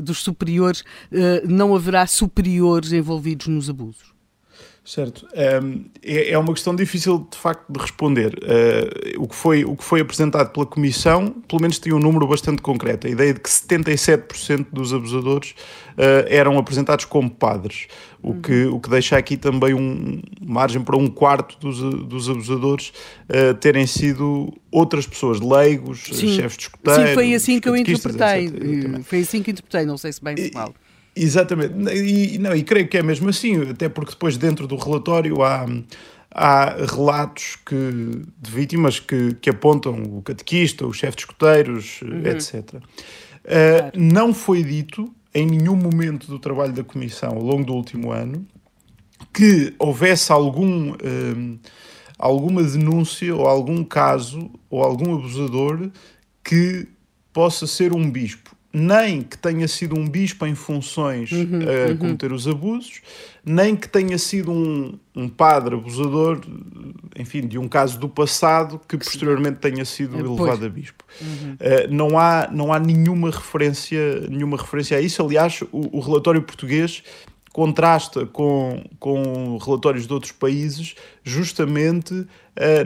dos 0.03 0.19
superiores, 0.19 0.83
não 1.49 1.75
haverá 1.75 2.07
superiores 2.07 2.93
envolvidos 2.93 3.47
nos 3.47 3.71
abusos? 3.71 4.18
Certo. 4.89 5.29
É, 5.35 6.31
é 6.31 6.39
uma 6.39 6.55
questão 6.55 6.75
difícil, 6.75 7.29
de 7.31 7.37
facto, 7.37 7.71
de 7.71 7.79
responder. 7.79 8.39
Eh, 8.43 9.17
o, 9.19 9.29
que 9.29 9.35
foi, 9.35 9.63
o 9.63 9.77
que 9.77 9.85
foi 9.85 10.01
apresentado 10.01 10.51
pela 10.51 10.65
Comissão, 10.65 11.31
pelo 11.47 11.61
menos 11.61 11.79
tinha 11.79 11.95
um 11.95 11.99
número 11.99 12.27
bastante 12.27 12.63
concreto. 12.63 13.07
A 13.07 13.11
ideia 13.11 13.35
de 13.35 13.41
que 13.41 13.51
77% 13.51 14.69
dos 14.73 14.95
abusadores 14.95 15.55
eh, 15.99 16.29
eram 16.31 16.57
apresentados 16.57 17.05
como 17.05 17.29
padres, 17.29 17.87
o, 18.23 18.31
uhum. 18.31 18.41
que, 18.41 18.65
o 18.65 18.81
que 18.81 18.89
deixa 18.89 19.19
aqui 19.19 19.37
também 19.37 19.75
um 19.75 20.23
margem 20.41 20.81
para 20.81 20.97
um 20.97 21.07
quarto 21.07 21.59
dos, 21.61 21.81
dos 22.07 22.31
abusadores 22.31 22.93
uh, 23.29 23.53
terem 23.55 23.87
sido 23.87 24.51
outras 24.71 25.07
pessoas, 25.07 25.39
leigos, 25.39 25.99
chefes 25.99 26.57
de 26.57 26.63
escuteiros. 26.63 27.09
Sim, 27.09 27.15
foi 27.15 27.35
assim 27.35 27.61
que 27.61 27.69
eu 27.69 27.77
interpretei. 27.77 28.51
Foi 29.03 29.21
assim 29.21 29.43
que 29.43 29.51
interpretei, 29.51 29.85
não 29.85 29.99
sei 29.99 30.13
se 30.13 30.25
bem 30.25 30.35
se 30.37 30.51
mal. 30.55 30.73
Exatamente, 31.21 31.75
e, 31.95 32.39
não, 32.39 32.55
e 32.55 32.63
creio 32.63 32.87
que 32.87 32.97
é 32.97 33.03
mesmo 33.03 33.29
assim, 33.29 33.71
até 33.71 33.89
porque 33.89 34.13
depois 34.13 34.37
dentro 34.37 34.67
do 34.67 34.77
relatório 34.77 35.43
há, 35.43 35.67
há 36.31 36.77
relatos 36.87 37.57
que, 37.67 37.75
de 38.39 38.51
vítimas 38.51 39.01
que, 39.01 39.35
que 39.35 39.51
apontam 39.51 40.01
o 40.03 40.23
catequista, 40.23 40.87
o 40.87 40.93
chefe 40.93 41.17
de 41.17 41.23
escoteiros, 41.23 42.01
uhum. 42.03 42.27
etc. 42.27 42.75
Uh. 42.75 42.81
Não 43.97 44.33
foi 44.33 44.63
dito 44.63 45.13
em 45.35 45.47
nenhum 45.47 45.77
momento 45.77 46.29
do 46.29 46.39
trabalho 46.39 46.73
da 46.73 46.85
Comissão 46.85 47.31
ao 47.31 47.43
longo 47.43 47.65
do 47.65 47.75
último 47.75 48.13
ano 48.13 48.47
que 49.35 49.75
houvesse 49.79 50.31
algum, 50.31 50.93
uh, 50.93 51.59
alguma 52.17 52.63
denúncia 52.63 53.35
ou 53.35 53.47
algum 53.47 53.83
caso 53.83 54.51
ou 54.71 54.83
algum 54.83 55.17
abusador 55.17 55.91
que 56.45 56.87
possa 57.33 57.67
ser 57.67 57.93
um 57.93 58.09
bispo 58.09 58.57
nem 58.73 59.23
que 59.23 59.39
tenha 59.39 59.67
sido 59.67 59.97
um 59.97 60.07
bispo 60.07 60.45
em 60.47 60.55
funções 60.55 61.33
uhum, 61.33 61.61
a 61.63 61.91
uhum. 61.91 61.97
cometer 61.97 62.33
os 62.33 62.47
abusos, 62.47 63.01
nem 63.45 63.75
que 63.75 63.89
tenha 63.89 64.19
sido 64.19 64.53
um, 64.53 64.99
um 65.17 65.29
padre 65.29 65.75
abusador, 65.75 66.41
enfim, 67.17 67.47
de 67.47 67.59
um 67.59 67.67
caso 67.67 67.99
do 67.99 68.09
passado 68.09 68.79
que 68.87 68.97
posteriormente 68.99 69.59
tenha 69.59 69.85
sido 69.85 70.17
é, 70.17 70.21
elevado 70.21 70.67
a 70.67 70.69
bispo. 70.69 71.03
Uhum. 71.21 71.55
Uh, 71.55 71.95
não, 71.95 72.19
há, 72.19 72.49
não 72.53 72.73
há 72.73 72.79
nenhuma 72.79 73.31
referência, 73.31 74.21
nenhuma 74.29 74.59
referência 74.59 74.99
a 74.99 75.01
isso. 75.01 75.23
Aliás, 75.23 75.63
o, 75.73 75.97
o 75.97 76.01
relatório 76.01 76.43
português 76.43 77.03
contrasta 77.59 78.27
com, 78.27 78.85
com 79.01 79.57
relatórios 79.57 80.07
de 80.07 80.13
outros 80.13 80.31
países, 80.31 80.95
justamente 81.25 82.27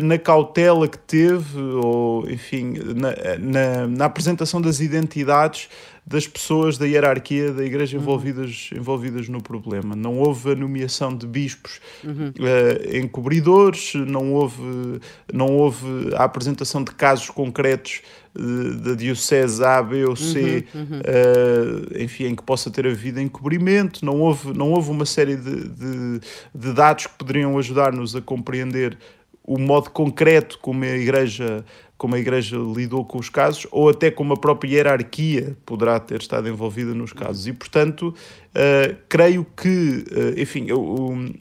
na 0.03 0.19
cautela 0.19 0.87
que 0.87 0.99
teve, 0.99 1.59
ou 1.59 2.29
enfim, 2.31 2.75
na, 2.95 3.15
na, 3.39 3.87
na, 3.87 4.05
apresentação 4.05 4.61
das 4.61 4.81
identidades 4.81 5.69
das 6.05 6.27
pessoas 6.27 6.77
da 6.77 6.85
hierarquia 6.85 7.53
da 7.53 7.65
Igreja 7.65 7.97
uhum. 7.97 8.03
envolvidas, 8.03 8.71
envolvidas 8.77 9.29
no 9.29 9.41
problema. 9.41 9.95
Não 9.95 10.19
houve 10.19 10.51
a 10.51 10.55
nomeação 10.55 11.17
de 11.17 11.27
bispos 11.27 11.81
uhum. 12.03 12.31
uh, 12.31 12.97
encobridores, 12.97 13.95
não 13.95 14.33
houve, 14.33 15.01
não 15.33 15.47
houve 15.47 16.13
a 16.17 16.25
apresentação 16.25 16.83
de 16.83 16.91
casos 16.91 17.31
concretos 17.31 18.03
da 18.35 18.95
diocese 18.95 19.63
A, 19.63 19.83
B 19.83 20.07
ou 20.07 20.17
C, 20.17 20.65
uhum. 20.75 21.01
Uh, 21.01 22.03
enfim, 22.03 22.25
em 22.25 22.35
que 22.35 22.43
possa 22.43 22.71
ter 22.71 22.87
havido 22.87 23.21
encobrimento. 23.21 24.05
Não 24.05 24.21
houve, 24.21 24.57
não 24.57 24.71
houve 24.71 24.91
uma 24.91 25.05
série 25.05 25.37
de, 25.37 25.69
de, 25.69 26.21
de 26.55 26.73
dados 26.73 27.07
que 27.07 27.15
poderiam 27.19 27.59
ajudar-nos 27.59 28.17
a 28.17 28.23
compreender 28.23 28.97
o 29.45 29.59
modo 29.59 29.91
concreto 29.91 30.59
como 30.61 30.85
a 30.85 30.89
Igreja 30.89 31.65
como 32.03 32.17
a 32.17 32.19
Igreja 32.19 32.57
lidou 32.59 33.05
com 33.05 33.17
os 33.17 33.29
casos 33.29 33.65
ou 33.71 33.89
até 33.89 34.11
como 34.11 34.33
a 34.33 34.37
própria 34.37 34.69
hierarquia 34.69 35.57
poderá 35.65 36.01
ter 36.01 36.21
estado 36.21 36.49
envolvida 36.49 36.93
nos 36.93 37.13
casos. 37.13 37.47
E, 37.47 37.53
portanto, 37.53 38.09
uh, 38.09 38.97
creio 39.09 39.47
que, 39.57 40.05
uh, 40.11 40.37
enfim, 40.37 40.65
eu, 40.67 40.83
um, 40.83 41.33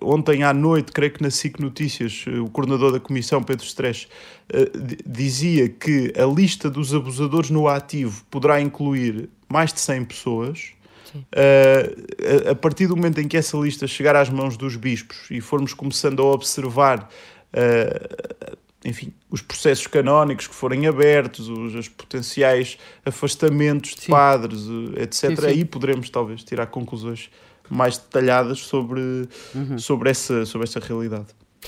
ontem 0.00 0.42
à 0.42 0.52
noite, 0.52 0.90
creio 0.90 1.12
que 1.12 1.22
na 1.22 1.30
SIC 1.30 1.60
Notícias, 1.60 2.24
o 2.26 2.50
coordenador 2.50 2.90
da 2.90 2.98
Comissão, 2.98 3.40
Pedro 3.40 3.64
Stresch, 3.64 4.08
uh, 4.52 4.96
dizia 5.06 5.68
que 5.68 6.12
a 6.20 6.26
lista 6.26 6.68
dos 6.68 6.92
abusadores 6.92 7.48
no 7.48 7.68
ativo 7.68 8.24
poderá 8.28 8.60
incluir 8.60 9.28
mais 9.48 9.72
de 9.72 9.78
100 9.78 10.06
pessoas. 10.06 10.72
Uh, 11.14 12.48
a, 12.48 12.50
a, 12.50 12.54
partir 12.56 12.88
do 12.88 12.96
momento 12.96 13.20
em 13.20 13.28
que 13.28 13.36
essa 13.36 13.56
lista 13.56 13.86
chegar 13.86 14.16
às 14.16 14.28
mãos 14.28 14.56
dos 14.56 14.74
bispos 14.74 15.28
e 15.30 15.40
formos 15.40 15.72
começando 15.72 16.20
a 16.20 16.32
observar 16.32 17.08
uh, 17.54 18.56
enfim, 18.84 19.12
os 19.30 19.42
processos 19.42 19.86
canónicos 19.86 20.46
que 20.46 20.54
forem 20.54 20.86
abertos, 20.86 21.48
os, 21.48 21.74
os 21.74 21.88
potenciais 21.88 22.78
afastamentos 23.04 23.94
de 23.94 24.02
sim. 24.02 24.10
padres, 24.10 24.62
eh, 24.96 25.02
etc., 25.02 25.12
sim, 25.12 25.36
sim. 25.36 25.46
aí 25.46 25.64
poderemos 25.64 26.08
talvez 26.08 26.42
tirar 26.42 26.66
conclusões 26.66 27.30
mais 27.68 27.98
detalhadas 27.98 28.60
sobre, 28.60 29.28
uhum. 29.54 29.78
sobre, 29.78 30.10
essa, 30.10 30.46
sobre 30.46 30.66
essa 30.66 30.80
realidade. 30.80 31.26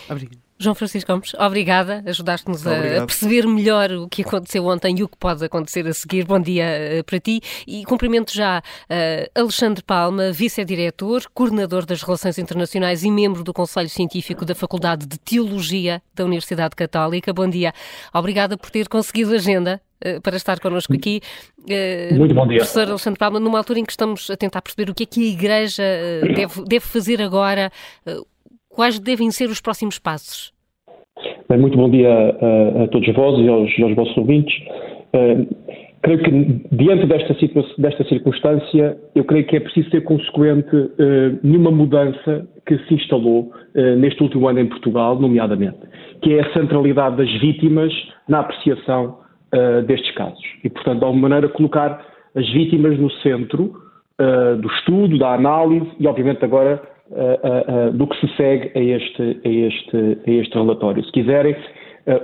Obrigado. 0.08 0.38
João 0.62 0.74
Francisco 0.76 1.12
Gomes, 1.12 1.34
obrigada, 1.34 2.04
ajudaste-nos 2.06 2.64
a, 2.66 3.04
perceber 3.04 3.46
melhor 3.46 3.90
o 3.90 4.08
que 4.08 4.22
aconteceu 4.22 4.64
ontem 4.66 4.96
e 4.98 5.02
o 5.02 5.08
que 5.08 5.16
pode 5.16 5.44
acontecer 5.44 5.86
a 5.88 5.92
seguir. 5.92 6.24
Bom 6.24 6.38
dia 6.38 7.00
uh, 7.00 7.04
para 7.04 7.18
ti 7.18 7.40
e 7.66 7.84
cumprimento 7.84 8.32
já 8.32 8.60
uh, 8.60 9.40
Alexandre 9.40 9.82
Palma, 9.82 10.30
vice-diretor, 10.30 11.24
coordenador 11.34 11.84
das 11.84 12.02
Relações 12.02 12.38
Internacionais 12.38 13.02
e 13.02 13.10
membro 13.10 13.42
do 13.42 13.52
Conselho 13.52 13.88
Científico 13.88 14.44
da 14.44 14.54
Faculdade 14.54 15.04
de 15.06 15.18
Teologia 15.18 16.00
da 16.14 16.24
Universidade 16.24 16.76
Católica. 16.76 17.32
Bom 17.32 17.48
dia, 17.48 17.72
obrigada 18.14 18.56
por 18.56 18.70
ter 18.70 18.88
conseguido 18.88 19.32
a 19.32 19.36
agenda 19.36 19.82
uh, 20.06 20.20
para 20.20 20.36
estar 20.36 20.60
connosco 20.60 20.94
aqui. 20.94 21.20
Muito 22.12 22.34
bom 22.34 22.46
dia. 22.46 22.58
Professor 22.58 22.88
Alexandre 22.88 23.18
Palma, 23.18 23.40
numa 23.40 23.58
altura 23.58 23.80
em 23.80 23.84
que 23.84 23.92
estamos 23.92 24.30
a 24.30 24.36
tentar 24.36 24.62
perceber 24.62 24.90
o 24.90 24.94
que 24.94 25.02
é 25.02 25.06
que 25.06 25.24
a 25.24 25.32
Igreja 25.32 25.82
deve, 26.36 26.64
deve 26.64 26.84
fazer 26.86 27.20
agora, 27.20 27.70
quais 28.74 28.98
devem 28.98 29.30
ser 29.30 29.48
os 29.48 29.60
próximos 29.60 29.98
passos? 29.98 30.52
Bem, 31.48 31.58
muito 31.58 31.76
bom 31.76 31.90
dia 31.90 32.08
a, 32.10 32.84
a 32.84 32.88
todos 32.88 33.14
vós 33.14 33.38
e 33.38 33.48
aos, 33.48 33.70
aos 33.80 33.94
vossos 33.94 34.16
ouvintes. 34.16 34.54
Uh, 35.14 35.46
creio 36.02 36.22
que, 36.22 36.30
diante 36.74 37.06
desta, 37.06 37.34
desta, 37.78 38.04
circunstância, 38.04 38.98
eu 39.14 39.24
creio 39.24 39.46
que 39.46 39.56
é 39.56 39.60
preciso 39.60 39.88
ser 39.90 40.02
consequente 40.02 40.74
uh, 40.74 41.38
numa 41.42 41.70
mudança 41.70 42.48
que 42.66 42.76
se 42.86 42.94
instalou 42.94 43.52
uh, 43.74 43.96
neste 43.96 44.22
último 44.22 44.48
ano 44.48 44.60
em 44.60 44.66
Portugal, 44.66 45.18
nomeadamente, 45.18 45.78
que 46.22 46.34
é 46.34 46.40
a 46.40 46.52
centralidade 46.52 47.16
das 47.16 47.30
vítimas 47.40 47.92
na 48.28 48.40
apreciação 48.40 49.18
uh, 49.54 49.82
destes 49.82 50.12
casos. 50.14 50.42
E, 50.64 50.70
portanto, 50.70 50.98
de 50.98 51.04
alguma 51.04 51.28
maneira, 51.28 51.48
colocar 51.48 52.04
as 52.34 52.48
vítimas 52.50 52.98
no 52.98 53.10
centro 53.20 53.80
do 54.60 54.68
estudo, 54.68 55.18
da 55.18 55.34
análise 55.34 55.90
e, 55.98 56.06
obviamente, 56.06 56.44
agora 56.44 56.80
do 57.94 58.06
que 58.06 58.16
se 58.20 58.36
segue 58.36 58.70
a 58.74 58.80
este, 58.80 59.40
a, 59.44 59.48
este, 59.48 60.18
a 60.26 60.30
este 60.30 60.54
relatório. 60.54 61.04
Se 61.04 61.12
quiserem, 61.12 61.56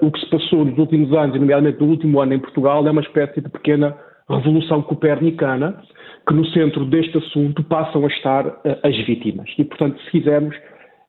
o 0.03 0.11
que 0.11 0.21
se 0.21 0.27
passou 0.31 0.65
nos 0.65 0.79
últimos 0.79 1.13
anos, 1.13 1.39
nomeadamente 1.39 1.81
no 1.81 1.89
último 1.89 2.21
ano 2.21 2.35
em 2.35 2.39
Portugal, 2.39 2.87
é 2.87 2.91
uma 2.91 3.03
espécie 3.03 3.41
de 3.41 3.49
pequena 3.49 3.97
revolução 4.29 4.83
copernicana, 4.83 5.81
que 6.27 6.35
no 6.35 6.45
centro 6.47 6.85
deste 6.85 7.17
assunto 7.17 7.63
passam 7.65 8.05
a 8.05 8.09
estar 8.09 8.61
as 8.83 8.97
vítimas. 9.07 9.49
E, 9.59 9.65
portanto, 9.65 10.01
se 10.03 10.11
quisermos, 10.11 10.55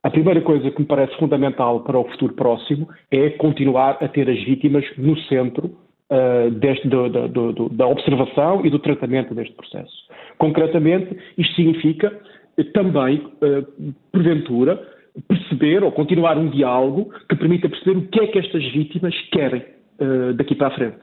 a 0.01 0.09
primeira 0.09 0.39
coisa 0.41 0.71
que 0.71 0.79
me 0.79 0.87
parece 0.87 1.17
fundamental 1.17 1.81
para 1.81 1.99
o 1.99 2.05
futuro 2.11 2.33
próximo 2.33 2.87
é 3.11 3.31
continuar 3.31 3.97
a 4.01 4.07
ter 4.07 4.29
as 4.29 4.41
vítimas 4.45 4.85
no 4.97 5.17
centro 5.23 5.65
uh, 6.09 6.49
deste, 6.51 6.87
do, 6.87 7.09
do, 7.09 7.51
do, 7.51 7.69
da 7.69 7.85
observação 7.85 8.65
e 8.65 8.69
do 8.69 8.79
tratamento 8.79 9.35
deste 9.35 9.53
processo. 9.55 9.93
Concretamente, 10.37 11.17
isto 11.37 11.53
significa 11.55 12.17
também, 12.65 13.27
eh, 13.41 13.63
porventura, 14.11 14.81
perceber 15.27 15.83
ou 15.83 15.91
continuar 15.91 16.37
um 16.37 16.49
diálogo 16.49 17.11
que 17.27 17.35
permita 17.35 17.69
perceber 17.69 17.97
o 17.97 18.07
que 18.07 18.19
é 18.19 18.27
que 18.27 18.39
estas 18.39 18.63
vítimas 18.71 19.15
querem 19.31 19.63
eh, 19.99 20.33
daqui 20.33 20.55
para 20.55 20.67
a 20.67 20.71
frente. 20.71 20.99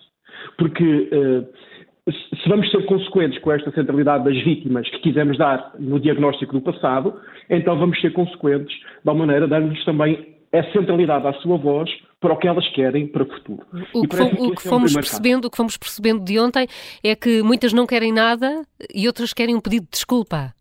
Porque 0.56 1.08
eh, 1.10 2.12
se 2.12 2.48
vamos 2.48 2.70
ser 2.70 2.84
consequentes 2.86 3.38
com 3.40 3.52
esta 3.52 3.70
centralidade 3.72 4.24
das 4.24 4.42
vítimas 4.44 4.88
que 4.88 4.98
quisemos 5.00 5.36
dar 5.36 5.72
no 5.78 5.98
diagnóstico 5.98 6.52
do 6.52 6.60
passado, 6.60 7.14
então 7.50 7.78
vamos 7.78 8.00
ser 8.00 8.12
consequentes 8.12 8.74
da 9.04 9.12
maneira 9.12 9.48
dando-lhes 9.48 9.84
também 9.84 10.36
a 10.52 10.62
centralidade 10.72 11.26
à 11.26 11.32
sua 11.34 11.56
voz 11.58 11.90
para 12.20 12.32
o 12.32 12.36
que 12.38 12.48
elas 12.48 12.66
querem 12.70 13.06
para 13.08 13.24
o 13.24 13.26
futuro. 13.26 13.66
O 13.92 14.06
que, 14.06 14.22
o 14.22 14.54
que 14.54 14.62
fomos 14.62 14.92
é 14.92 15.00
percebendo, 15.00 15.46
o 15.46 15.50
que 15.50 15.56
fomos 15.56 15.76
percebendo 15.76 16.24
de 16.24 16.38
ontem 16.38 16.66
é 17.02 17.14
que 17.14 17.42
muitas 17.42 17.72
não 17.72 17.86
querem 17.86 18.12
nada 18.12 18.62
e 18.94 19.06
outras 19.06 19.32
querem 19.32 19.54
um 19.54 19.60
pedido 19.60 19.84
de 19.84 19.90
desculpa 19.90 20.55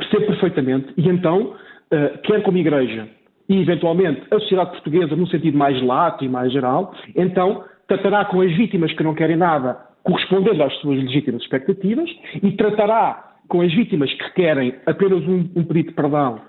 percebo 0.00 0.26
perfeitamente, 0.26 0.92
e 0.96 1.08
então, 1.08 1.54
uh, 1.92 2.18
quer 2.22 2.42
como 2.42 2.58
Igreja 2.58 3.08
e, 3.48 3.60
eventualmente, 3.60 4.22
a 4.30 4.38
sociedade 4.38 4.70
portuguesa, 4.70 5.16
num 5.16 5.26
sentido 5.26 5.58
mais 5.58 5.80
lato 5.82 6.24
e 6.24 6.28
mais 6.28 6.52
geral, 6.52 6.94
então 7.16 7.64
tratará 7.86 8.24
com 8.24 8.40
as 8.40 8.52
vítimas 8.56 8.92
que 8.92 9.02
não 9.02 9.14
querem 9.14 9.36
nada, 9.36 9.76
correspondendo 10.04 10.62
às 10.62 10.72
suas 10.80 10.98
legítimas 11.02 11.42
expectativas, 11.42 12.08
e 12.42 12.52
tratará 12.52 13.34
com 13.48 13.60
as 13.60 13.72
vítimas 13.74 14.12
que 14.14 14.30
querem 14.34 14.74
apenas 14.86 15.26
um, 15.26 15.50
um 15.56 15.64
pedido 15.64 15.88
de 15.88 15.94
perdão 15.94 16.40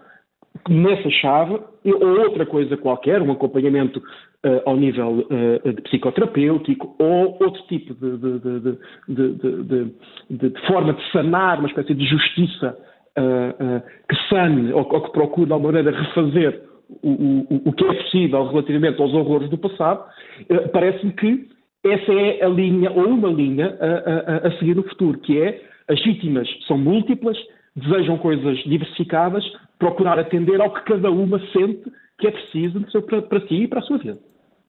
nessa 0.70 1.10
chave, 1.10 1.60
ou 1.86 2.20
outra 2.20 2.46
coisa 2.46 2.78
qualquer, 2.78 3.22
um 3.22 3.32
acompanhamento 3.32 4.00
uh, 4.00 4.62
ao 4.70 4.76
nível 4.78 5.26
uh, 5.28 5.74
de 5.74 5.82
psicoterapêutico, 5.82 6.96
ou 7.00 7.38
outro 7.42 7.64
tipo 7.64 7.96
de, 7.96 8.18
de, 8.18 9.94
de, 10.30 10.50
de, 10.50 10.68
forma 10.68 10.94
de 10.94 11.12
sanar, 11.12 11.58
uma 11.58 11.68
espécie 11.68 11.96
de 11.96 12.06
justiça 12.06 12.78
que 13.16 14.16
sane 14.30 14.72
ou, 14.74 14.88
ou, 14.90 15.02
que 15.02 15.12
procure 15.12 15.48
de 15.48 15.54
alguma 15.54 15.74
maneira 15.74 15.98
refazer 15.98 16.62
o, 17.02 17.10
o, 17.10 17.62
o, 17.66 17.74
que 17.74 17.84
é 17.86 17.94
possível 17.94 18.48
relativamente 18.48 19.02
aos 19.02 19.14
horrores 19.14 19.50
do 19.50 19.58
passado, 19.58 20.06
uh, 20.50 20.70
parece-me 20.70 21.14
que 21.14 21.48
essa 21.84 22.14
é 22.14 22.44
a 22.44 22.50
linha, 22.50 22.92
ou 22.92 23.08
uma 23.08 23.30
linha, 23.30 23.78
a, 23.80 24.46
a, 24.46 24.48
a 24.48 24.60
seguir 24.60 24.76
no 24.76 24.84
futuro, 24.84 25.18
que 25.20 25.42
é 25.42 25.62
as 25.88 26.02
vítimas 26.04 26.48
são 26.68 26.78
múltiplas, 26.78 27.38
desejam 27.76 28.18
coisas 28.18 28.58
diversificadas, 28.64 29.44
procurar 29.80 30.20
atender 30.20 30.62
ao 30.62 30.74
que 30.74 30.84
cada 30.84 31.10
uma 31.10 31.40
sente 31.52 31.92
que 32.20 32.28
é 32.28 32.32
preciso 32.32 32.82
para, 33.08 33.22
para 33.24 33.48
si 33.48 33.64
e 33.64 33.68
para 33.68 33.80
a 33.80 33.84
sua 33.84 33.98
vida. 33.98 34.20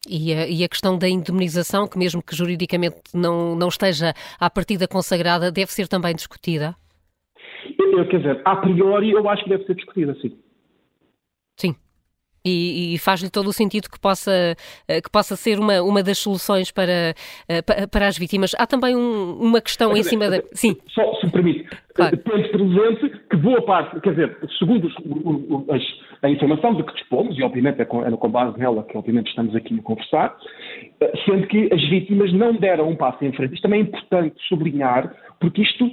E 0.09 0.33
a, 0.33 0.49
e 0.49 0.65
a, 0.65 0.69
questão 0.69 0.99
da 0.99 1.09
indemnização, 1.09 1.87
que 1.87 1.97
mesmo 1.97 2.23
que 2.23 2.35
juridicamente 2.35 2.97
não, 3.15 3.55
não 3.55 3.69
esteja 3.69 4.15
à 4.41 4.51
partida 4.51 4.89
consagrada, 4.89 5.53
deve 5.53 5.71
ser 5.71 5.87
também 5.87 6.15
discutida? 6.15 6.75
Eu, 7.79 8.09
quer 8.09 8.19
dizer, 8.19 8.41
a 8.45 8.57
priori 8.57 9.11
eu 9.11 9.29
acho 9.29 9.45
que 9.45 9.51
deve 9.51 9.65
ser 9.65 9.75
discutida, 9.75 10.15
sim. 10.21 10.37
Sim. 11.57 11.77
E, 12.45 12.95
e 12.95 12.99
faz-lhe 12.99 13.31
todo 13.31 13.47
o 13.49 13.53
sentido 13.53 13.89
que 13.89 14.01
possa, 14.01 14.57
eh, 14.89 15.01
que 15.01 15.09
possa 15.09 15.37
ser 15.37 15.61
uma, 15.61 15.81
uma 15.81 16.03
das 16.03 16.19
soluções 16.19 16.73
para, 16.73 17.15
eh, 17.49 17.87
para 17.87 18.09
as 18.09 18.19
vítimas. 18.19 18.53
Há 18.59 18.67
também 18.67 18.97
um, 18.97 19.39
uma 19.41 19.61
questão 19.61 19.97
em 19.97 20.03
cima 20.03 20.29
da. 20.29 20.43
Sim. 20.53 20.77
Só, 20.89 21.15
se 21.21 21.27
me 21.27 21.33
permite, 21.33 21.69
claro. 21.95 22.17
tendo 22.17 22.49
presente 22.49 23.21
que 23.31 23.37
boa 23.37 23.63
parte, 23.63 24.01
quer 24.01 24.11
dizer, 24.11 24.37
segundo 24.59 24.89
os, 24.89 25.71
as, 25.71 25.83
a 26.23 26.31
informação 26.31 26.75
de 26.75 26.83
que 26.83 26.95
dispomos, 26.95 27.39
e 27.39 27.45
obviamente 27.45 27.81
é 27.81 27.85
com, 27.85 28.05
é 28.05 28.11
com 28.11 28.29
base 28.29 28.59
nela 28.59 28.83
que 28.83 28.99
obviamente 28.99 29.29
estamos 29.29 29.55
aqui 29.55 29.79
a 29.79 29.83
conversar, 29.83 30.37
eh, 31.01 31.13
sendo 31.25 31.47
que 31.47 31.73
as 31.73 31.89
vítimas 31.91 32.33
não 32.33 32.55
deram 32.55 32.89
um 32.89 32.97
passo 32.97 33.25
em 33.25 33.33
frente. 33.33 33.55
Isto 33.55 33.63
também 33.63 33.81
é 33.81 33.83
importante 33.85 34.35
sublinhar, 34.49 35.15
porque 35.39 35.63
isto 35.63 35.89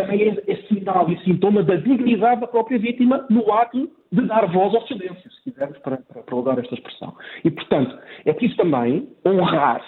também 0.00 0.22
é, 0.22 0.52
é 0.52 0.56
sinal 0.68 1.10
e 1.10 1.18
sintoma 1.24 1.62
da 1.62 1.76
dignidade 1.76 2.40
da 2.40 2.46
própria 2.46 2.78
vítima 2.78 3.26
no 3.28 3.52
ato 3.52 3.90
de 4.12 4.22
dar 4.22 4.46
voz 4.46 4.74
ao 4.74 4.86
silêncio, 4.86 5.30
se 5.30 5.42
quisermos, 5.50 5.78
para, 5.78 5.98
para, 5.98 6.22
para 6.22 6.36
usar 6.36 6.58
esta 6.58 6.74
expressão. 6.74 7.14
E, 7.44 7.50
portanto, 7.50 7.96
é 8.24 8.32
preciso 8.32 8.56
também 8.56 9.08
honrar 9.24 9.82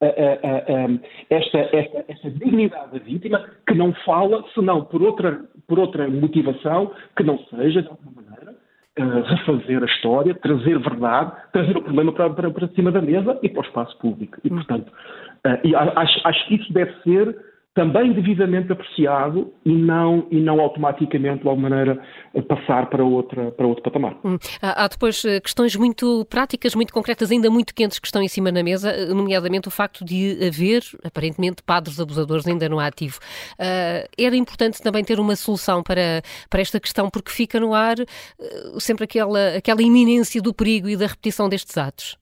a, 0.00 0.06
a, 0.06 0.08
a, 0.08 0.88
esta, 1.30 1.58
esta, 1.58 2.04
esta, 2.08 2.30
dignidade 2.30 2.92
da 2.92 2.98
vítima 2.98 3.44
que 3.66 3.74
não 3.74 3.92
fala 4.04 4.44
senão 4.54 4.84
por 4.84 5.02
outra, 5.02 5.40
por 5.66 5.78
outra 5.78 6.08
motivação 6.08 6.92
que 7.16 7.22
não 7.22 7.38
seja, 7.50 7.82
de 7.82 7.88
alguma 7.88 8.12
maneira, 8.22 8.54
uh, 8.98 9.22
refazer 9.22 9.82
a 9.82 9.86
história, 9.86 10.34
trazer 10.34 10.78
verdade, 10.78 11.32
trazer 11.52 11.76
o 11.76 11.82
problema 11.82 12.12
para, 12.12 12.30
para, 12.30 12.50
para 12.50 12.68
cima 12.68 12.92
da 12.92 13.00
mesa 13.00 13.38
e 13.42 13.48
para 13.48 13.62
o 13.62 13.64
espaço 13.66 13.98
público. 13.98 14.38
E, 14.44 14.48
portanto, 14.50 14.88
uh, 14.88 15.66
e 15.66 15.74
acho, 15.74 16.20
acho 16.24 16.46
que 16.48 16.56
isso 16.56 16.72
deve 16.72 16.92
ser 17.02 17.55
também 17.76 18.10
devidamente 18.14 18.72
apreciado 18.72 19.52
e 19.62 19.70
não, 19.70 20.26
e 20.30 20.40
não 20.40 20.58
automaticamente, 20.60 21.42
de 21.42 21.48
alguma 21.48 21.68
maneira, 21.68 22.02
passar 22.48 22.88
para, 22.88 23.04
outra, 23.04 23.50
para 23.50 23.66
outro 23.66 23.82
patamar. 23.84 24.16
Hum. 24.24 24.38
Há, 24.62 24.88
depois 24.88 25.22
eh, 25.26 25.40
questões 25.40 25.76
muito 25.76 26.24
práticas, 26.30 26.74
muito 26.74 26.90
concretas, 26.90 27.30
ainda 27.30 27.50
muito 27.50 27.74
quentes 27.74 27.98
que 27.98 28.06
estão 28.06 28.22
em 28.22 28.28
cima 28.28 28.50
na 28.50 28.62
mesa, 28.62 28.90
eh, 28.90 29.12
nomeadamente 29.12 29.68
o 29.68 29.70
facto 29.70 30.06
de 30.06 30.38
haver, 30.48 30.80
aparentemente, 31.04 31.62
padres 31.62 32.00
abusadores 32.00 32.46
ainda 32.46 32.66
no 32.66 32.80
ativo. 32.80 33.18
Uh, 33.60 34.08
era 34.18 34.34
importante 34.34 34.82
também 34.82 35.04
ter 35.04 35.20
uma 35.20 35.36
solução 35.36 35.82
para, 35.82 36.22
para 36.48 36.62
esta 36.62 36.80
questão, 36.80 37.10
porque 37.10 37.30
fica 37.30 37.60
no 37.60 37.74
ar 37.74 37.96
uh, 37.98 38.80
sempre 38.80 39.04
aquela, 39.04 39.56
aquela 39.58 39.82
iminência 39.82 40.40
do 40.40 40.54
perigo 40.54 40.88
e 40.88 40.96
da 40.96 41.06
repetição 41.06 41.46
destes 41.46 41.76
atos. 41.76 42.16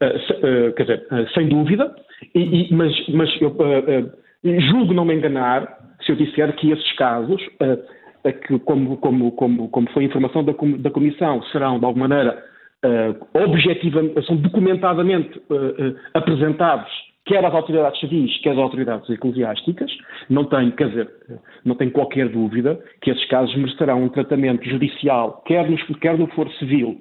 Uh, 0.00 0.16
se, 0.20 0.72
quer 0.76 0.82
dizer, 0.82 1.06
sem 1.34 1.48
dúvida, 1.48 1.92
e, 2.36 2.68
e, 2.68 2.72
mas, 2.72 2.92
mas 3.08 3.28
eu 3.40 3.50
Julgo 4.60 4.94
não 4.94 5.04
me 5.04 5.14
enganar 5.14 5.76
se 6.04 6.12
eu 6.12 6.16
disser 6.16 6.54
que 6.56 6.70
esses 6.70 6.92
casos, 6.92 7.40
uh, 7.60 8.32
que, 8.46 8.58
como, 8.60 8.96
como, 8.98 9.32
como, 9.32 9.68
como 9.68 9.90
foi 9.90 10.04
a 10.04 10.06
informação 10.06 10.44
da, 10.44 10.52
da 10.78 10.90
Comissão, 10.90 11.42
serão, 11.44 11.78
de 11.78 11.84
alguma 11.84 12.08
maneira, 12.08 12.42
uh, 12.84 13.42
objetivamente, 13.44 14.24
são 14.26 14.36
documentadamente 14.36 15.38
uh, 15.50 15.96
apresentados 16.14 16.90
quer 17.26 17.44
às 17.44 17.52
autoridades 17.52 17.98
civis, 18.00 18.38
quer 18.40 18.52
às 18.52 18.58
autoridades 18.58 19.10
eclesiásticas, 19.10 19.90
não 20.30 20.44
tenho, 20.44 20.72
quer 20.72 20.88
dizer, 20.88 21.10
não 21.64 21.74
tenho 21.74 21.90
qualquer 21.90 22.28
dúvida 22.28 22.80
que 23.02 23.10
esses 23.10 23.24
casos 23.26 23.54
merecerão 23.56 24.04
um 24.04 24.08
tratamento 24.08 24.64
judicial, 24.64 25.42
quer 25.44 25.68
no, 25.68 25.76
quer 25.98 26.16
no 26.16 26.28
foro 26.28 26.50
civil, 26.52 27.00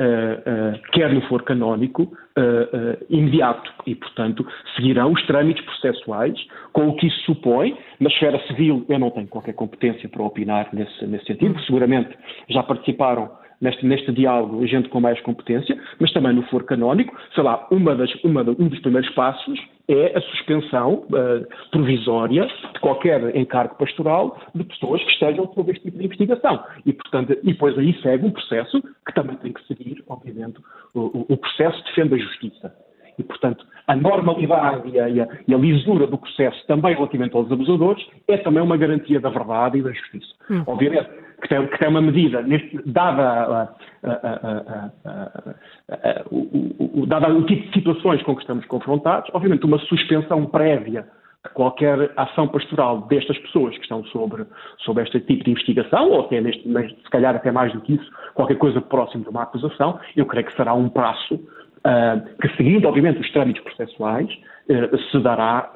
uh, 0.00 0.78
quer 0.92 1.12
no 1.12 1.22
for 1.22 1.42
canónico, 1.42 2.02
uh, 2.02 3.04
imediato 3.08 3.72
e, 3.86 3.94
portanto, 3.94 4.46
seguirão 4.74 5.12
os 5.12 5.26
trâmites 5.26 5.64
processuais 5.64 6.34
com 6.72 6.88
o 6.88 6.96
que 6.96 7.06
isso 7.06 7.20
supõe. 7.24 7.76
Na 8.00 8.08
esfera 8.08 8.38
civil, 8.46 8.84
eu 8.88 8.98
não 8.98 9.10
tenho 9.10 9.28
qualquer 9.28 9.54
competência 9.54 10.08
para 10.08 10.22
opinar 10.22 10.68
nesse, 10.72 11.06
nesse 11.06 11.26
sentido, 11.26 11.60
seguramente 11.64 12.16
já 12.48 12.62
participaram 12.62 13.30
neste, 13.60 13.86
neste 13.86 14.12
diálogo 14.12 14.66
gente 14.66 14.88
com 14.88 15.00
mais 15.00 15.20
competência, 15.20 15.78
mas 15.98 16.12
também 16.12 16.32
no 16.32 16.42
foro 16.44 16.64
canónico, 16.64 17.16
sei 17.34 17.42
lá, 17.42 17.66
uma 17.70 17.94
das, 17.94 18.12
uma 18.22 18.42
um 18.42 18.68
dos 18.68 18.80
primeiros 18.80 19.10
passos 19.10 19.58
é 19.88 20.16
a 20.16 20.20
suspensão 20.20 21.04
uh, 21.10 21.70
provisória 21.70 22.46
de 22.46 22.80
qualquer 22.80 23.36
encargo 23.36 23.74
pastoral 23.76 24.38
de 24.54 24.64
pessoas 24.64 25.02
que 25.04 25.10
estejam 25.10 25.52
sob 25.52 25.70
este 25.70 25.84
tipo 25.84 25.98
de 25.98 26.04
investigação. 26.04 26.64
E, 26.86 26.92
portanto, 26.92 27.32
e 27.42 27.52
depois 27.52 27.78
aí 27.78 27.94
segue 28.00 28.26
um 28.26 28.30
processo 28.30 28.82
que 29.06 29.14
também 29.14 29.36
tem 29.36 29.52
que 29.52 29.66
seguir, 29.66 30.02
obviamente, 30.08 30.58
o, 30.94 31.26
o 31.28 31.36
processo 31.36 31.82
defende 31.84 32.14
a 32.14 32.18
justiça. 32.18 32.74
E, 33.18 33.22
portanto, 33.22 33.64
a 33.86 33.94
normalidade 33.94 34.88
e 34.88 34.98
a, 34.98 35.08
e, 35.08 35.20
a, 35.20 35.28
e 35.46 35.54
a, 35.54 35.58
lisura 35.58 36.06
do 36.06 36.18
processo 36.18 36.66
também 36.66 36.94
relativamente 36.94 37.36
aos 37.36 37.50
abusadores 37.52 38.04
é 38.26 38.38
também 38.38 38.62
uma 38.62 38.76
garantia 38.76 39.20
da 39.20 39.28
verdade 39.28 39.78
e 39.78 39.82
da 39.82 39.92
justiça. 39.92 40.34
Hum. 40.50 40.64
Obviamente 40.66 41.08
que 41.44 41.48
tem, 41.48 41.66
que 41.66 41.78
tem, 41.78 41.88
uma 41.88 42.00
medida, 42.00 42.40
neste, 42.42 42.80
dada, 42.86 43.70
o, 46.30 47.06
dada 47.06 47.28
o 47.28 47.44
tipo 47.44 47.66
de 47.66 47.74
situações 47.74 48.22
com 48.22 48.34
que 48.34 48.40
estamos 48.40 48.64
confrontados, 48.64 49.30
obviamente 49.34 49.66
uma 49.66 49.78
suspensão 49.78 50.46
prévia 50.46 51.06
qualquer 51.52 52.10
ação 52.16 52.48
pastoral 52.48 53.02
destas 53.02 53.36
pessoas 53.38 53.76
que 53.76 53.82
estão 53.82 54.02
sobre, 54.06 54.46
sobre 54.78 55.02
este 55.02 55.20
tipo 55.20 55.44
de 55.44 55.50
investigação, 55.50 56.10
ou 56.10 56.22
até 56.22 56.40
neste, 56.40 56.62
se 56.62 57.10
calhar 57.10 57.36
até 57.36 57.52
mais 57.52 57.70
do 57.72 57.82
que 57.82 57.94
isso, 57.94 58.10
qualquer 58.34 58.56
coisa 58.56 58.80
próximo 58.80 59.24
de 59.24 59.28
uma 59.28 59.42
acusação, 59.42 60.00
eu 60.16 60.24
creio 60.24 60.46
que 60.46 60.56
será 60.56 60.72
um 60.72 60.88
prazo 60.88 61.34
uh, 61.34 62.40
que, 62.40 62.48
seguindo, 62.56 62.88
obviamente, 62.88 63.20
os 63.20 63.30
trâmites 63.32 63.62
processuais, 63.62 64.28
se 65.10 65.20
dará 65.20 65.70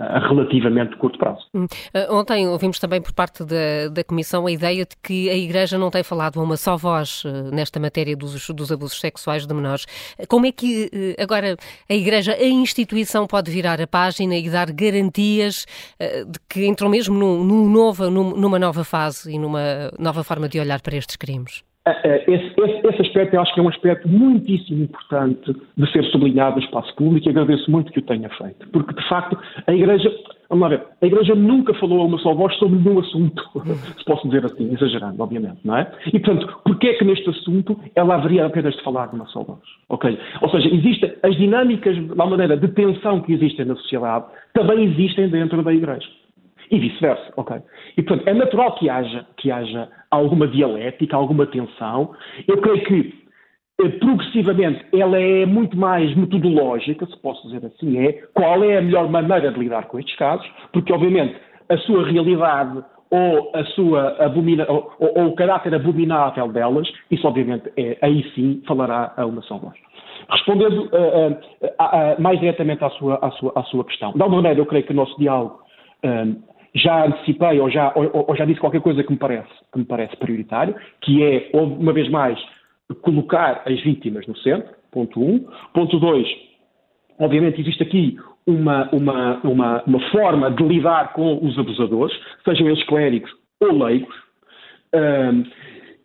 a 0.00 0.28
relativamente 0.28 0.96
curto 0.96 1.18
prazo. 1.18 1.46
Hum. 1.54 1.64
Uh, 1.64 2.14
ontem 2.14 2.46
ouvimos 2.48 2.78
também 2.78 3.00
por 3.00 3.12
parte 3.12 3.44
da, 3.44 3.88
da, 3.90 4.04
Comissão 4.04 4.46
a 4.46 4.50
ideia 4.50 4.84
de 4.84 4.96
que 5.02 5.28
a 5.28 5.36
Igreja 5.36 5.78
não 5.78 5.90
tem 5.90 6.02
falado 6.02 6.40
a 6.40 6.42
uma 6.42 6.56
só 6.56 6.76
voz 6.76 7.22
nesta 7.52 7.78
matéria 7.78 8.16
dos, 8.16 8.48
dos 8.50 8.72
abusos 8.72 9.00
sexuais 9.00 9.46
de 9.46 9.54
menores. 9.54 9.86
Como 10.28 10.46
é 10.46 10.52
que 10.52 11.14
agora 11.18 11.56
a 11.88 11.94
Igreja, 11.94 12.32
a 12.32 12.44
instituição, 12.44 13.26
pode 13.26 13.50
virar 13.50 13.80
a 13.80 13.86
página 13.86 14.36
e 14.36 14.48
dar 14.48 14.70
garantias 14.72 15.66
de 15.98 16.38
que 16.48 16.66
entram 16.66 16.88
mesmo 16.88 17.14
num, 17.14 17.44
num 17.44 17.68
nova, 17.68 18.10
numa 18.10 18.58
nova 18.58 18.84
fase 18.84 19.32
e 19.32 19.38
numa 19.38 19.90
nova 19.98 20.24
forma 20.24 20.48
de 20.48 20.58
olhar 20.58 20.80
para 20.80 20.96
estes 20.96 21.16
crimes? 21.16 21.67
É, 21.88 22.08
é, 22.08 22.24
esse, 22.30 22.60
esse, 22.60 22.86
esse, 22.86 23.02
aspecto 23.02 23.34
eu 23.34 23.40
acho 23.40 23.54
que 23.54 23.60
é 23.60 23.62
um 23.62 23.68
aspecto 23.68 24.06
muitíssimo 24.08 24.82
importante 24.82 25.56
de 25.76 25.92
ser 25.92 26.04
sublinhado 26.04 26.56
no 26.56 26.62
espaço 26.62 26.94
público 26.94 27.26
e 27.26 27.30
agradeço 27.30 27.70
muito 27.70 27.90
que 27.90 28.00
o 28.00 28.02
tenha 28.02 28.28
feito. 28.30 28.68
Porque, 28.68 28.92
de 28.94 29.08
facto, 29.08 29.38
a 29.66 29.72
Igreja, 29.72 30.12
vamos 30.50 30.62
lá 30.62 30.68
ver, 30.68 30.82
a 31.00 31.06
Igreja 31.06 31.34
nunca 31.34 31.72
falou 31.74 32.02
a 32.02 32.04
uma 32.04 32.18
só 32.18 32.34
voz 32.34 32.54
sobre 32.56 32.78
nenhum 32.78 32.98
assunto, 32.98 33.42
se 33.96 34.04
posso 34.04 34.28
dizer 34.28 34.44
assim, 34.44 34.70
exagerando, 34.72 35.22
obviamente, 35.22 35.60
não 35.64 35.76
é? 35.76 35.90
E, 36.12 36.18
portanto, 36.18 36.60
porquê 36.64 36.88
é 36.88 36.94
que 36.94 37.04
neste 37.04 37.30
assunto 37.30 37.78
ela 37.94 38.16
haveria 38.16 38.44
apenas 38.44 38.74
de 38.74 38.82
falar 38.82 39.06
de 39.06 39.14
uma 39.14 39.26
só 39.26 39.42
voz? 39.42 39.60
Ok? 39.88 40.18
Ou 40.42 40.50
seja, 40.50 40.68
existem 40.68 41.14
as 41.22 41.36
dinâmicas, 41.36 41.96
da 42.08 42.26
maneira 42.26 42.56
de 42.56 42.68
tensão 42.68 43.20
que 43.22 43.32
existem 43.32 43.64
na 43.64 43.76
sociedade, 43.76 44.26
também 44.52 44.84
existem 44.84 45.28
dentro 45.28 45.62
da 45.62 45.72
Igreja 45.72 46.08
e 46.70 46.78
vice-versa, 46.78 47.32
ok? 47.36 47.58
E, 47.96 48.02
portanto, 48.02 48.28
é 48.28 48.34
natural 48.34 48.74
que 48.76 48.88
haja, 48.88 49.26
que 49.36 49.50
haja 49.50 49.88
alguma 50.10 50.46
dialética, 50.46 51.16
alguma 51.16 51.46
tensão. 51.46 52.14
Eu 52.46 52.58
creio 52.58 52.84
que, 52.84 53.14
eh, 53.80 53.88
progressivamente, 54.00 54.84
ela 54.92 55.18
é 55.20 55.46
muito 55.46 55.76
mais 55.76 56.14
metodológica, 56.16 57.06
se 57.06 57.16
posso 57.20 57.46
dizer 57.48 57.66
assim, 57.66 57.98
é 57.98 58.12
qual 58.34 58.62
é 58.64 58.78
a 58.78 58.82
melhor 58.82 59.08
maneira 59.08 59.50
de 59.50 59.58
lidar 59.58 59.86
com 59.86 59.98
estes 59.98 60.16
casos, 60.16 60.46
porque, 60.72 60.92
obviamente, 60.92 61.36
a 61.68 61.76
sua 61.78 62.04
realidade 62.04 62.82
ou 63.10 63.50
a 63.54 63.64
sua 63.66 64.22
abomina, 64.22 64.66
ou, 64.68 64.92
ou, 64.98 65.28
o 65.28 65.34
caráter 65.34 65.74
abominável 65.74 66.48
delas, 66.48 66.88
isso 67.10 67.26
obviamente 67.26 67.72
é, 67.76 67.96
aí 68.02 68.22
sim 68.34 68.62
falará 68.66 69.14
a 69.16 69.24
uma 69.24 69.40
só 69.42 69.56
voz. 69.56 69.74
Respondendo 70.30 70.90
uh, 70.92 71.30
uh, 71.30 71.66
uh, 71.66 72.20
mais 72.20 72.38
diretamente 72.38 72.84
à 72.84 72.90
sua, 72.90 73.18
à, 73.22 73.30
sua, 73.32 73.52
à 73.56 73.62
sua 73.64 73.84
questão, 73.84 74.12
de 74.12 74.22
alguma 74.22 74.42
maneira 74.42 74.60
eu 74.60 74.66
creio 74.66 74.84
que 74.84 74.92
o 74.92 74.96
nosso 74.96 75.16
diálogo 75.18 75.60
já 76.78 77.06
antecipei 77.06 77.60
ou 77.60 77.70
já, 77.70 77.92
ou, 77.94 78.26
ou 78.28 78.36
já 78.36 78.44
disse 78.44 78.60
qualquer 78.60 78.80
coisa 78.80 79.02
que 79.02 79.10
me, 79.10 79.18
parece, 79.18 79.48
que 79.72 79.78
me 79.78 79.84
parece 79.84 80.16
prioritário, 80.16 80.74
que 81.02 81.22
é, 81.22 81.50
uma 81.52 81.92
vez 81.92 82.08
mais, 82.08 82.38
colocar 83.02 83.62
as 83.66 83.80
vítimas 83.82 84.26
no 84.26 84.36
centro, 84.38 84.70
ponto 84.90 85.20
um. 85.22 85.46
Ponto 85.74 85.98
dois, 85.98 86.26
obviamente 87.18 87.60
existe 87.60 87.82
aqui 87.82 88.16
uma, 88.46 88.88
uma, 88.92 89.40
uma, 89.42 89.82
uma 89.84 90.00
forma 90.10 90.50
de 90.50 90.62
lidar 90.62 91.12
com 91.12 91.44
os 91.44 91.58
abusadores, 91.58 92.16
sejam 92.44 92.66
eles 92.68 92.82
clérigos 92.84 93.30
ou 93.60 93.84
leigos, 93.84 94.14
um, 94.94 95.44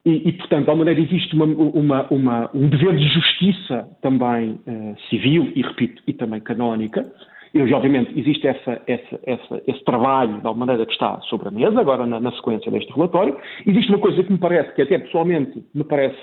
e, 0.06 0.28
e, 0.28 0.34
portanto, 0.34 0.68
alguma 0.68 0.84
maneira 0.86 1.00
existe 1.00 1.34
uma, 1.34 1.46
uma, 1.46 2.08
uma, 2.10 2.50
um 2.54 2.68
dever 2.68 2.98
de 2.98 3.08
justiça 3.08 3.88
também 4.02 4.60
uh, 4.68 4.98
civil 5.10 5.50
e, 5.56 5.62
repito, 5.62 6.04
e 6.06 6.12
também 6.12 6.42
canónica, 6.42 7.10
e, 7.54 7.74
obviamente, 7.74 8.20
existe 8.20 8.48
essa, 8.48 8.82
essa, 8.88 9.20
essa, 9.24 9.62
esse 9.68 9.84
trabalho, 9.84 10.42
de 10.42 10.48
alguma 10.48 10.66
maneira, 10.66 10.86
que 10.88 10.92
está 10.92 11.22
sobre 11.22 11.50
a 11.50 11.52
mesa, 11.52 11.80
agora 11.80 12.06
na, 12.06 12.20
na, 12.20 12.32
sequência 12.32 12.72
deste 12.72 12.92
relatório. 12.92 13.38
Existe 13.66 13.90
uma 13.90 14.00
coisa 14.00 14.24
que 14.24 14.32
me 14.32 14.40
parece, 14.40 14.74
que 14.74 14.82
até 14.82 14.98
pessoalmente 14.98 15.64
me 15.74 15.84
parece 15.84 16.18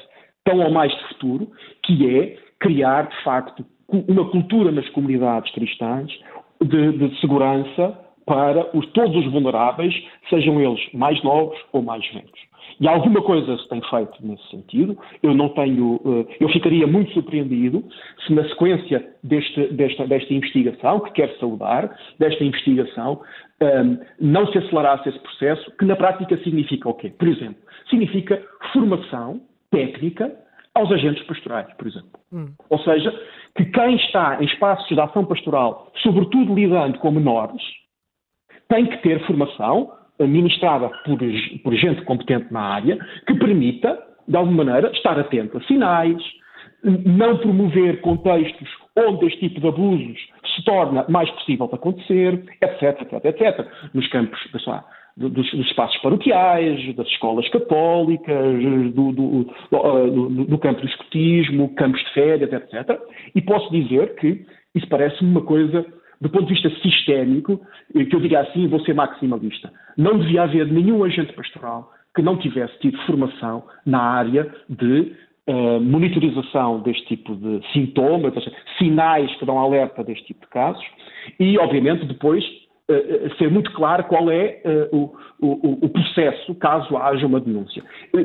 tão 0.44 0.58
ou 0.58 0.70
mais 0.72 0.90
de 0.90 1.08
futuro, 1.08 1.48
que 1.84 2.18
é 2.18 2.36
criar, 2.58 3.08
de 3.08 3.22
facto, 3.22 3.64
uma 3.88 4.28
cultura 4.28 4.72
nas 4.72 4.88
comunidades 4.90 5.52
cristãs 5.52 6.10
de, 6.60 6.92
de 6.92 7.20
segurança 7.20 7.96
para 8.26 8.76
os, 8.76 8.86
todos 8.92 9.14
os 9.16 9.32
vulneráveis, 9.32 9.94
sejam 10.28 10.60
eles 10.60 10.80
mais 10.92 11.22
novos 11.22 11.58
ou 11.72 11.82
mais 11.82 12.04
velhos. 12.12 12.49
E 12.80 12.88
alguma 12.88 13.20
coisa 13.20 13.58
se 13.58 13.68
tem 13.68 13.82
feito 13.82 14.26
nesse 14.26 14.48
sentido. 14.48 14.98
Eu 15.22 15.34
não 15.34 15.50
tenho, 15.50 16.00
eh, 16.02 16.36
eu 16.40 16.48
ficaria 16.48 16.86
muito 16.86 17.12
surpreendido 17.12 17.84
se 18.26 18.32
na 18.32 18.42
sequência 18.48 19.06
deste, 19.22 19.68
desta, 19.68 20.06
desta 20.06 20.32
investigação, 20.32 21.00
que 21.00 21.12
quero 21.12 21.38
saudar, 21.38 21.94
desta 22.18 22.42
investigação, 22.42 23.20
ehm, 23.60 23.98
não 24.18 24.46
se 24.46 24.56
acelerasse 24.56 25.10
esse 25.10 25.18
processo, 25.18 25.70
que 25.76 25.84
na 25.84 25.94
prática 25.94 26.38
significa 26.38 26.88
o 26.88 26.94
quê? 26.94 27.10
Por 27.10 27.28
exemplo, 27.28 27.62
significa 27.90 28.42
formação 28.72 29.42
técnica 29.70 30.34
aos 30.74 30.90
agentes 30.90 31.22
pastorais, 31.24 31.70
por 31.74 31.86
exemplo. 31.86 32.18
Hum. 32.32 32.46
Ou 32.70 32.78
seja, 32.78 33.12
que 33.56 33.64
quem 33.66 33.96
está 33.96 34.42
em 34.42 34.46
espaços 34.46 34.88
de 34.88 34.98
ação 34.98 35.26
pastoral, 35.26 35.92
sobretudo 36.02 36.54
lidando 36.54 36.98
com 36.98 37.10
menores, 37.10 37.62
tem 38.68 38.86
que 38.86 38.96
ter 38.98 39.20
formação 39.26 39.92
ministrada 40.26 40.88
por, 41.04 41.18
por 41.62 41.74
gente 41.74 42.02
competente 42.02 42.52
na 42.52 42.60
área, 42.60 42.98
que 43.26 43.34
permita, 43.34 43.98
de 44.26 44.36
alguma 44.36 44.64
maneira, 44.64 44.90
estar 44.92 45.18
atento 45.18 45.58
a 45.58 45.62
sinais, 45.62 46.22
não 46.84 47.36
promover 47.38 48.00
contextos 48.00 48.68
onde 48.96 49.26
este 49.26 49.40
tipo 49.40 49.60
de 49.60 49.68
abusos 49.68 50.18
se 50.56 50.64
torna 50.64 51.04
mais 51.08 51.30
possível 51.30 51.66
de 51.68 51.74
acontecer, 51.74 52.44
etc, 52.60 53.02
etc, 53.02 53.24
etc. 53.24 53.66
Nos 53.94 54.06
campos, 54.08 54.40
pessoal, 54.50 54.84
dos, 55.16 55.32
dos, 55.32 55.66
espaços 55.66 56.00
paroquiais, 56.00 56.94
das 56.96 57.06
escolas 57.08 57.48
católicas, 57.50 58.62
do, 58.94 59.12
do, 59.12 59.44
do, 59.70 60.44
do 60.44 60.58
campo 60.58 60.80
do 60.80 60.86
escotismo, 60.86 61.74
campos 61.74 62.00
de 62.00 62.10
férias, 62.12 62.52
etc. 62.52 62.98
E 63.34 63.40
posso 63.42 63.70
dizer 63.70 64.14
que 64.16 64.44
isso 64.74 64.88
parece-me 64.88 65.30
uma 65.30 65.42
coisa 65.42 65.84
do 66.20 66.28
ponto 66.28 66.46
de 66.46 66.54
vista 66.54 66.70
sistémico, 66.80 67.60
eh, 67.94 68.04
que 68.04 68.14
eu 68.14 68.20
diria 68.20 68.40
assim, 68.40 68.68
vou 68.68 68.80
ser 68.80 68.94
maximalista, 68.94 69.72
não 69.96 70.18
devia 70.18 70.42
haver 70.42 70.66
nenhum 70.66 71.02
agente 71.02 71.32
pastoral 71.32 71.90
que 72.14 72.22
não 72.22 72.36
tivesse 72.36 72.78
tido 72.80 72.98
formação 73.06 73.64
na 73.86 74.00
área 74.00 74.52
de 74.68 75.12
uh, 75.48 75.80
monitorização 75.80 76.80
deste 76.80 77.06
tipo 77.06 77.34
de 77.36 77.60
sintomas, 77.72 78.34
seja, 78.34 78.52
sinais 78.78 79.34
que 79.36 79.46
dão 79.46 79.58
alerta 79.58 80.02
deste 80.02 80.24
tipo 80.26 80.40
de 80.40 80.48
casos, 80.48 80.84
e, 81.38 81.56
obviamente, 81.56 82.04
depois 82.06 82.44
uh, 82.44 83.36
ser 83.38 83.48
muito 83.48 83.72
claro 83.72 84.04
qual 84.04 84.28
é 84.30 84.60
uh, 84.92 84.96
o, 84.96 85.46
o, 85.46 85.86
o, 85.86 85.88
processo 85.88 86.52
caso 86.56 86.96
haja 86.96 87.26
uma 87.26 87.40
denúncia. 87.40 87.82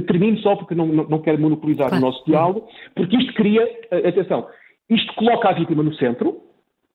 termino 0.08 0.40
só 0.40 0.56
porque 0.56 0.74
não, 0.74 0.88
não, 0.88 1.08
não 1.08 1.22
quero 1.22 1.40
monopolizar 1.40 1.94
o 1.94 2.00
nosso 2.00 2.26
diálogo, 2.26 2.68
porque 2.96 3.16
isto 3.18 3.34
cria, 3.36 3.64
atenção, 3.92 4.48
isto 4.90 5.14
coloca 5.14 5.50
a 5.50 5.54
vítima 5.54 5.84
no 5.84 5.94
centro, 5.94 6.42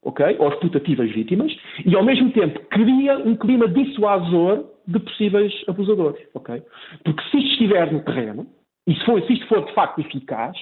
ok? 0.03 0.37
Ou 0.39 0.49
as 0.49 0.55
putativas 0.57 1.11
vítimas, 1.11 1.55
e 1.85 1.95
ao 1.95 2.05
mesmo 2.05 2.31
tempo 2.33 2.61
cria 2.71 3.19
um 3.19 3.37
clima 3.37 3.69
dissuasor 3.69 4.65
de 4.87 4.99
possíveis 4.99 5.53
abusadores, 5.69 6.21
ok? 6.35 6.63
Porque 7.05 7.23
se 7.31 7.39
isto 7.39 7.51
estiver 7.53 7.93
no 7.93 8.01
terreno, 8.05 8.47
e 8.87 8.95
se, 8.95 9.05
for, 9.05 9.23
se 9.23 9.33
isto 9.35 9.47
for 9.47 9.65
de 9.65 9.73
facto 9.75 10.01
eficaz, 10.01 10.57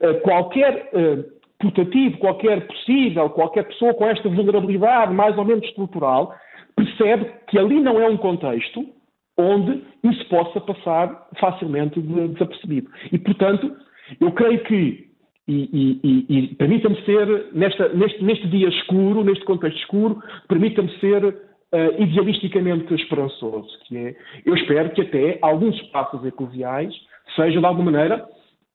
eh, 0.00 0.14
qualquer 0.14 0.90
uh, 0.92 1.24
putativo, 1.60 2.18
qualquer 2.18 2.66
possível, 2.66 3.30
qualquer 3.30 3.64
pessoa 3.64 3.94
com 3.94 4.06
esta 4.06 4.28
vulnerabilidade 4.28 5.12
mais 5.12 5.36
ou 5.36 5.44
menos 5.44 5.64
estrutural, 5.64 6.34
percebe 6.74 7.30
que 7.48 7.58
ali 7.58 7.80
não 7.80 8.00
é 8.00 8.08
um 8.08 8.16
contexto 8.16 8.86
onde 9.36 9.82
isso 10.02 10.28
possa 10.28 10.60
passar 10.60 11.28
facilmente 11.38 12.00
desapercebido. 12.00 12.90
E, 13.12 13.18
portanto, 13.18 13.76
eu 14.20 14.32
creio 14.32 14.62
que 14.64 15.07
e, 15.48 16.00
e, 16.04 16.26
e 16.28 16.54
permita-me 16.56 16.96
ser, 17.04 17.46
nesta, 17.52 17.88
neste, 17.90 18.22
neste, 18.22 18.46
dia 18.48 18.68
escuro, 18.68 19.24
neste 19.24 19.44
contexto 19.44 19.78
escuro, 19.78 20.22
permita-me 20.46 20.90
ser 20.98 21.24
uh, 21.24 22.02
idealisticamente 22.02 22.92
esperançoso, 22.94 23.68
que 23.86 23.96
é, 23.96 24.16
eu 24.44 24.54
espero 24.54 24.90
que 24.90 25.00
até 25.00 25.38
alguns 25.40 25.74
espaços 25.76 26.24
eclesiais 26.24 26.94
seja, 27.34 27.60
de 27.60 27.66
alguma 27.66 27.90
maneira, 27.90 28.26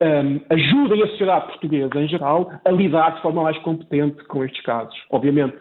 um, 0.02 0.40
ajudem 0.50 1.02
a 1.02 1.06
sociedade 1.08 1.46
portuguesa 1.46 2.00
em 2.00 2.08
geral 2.08 2.50
a 2.64 2.70
lidar 2.70 3.14
de 3.14 3.22
forma 3.22 3.42
mais 3.42 3.58
competente 3.58 4.22
com 4.24 4.44
estes 4.44 4.62
casos. 4.62 4.94
Obviamente, 5.10 5.56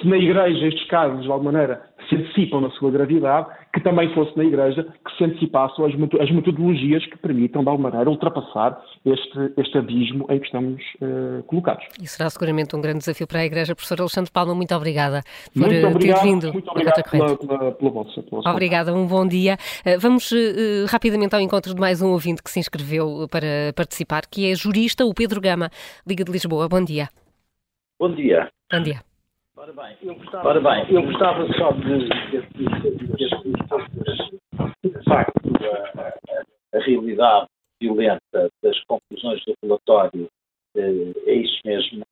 se 0.00 0.06
na 0.08 0.16
Igreja 0.16 0.66
estes 0.66 0.86
casos, 0.88 1.22
de 1.22 1.30
alguma 1.30 1.52
maneira, 1.52 1.82
se 2.08 2.16
antecipam 2.16 2.60
na 2.60 2.70
sua 2.70 2.90
gravidade, 2.90 3.48
que 3.72 3.80
também 3.80 4.12
fosse 4.14 4.36
na 4.36 4.44
Igreja 4.44 4.84
que 4.84 5.16
se 5.16 5.24
antecipassem 5.24 5.84
as 6.20 6.30
metodologias 6.30 7.04
que 7.06 7.16
permitam, 7.18 7.62
de 7.62 7.68
alguma 7.68 7.90
maneira, 7.90 8.10
ultrapassar 8.10 8.80
este, 9.04 9.52
este 9.56 9.78
abismo 9.78 10.26
em 10.28 10.38
que 10.38 10.46
estamos 10.46 10.82
uh, 11.00 11.42
colocados. 11.44 11.84
E 12.00 12.06
será 12.06 12.28
seguramente 12.28 12.74
um 12.76 12.80
grande 12.80 12.98
desafio 12.98 13.26
para 13.26 13.40
a 13.40 13.44
Igreja. 13.44 13.74
Professor 13.74 14.00
Alexandre 14.00 14.30
Palma, 14.30 14.54
muito 14.54 14.74
obrigada 14.74 15.22
por 15.52 15.68
muito 15.68 15.86
obrigado, 15.86 16.20
ter 16.20 16.26
vindo. 16.26 16.52
Muito 16.52 16.70
obrigado 16.70 17.10
pela, 17.10 17.36
pela, 17.36 17.72
pela, 17.72 17.90
vossa, 17.90 18.22
pela 18.22 18.50
Obrigada, 18.50 18.94
um 18.94 19.06
bom 19.06 19.26
dia. 19.26 19.56
Uh, 19.86 19.98
vamos 19.98 20.30
uh, 20.32 20.86
rapidamente 20.88 21.34
ao 21.34 21.40
encontro 21.40 21.74
de 21.74 21.80
mais 21.80 22.02
um 22.02 22.12
ouvinte 22.12 22.42
que 22.42 22.50
se 22.50 22.58
inscreveu 22.58 23.26
para 23.30 23.72
participar, 23.74 24.22
que 24.30 24.50
é 24.50 24.54
jurista, 24.54 25.04
o 25.04 25.14
Pedro 25.14 25.40
Gama, 25.40 25.70
Liga 26.06 26.24
de 26.24 26.32
Lisboa. 26.32 26.68
Bom 26.68 26.84
dia. 26.84 27.08
Bom 27.98 28.12
dia. 28.14 28.48
Bom 28.70 28.82
dia. 28.82 29.11
Ora 29.62 29.72
bem, 29.74 29.96
eu 30.02 30.16
gostava, 30.16 30.48
Ora 30.48 30.60
bem, 30.60 30.92
eu 30.92 31.02
gostava 31.04 31.46
só 31.56 31.70
de, 31.70 32.08
de 34.82 35.04
facto, 35.04 35.38
a, 36.74 36.78
realidade 36.80 37.46
violenta 37.80 38.50
das 38.60 38.76
conclusões 38.86 39.40
do 39.44 39.54
relatório 39.62 40.28
eh, 40.76 41.12
é 41.26 41.34
isso 41.34 41.60
mesmo, 41.64 42.02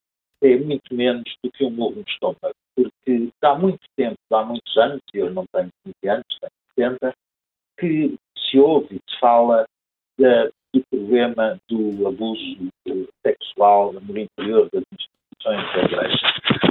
é 0.41 0.55
muito 0.59 0.95
menos 0.95 1.25
do 1.43 1.51
que 1.51 1.65
um 1.65 1.71
morro 1.71 1.95
no 1.95 2.05
estômago, 2.07 2.55
porque 2.73 3.29
há 3.41 3.55
muito 3.55 3.81
tempo, 3.97 4.15
há 4.31 4.45
muitos 4.45 4.77
anos, 4.77 5.01
e 5.13 5.17
eu 5.17 5.29
não 5.33 5.43
tenho 5.53 5.69
20 5.85 6.07
anos, 6.07 6.25
tenho 6.77 6.89
70, 6.95 7.13
que 7.77 8.17
se 8.37 8.59
ouve 8.59 8.95
e 8.95 9.11
se 9.11 9.19
fala 9.19 9.65
da, 10.17 10.45
do 10.73 10.81
problema 10.89 11.59
do 11.67 12.07
abuso 12.07 12.69
sexual 13.21 13.91
no 13.91 14.17
interior 14.17 14.69
das 14.71 14.83
instituições 15.41 15.73
da 15.73 15.83
Igreja. 15.83 16.17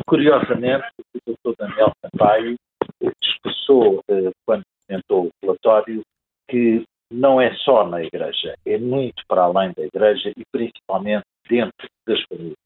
Curiosamente, 0.06 0.86
o 1.26 1.32
Dr. 1.32 1.55
Daniel 1.59 1.92
Sampaio 2.01 2.56
expressou, 3.01 4.02
eh, 4.09 4.30
quando 4.47 4.62
comentou 4.86 5.26
o 5.26 5.30
relatório, 5.42 6.02
que 6.48 6.84
não 7.10 7.40
é 7.40 7.55
só 7.56 7.86
na 7.86 8.02
Igreja, 8.02 8.55
é 8.64 8.78
muito 8.78 9.22
para 9.28 9.42
além 9.42 9.72
da 9.72 9.84
Igreja 9.84 10.32
e 10.36 10.42
principalmente 10.52 11.24
dentro 11.48 11.88
das 12.06 12.22
famílias. 12.28 12.56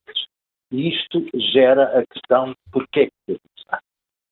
E 0.71 0.89
isto 0.89 1.25
gera 1.53 1.99
a 1.99 2.05
questão 2.07 2.51
de 2.51 2.57
porquê 2.73 3.01
é 3.01 3.07
que 3.07 3.39
usar. 3.59 3.81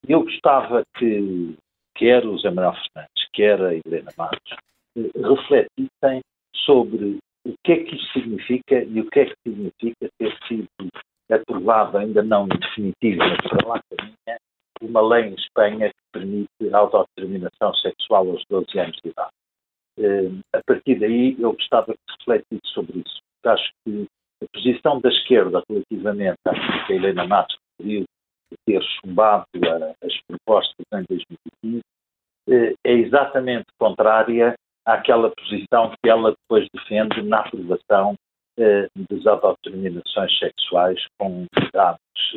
Eu 0.06 0.24
gostava 0.24 0.82
que 0.96 1.56
quer 1.94 2.26
o 2.26 2.38
Zé 2.38 2.50
Manuel 2.50 2.74
Fernandes, 2.74 3.28
quer 3.32 3.60
a 3.60 3.74
Helena 3.74 4.10
Matos, 4.16 4.56
eh, 4.96 5.10
refletissem 5.14 6.20
sobre 6.56 7.18
o 7.44 7.54
que 7.64 7.72
é 7.72 7.84
que 7.84 7.96
isto 7.96 8.12
significa 8.12 8.82
e 8.82 9.00
o 9.00 9.10
que 9.10 9.20
é 9.20 9.24
que 9.26 9.34
significa 9.46 10.08
ter 10.18 10.38
sido 10.46 10.68
aprovado, 11.32 11.98
ainda 11.98 12.22
não 12.22 12.46
em 12.46 12.58
definitivo, 12.58 13.18
mas 13.18 13.40
para 13.48 13.68
lá 13.68 13.80
caminha, 13.90 14.38
uma 14.82 15.00
lei 15.00 15.26
em 15.26 15.34
Espanha 15.34 15.88
que 15.88 16.00
permite 16.12 16.48
a 16.72 16.78
autodeterminação 16.78 17.74
sexual 17.74 18.28
aos 18.28 18.44
12 18.48 18.78
anos 18.78 18.98
de 19.02 19.10
idade. 19.10 19.30
Eh, 19.98 20.30
a 20.54 20.60
partir 20.66 20.98
daí, 20.98 21.36
eu 21.38 21.52
gostava 21.52 21.92
se 21.92 22.16
refletisse 22.18 22.72
sobre 22.72 22.98
isso, 22.98 23.20
acho 23.44 23.70
que 23.84 24.06
a 24.42 24.46
posição 24.52 25.00
da 25.00 25.08
esquerda 25.08 25.62
relativamente 25.68 26.38
à 26.46 26.86
que 26.86 26.92
a 26.92 26.96
Helena 26.96 27.26
Matos 27.26 27.56
referiu 27.78 28.04
de 28.50 28.56
ter 28.66 28.82
chumbado 28.82 29.46
as 30.02 30.20
propostas 30.26 30.86
em 30.92 31.04
2015 31.08 31.80
eh, 32.48 32.74
é 32.84 32.92
exatamente 32.92 33.66
contrária 33.78 34.54
àquela 34.84 35.30
posição 35.30 35.90
que 36.02 36.10
ela 36.10 36.32
depois 36.32 36.66
defende 36.74 37.22
na 37.22 37.40
aprovação 37.40 38.16
eh, 38.58 38.88
das 39.10 39.26
autodeterminações 39.26 40.38
sexuais 40.38 41.00
com 41.18 41.46
idades 41.56 42.36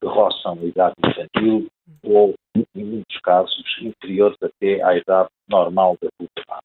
que 0.00 0.06
roçam 0.06 0.52
a 0.52 0.64
idade 0.64 0.94
infantil 1.04 1.66
ou, 2.04 2.34
em 2.54 2.84
muitos 2.84 3.18
casos, 3.20 3.64
inferiores 3.80 4.36
até 4.42 4.82
à 4.82 4.96
idade 4.96 5.28
normal 5.48 5.96
da 6.00 6.08
puberdade. 6.16 6.62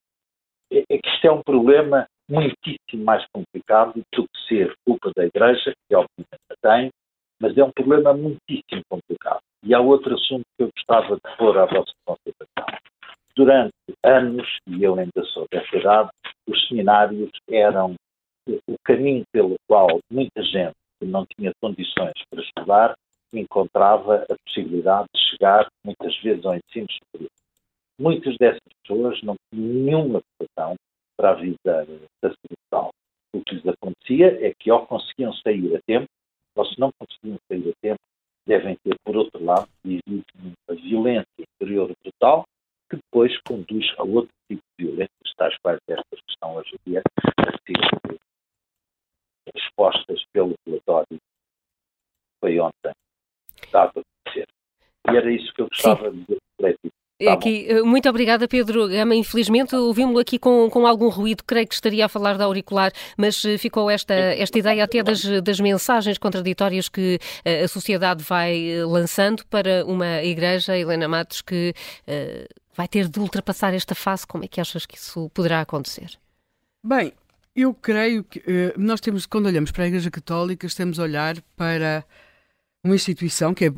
É, 0.72 0.84
é 0.90 0.98
que 0.98 1.10
isto 1.10 1.26
é 1.26 1.32
um 1.32 1.41
problema 1.41 2.07
muitíssimo 2.30 3.03
mais 3.03 3.26
complicado 3.34 4.02
do 4.14 4.24
que 4.24 4.48
ser 4.48 4.74
culpa 4.86 5.11
da 5.15 5.26
Igreja, 5.26 5.74
que 5.88 5.95
obviamente 5.95 6.61
tem, 6.61 6.90
mas 7.40 7.57
é 7.57 7.64
um 7.64 7.72
problema 7.72 8.14
muitíssimo 8.14 8.82
complicado. 8.90 9.41
E 9.65 9.74
há 9.74 9.80
outro 9.80 10.14
assunto 10.14 10.44
que 10.57 10.64
eu 10.64 10.70
gostava 10.76 11.15
de 11.15 11.38
pôr 11.38 11.57
à 11.57 11.65
vossa 11.65 11.94
consideração. 12.06 12.80
Durante 13.36 13.74
anos, 14.03 14.48
e 14.68 14.84
eu 14.84 14.94
ainda 14.94 15.24
sou 15.26 15.45
dessa 15.52 15.76
idade, 15.76 16.10
os 16.48 16.68
seminários 16.68 17.32
eram 17.49 17.95
o 18.48 18.76
caminho 18.84 19.24
pelo 19.32 19.56
qual 19.68 19.99
muita 20.11 20.44
gente 20.44 20.76
que 20.99 21.06
não 21.06 21.26
tinha 21.26 21.52
condições 21.61 22.14
para 22.30 22.41
estudar 22.41 22.95
encontrava 23.34 24.26
a 24.30 24.36
possibilidade 24.45 25.07
de 25.15 25.22
chegar, 25.22 25.68
muitas 25.84 26.15
vezes, 26.22 26.45
ao 26.45 26.56
ensino 26.56 26.88
superior. 26.91 27.32
Muitas 27.99 28.36
dessas 28.38 28.61
pessoas 28.82 29.22
não 29.24 29.36
tinham 29.52 29.74
nenhuma 29.74 30.22
preparação 30.38 30.76
para 31.18 31.32
a 31.32 31.34
vida 31.34 31.88
sacerdotal. 32.24 32.90
O 33.34 33.41
que 33.44 33.56
lhes 33.56 33.68
acontecia 33.68 34.48
é 34.48 34.53
que, 34.60 34.72
ou 34.72 34.86
conseguiam 34.86 35.34
sair 35.34 35.76
a 35.76 35.80
tempo, 35.86 36.07
ou 36.56 36.65
se 36.65 36.80
não 36.80 36.91
conseguiam 36.99 37.38
sair 37.48 37.70
a 37.70 37.74
tempo, 37.82 37.99
devem 38.45 38.78
ter, 38.84 38.95
por 39.03 39.15
outro 39.15 39.44
lado, 39.44 39.68
vivido 39.84 40.24
uma 40.36 40.76
violência 40.76 41.26
interior 41.40 41.91
brutal 42.03 42.44
que 42.90 42.98
depois 42.98 43.36
conduz 43.48 43.91
a 43.98 44.03
outro 44.03 44.32
tipo 44.48 44.61
de 44.78 44.86
violências, 44.86 45.34
tais 45.38 45.56
quais 45.64 45.80
estas 45.88 46.20
que 46.20 46.32
estão 46.32 46.56
hoje 46.56 46.76
em 46.76 46.91
dia 46.91 47.02
a 47.40 47.52
ser 47.65 48.18
expostas 49.56 50.24
pelo 50.32 50.53
relatório 50.65 51.20
foi 52.40 52.60
ontem 52.60 52.94
dado 53.72 53.99
a 53.99 54.02
conhecer. 54.26 54.48
E 55.10 55.18
era 55.18 55.32
isso 55.32 55.53
que 55.53 55.61
eu 55.61 55.68
gostava 55.68 56.11
Sim. 56.11 56.26
de 56.28 56.38
refletir. 56.60 56.91
Tá 57.24 57.34
aqui, 57.34 57.65
eh, 57.70 57.82
muito 57.84 58.10
obrigada, 58.10 58.48
Pedro 58.48 58.88
Gama. 58.88 59.15
Infelizmente 59.15 59.76
ouvimos-lo 59.76 60.20
aqui 60.20 60.38
com, 60.38 60.70
com 60.70 60.86
algum 60.86 61.10
ruído, 61.10 61.44
creio 61.45 61.68
que 61.68 61.74
estaria 61.74 62.06
a 62.06 62.10
falar 62.10 62.38
da 62.38 62.45
auricular, 62.45 62.91
mas 63.18 63.44
eh, 63.45 63.57
ficou 63.57 63.90
esta, 63.90 64.14
esta 64.14 64.60
ideia 64.60 64.84
até 64.84 65.02
das, 65.02 65.24
das 65.41 65.60
mensagens 65.60 66.18
contraditórias 66.18 66.90
que 66.90 67.20
eh, 67.45 67.64
a 67.64 67.68
sociedade 67.68 68.24
vai 68.24 68.84
lançando 68.86 69.45
para 69.45 69.86
uma 69.86 70.22
igreja, 70.24 70.78
Helena 70.78 71.07
Matos, 71.07 71.41
que 71.41 71.74
uh, 72.07 72.53
vai 72.76 72.88
ter 72.88 73.07
de 73.07 73.20
ultrapassar 73.20 73.74
esta 73.74 73.95
fase. 73.95 74.28
Como 74.28 74.44
é 74.44 74.48
que 74.48 74.60
achas 74.60 74.86
que 74.86 74.98
isso 74.98 75.30
poderá 75.34 75.61
acontecer? 75.61 76.18
Bem, 76.84 77.14
eu 77.56 77.74
creio 77.74 78.24
que 78.24 78.40
uh, 78.40 78.74
nós 78.78 79.00
temos, 79.00 79.26
quando 79.26 79.46
olhamos 79.46 79.72
para 79.72 79.84
a 79.84 79.88
Igreja 79.88 80.10
Católica, 80.10 80.66
estamos 80.66 81.00
a 81.00 81.04
olhar 81.04 81.40
para 81.56 82.04
uma 82.84 82.96
instituição 82.96 83.54
que 83.54 83.66
é 83.66 83.72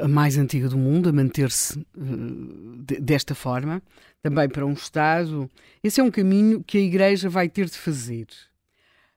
a 0.00 0.08
mais 0.08 0.36
antiga 0.36 0.68
do 0.68 0.76
mundo, 0.76 1.08
a 1.08 1.12
manter-se 1.12 1.78
uh, 1.78 2.76
desta 3.00 3.34
forma, 3.34 3.82
também 4.22 4.48
para 4.48 4.64
um 4.64 4.72
Estado. 4.72 5.50
Esse 5.82 6.00
é 6.00 6.04
um 6.04 6.10
caminho 6.10 6.62
que 6.64 6.78
a 6.78 6.82
Igreja 6.82 7.28
vai 7.28 7.48
ter 7.48 7.66
de 7.66 7.76
fazer, 7.76 8.26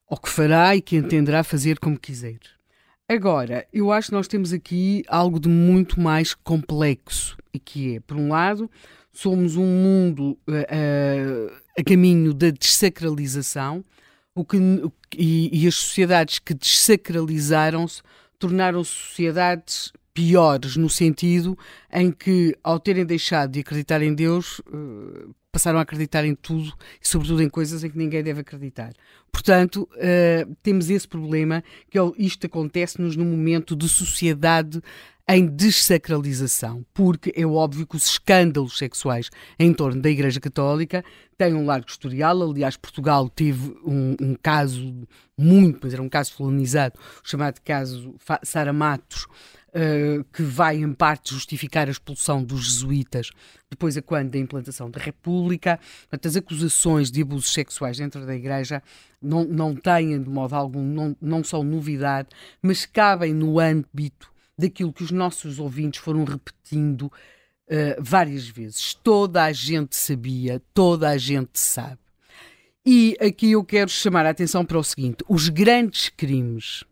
ou 0.08 0.18
que 0.18 0.30
fará 0.30 0.76
e 0.76 0.82
que 0.82 0.96
entenderá 0.96 1.44
fazer 1.44 1.80
como 1.80 2.00
quiser. 2.00 2.40
Agora, 3.08 3.68
eu 3.72 3.92
acho 3.92 4.08
que 4.08 4.14
nós 4.14 4.28
temos 4.28 4.54
aqui 4.54 5.04
algo 5.08 5.40
de 5.40 5.50
muito 5.50 6.00
mais 6.00 6.34
complexo, 6.34 7.38
e 7.54 7.60
que 7.60 7.96
é, 7.96 8.00
por 8.00 8.18
um 8.18 8.30
lado, 8.30 8.70
somos 9.12 9.56
um 9.56 9.66
mundo 9.66 10.38
uh, 10.48 11.63
a 11.78 11.84
caminho 11.84 12.34
da 12.34 12.50
desacralização 12.50 13.84
o 14.36 14.44
que, 14.44 14.58
e, 15.16 15.64
e 15.64 15.68
as 15.68 15.76
sociedades 15.76 16.40
que 16.40 16.54
desacralizaram-se 16.54 18.02
tornaram-se 18.40 18.92
sociedades 18.92 19.94
piores, 20.14 20.76
no 20.76 20.90
sentido 20.90 21.58
em 21.92 22.12
que, 22.12 22.56
ao 22.64 22.80
terem 22.80 23.06
deixado 23.06 23.52
de 23.52 23.62
acreditar 23.62 24.02
em 24.02 24.14
Deus, 24.14 24.60
uh, 24.60 25.34
passaram 25.54 25.78
a 25.78 25.84
acreditar 25.84 26.26
em 26.26 26.34
tudo 26.34 26.74
e, 27.00 27.08
sobretudo, 27.08 27.44
em 27.44 27.48
coisas 27.48 27.84
em 27.84 27.90
que 27.90 27.98
ninguém 27.98 28.24
deve 28.24 28.42
acreditar. 28.42 28.92
Portanto, 29.32 29.88
uh, 29.94 30.56
temos 30.64 30.90
esse 30.90 31.08
problema 31.08 31.64
que 31.92 32.00
isto 32.18 32.48
acontece-nos 32.48 33.16
num 33.16 33.26
momento 33.26 33.76
de 33.76 33.88
sociedade 33.88 34.82
em 35.30 35.46
desacralização, 35.46 36.84
porque 36.94 37.32
é 37.36 37.46
óbvio 37.46 37.86
que 37.86 37.96
os 37.96 38.08
escândalos 38.08 38.78
sexuais 38.78 39.30
em 39.58 39.72
torno 39.74 40.02
da 40.02 40.10
Igreja 40.10 40.40
Católica 40.40 41.06
têm 41.38 41.54
um 41.54 41.66
largo 41.66 41.88
historial. 41.88 42.42
Aliás, 42.42 42.76
Portugal 42.76 43.30
teve 43.30 43.78
um, 43.86 44.16
um 44.20 44.36
caso 44.36 45.08
muito, 45.38 45.80
mas 45.84 45.94
era 45.94 46.02
um 46.02 46.10
caso 46.10 46.34
colonizado, 46.36 47.00
chamado 47.24 47.62
caso 47.62 48.16
Sara 48.44 48.74
Matos, 48.74 49.28
uh, 49.74 50.24
que 50.32 50.44
vai 50.44 50.78
em 50.78 50.94
parte 50.94 51.34
justificar 51.34 51.88
a 51.88 51.92
expulsão 51.92 52.44
dos 52.44 52.66
jesuítas 52.66 53.32
depois 53.70 53.98
a 53.98 54.02
quando 54.02 54.32
da 54.32 54.38
implantação 54.38 54.90
da 54.90 55.00
República. 55.00 55.80
Portanto, 56.02 56.28
as 56.28 56.36
acusações 56.36 57.12
de 57.12 57.22
abusos 57.22 57.52
sexuais 57.52 57.98
dentro 57.98 58.26
da 58.26 58.36
Igreja 58.36 58.82
não, 59.22 59.44
não 59.44 59.76
têm, 59.76 60.22
de 60.22 60.30
modo 60.30 60.54
algum, 60.54 60.84
não, 60.84 61.16
não 61.20 61.44
são 61.44 61.64
novidade, 61.64 62.30
mas 62.62 62.86
cabem 62.86 63.34
no 63.34 63.60
âmbito 63.60 64.32
daquilo 64.58 64.94
que 64.94 65.04
os 65.04 65.12
nossos 65.12 65.60
ouvintes 65.60 66.00
foram 66.00 66.24
repetindo 66.24 67.04
uh, 67.04 67.12
várias 68.00 68.48
vezes. 68.48 68.94
Toda 68.94 69.44
a 69.44 69.52
gente 69.52 69.96
sabia, 69.96 70.62
toda 70.74 71.10
a 71.10 71.18
gente 71.18 71.60
sabe. 71.60 71.98
E 72.86 73.18
aqui 73.20 73.52
eu 73.52 73.64
quero 73.64 73.90
chamar 73.90 74.26
a 74.26 74.30
atenção 74.30 74.66
para 74.66 74.78
o 74.78 74.84
seguinte: 74.84 75.24
os 75.28 75.50
grandes 75.50 76.10
crimes, 76.10 76.84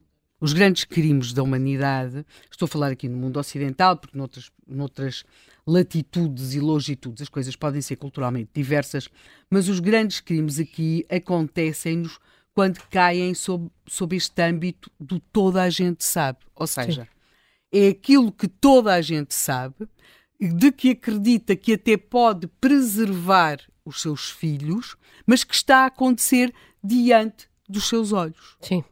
os 0.42 0.54
grandes 0.54 0.84
crimes 0.84 1.32
da 1.32 1.44
humanidade, 1.44 2.26
estou 2.50 2.66
a 2.66 2.70
falar 2.70 2.92
aqui 2.92 3.08
no 3.08 3.16
mundo 3.16 3.40
ocidental, 3.40 3.96
porque 3.96 4.18
noutras, 4.18 4.52
noutras 4.68 5.24
latitudes 5.66 6.56
e 6.56 6.60
longitudes 6.60 7.22
as 7.22 7.30
coisas 7.30 7.56
podem 7.56 7.80
ser 7.80 7.96
culturalmente 7.96 8.50
diversas, 8.52 9.08
mas 9.52 9.70
os 9.70 9.80
grandes 9.80 10.20
crimes 10.20 10.60
aqui 10.60 11.06
acontecem-nos 11.08 12.20
quando 12.56 12.82
caem 12.90 13.36
sob, 13.36 13.70
sob 13.88 14.16
este 14.16 14.42
âmbito 14.42 14.92
do 15.00 15.20
toda 15.20 15.62
a 15.62 15.70
gente 15.70 16.04
sabe. 16.04 16.40
Ou 16.56 16.66
seja, 16.66 17.04
Sim. 17.04 17.80
é 17.80 17.88
aquilo 17.90 18.32
que 18.32 18.48
toda 18.48 18.94
a 18.96 19.02
gente 19.02 19.36
sabe, 19.36 19.88
de 20.40 20.72
que 20.72 20.90
acredita 20.90 21.56
que 21.56 21.74
até 21.74 21.96
pode 21.96 22.48
preservar 22.60 23.60
os 23.86 24.02
seus 24.02 24.32
filhos, 24.32 24.98
mas 25.26 25.44
que 25.44 25.54
está 25.54 25.84
a 25.84 25.86
acontecer 25.86 26.52
diante 26.84 27.48
dos 27.70 27.88
seus 27.88 28.12
olhos. 28.12 28.58
Sim. 28.60 28.84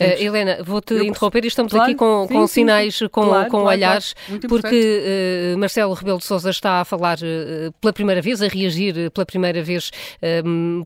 Uh, 0.00 0.22
Helena, 0.22 0.58
vou-te 0.62 0.94
interromper 0.94 1.44
e 1.44 1.48
estamos 1.48 1.72
claro, 1.72 1.90
aqui 1.90 1.94
com, 1.94 2.26
sim, 2.28 2.34
com 2.34 2.46
sinais, 2.46 2.96
sim. 2.96 3.08
com, 3.08 3.26
claro, 3.26 3.50
com 3.50 3.60
claro, 3.60 3.76
olhares, 3.76 4.14
porque 4.48 5.54
uh, 5.54 5.58
Marcelo 5.58 5.92
Rebelo 5.94 6.18
de 6.18 6.24
Sousa 6.24 6.50
está 6.50 6.80
a 6.80 6.84
falar 6.84 7.18
uh, 7.18 7.72
pela 7.80 7.92
primeira 7.92 8.20
vez, 8.20 8.42
a 8.42 8.48
reagir 8.48 9.10
pela 9.10 9.26
primeira 9.26 9.62
vez 9.62 9.90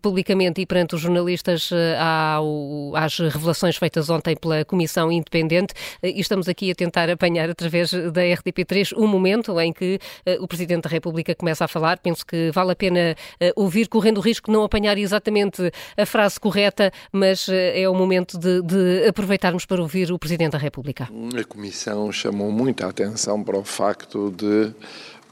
publicamente 0.03 0.61
e 0.61 0.67
perante 0.67 0.95
os 0.95 1.01
jornalistas 1.01 1.71
ao, 1.99 2.93
às 2.95 3.19
revelações 3.19 3.77
feitas 3.77 4.11
ontem 4.11 4.37
pela 4.37 4.65
Comissão 4.65 5.11
Independente 5.11 5.75
e 6.03 6.21
estamos 6.21 6.49
aqui 6.49 6.71
a 6.71 6.75
tentar 6.75 7.11
apanhar 7.11 7.49
através 7.49 7.91
da 7.91 8.23
RTP3 8.23 8.97
um 8.97 9.07
momento 9.07 9.59
em 9.61 9.73
que 9.73 9.99
o 10.41 10.47
Presidente 10.47 10.83
da 10.83 10.91
República 10.91 11.35
começa 11.35 11.65
a 11.65 11.69
falar. 11.69 11.99
Penso 11.99 12.25
que 12.27 12.51
vale 12.53 12.73
a 12.73 12.77
pena 12.77 13.15
ouvir, 13.57 13.89
correndo 13.89 14.19
o 14.19 14.21
risco 14.21 14.51
de 14.51 14.57
não 14.57 14.65
apanhar 14.65 14.99
exatamente 14.99 15.71
a 15.97 16.07
frase 16.07 16.39
correta, 16.39 16.91
mas 17.13 17.49
é 17.49 17.89
o 17.89 17.95
momento 17.95 18.39
de, 18.39 18.63
de 18.63 18.78
de 18.79 19.09
aproveitarmos 19.09 19.67
para 19.67 19.83
ouvir 19.83 20.13
o 20.13 20.19
Presidente 20.19 20.53
da 20.53 20.59
República. 20.59 21.09
A 21.39 21.45
Comissão 21.45 22.13
chamou 22.13 22.53
muita 22.53 22.87
atenção 22.87 23.43
para 23.43 23.59
o 23.59 23.65
facto 23.65 24.31
de 24.31 24.73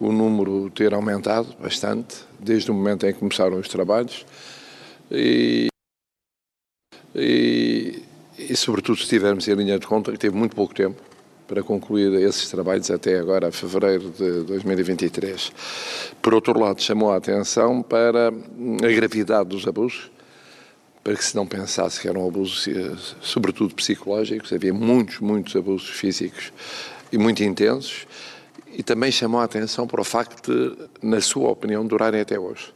o 0.00 0.12
número 0.12 0.68
ter 0.70 0.92
aumentado 0.92 1.54
bastante 1.60 2.16
desde 2.38 2.70
o 2.70 2.74
momento 2.74 3.06
em 3.06 3.12
que 3.12 3.18
começaram 3.18 3.58
os 3.58 3.68
trabalhos 3.68 4.26
e, 5.10 5.68
e, 7.14 8.02
e 8.38 8.56
sobretudo, 8.56 8.98
se 8.98 9.06
tivermos 9.06 9.46
em 9.48 9.54
linha 9.54 9.78
de 9.78 9.86
conta 9.86 10.12
que 10.12 10.18
teve 10.18 10.36
muito 10.36 10.54
pouco 10.54 10.74
tempo 10.74 11.00
para 11.46 11.62
concluir 11.62 12.12
esses 12.14 12.50
trabalhos 12.50 12.90
até 12.90 13.18
agora, 13.18 13.52
fevereiro 13.52 14.10
de 14.10 14.42
2023. 14.42 15.52
Por 16.20 16.34
outro 16.34 16.58
lado, 16.58 16.82
chamou 16.82 17.12
a 17.12 17.16
atenção 17.16 17.82
para 17.82 18.28
a 18.28 18.92
gravidade 18.92 19.48
dos 19.48 19.66
abusos 19.66 20.10
para 21.06 21.14
que 21.14 21.24
se 21.24 21.36
não 21.36 21.46
pensasse 21.46 22.00
que 22.00 22.08
eram 22.08 22.26
abusos, 22.26 22.66
eh, 22.66 22.96
sobretudo 23.20 23.72
psicológicos, 23.76 24.52
havia 24.52 24.74
muitos, 24.74 25.20
muitos 25.20 25.54
abusos 25.54 25.88
físicos 25.88 26.52
e 27.12 27.16
muito 27.16 27.44
intensos, 27.44 28.08
e 28.72 28.82
também 28.82 29.12
chamou 29.12 29.40
a 29.40 29.44
atenção 29.44 29.86
para 29.86 30.00
o 30.00 30.04
facto 30.04 30.50
de, 30.50 30.76
na 31.00 31.20
sua 31.20 31.48
opinião, 31.50 31.86
durarem 31.86 32.20
até 32.20 32.36
hoje. 32.36 32.74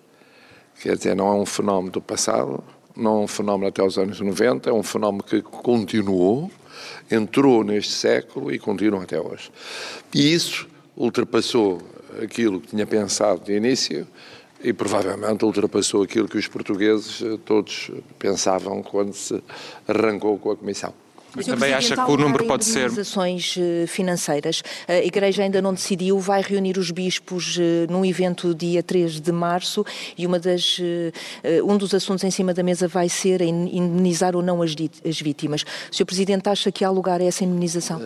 Quer 0.81 0.97
dizer, 0.97 1.17
não 1.17 1.27
é 1.27 1.35
um 1.35 1.45
fenómeno 1.45 1.91
do 1.91 2.01
passado, 2.01 2.63
não 2.97 3.23
é 3.23 3.25
um 3.25 3.27
fenómeno 3.27 3.67
até 3.67 3.83
os 3.83 3.99
anos 3.99 4.21
90, 4.21 4.71
é 4.71 4.73
um 4.73 4.85
fenómeno 4.85 5.25
que 5.25 5.43
continuou, 5.43 6.53
entrou 7.11 7.65
neste 7.65 7.95
século 7.95 8.53
e 8.53 8.61
continua 8.61 9.03
até 9.03 9.21
hoje. 9.21 9.51
E 10.15 10.33
isso 10.33 10.69
ultrapassou 10.97 11.83
aquilo 12.23 12.61
que 12.61 12.69
tinha 12.69 12.87
pensado 12.87 13.41
de 13.45 13.57
início, 13.57 14.07
e 14.63 14.73
provavelmente 14.73 15.45
ultrapassou 15.45 16.03
aquilo 16.03 16.29
que 16.29 16.39
os 16.39 16.47
portugueses 16.47 17.23
eh, 17.23 17.39
todos 17.45 17.91
pensavam 18.19 18.83
quando 18.83 19.15
se 19.15 19.43
arrancou 19.89 20.39
com 20.39 20.51
a 20.51 20.57
Comissão. 20.57 20.93
Mas 21.35 21.47
também 21.47 21.73
acha 21.73 21.95
que 21.95 22.11
o 22.11 22.17
número 22.17 22.45
pode 22.45 22.65
ser. 22.65 22.91
Eh, 22.91 23.87
financeiras. 23.87 24.63
A 24.89 24.97
Igreja 24.97 25.45
ainda 25.45 25.63
não 25.63 25.73
decidiu, 25.73 26.19
vai 26.19 26.43
reunir 26.43 26.77
os 26.77 26.91
bispos 26.91 27.57
eh, 27.59 27.87
num 27.89 28.05
evento 28.05 28.55
dia 28.55 28.83
3 28.83 29.21
de 29.21 29.33
março 29.33 29.85
e 30.19 30.27
uma 30.27 30.39
das, 30.39 30.79
um 31.65 31.77
dos 31.77 31.95
assuntos 31.95 32.25
em 32.25 32.31
cima 32.31 32.53
da 32.53 32.63
mesa 32.63 32.89
vai 32.89 33.09
ser 33.09 33.41
indemnizar 33.41 34.35
ou 34.35 34.43
não 34.43 34.61
as, 34.61 34.75
as 35.09 35.21
vítimas. 35.21 35.63
O 35.91 35.95
Sr. 35.95 36.05
Presidente 36.05 36.49
acha 36.49 36.71
que 36.73 36.85
há 36.85 36.91
lugar 36.91 37.21
a 37.21 37.25
essa 37.25 37.45
indemnização? 37.45 38.03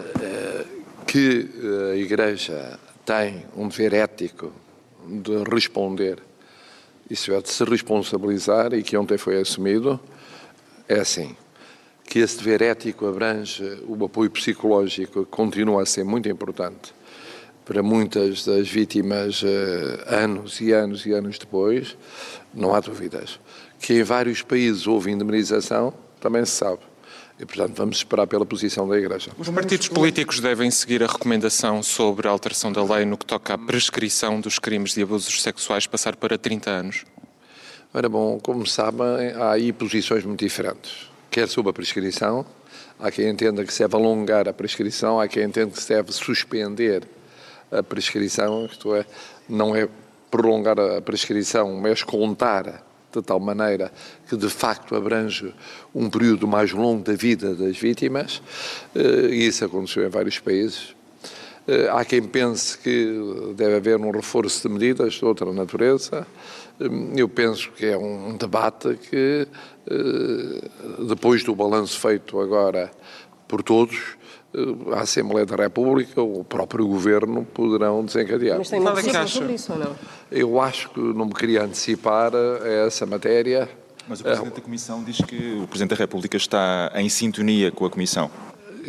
Que 1.06 1.48
a 1.92 1.96
Igreja 1.96 2.78
tem 3.06 3.44
um 3.56 3.68
dever 3.68 3.94
ético 3.94 4.52
de 5.06 5.42
responder 5.50 6.22
isso 7.10 7.32
é 7.32 7.40
de 7.40 7.48
se 7.48 7.64
responsabilizar 7.64 8.72
e 8.72 8.82
que 8.82 8.96
ontem 8.96 9.18
foi 9.18 9.40
assumido, 9.40 10.00
é 10.88 11.00
assim, 11.00 11.36
que 12.04 12.18
esse 12.18 12.38
dever 12.38 12.62
ético 12.62 13.06
abrange 13.06 13.62
o 13.86 14.04
apoio 14.04 14.30
psicológico, 14.30 15.24
que 15.24 15.30
continua 15.30 15.82
a 15.82 15.86
ser 15.86 16.04
muito 16.04 16.28
importante 16.28 16.94
para 17.64 17.82
muitas 17.82 18.44
das 18.44 18.68
vítimas 18.68 19.42
eh, 19.42 20.04
anos 20.06 20.60
e 20.60 20.72
anos 20.72 21.06
e 21.06 21.12
anos 21.12 21.38
depois, 21.38 21.96
não 22.52 22.74
há 22.74 22.80
dúvidas. 22.80 23.40
Que 23.80 23.94
em 23.94 24.02
vários 24.02 24.42
países 24.42 24.86
houve 24.86 25.10
indemnização, 25.10 25.94
também 26.20 26.44
se 26.44 26.52
sabe. 26.52 26.80
E, 27.44 27.46
portanto, 27.46 27.76
vamos 27.76 27.98
esperar 27.98 28.26
pela 28.26 28.46
posição 28.46 28.88
da 28.88 28.96
Igreja. 28.96 29.30
Os 29.38 29.50
partidos 29.50 29.88
políticos 29.88 30.40
devem 30.40 30.70
seguir 30.70 31.02
a 31.04 31.06
recomendação 31.06 31.82
sobre 31.82 32.26
a 32.26 32.30
alteração 32.30 32.72
da 32.72 32.82
lei 32.82 33.04
no 33.04 33.18
que 33.18 33.26
toca 33.26 33.52
à 33.52 33.58
prescrição 33.58 34.40
dos 34.40 34.58
crimes 34.58 34.94
de 34.94 35.02
abusos 35.02 35.42
sexuais 35.42 35.86
passar 35.86 36.16
para 36.16 36.38
30 36.38 36.70
anos? 36.70 37.04
Ora 37.92 38.08
bom, 38.08 38.40
como 38.40 38.66
sabem, 38.66 39.30
há 39.36 39.52
aí 39.52 39.74
posições 39.74 40.24
muito 40.24 40.40
diferentes. 40.40 41.10
Quer 41.30 41.46
sobre 41.46 41.68
a 41.68 41.72
prescrição, 41.74 42.46
há 42.98 43.10
quem 43.10 43.28
entenda 43.28 43.62
que 43.62 43.74
se 43.74 43.80
deve 43.80 43.94
alongar 43.94 44.48
a 44.48 44.52
prescrição, 44.54 45.20
há 45.20 45.28
quem 45.28 45.44
entenda 45.44 45.70
que 45.70 45.82
se 45.82 45.88
deve 45.90 46.12
suspender 46.12 47.02
a 47.70 47.82
prescrição, 47.82 48.64
isto 48.64 48.94
é, 48.94 49.04
não 49.46 49.76
é 49.76 49.86
prolongar 50.30 50.80
a 50.80 51.02
prescrição, 51.02 51.76
mas 51.76 52.02
contar 52.02 52.82
de 53.20 53.26
tal 53.26 53.40
maneira 53.40 53.92
que 54.28 54.36
de 54.36 54.48
facto 54.48 54.94
abrange 54.94 55.54
um 55.94 56.08
período 56.10 56.46
mais 56.46 56.72
longo 56.72 57.02
da 57.02 57.14
vida 57.14 57.54
das 57.54 57.76
vítimas, 57.76 58.42
eh, 58.94 59.28
e 59.30 59.46
isso 59.46 59.64
aconteceu 59.64 60.06
em 60.06 60.08
vários 60.08 60.38
países. 60.38 60.94
Eh, 61.66 61.88
há 61.90 62.04
quem 62.04 62.22
pense 62.22 62.76
que 62.78 63.52
deve 63.56 63.76
haver 63.76 63.98
um 63.98 64.10
reforço 64.10 64.66
de 64.66 64.74
medidas 64.74 65.14
de 65.14 65.24
outra 65.24 65.52
natureza. 65.52 66.26
Eh, 66.80 66.86
eu 67.16 67.28
penso 67.28 67.70
que 67.72 67.86
é 67.86 67.96
um 67.96 68.36
debate 68.36 68.98
que, 69.10 69.46
depois 71.06 71.44
do 71.44 71.54
balanço 71.54 72.00
feito 72.00 72.40
agora 72.40 72.90
por 73.46 73.62
todos, 73.62 74.16
a 74.92 75.00
Assembleia 75.00 75.44
da 75.44 75.56
República, 75.56 76.22
o 76.22 76.44
próprio 76.44 76.86
Governo 76.86 77.44
poderão 77.44 78.04
desencadear. 78.04 78.58
Mas 78.58 78.70
tem 78.70 78.80
uma 78.80 78.92
decisão 78.92 79.26
sobre 79.26 79.54
isso 79.54 79.72
ou 79.72 79.78
não? 79.78 79.96
Eu 80.30 80.60
acho 80.60 80.90
que 80.90 81.00
não 81.00 81.26
me 81.26 81.34
queria 81.34 81.62
antecipar 81.62 82.32
a 82.34 82.68
essa 82.86 83.04
matéria. 83.04 83.68
Mas 84.08 84.20
o 84.20 84.24
Presidente 84.24 84.52
é, 84.52 84.56
da 84.56 84.60
Comissão 84.60 85.02
diz 85.02 85.16
que 85.18 85.60
o 85.62 85.66
Presidente 85.66 85.90
da 85.90 85.96
República 85.96 86.36
está 86.36 86.92
em 86.94 87.08
sintonia 87.08 87.72
com 87.72 87.86
a 87.86 87.90
Comissão. 87.90 88.30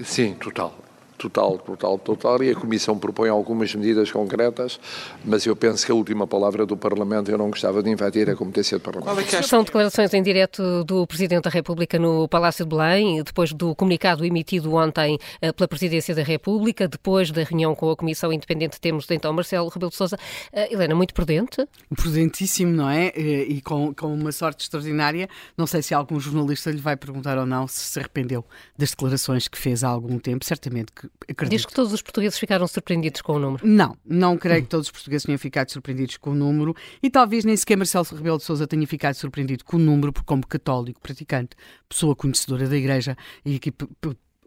Sim, 0.03 0.33
total 0.33 0.84
total, 1.17 1.57
total, 1.57 1.97
total, 1.97 2.43
e 2.43 2.51
a 2.51 2.55
Comissão 2.55 2.97
propõe 2.97 3.29
algumas 3.29 3.73
medidas 3.73 4.11
concretas, 4.11 4.79
mas 5.23 5.45
eu 5.45 5.55
penso 5.55 5.85
que 5.85 5.91
a 5.91 5.95
última 5.95 6.27
palavra 6.27 6.65
do 6.65 6.77
Parlamento 6.77 7.31
eu 7.31 7.37
não 7.37 7.49
gostava 7.49 7.81
de 7.81 7.89
invadir 7.89 8.29
a 8.29 8.35
competência 8.35 8.77
do 8.77 8.81
Parlamento. 8.81 9.35
É 9.35 9.41
São 9.41 9.63
declarações 9.63 10.13
em 10.13 10.21
direto 10.21 10.83
do 10.83 11.07
Presidente 11.07 11.43
da 11.43 11.49
República 11.49 11.97
no 11.97 12.27
Palácio 12.27 12.65
de 12.65 12.69
Belém, 12.69 13.23
depois 13.23 13.51
do 13.53 13.73
comunicado 13.75 14.25
emitido 14.25 14.73
ontem 14.75 15.17
eh, 15.41 15.51
pela 15.51 15.67
Presidência 15.67 16.13
da 16.13 16.23
República, 16.23 16.87
depois 16.87 17.31
da 17.31 17.43
reunião 17.43 17.73
com 17.73 17.89
a 17.89 17.95
Comissão 17.95 18.31
Independente, 18.31 18.79
temos 18.79 19.09
então 19.09 19.31
Marcelo 19.33 19.69
Rebelo 19.69 19.89
de 19.89 19.97
Sousa. 19.97 20.17
Uh, 20.51 20.73
Helena, 20.73 20.95
muito 20.95 21.13
prudente? 21.13 21.67
Prudentíssimo, 21.95 22.71
não 22.71 22.89
é? 22.89 23.07
Eh, 23.15 23.45
e 23.47 23.61
com, 23.61 23.93
com 23.93 24.13
uma 24.13 24.31
sorte 24.31 24.63
extraordinária. 24.63 25.29
Não 25.57 25.65
sei 25.65 25.81
se 25.81 25.93
algum 25.93 26.19
jornalista 26.19 26.71
lhe 26.71 26.81
vai 26.81 26.95
perguntar 26.95 27.37
ou 27.37 27.45
não 27.45 27.67
se 27.67 27.95
se 27.95 27.99
arrependeu 27.99 28.43
das 28.77 28.91
declarações 28.91 29.47
que 29.47 29.57
fez 29.57 29.83
há 29.83 29.89
algum 29.89 30.19
tempo. 30.19 30.45
Certamente 30.45 30.91
que 30.91 31.04
acredito. 31.29 31.57
Diz 31.57 31.65
que 31.65 31.73
todos 31.73 31.93
os 31.93 32.01
portugueses 32.01 32.37
ficaram 32.37 32.67
surpreendidos 32.67 33.21
com 33.21 33.33
o 33.33 33.39
número. 33.39 33.65
Não, 33.65 33.97
não 34.05 34.37
creio 34.37 34.63
que 34.63 34.69
todos 34.69 34.87
os 34.87 34.91
portugueses 34.91 35.25
tenham 35.25 35.39
ficado 35.39 35.69
surpreendidos 35.71 36.17
com 36.17 36.31
o 36.31 36.35
número 36.35 36.75
e 37.01 37.09
talvez 37.09 37.45
nem 37.45 37.55
sequer 37.55 37.77
Marcelo 37.77 38.05
Rebelo 38.11 38.37
de 38.37 38.43
Sousa 38.43 38.67
tenha 38.67 38.85
ficado 38.87 39.15
surpreendido 39.15 39.63
com 39.63 39.77
o 39.77 39.79
número, 39.79 40.11
porque 40.11 40.27
como 40.27 40.45
católico, 40.45 41.01
praticante, 41.01 41.55
pessoa 41.87 42.15
conhecedora 42.15 42.67
da 42.67 42.77
Igreja 42.77 43.17
e 43.43 43.55
aqui 43.55 43.73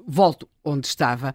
volto 0.06 0.48
onde 0.64 0.86
estava, 0.86 1.34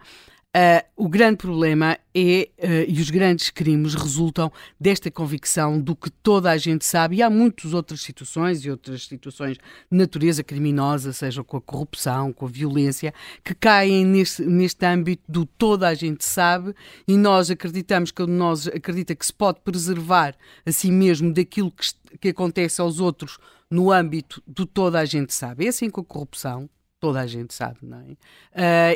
Uh, 0.56 0.86
o 0.96 1.08
grande 1.08 1.38
problema 1.38 1.98
é, 2.14 2.48
uh, 2.60 2.86
e 2.86 3.00
os 3.00 3.10
grandes 3.10 3.50
crimes 3.50 3.94
resultam 3.94 4.52
desta 4.78 5.10
convicção 5.10 5.80
do 5.80 5.96
que 5.96 6.08
toda 6.08 6.48
a 6.48 6.56
gente 6.56 6.84
sabe, 6.84 7.16
e 7.16 7.22
há 7.22 7.28
muitas 7.28 7.74
outras 7.74 8.02
situações 8.02 8.64
e 8.64 8.70
outras 8.70 9.04
situações 9.04 9.56
de 9.56 9.62
natureza 9.90 10.44
criminosa, 10.44 11.12
seja 11.12 11.42
com 11.42 11.56
a 11.56 11.60
corrupção, 11.60 12.32
com 12.32 12.46
a 12.46 12.48
violência, 12.48 13.12
que 13.42 13.52
caem 13.52 14.06
neste, 14.06 14.44
neste 14.44 14.86
âmbito 14.86 15.24
do 15.28 15.44
toda 15.44 15.88
a 15.88 15.94
gente 15.94 16.24
sabe, 16.24 16.72
e 17.08 17.16
nós 17.16 17.50
acreditamos 17.50 18.12
que 18.12 18.24
nós 18.24 18.68
acredita 18.68 19.12
que 19.16 19.26
se 19.26 19.32
pode 19.32 19.58
preservar 19.58 20.36
a 20.64 20.70
si 20.70 20.88
mesmo 20.92 21.32
daquilo 21.32 21.72
que, 21.72 22.18
que 22.18 22.28
acontece 22.28 22.80
aos 22.80 23.00
outros 23.00 23.38
no 23.68 23.90
âmbito 23.90 24.40
do 24.46 24.66
toda 24.66 25.00
a 25.00 25.04
gente 25.04 25.34
sabe. 25.34 25.66
É 25.66 25.70
assim 25.70 25.90
com 25.90 26.00
a 26.00 26.04
corrupção, 26.04 26.70
toda 27.04 27.20
a 27.20 27.26
gente 27.26 27.52
sabe, 27.52 27.80
não 27.82 27.98
é? 27.98 28.02
Uh, 28.02 28.16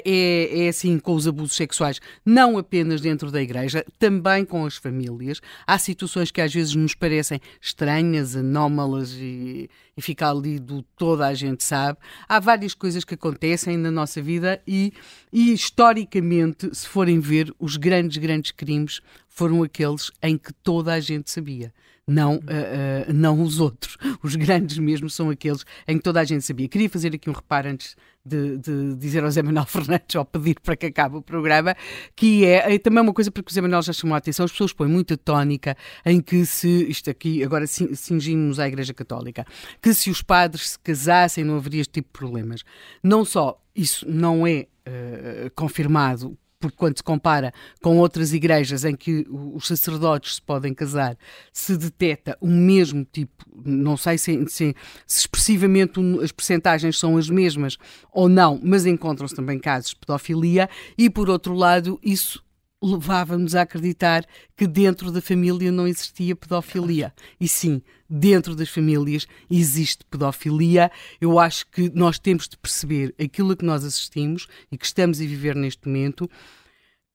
é? 0.03 0.65
é? 0.65 0.69
assim 0.69 0.99
com 0.99 1.13
os 1.13 1.29
abusos 1.29 1.55
sexuais, 1.55 2.01
não 2.25 2.57
apenas 2.57 3.03
dentro 3.03 3.31
da 3.31 3.43
igreja, 3.43 3.85
também 3.99 4.47
com 4.47 4.65
as 4.65 4.77
famílias. 4.77 5.43
Há 5.67 5.79
situações 5.79 6.31
que 6.31 6.41
às 6.41 6.51
vezes 6.51 6.75
nos 6.75 6.95
parecem 6.95 7.39
estranhas, 7.61 8.35
anómalas 8.35 9.13
e, 9.13 9.69
e 9.95 10.01
fica 10.01 10.31
ali 10.31 10.59
do 10.59 10.81
toda 10.97 11.27
a 11.27 11.35
gente 11.35 11.63
sabe. 11.63 11.99
Há 12.27 12.41
várias 12.41 12.73
coisas 12.73 13.05
que 13.05 13.13
acontecem 13.13 13.77
na 13.77 13.91
nossa 13.91 14.23
vida 14.23 14.59
e, 14.67 14.95
e 15.31 15.53
historicamente, 15.53 16.75
se 16.75 16.89
forem 16.89 17.21
ver, 17.21 17.55
os 17.59 17.77
grandes, 17.77 18.17
grandes 18.17 18.53
crimes 18.53 19.03
foram 19.29 19.63
aqueles 19.63 20.11
em 20.23 20.39
que 20.39 20.51
toda 20.63 20.95
a 20.95 21.01
gente 21.01 21.31
sabia 21.31 21.75
não, 22.09 22.37
uh, 22.37 22.39
uh, 22.39 23.13
não 23.13 23.43
os 23.43 23.61
outros. 23.61 23.97
Os 24.23 24.35
grandes 24.35 24.79
mesmo 24.79 25.11
são 25.11 25.29
aqueles 25.31 25.65
em 25.87 25.99
que 25.99 26.03
toda 26.03 26.21
a 26.21 26.25
gente 26.25 26.45
sabia. 26.45 26.69
Queria 26.69 26.89
fazer 26.89 27.15
aqui 27.15 27.29
um 27.29 27.33
reparo 27.35 27.69
antes 27.69 27.95
de, 28.25 28.59
de 28.59 28.95
dizer 28.97 29.23
ao 29.23 29.31
Zé 29.31 29.43
Manuel 29.43 29.65
Fernandes, 29.69 30.17
ou 30.17 30.25
pedir 30.25 30.59
para 30.61 30.77
que 30.77 30.87
acabe 30.87 31.17
o 31.17 31.23
programa, 31.23 31.77
que 32.17 32.45
é, 32.45 32.75
é 32.75 32.79
também 32.79 33.03
uma 33.03 33.13
coisa 33.13 33.31
para 33.31 33.43
que 33.43 33.51
o 33.51 33.55
Zé 33.55 33.61
Manuel 33.61 33.83
já 33.83 33.93
chamou 33.93 34.15
a 34.15 34.19
atenção, 34.19 34.45
as 34.45 34.53
pessoas 34.53 34.73
põem 34.73 34.89
muita 34.89 35.17
tónica 35.17 35.77
em 36.05 36.21
que 36.21 36.45
se, 36.47 36.89
isto 36.89 37.11
aqui, 37.11 37.45
agora 37.45 37.67
cingimos 37.67 38.59
à 38.59 38.67
Igreja 38.67 38.95
Católica, 38.95 39.47
que 39.83 39.93
se 39.93 40.11
os 40.11 40.23
padres 40.23 40.71
se 40.71 40.79
casassem 40.79 41.45
não 41.45 41.57
haveria 41.57 41.83
este 41.83 41.93
tipo 41.93 42.09
de 42.09 42.19
problemas. 42.19 42.65
Não 43.03 43.25
só 43.25 43.61
isso 43.75 44.09
não 44.09 44.47
é 44.47 44.67
uh, 44.87 45.51
confirmado 45.55 46.37
porque 46.61 46.77
quando 46.77 46.97
se 46.97 47.03
compara 47.03 47.53
com 47.83 47.99
outras 47.99 48.33
igrejas 48.33 48.85
em 48.85 48.97
que 48.97 49.27
os 49.31 49.67
sacerdotes 49.67 50.37
se 50.37 50.43
podem 50.43 50.75
casar, 50.75 51.17
se 51.53 51.77
detecta 51.77 52.37
o 52.41 52.49
mesmo 52.49 53.05
tipo, 53.05 53.45
não 53.65 53.97
sei 53.97 54.19
se, 54.19 54.45
se, 54.49 54.75
se 55.07 55.21
expressivamente 55.21 56.01
as 56.23 56.33
percentagens 56.33 56.99
são 56.99 57.17
as 57.17 57.31
mesmas 57.31 57.77
ou 58.13 58.29
não, 58.29 58.61
mas 58.63 58.87
encontram-se 58.87 59.35
também 59.35 59.59
casos 59.59 59.91
de 59.91 59.97
pedofilia, 59.97 60.69
e 60.97 61.09
por 61.09 61.31
outro 61.31 61.55
lado, 61.55 61.99
isso 62.03 62.43
levava-nos 62.83 63.55
a 63.55 63.63
acreditar 63.63 64.25
que 64.57 64.67
dentro 64.67 65.11
da 65.11 65.21
família 65.21 65.73
não 65.73 65.87
existia 65.87 66.37
pedofilia. 66.37 67.13
E 67.41 67.49
sim, 67.49 67.83
dentro 68.09 68.55
das 68.55 68.69
famílias 68.69 69.27
existe 69.51 70.05
pedofilia. 70.05 70.91
Eu 71.21 71.39
acho 71.39 71.67
que 71.67 71.91
nós 71.91 72.19
temos 72.19 72.49
de 72.49 72.57
perceber 72.57 73.15
aquilo 73.23 73.57
que 73.57 73.65
nós 73.65 73.85
assistimos 73.85 74.47
e 74.71 74.79
que 74.79 74.87
estamos 74.87 75.21
a 75.21 75.25
viver 75.25 75.55
neste 75.55 75.87
momento. 75.87 76.31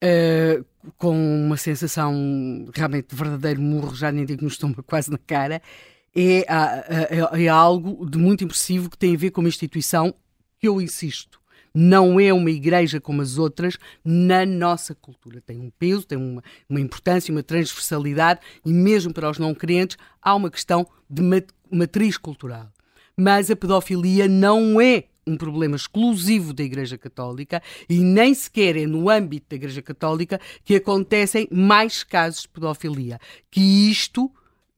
Uh, 0.04 0.66
com 0.98 1.16
uma 1.46 1.56
sensação 1.56 2.70
realmente 2.76 3.08
de 3.10 3.16
verdadeiro 3.16 3.62
murro, 3.62 3.96
já 3.96 4.12
nem 4.12 4.26
digo 4.26 4.42
no 4.42 4.50
estômago, 4.50 4.84
quase 4.86 5.10
na 5.10 5.18
cara, 5.18 5.62
é, 6.14 6.40
é, 6.40 7.44
é 7.46 7.48
algo 7.48 8.06
de 8.10 8.18
muito 8.18 8.44
impressivo 8.44 8.90
que 8.90 8.98
tem 8.98 9.16
a 9.16 9.18
ver 9.18 9.32
com 9.32 9.40
uma 9.40 9.48
instituição 9.48 10.14
que 10.60 10.68
eu 10.68 10.82
insisto, 10.82 11.40
não 11.74 12.20
é 12.20 12.32
uma 12.32 12.52
igreja 12.52 13.02
como 13.02 13.22
as 13.22 13.38
outras 13.38 13.78
na 14.04 14.46
nossa 14.46 14.94
cultura. 14.94 15.42
Tem 15.42 15.60
um 15.60 15.72
peso, 15.72 16.06
tem 16.06 16.18
uma, 16.18 16.44
uma 16.70 16.80
importância, 16.80 17.32
uma 17.32 17.44
transversalidade 17.44 18.42
e 18.66 18.72
mesmo 18.72 19.14
para 19.14 19.30
os 19.30 19.40
não 19.40 19.56
crentes 19.56 19.98
há 20.22 20.36
uma 20.36 20.52
questão 20.52 20.86
de 21.10 21.24
matriz 21.72 22.18
cultural. 22.18 22.70
Mas 23.18 23.50
a 23.50 23.56
pedofilia 23.56 24.28
não 24.28 24.80
é 24.80 25.06
um 25.26 25.38
problema 25.38 25.76
exclusivo 25.76 26.54
da 26.54 26.64
Igreja 26.64 26.98
Católica 26.98 27.62
e 27.90 28.00
nem 28.00 28.34
sequer 28.34 28.76
é 28.76 28.86
no 28.86 29.10
âmbito 29.10 29.48
da 29.50 29.56
Igreja 29.56 29.82
Católica 29.82 30.40
que 30.64 30.76
acontecem 30.76 31.48
mais 31.52 32.04
casos 32.04 32.42
de 32.42 32.50
pedofilia. 32.50 33.20
Que 33.50 33.90
isto 33.90 34.32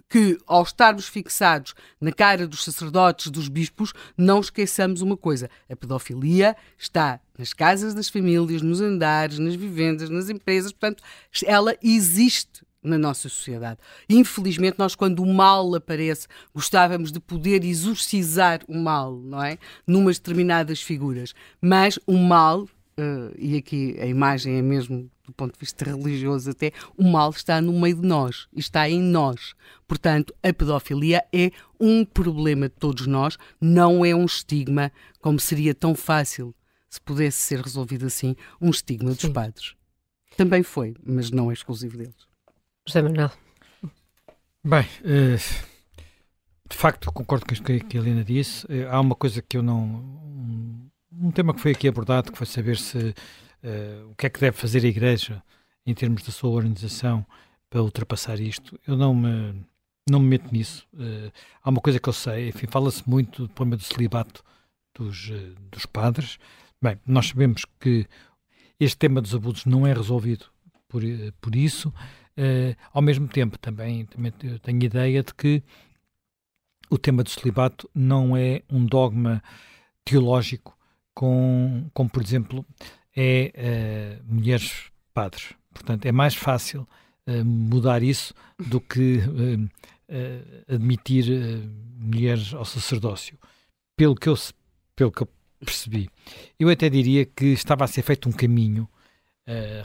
que, 0.10 0.38
ao 0.45 0.64
estarmos 0.64 1.07
fixados 1.07 1.73
na 1.99 2.11
cara 2.11 2.48
dos 2.48 2.64
sacerdotes, 2.64 3.32
dos 3.32 3.48
bispos, 3.48 3.94
não 4.18 4.40
esqueçamos 4.40 5.02
uma 5.02 5.18
coisa: 5.18 5.49
a 5.69 5.76
pedofilia 5.76 6.56
está 6.77 7.19
nas 7.38 7.53
casas 7.53 7.94
das 7.94 8.10
famílias, 8.10 8.61
nos 8.61 8.82
andares, 8.82 9.40
nas 9.40 9.56
vivendas, 9.56 10.10
nas 10.10 10.30
empresas, 10.30 10.72
portanto, 10.72 11.03
ela 11.45 11.76
existe 11.82 12.65
na 12.86 12.98
nossa 12.98 13.27
sociedade. 13.27 13.80
Infelizmente, 14.07 14.77
nós, 14.77 14.95
quando 14.95 15.23
o 15.23 15.34
mal 15.34 15.73
aparece, 15.73 16.27
gostávamos 16.53 17.11
de 17.11 17.19
poder 17.19 17.64
exorcizar 17.64 18.61
o 18.68 18.77
mal, 18.77 19.18
não 19.18 19.44
é? 19.44 19.57
Numas 19.88 20.19
determinadas 20.19 20.82
figuras. 20.82 21.34
Mas 21.60 21.98
o 22.06 22.15
mal 22.18 22.68
uh, 23.00 23.34
e 23.38 23.58
aqui 23.58 23.96
a 24.00 24.06
imagem 24.06 24.58
é 24.58 24.62
mesmo 24.62 25.10
do 25.26 25.34
ponto 25.34 25.54
de 25.54 25.60
vista 25.60 25.86
religioso 25.86 26.52
até, 26.52 26.72
o 26.98 27.04
mal 27.04 27.32
está 27.32 27.60
no 27.60 27.74
meio 27.74 27.96
de 27.96 28.08
nós, 28.08 28.48
está 28.56 28.90
em 28.90 29.02
nós. 29.02 29.54
Portanto, 29.88 30.34
a 30.44 30.54
pedofilia 30.54 31.24
é 31.34 31.52
um 31.80 32.06
problema 32.06 32.70
de 32.70 32.76
todos 32.76 33.08
nós, 33.08 33.38
não 33.60 34.06
é 34.06 34.16
um 34.16 34.26
estigma, 34.26 34.92
como 35.20 35.40
seria 35.40 35.74
tão 35.74 35.96
fácil 35.96 36.56
se 36.90 37.02
pudesse 37.02 37.40
ser 37.40 37.60
resolvido 37.60 38.06
assim, 38.06 38.36
um 38.62 38.70
estigma 38.70 39.10
dos 39.10 39.22
Sim. 39.22 39.34
padres. 39.34 39.76
Também 40.38 40.64
foi, 40.64 40.96
mas 41.04 41.32
não 41.32 41.50
é 41.50 41.54
exclusivo 41.54 41.98
deles. 41.98 42.28
José 42.88 43.02
Manuel. 43.02 43.32
Bem, 44.64 44.86
uh, 45.02 45.38
de 46.70 46.76
facto 46.76 47.12
concordo 47.12 47.46
com 47.46 47.54
o 47.54 47.64
que 47.64 47.98
a 47.98 48.00
Helena 48.00 48.24
disse. 48.24 48.66
Uh, 48.68 48.88
há 48.90 49.00
uma 49.00 49.16
coisa 49.16 49.42
que 49.42 49.58
eu 49.58 49.64
não 49.64 50.90
um 51.20 51.32
tema 51.32 51.54
que 51.54 51.62
foi 51.62 51.72
aqui 51.72 51.88
abordado, 51.88 52.32
que 52.32 52.38
foi 52.38 52.48
saber 52.48 52.78
se 52.78 52.98
uh, 52.98 54.10
o 54.10 54.16
que 54.16 54.26
é 54.26 54.30
que 54.30 54.40
deve 54.40 54.58
fazer 54.58 54.84
a 54.84 54.88
Igreja 54.88 55.44
em 55.86 55.94
termos 55.94 56.24
da 56.24 56.32
sua 56.32 56.50
organização 56.50 57.26
para 57.70 57.82
ultrapassar 57.82 58.40
isto. 58.40 58.80
Eu 58.88 58.98
não 58.98 59.14
me, 59.14 59.66
não 60.10 60.20
me 60.20 60.28
meto 60.28 60.52
nisso. 60.52 60.88
Uh, 60.94 61.32
há 61.64 61.70
uma 61.70 61.82
coisa 61.82 62.00
que 62.00 62.10
eu 62.10 62.14
sei, 62.14 62.50
enfim, 62.50 62.68
fala-se 62.68 63.08
muito 63.08 63.44
do 63.44 63.50
problema 63.50 63.78
do 63.78 63.84
celibato 63.84 64.44
dos, 64.98 65.30
uh, 65.30 65.56
dos 65.72 65.86
padres. 65.86 66.38
Bem, 66.82 67.00
nós 67.06 67.28
sabemos 67.28 67.66
que 67.80 68.08
este 68.80 68.98
tema 68.98 69.22
dos 69.22 69.34
abusos 69.34 69.66
não 69.66 69.86
é 69.88 69.94
resolvido 69.94 70.46
por, 70.88 71.02
por 71.40 71.56
isso. 71.56 71.94
ao 72.94 73.02
mesmo 73.02 73.28
tempo, 73.28 73.58
também, 73.58 74.06
também 74.06 74.32
tenho 74.62 74.84
ideia 74.84 75.24
de 75.24 75.34
que 75.34 75.64
o 76.90 76.98
tema 76.98 77.24
do 77.24 77.30
celibato 77.30 77.90
não 77.96 78.36
é 78.36 78.62
um 78.70 78.86
dogma 78.86 79.42
teológico 80.04 80.74
com, 81.16 81.90
como 81.94 82.10
por 82.10 82.22
exemplo, 82.22 82.64
é 83.16 84.20
uh, 84.22 84.34
mulheres 84.34 84.92
padres. 85.14 85.54
Portanto, 85.74 86.06
é 86.06 86.12
mais 86.12 86.36
fácil 86.36 86.88
uh, 87.26 87.46
mudar 87.46 88.04
isso 88.04 88.34
do 88.60 88.80
que 88.82 89.20
uh, 89.20 89.70
admitir 90.72 91.26
mulheres 91.98 92.54
ao 92.54 92.66
sacerdócio. 92.66 93.40
Pelo 93.96 94.14
que, 94.14 94.28
eu, 94.28 94.36
pelo 94.96 95.12
que 95.12 95.24
eu 95.24 95.30
percebi. 95.60 96.10
Eu 96.60 96.70
até 96.70 96.90
diria 96.90 97.26
que 97.26 97.46
estava 97.46 97.86
a 97.86 97.88
ser 97.88 98.02
feito 98.02 98.28
um 98.30 98.32
caminho 98.32 98.88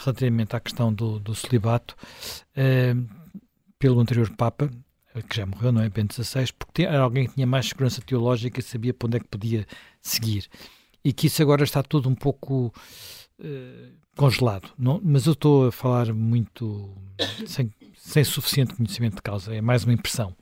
relativamente 0.00 0.56
à 0.56 0.60
questão 0.60 0.92
do, 0.92 1.20
do 1.20 1.34
celibato 1.34 1.94
pelo 3.78 4.00
anterior 4.00 4.28
Papa, 4.30 4.70
que 5.28 5.36
já 5.36 5.46
morreu, 5.46 5.70
não 5.70 5.82
é? 5.82 5.88
Bento 5.88 6.14
XVI, 6.14 6.52
porque 6.58 6.82
era 6.82 7.00
alguém 7.00 7.26
que 7.26 7.34
tinha 7.34 7.46
mais 7.46 7.68
segurança 7.68 8.02
teológica 8.02 8.58
e 8.58 8.62
sabia 8.62 8.92
para 8.92 9.06
onde 9.06 9.16
é 9.18 9.20
que 9.20 9.28
podia 9.28 9.66
seguir 10.02 10.48
e 11.04 11.12
que 11.12 11.26
isso 11.26 11.42
agora 11.42 11.64
está 11.64 11.82
tudo 11.82 12.08
um 12.08 12.14
pouco 12.14 12.72
uh, 13.38 13.92
congelado. 14.16 14.70
Não? 14.78 15.00
Mas 15.02 15.26
eu 15.26 15.32
estou 15.32 15.68
a 15.68 15.72
falar 15.72 16.12
muito 16.12 16.94
sem, 17.46 17.72
sem 17.94 18.24
suficiente 18.24 18.74
conhecimento 18.74 19.16
de 19.16 19.22
causa, 19.22 19.54
é 19.54 19.60
mais 19.60 19.84
uma 19.84 19.92
impressão. 19.92 20.34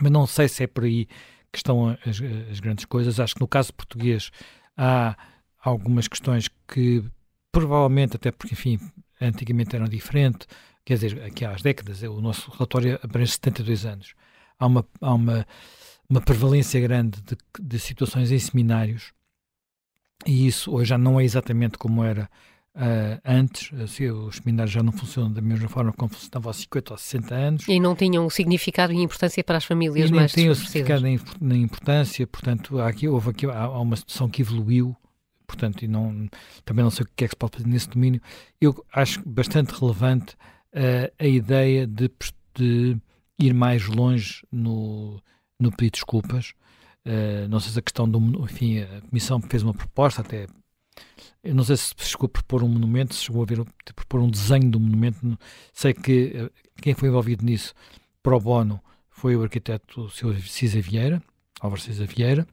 Mas 0.00 0.10
não 0.10 0.26
sei 0.26 0.48
se 0.48 0.64
é 0.64 0.66
por 0.66 0.84
aí 0.84 1.06
que 1.52 1.58
estão 1.58 1.96
as, 2.04 2.20
as 2.50 2.60
grandes 2.60 2.84
coisas. 2.84 3.20
Acho 3.20 3.34
que 3.34 3.40
no 3.40 3.48
caso 3.48 3.72
português 3.72 4.30
há 4.76 5.16
algumas 5.62 6.08
questões 6.08 6.48
que 6.68 7.04
provavelmente, 7.52 8.16
até 8.16 8.32
porque, 8.32 8.54
enfim, 8.54 8.80
antigamente 9.20 9.76
eram 9.76 9.86
diferentes, 9.86 10.48
quer 10.84 10.94
dizer, 10.94 11.22
aqui 11.22 11.44
há 11.44 11.52
as 11.52 11.62
décadas, 11.62 12.02
o 12.02 12.20
nosso 12.20 12.50
relatório 12.50 12.98
abrange 13.02 13.32
72 13.32 13.86
anos. 13.86 14.14
Há 14.58 14.66
uma, 14.66 14.86
há 15.00 15.14
uma, 15.14 15.46
uma 16.08 16.20
prevalência 16.20 16.80
grande 16.80 17.22
de, 17.22 17.36
de 17.60 17.78
situações 17.78 18.32
em 18.32 18.38
seminários 18.38 19.12
e 20.26 20.46
isso 20.46 20.72
hoje 20.72 20.90
já 20.90 20.98
não 20.98 21.20
é 21.20 21.24
exatamente 21.24 21.78
como 21.78 22.02
era 22.02 22.28
uh, 22.74 23.20
antes. 23.24 23.72
Assim, 23.80 24.10
os 24.10 24.36
seminários 24.36 24.72
já 24.72 24.82
não 24.82 24.92
funcionam 24.92 25.32
da 25.32 25.40
mesma 25.40 25.68
forma 25.68 25.92
como 25.92 26.12
funcionavam 26.12 26.50
há 26.50 26.54
50 26.54 26.92
ou 26.92 26.98
60 26.98 27.34
anos. 27.34 27.68
E 27.68 27.80
não 27.80 27.94
tinham 27.94 28.28
significado 28.28 28.92
e 28.92 28.96
importância 28.96 29.42
para 29.42 29.58
as 29.58 29.64
famílias 29.64 30.10
e 30.10 30.12
mais 30.12 30.32
não 30.34 30.42
tinham 30.42 30.54
significado 30.54 31.04
nem 31.40 31.62
importância, 31.62 32.26
portanto, 32.26 32.78
há 32.80 32.88
aqui, 32.88 33.08
houve 33.08 33.30
aqui 33.30 33.46
há 33.46 33.68
uma 33.78 33.96
situação 33.96 34.28
que 34.28 34.42
evoluiu, 34.42 34.96
portanto, 35.46 35.84
e 35.84 35.88
não, 35.88 36.28
também 36.64 36.82
não 36.82 36.90
sei 36.90 37.04
o 37.04 37.08
que 37.14 37.24
é 37.24 37.28
que 37.28 37.32
se 37.32 37.36
pode 37.36 37.58
fazer 37.58 37.68
nesse 37.68 37.88
domínio. 37.88 38.20
Eu 38.60 38.84
acho 38.92 39.22
bastante 39.26 39.70
relevante 39.78 40.34
uh, 40.74 41.12
a 41.18 41.26
ideia 41.26 41.86
de, 41.86 42.10
de 42.54 42.96
ir 43.38 43.54
mais 43.54 43.86
longe 43.86 44.44
no, 44.50 45.20
no 45.58 45.70
pedir 45.70 45.90
desculpas, 45.90 46.54
Uh, 47.06 47.48
não 47.48 47.60
sei 47.60 47.72
se 47.72 47.78
a 47.78 47.82
questão 47.82 48.08
do. 48.08 48.18
Enfim, 48.44 48.80
a 48.80 49.00
Comissão 49.02 49.40
fez 49.40 49.62
uma 49.62 49.74
proposta, 49.74 50.22
até. 50.22 50.46
Eu 51.42 51.54
não 51.54 51.64
sei 51.64 51.76
se 51.76 51.94
chegou 51.98 52.26
a 52.26 52.28
propor 52.28 52.62
um 52.62 52.68
monumento, 52.68 53.14
se 53.14 53.24
chegou 53.24 53.42
a 53.42 53.46
ver, 53.46 53.60
a 53.60 53.92
propor 53.92 54.20
um 54.20 54.30
desenho 54.30 54.70
do 54.70 54.80
monumento. 54.80 55.38
Sei 55.72 55.92
que 55.92 56.32
uh, 56.36 56.50
quem 56.80 56.94
foi 56.94 57.08
envolvido 57.08 57.44
nisso, 57.44 57.74
pro 58.22 58.40
bono, 58.40 58.80
foi 59.10 59.36
o 59.36 59.42
arquiteto 59.42 60.08
Silvio 60.10 60.42
Cisa 60.42 60.80
Vieira, 60.80 61.22
Álvaro 61.60 61.80
César 61.80 62.06
Vieira, 62.06 62.46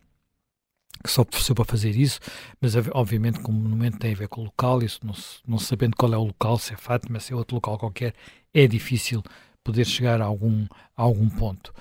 que 1.03 1.09
só 1.09 1.23
ofereceu 1.23 1.55
para 1.55 1.65
fazer 1.65 1.95
isso, 1.95 2.19
mas 2.59 2.75
obviamente 2.93 3.39
como 3.39 3.57
o 3.57 3.61
monumento 3.61 3.97
tem 3.97 4.13
a 4.13 4.17
ver 4.17 4.27
com 4.27 4.41
o 4.41 4.43
local, 4.45 4.83
isso 4.83 4.99
não, 5.03 5.13
não 5.47 5.57
sabendo 5.57 5.95
qual 5.97 6.13
é 6.13 6.17
o 6.17 6.23
local, 6.23 6.57
se 6.59 6.73
é 6.73 6.77
Fátima, 6.77 7.19
se 7.19 7.33
é 7.33 7.35
outro 7.35 7.55
local 7.55 7.77
qualquer, 7.77 8.13
é 8.53 8.67
difícil 8.67 9.23
poder 9.63 9.85
chegar 9.85 10.21
a 10.21 10.25
algum, 10.25 10.65
a 10.95 11.01
algum 11.01 11.29
ponto. 11.29 11.73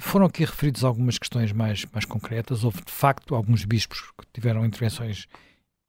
Foram 0.00 0.26
aqui 0.26 0.44
referidos 0.44 0.84
algumas 0.84 1.18
questões 1.18 1.52
mais, 1.52 1.84
mais 1.92 2.04
concretas. 2.04 2.64
Houve, 2.64 2.84
de 2.84 2.92
facto, 2.92 3.34
alguns 3.34 3.64
bispos 3.64 4.00
que 4.18 4.26
tiveram 4.32 4.64
intervenções 4.64 5.26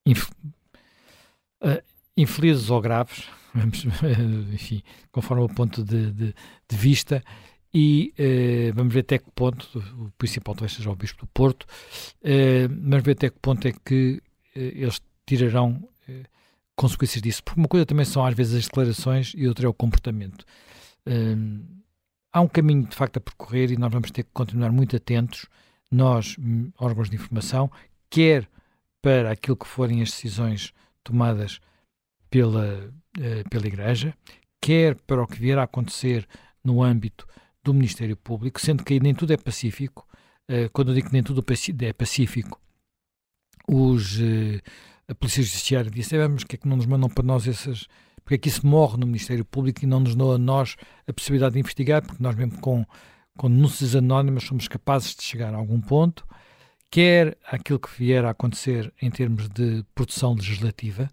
inf, 0.06 0.30
uh, 1.64 1.84
infelizes 2.16 2.70
ou 2.70 2.82
graves, 2.82 3.26
vamos, 3.54 3.86
enfim, 4.54 4.82
conforme 5.12 5.44
o 5.44 5.50
ponto 5.50 5.84
de, 5.84 6.12
de, 6.12 6.36
de 6.70 6.78
vista, 6.78 7.24
e 7.74 8.14
uh, 8.18 8.74
vamos 8.74 8.94
ver 8.94 9.02
até 9.02 9.18
que 9.18 9.30
ponto, 9.32 9.80
o 10.00 10.12
principal 10.18 10.56
talvez 10.56 10.74
seja 10.74 10.90
o 10.90 10.96
Bispo 10.96 11.26
do 11.26 11.28
Porto, 11.28 11.64
uh, 11.64 12.68
vamos 12.70 13.04
ver 13.04 13.12
até 13.12 13.30
que 13.30 13.40
ponto 13.40 13.68
é 13.68 13.72
que 13.72 14.22
uh, 14.56 14.60
eles 14.60 15.02
tirarão 15.26 15.88
consequências 16.76 17.22
disso, 17.22 17.44
porque 17.44 17.60
uma 17.60 17.68
coisa 17.68 17.86
também 17.86 18.06
são 18.06 18.26
às 18.26 18.34
vezes 18.34 18.56
as 18.56 18.66
declarações 18.66 19.34
e 19.36 19.48
outra 19.48 19.66
é 19.66 19.70
o 19.70 19.74
comportamento. 19.74 20.46
Há 22.38 22.42
um 22.42 22.48
caminho 22.48 22.84
de 22.86 22.96
facto 22.96 23.18
a 23.18 23.22
percorrer 23.22 23.72
e 23.72 23.78
nós 23.78 23.92
vamos 23.92 24.12
ter 24.12 24.24
que 24.24 24.30
continuar 24.34 24.72
muito 24.72 24.96
atentos, 24.96 25.48
nós, 25.92 26.36
hum, 26.40 26.72
órgãos 26.78 27.10
de 27.10 27.16
informação, 27.16 27.72
quer 28.10 28.48
para 29.02 29.32
aquilo 29.32 29.58
que 29.58 29.68
forem 29.68 30.02
as 30.02 30.12
decisões 30.12 30.74
tomadas 31.04 31.60
pela, 32.30 32.94
pela 33.50 33.68
Igreja, 33.68 34.14
quer 34.62 34.96
para 34.96 35.24
o 35.24 35.28
que 35.28 35.40
vier 35.40 35.58
a 35.58 35.64
acontecer 35.64 36.28
no 36.64 36.84
âmbito 36.84 37.26
do 37.64 37.74
Ministério 37.74 38.16
Público, 38.16 38.62
sendo 38.62 38.84
que 38.84 39.00
nem 39.00 39.16
tudo 39.16 39.34
é 39.34 39.38
pacífico. 39.38 40.08
Uh, 40.50 40.70
quando 40.72 40.90
eu 40.90 40.96
digo 40.96 41.08
que 41.08 41.14
nem 41.14 41.24
tudo 41.24 41.44
é 41.82 41.94
pacífico, 41.94 42.62
os, 43.68 44.20
uh, 44.20 44.62
a 45.08 45.16
Polícia 45.16 45.44
Judiciária 45.44 45.90
disse: 45.92 46.16
mas 46.28 46.44
que 46.44 46.56
é 46.56 46.60
que 46.60 46.68
não 46.68 46.78
nos 46.78 46.86
mandam 46.86 47.10
para 47.10 47.24
nós 47.24 47.48
essas. 47.48 47.88
Porque 48.28 48.36
é 48.36 48.38
que 48.40 48.50
isso 48.50 48.68
morre 48.68 48.98
no 48.98 49.06
Ministério 49.06 49.46
Público 49.46 49.86
e 49.86 49.88
não 49.88 50.02
nos 50.02 50.14
dão 50.14 50.34
a 50.34 50.38
nós 50.38 50.76
a 51.08 51.14
possibilidade 51.14 51.54
de 51.54 51.62
investigar, 51.62 52.06
porque 52.06 52.22
nós, 52.22 52.36
mesmo 52.36 52.60
com, 52.60 52.86
com 53.38 53.50
denúncias 53.50 53.96
anónimas, 53.96 54.44
somos 54.44 54.68
capazes 54.68 55.16
de 55.16 55.24
chegar 55.24 55.54
a 55.54 55.58
algum 55.58 55.80
ponto, 55.80 56.28
quer 56.92 57.38
aquilo 57.50 57.80
que 57.80 57.88
vier 57.98 58.26
a 58.26 58.32
acontecer 58.32 58.94
em 59.02 59.10
termos 59.10 59.48
de 59.48 59.82
produção 59.96 60.34
legislativa. 60.34 61.10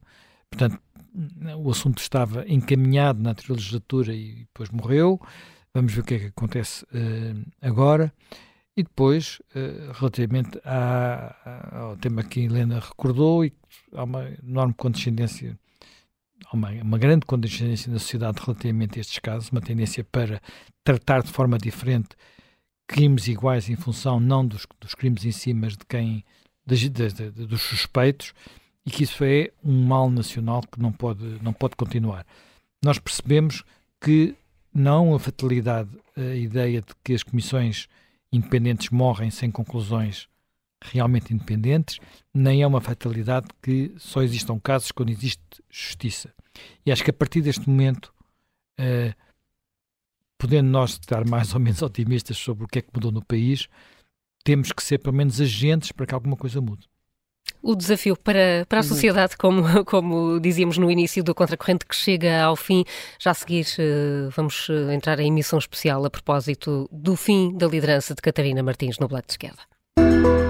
Portanto, 0.51 0.83
o 1.57 1.71
assunto 1.71 1.99
estava 1.99 2.45
encaminhado 2.49 3.23
na 3.23 3.31
anterior 3.31 3.55
legislatura 3.55 4.13
e 4.13 4.41
depois 4.41 4.71
morreu. 4.71 5.21
Vamos 5.73 5.93
ver 5.93 6.01
o 6.01 6.05
que 6.05 6.15
é 6.15 6.19
que 6.19 6.27
acontece 6.27 6.85
uh, 6.87 7.47
agora. 7.63 8.13
E 8.77 8.83
depois, 8.83 9.41
uh, 9.55 9.93
relativamente 9.93 10.61
à, 10.65 11.79
ao 11.79 11.97
tema 11.97 12.25
que 12.25 12.41
a 12.41 12.43
Helena 12.43 12.81
recordou, 12.81 13.45
e 13.45 13.53
há 13.95 14.03
uma 14.03 14.29
enorme 14.45 14.75
condescendência, 14.75 15.57
uma, 16.55 16.71
uma 16.71 16.99
grande 16.99 17.27
condescendência 17.27 17.93
na 17.93 17.99
sociedade 17.99 18.41
relativamente 18.41 18.99
a 18.99 19.01
estes 19.01 19.19
casos, 19.19 19.51
uma 19.51 19.61
tendência 19.61 20.05
para 20.05 20.41
tratar 20.83 21.23
de 21.23 21.31
forma 21.31 21.59
diferente 21.59 22.17
crimes 22.87 23.29
iguais 23.29 23.69
em 23.69 23.77
função 23.77 24.21
não 24.21 24.47
dos, 24.47 24.67
dos 24.81 24.95
crimes 24.95 25.25
em 25.25 25.33
si, 25.33 25.55
mas 25.55 25.77
de 25.77 25.85
quem 25.87 26.25
dos 26.67 27.63
suspeitos, 27.63 28.33
e 28.87 28.91
que 28.91 29.05
isso 29.05 29.23
é 29.25 29.51
um 29.63 29.85
mal 29.85 30.11
nacional 30.11 30.63
que 30.63 30.81
não 30.81 30.93
pode, 30.93 31.25
não 31.43 31.53
pode 31.53 31.77
continuar. 31.77 32.27
Nós 32.83 32.99
percebemos 32.99 33.65
que 34.01 34.35
não 34.73 35.15
a 35.15 35.19
fatalidade, 35.19 35.91
a 36.17 36.35
ideia 36.35 36.81
de 36.81 36.95
que 37.03 37.15
as 37.15 37.23
comissões 37.23 37.87
independentes 38.33 38.91
morrem 38.91 39.31
sem 39.31 39.51
conclusões 39.51 40.29
realmente 40.83 41.33
independentes, 41.33 41.99
nem 42.33 42.63
é 42.63 42.67
uma 42.67 42.81
fatalidade 42.81 43.47
que 43.63 43.95
só 43.97 44.23
existam 44.23 44.59
casos 44.59 44.93
quando 44.93 45.11
existe 45.11 45.43
justiça. 45.71 46.31
E 46.85 46.93
acho 46.93 47.05
que 47.05 47.11
a 47.11 47.15
partir 47.15 47.41
deste 47.41 47.69
momento, 47.69 48.13
uh, 48.81 49.15
podendo 50.39 50.69
nós 50.69 50.93
estar 50.93 51.27
mais 51.29 51.55
ou 51.55 51.61
menos 51.61 51.81
otimistas 51.83 52.37
sobre 52.37 52.65
o 52.65 52.69
que 52.69 52.79
é 52.79 52.83
que 52.83 52.91
mudou 52.95 53.13
no 53.13 53.25
país, 53.25 53.69
temos 54.45 54.73
que 54.73 54.83
ser 54.83 54.99
pelo 54.99 55.17
menos 55.17 55.41
agentes 55.41 55.93
para 55.93 56.07
que 56.07 56.15
alguma 56.15 56.37
coisa 56.37 56.61
mude 56.61 56.89
o 57.65 57.75
desafio 57.75 58.17
para, 58.17 58.67
para 58.69 58.81
a 58.81 58.83
uhum. 58.83 58.89
sociedade, 58.89 59.37
como, 59.37 59.63
como 59.85 60.39
dizíamos 60.39 60.77
no 60.77 60.91
início 60.91 61.25
do 61.25 61.35
Contracorrente, 61.35 61.87
que 61.87 61.97
chega 61.97 62.43
ao 62.43 62.55
fim. 62.55 62.85
Já 63.19 63.31
a 63.31 63.35
seguir 63.35 63.67
eh, 63.79 64.29
vamos 64.37 64.69
eh, 64.69 64.95
entrar 64.95 65.19
em 65.19 65.29
emissão 65.29 65.59
especial 65.59 66.05
a 66.05 66.11
propósito 66.11 66.89
do 66.93 67.17
fim 67.17 67.57
da 67.57 67.67
liderança 67.67 68.15
de 68.15 68.21
Catarina 68.21 68.63
Martins 68.63 68.99
no 68.99 69.09
Black 69.09 69.27
de 69.27 69.33
Esquerda. 69.33 70.44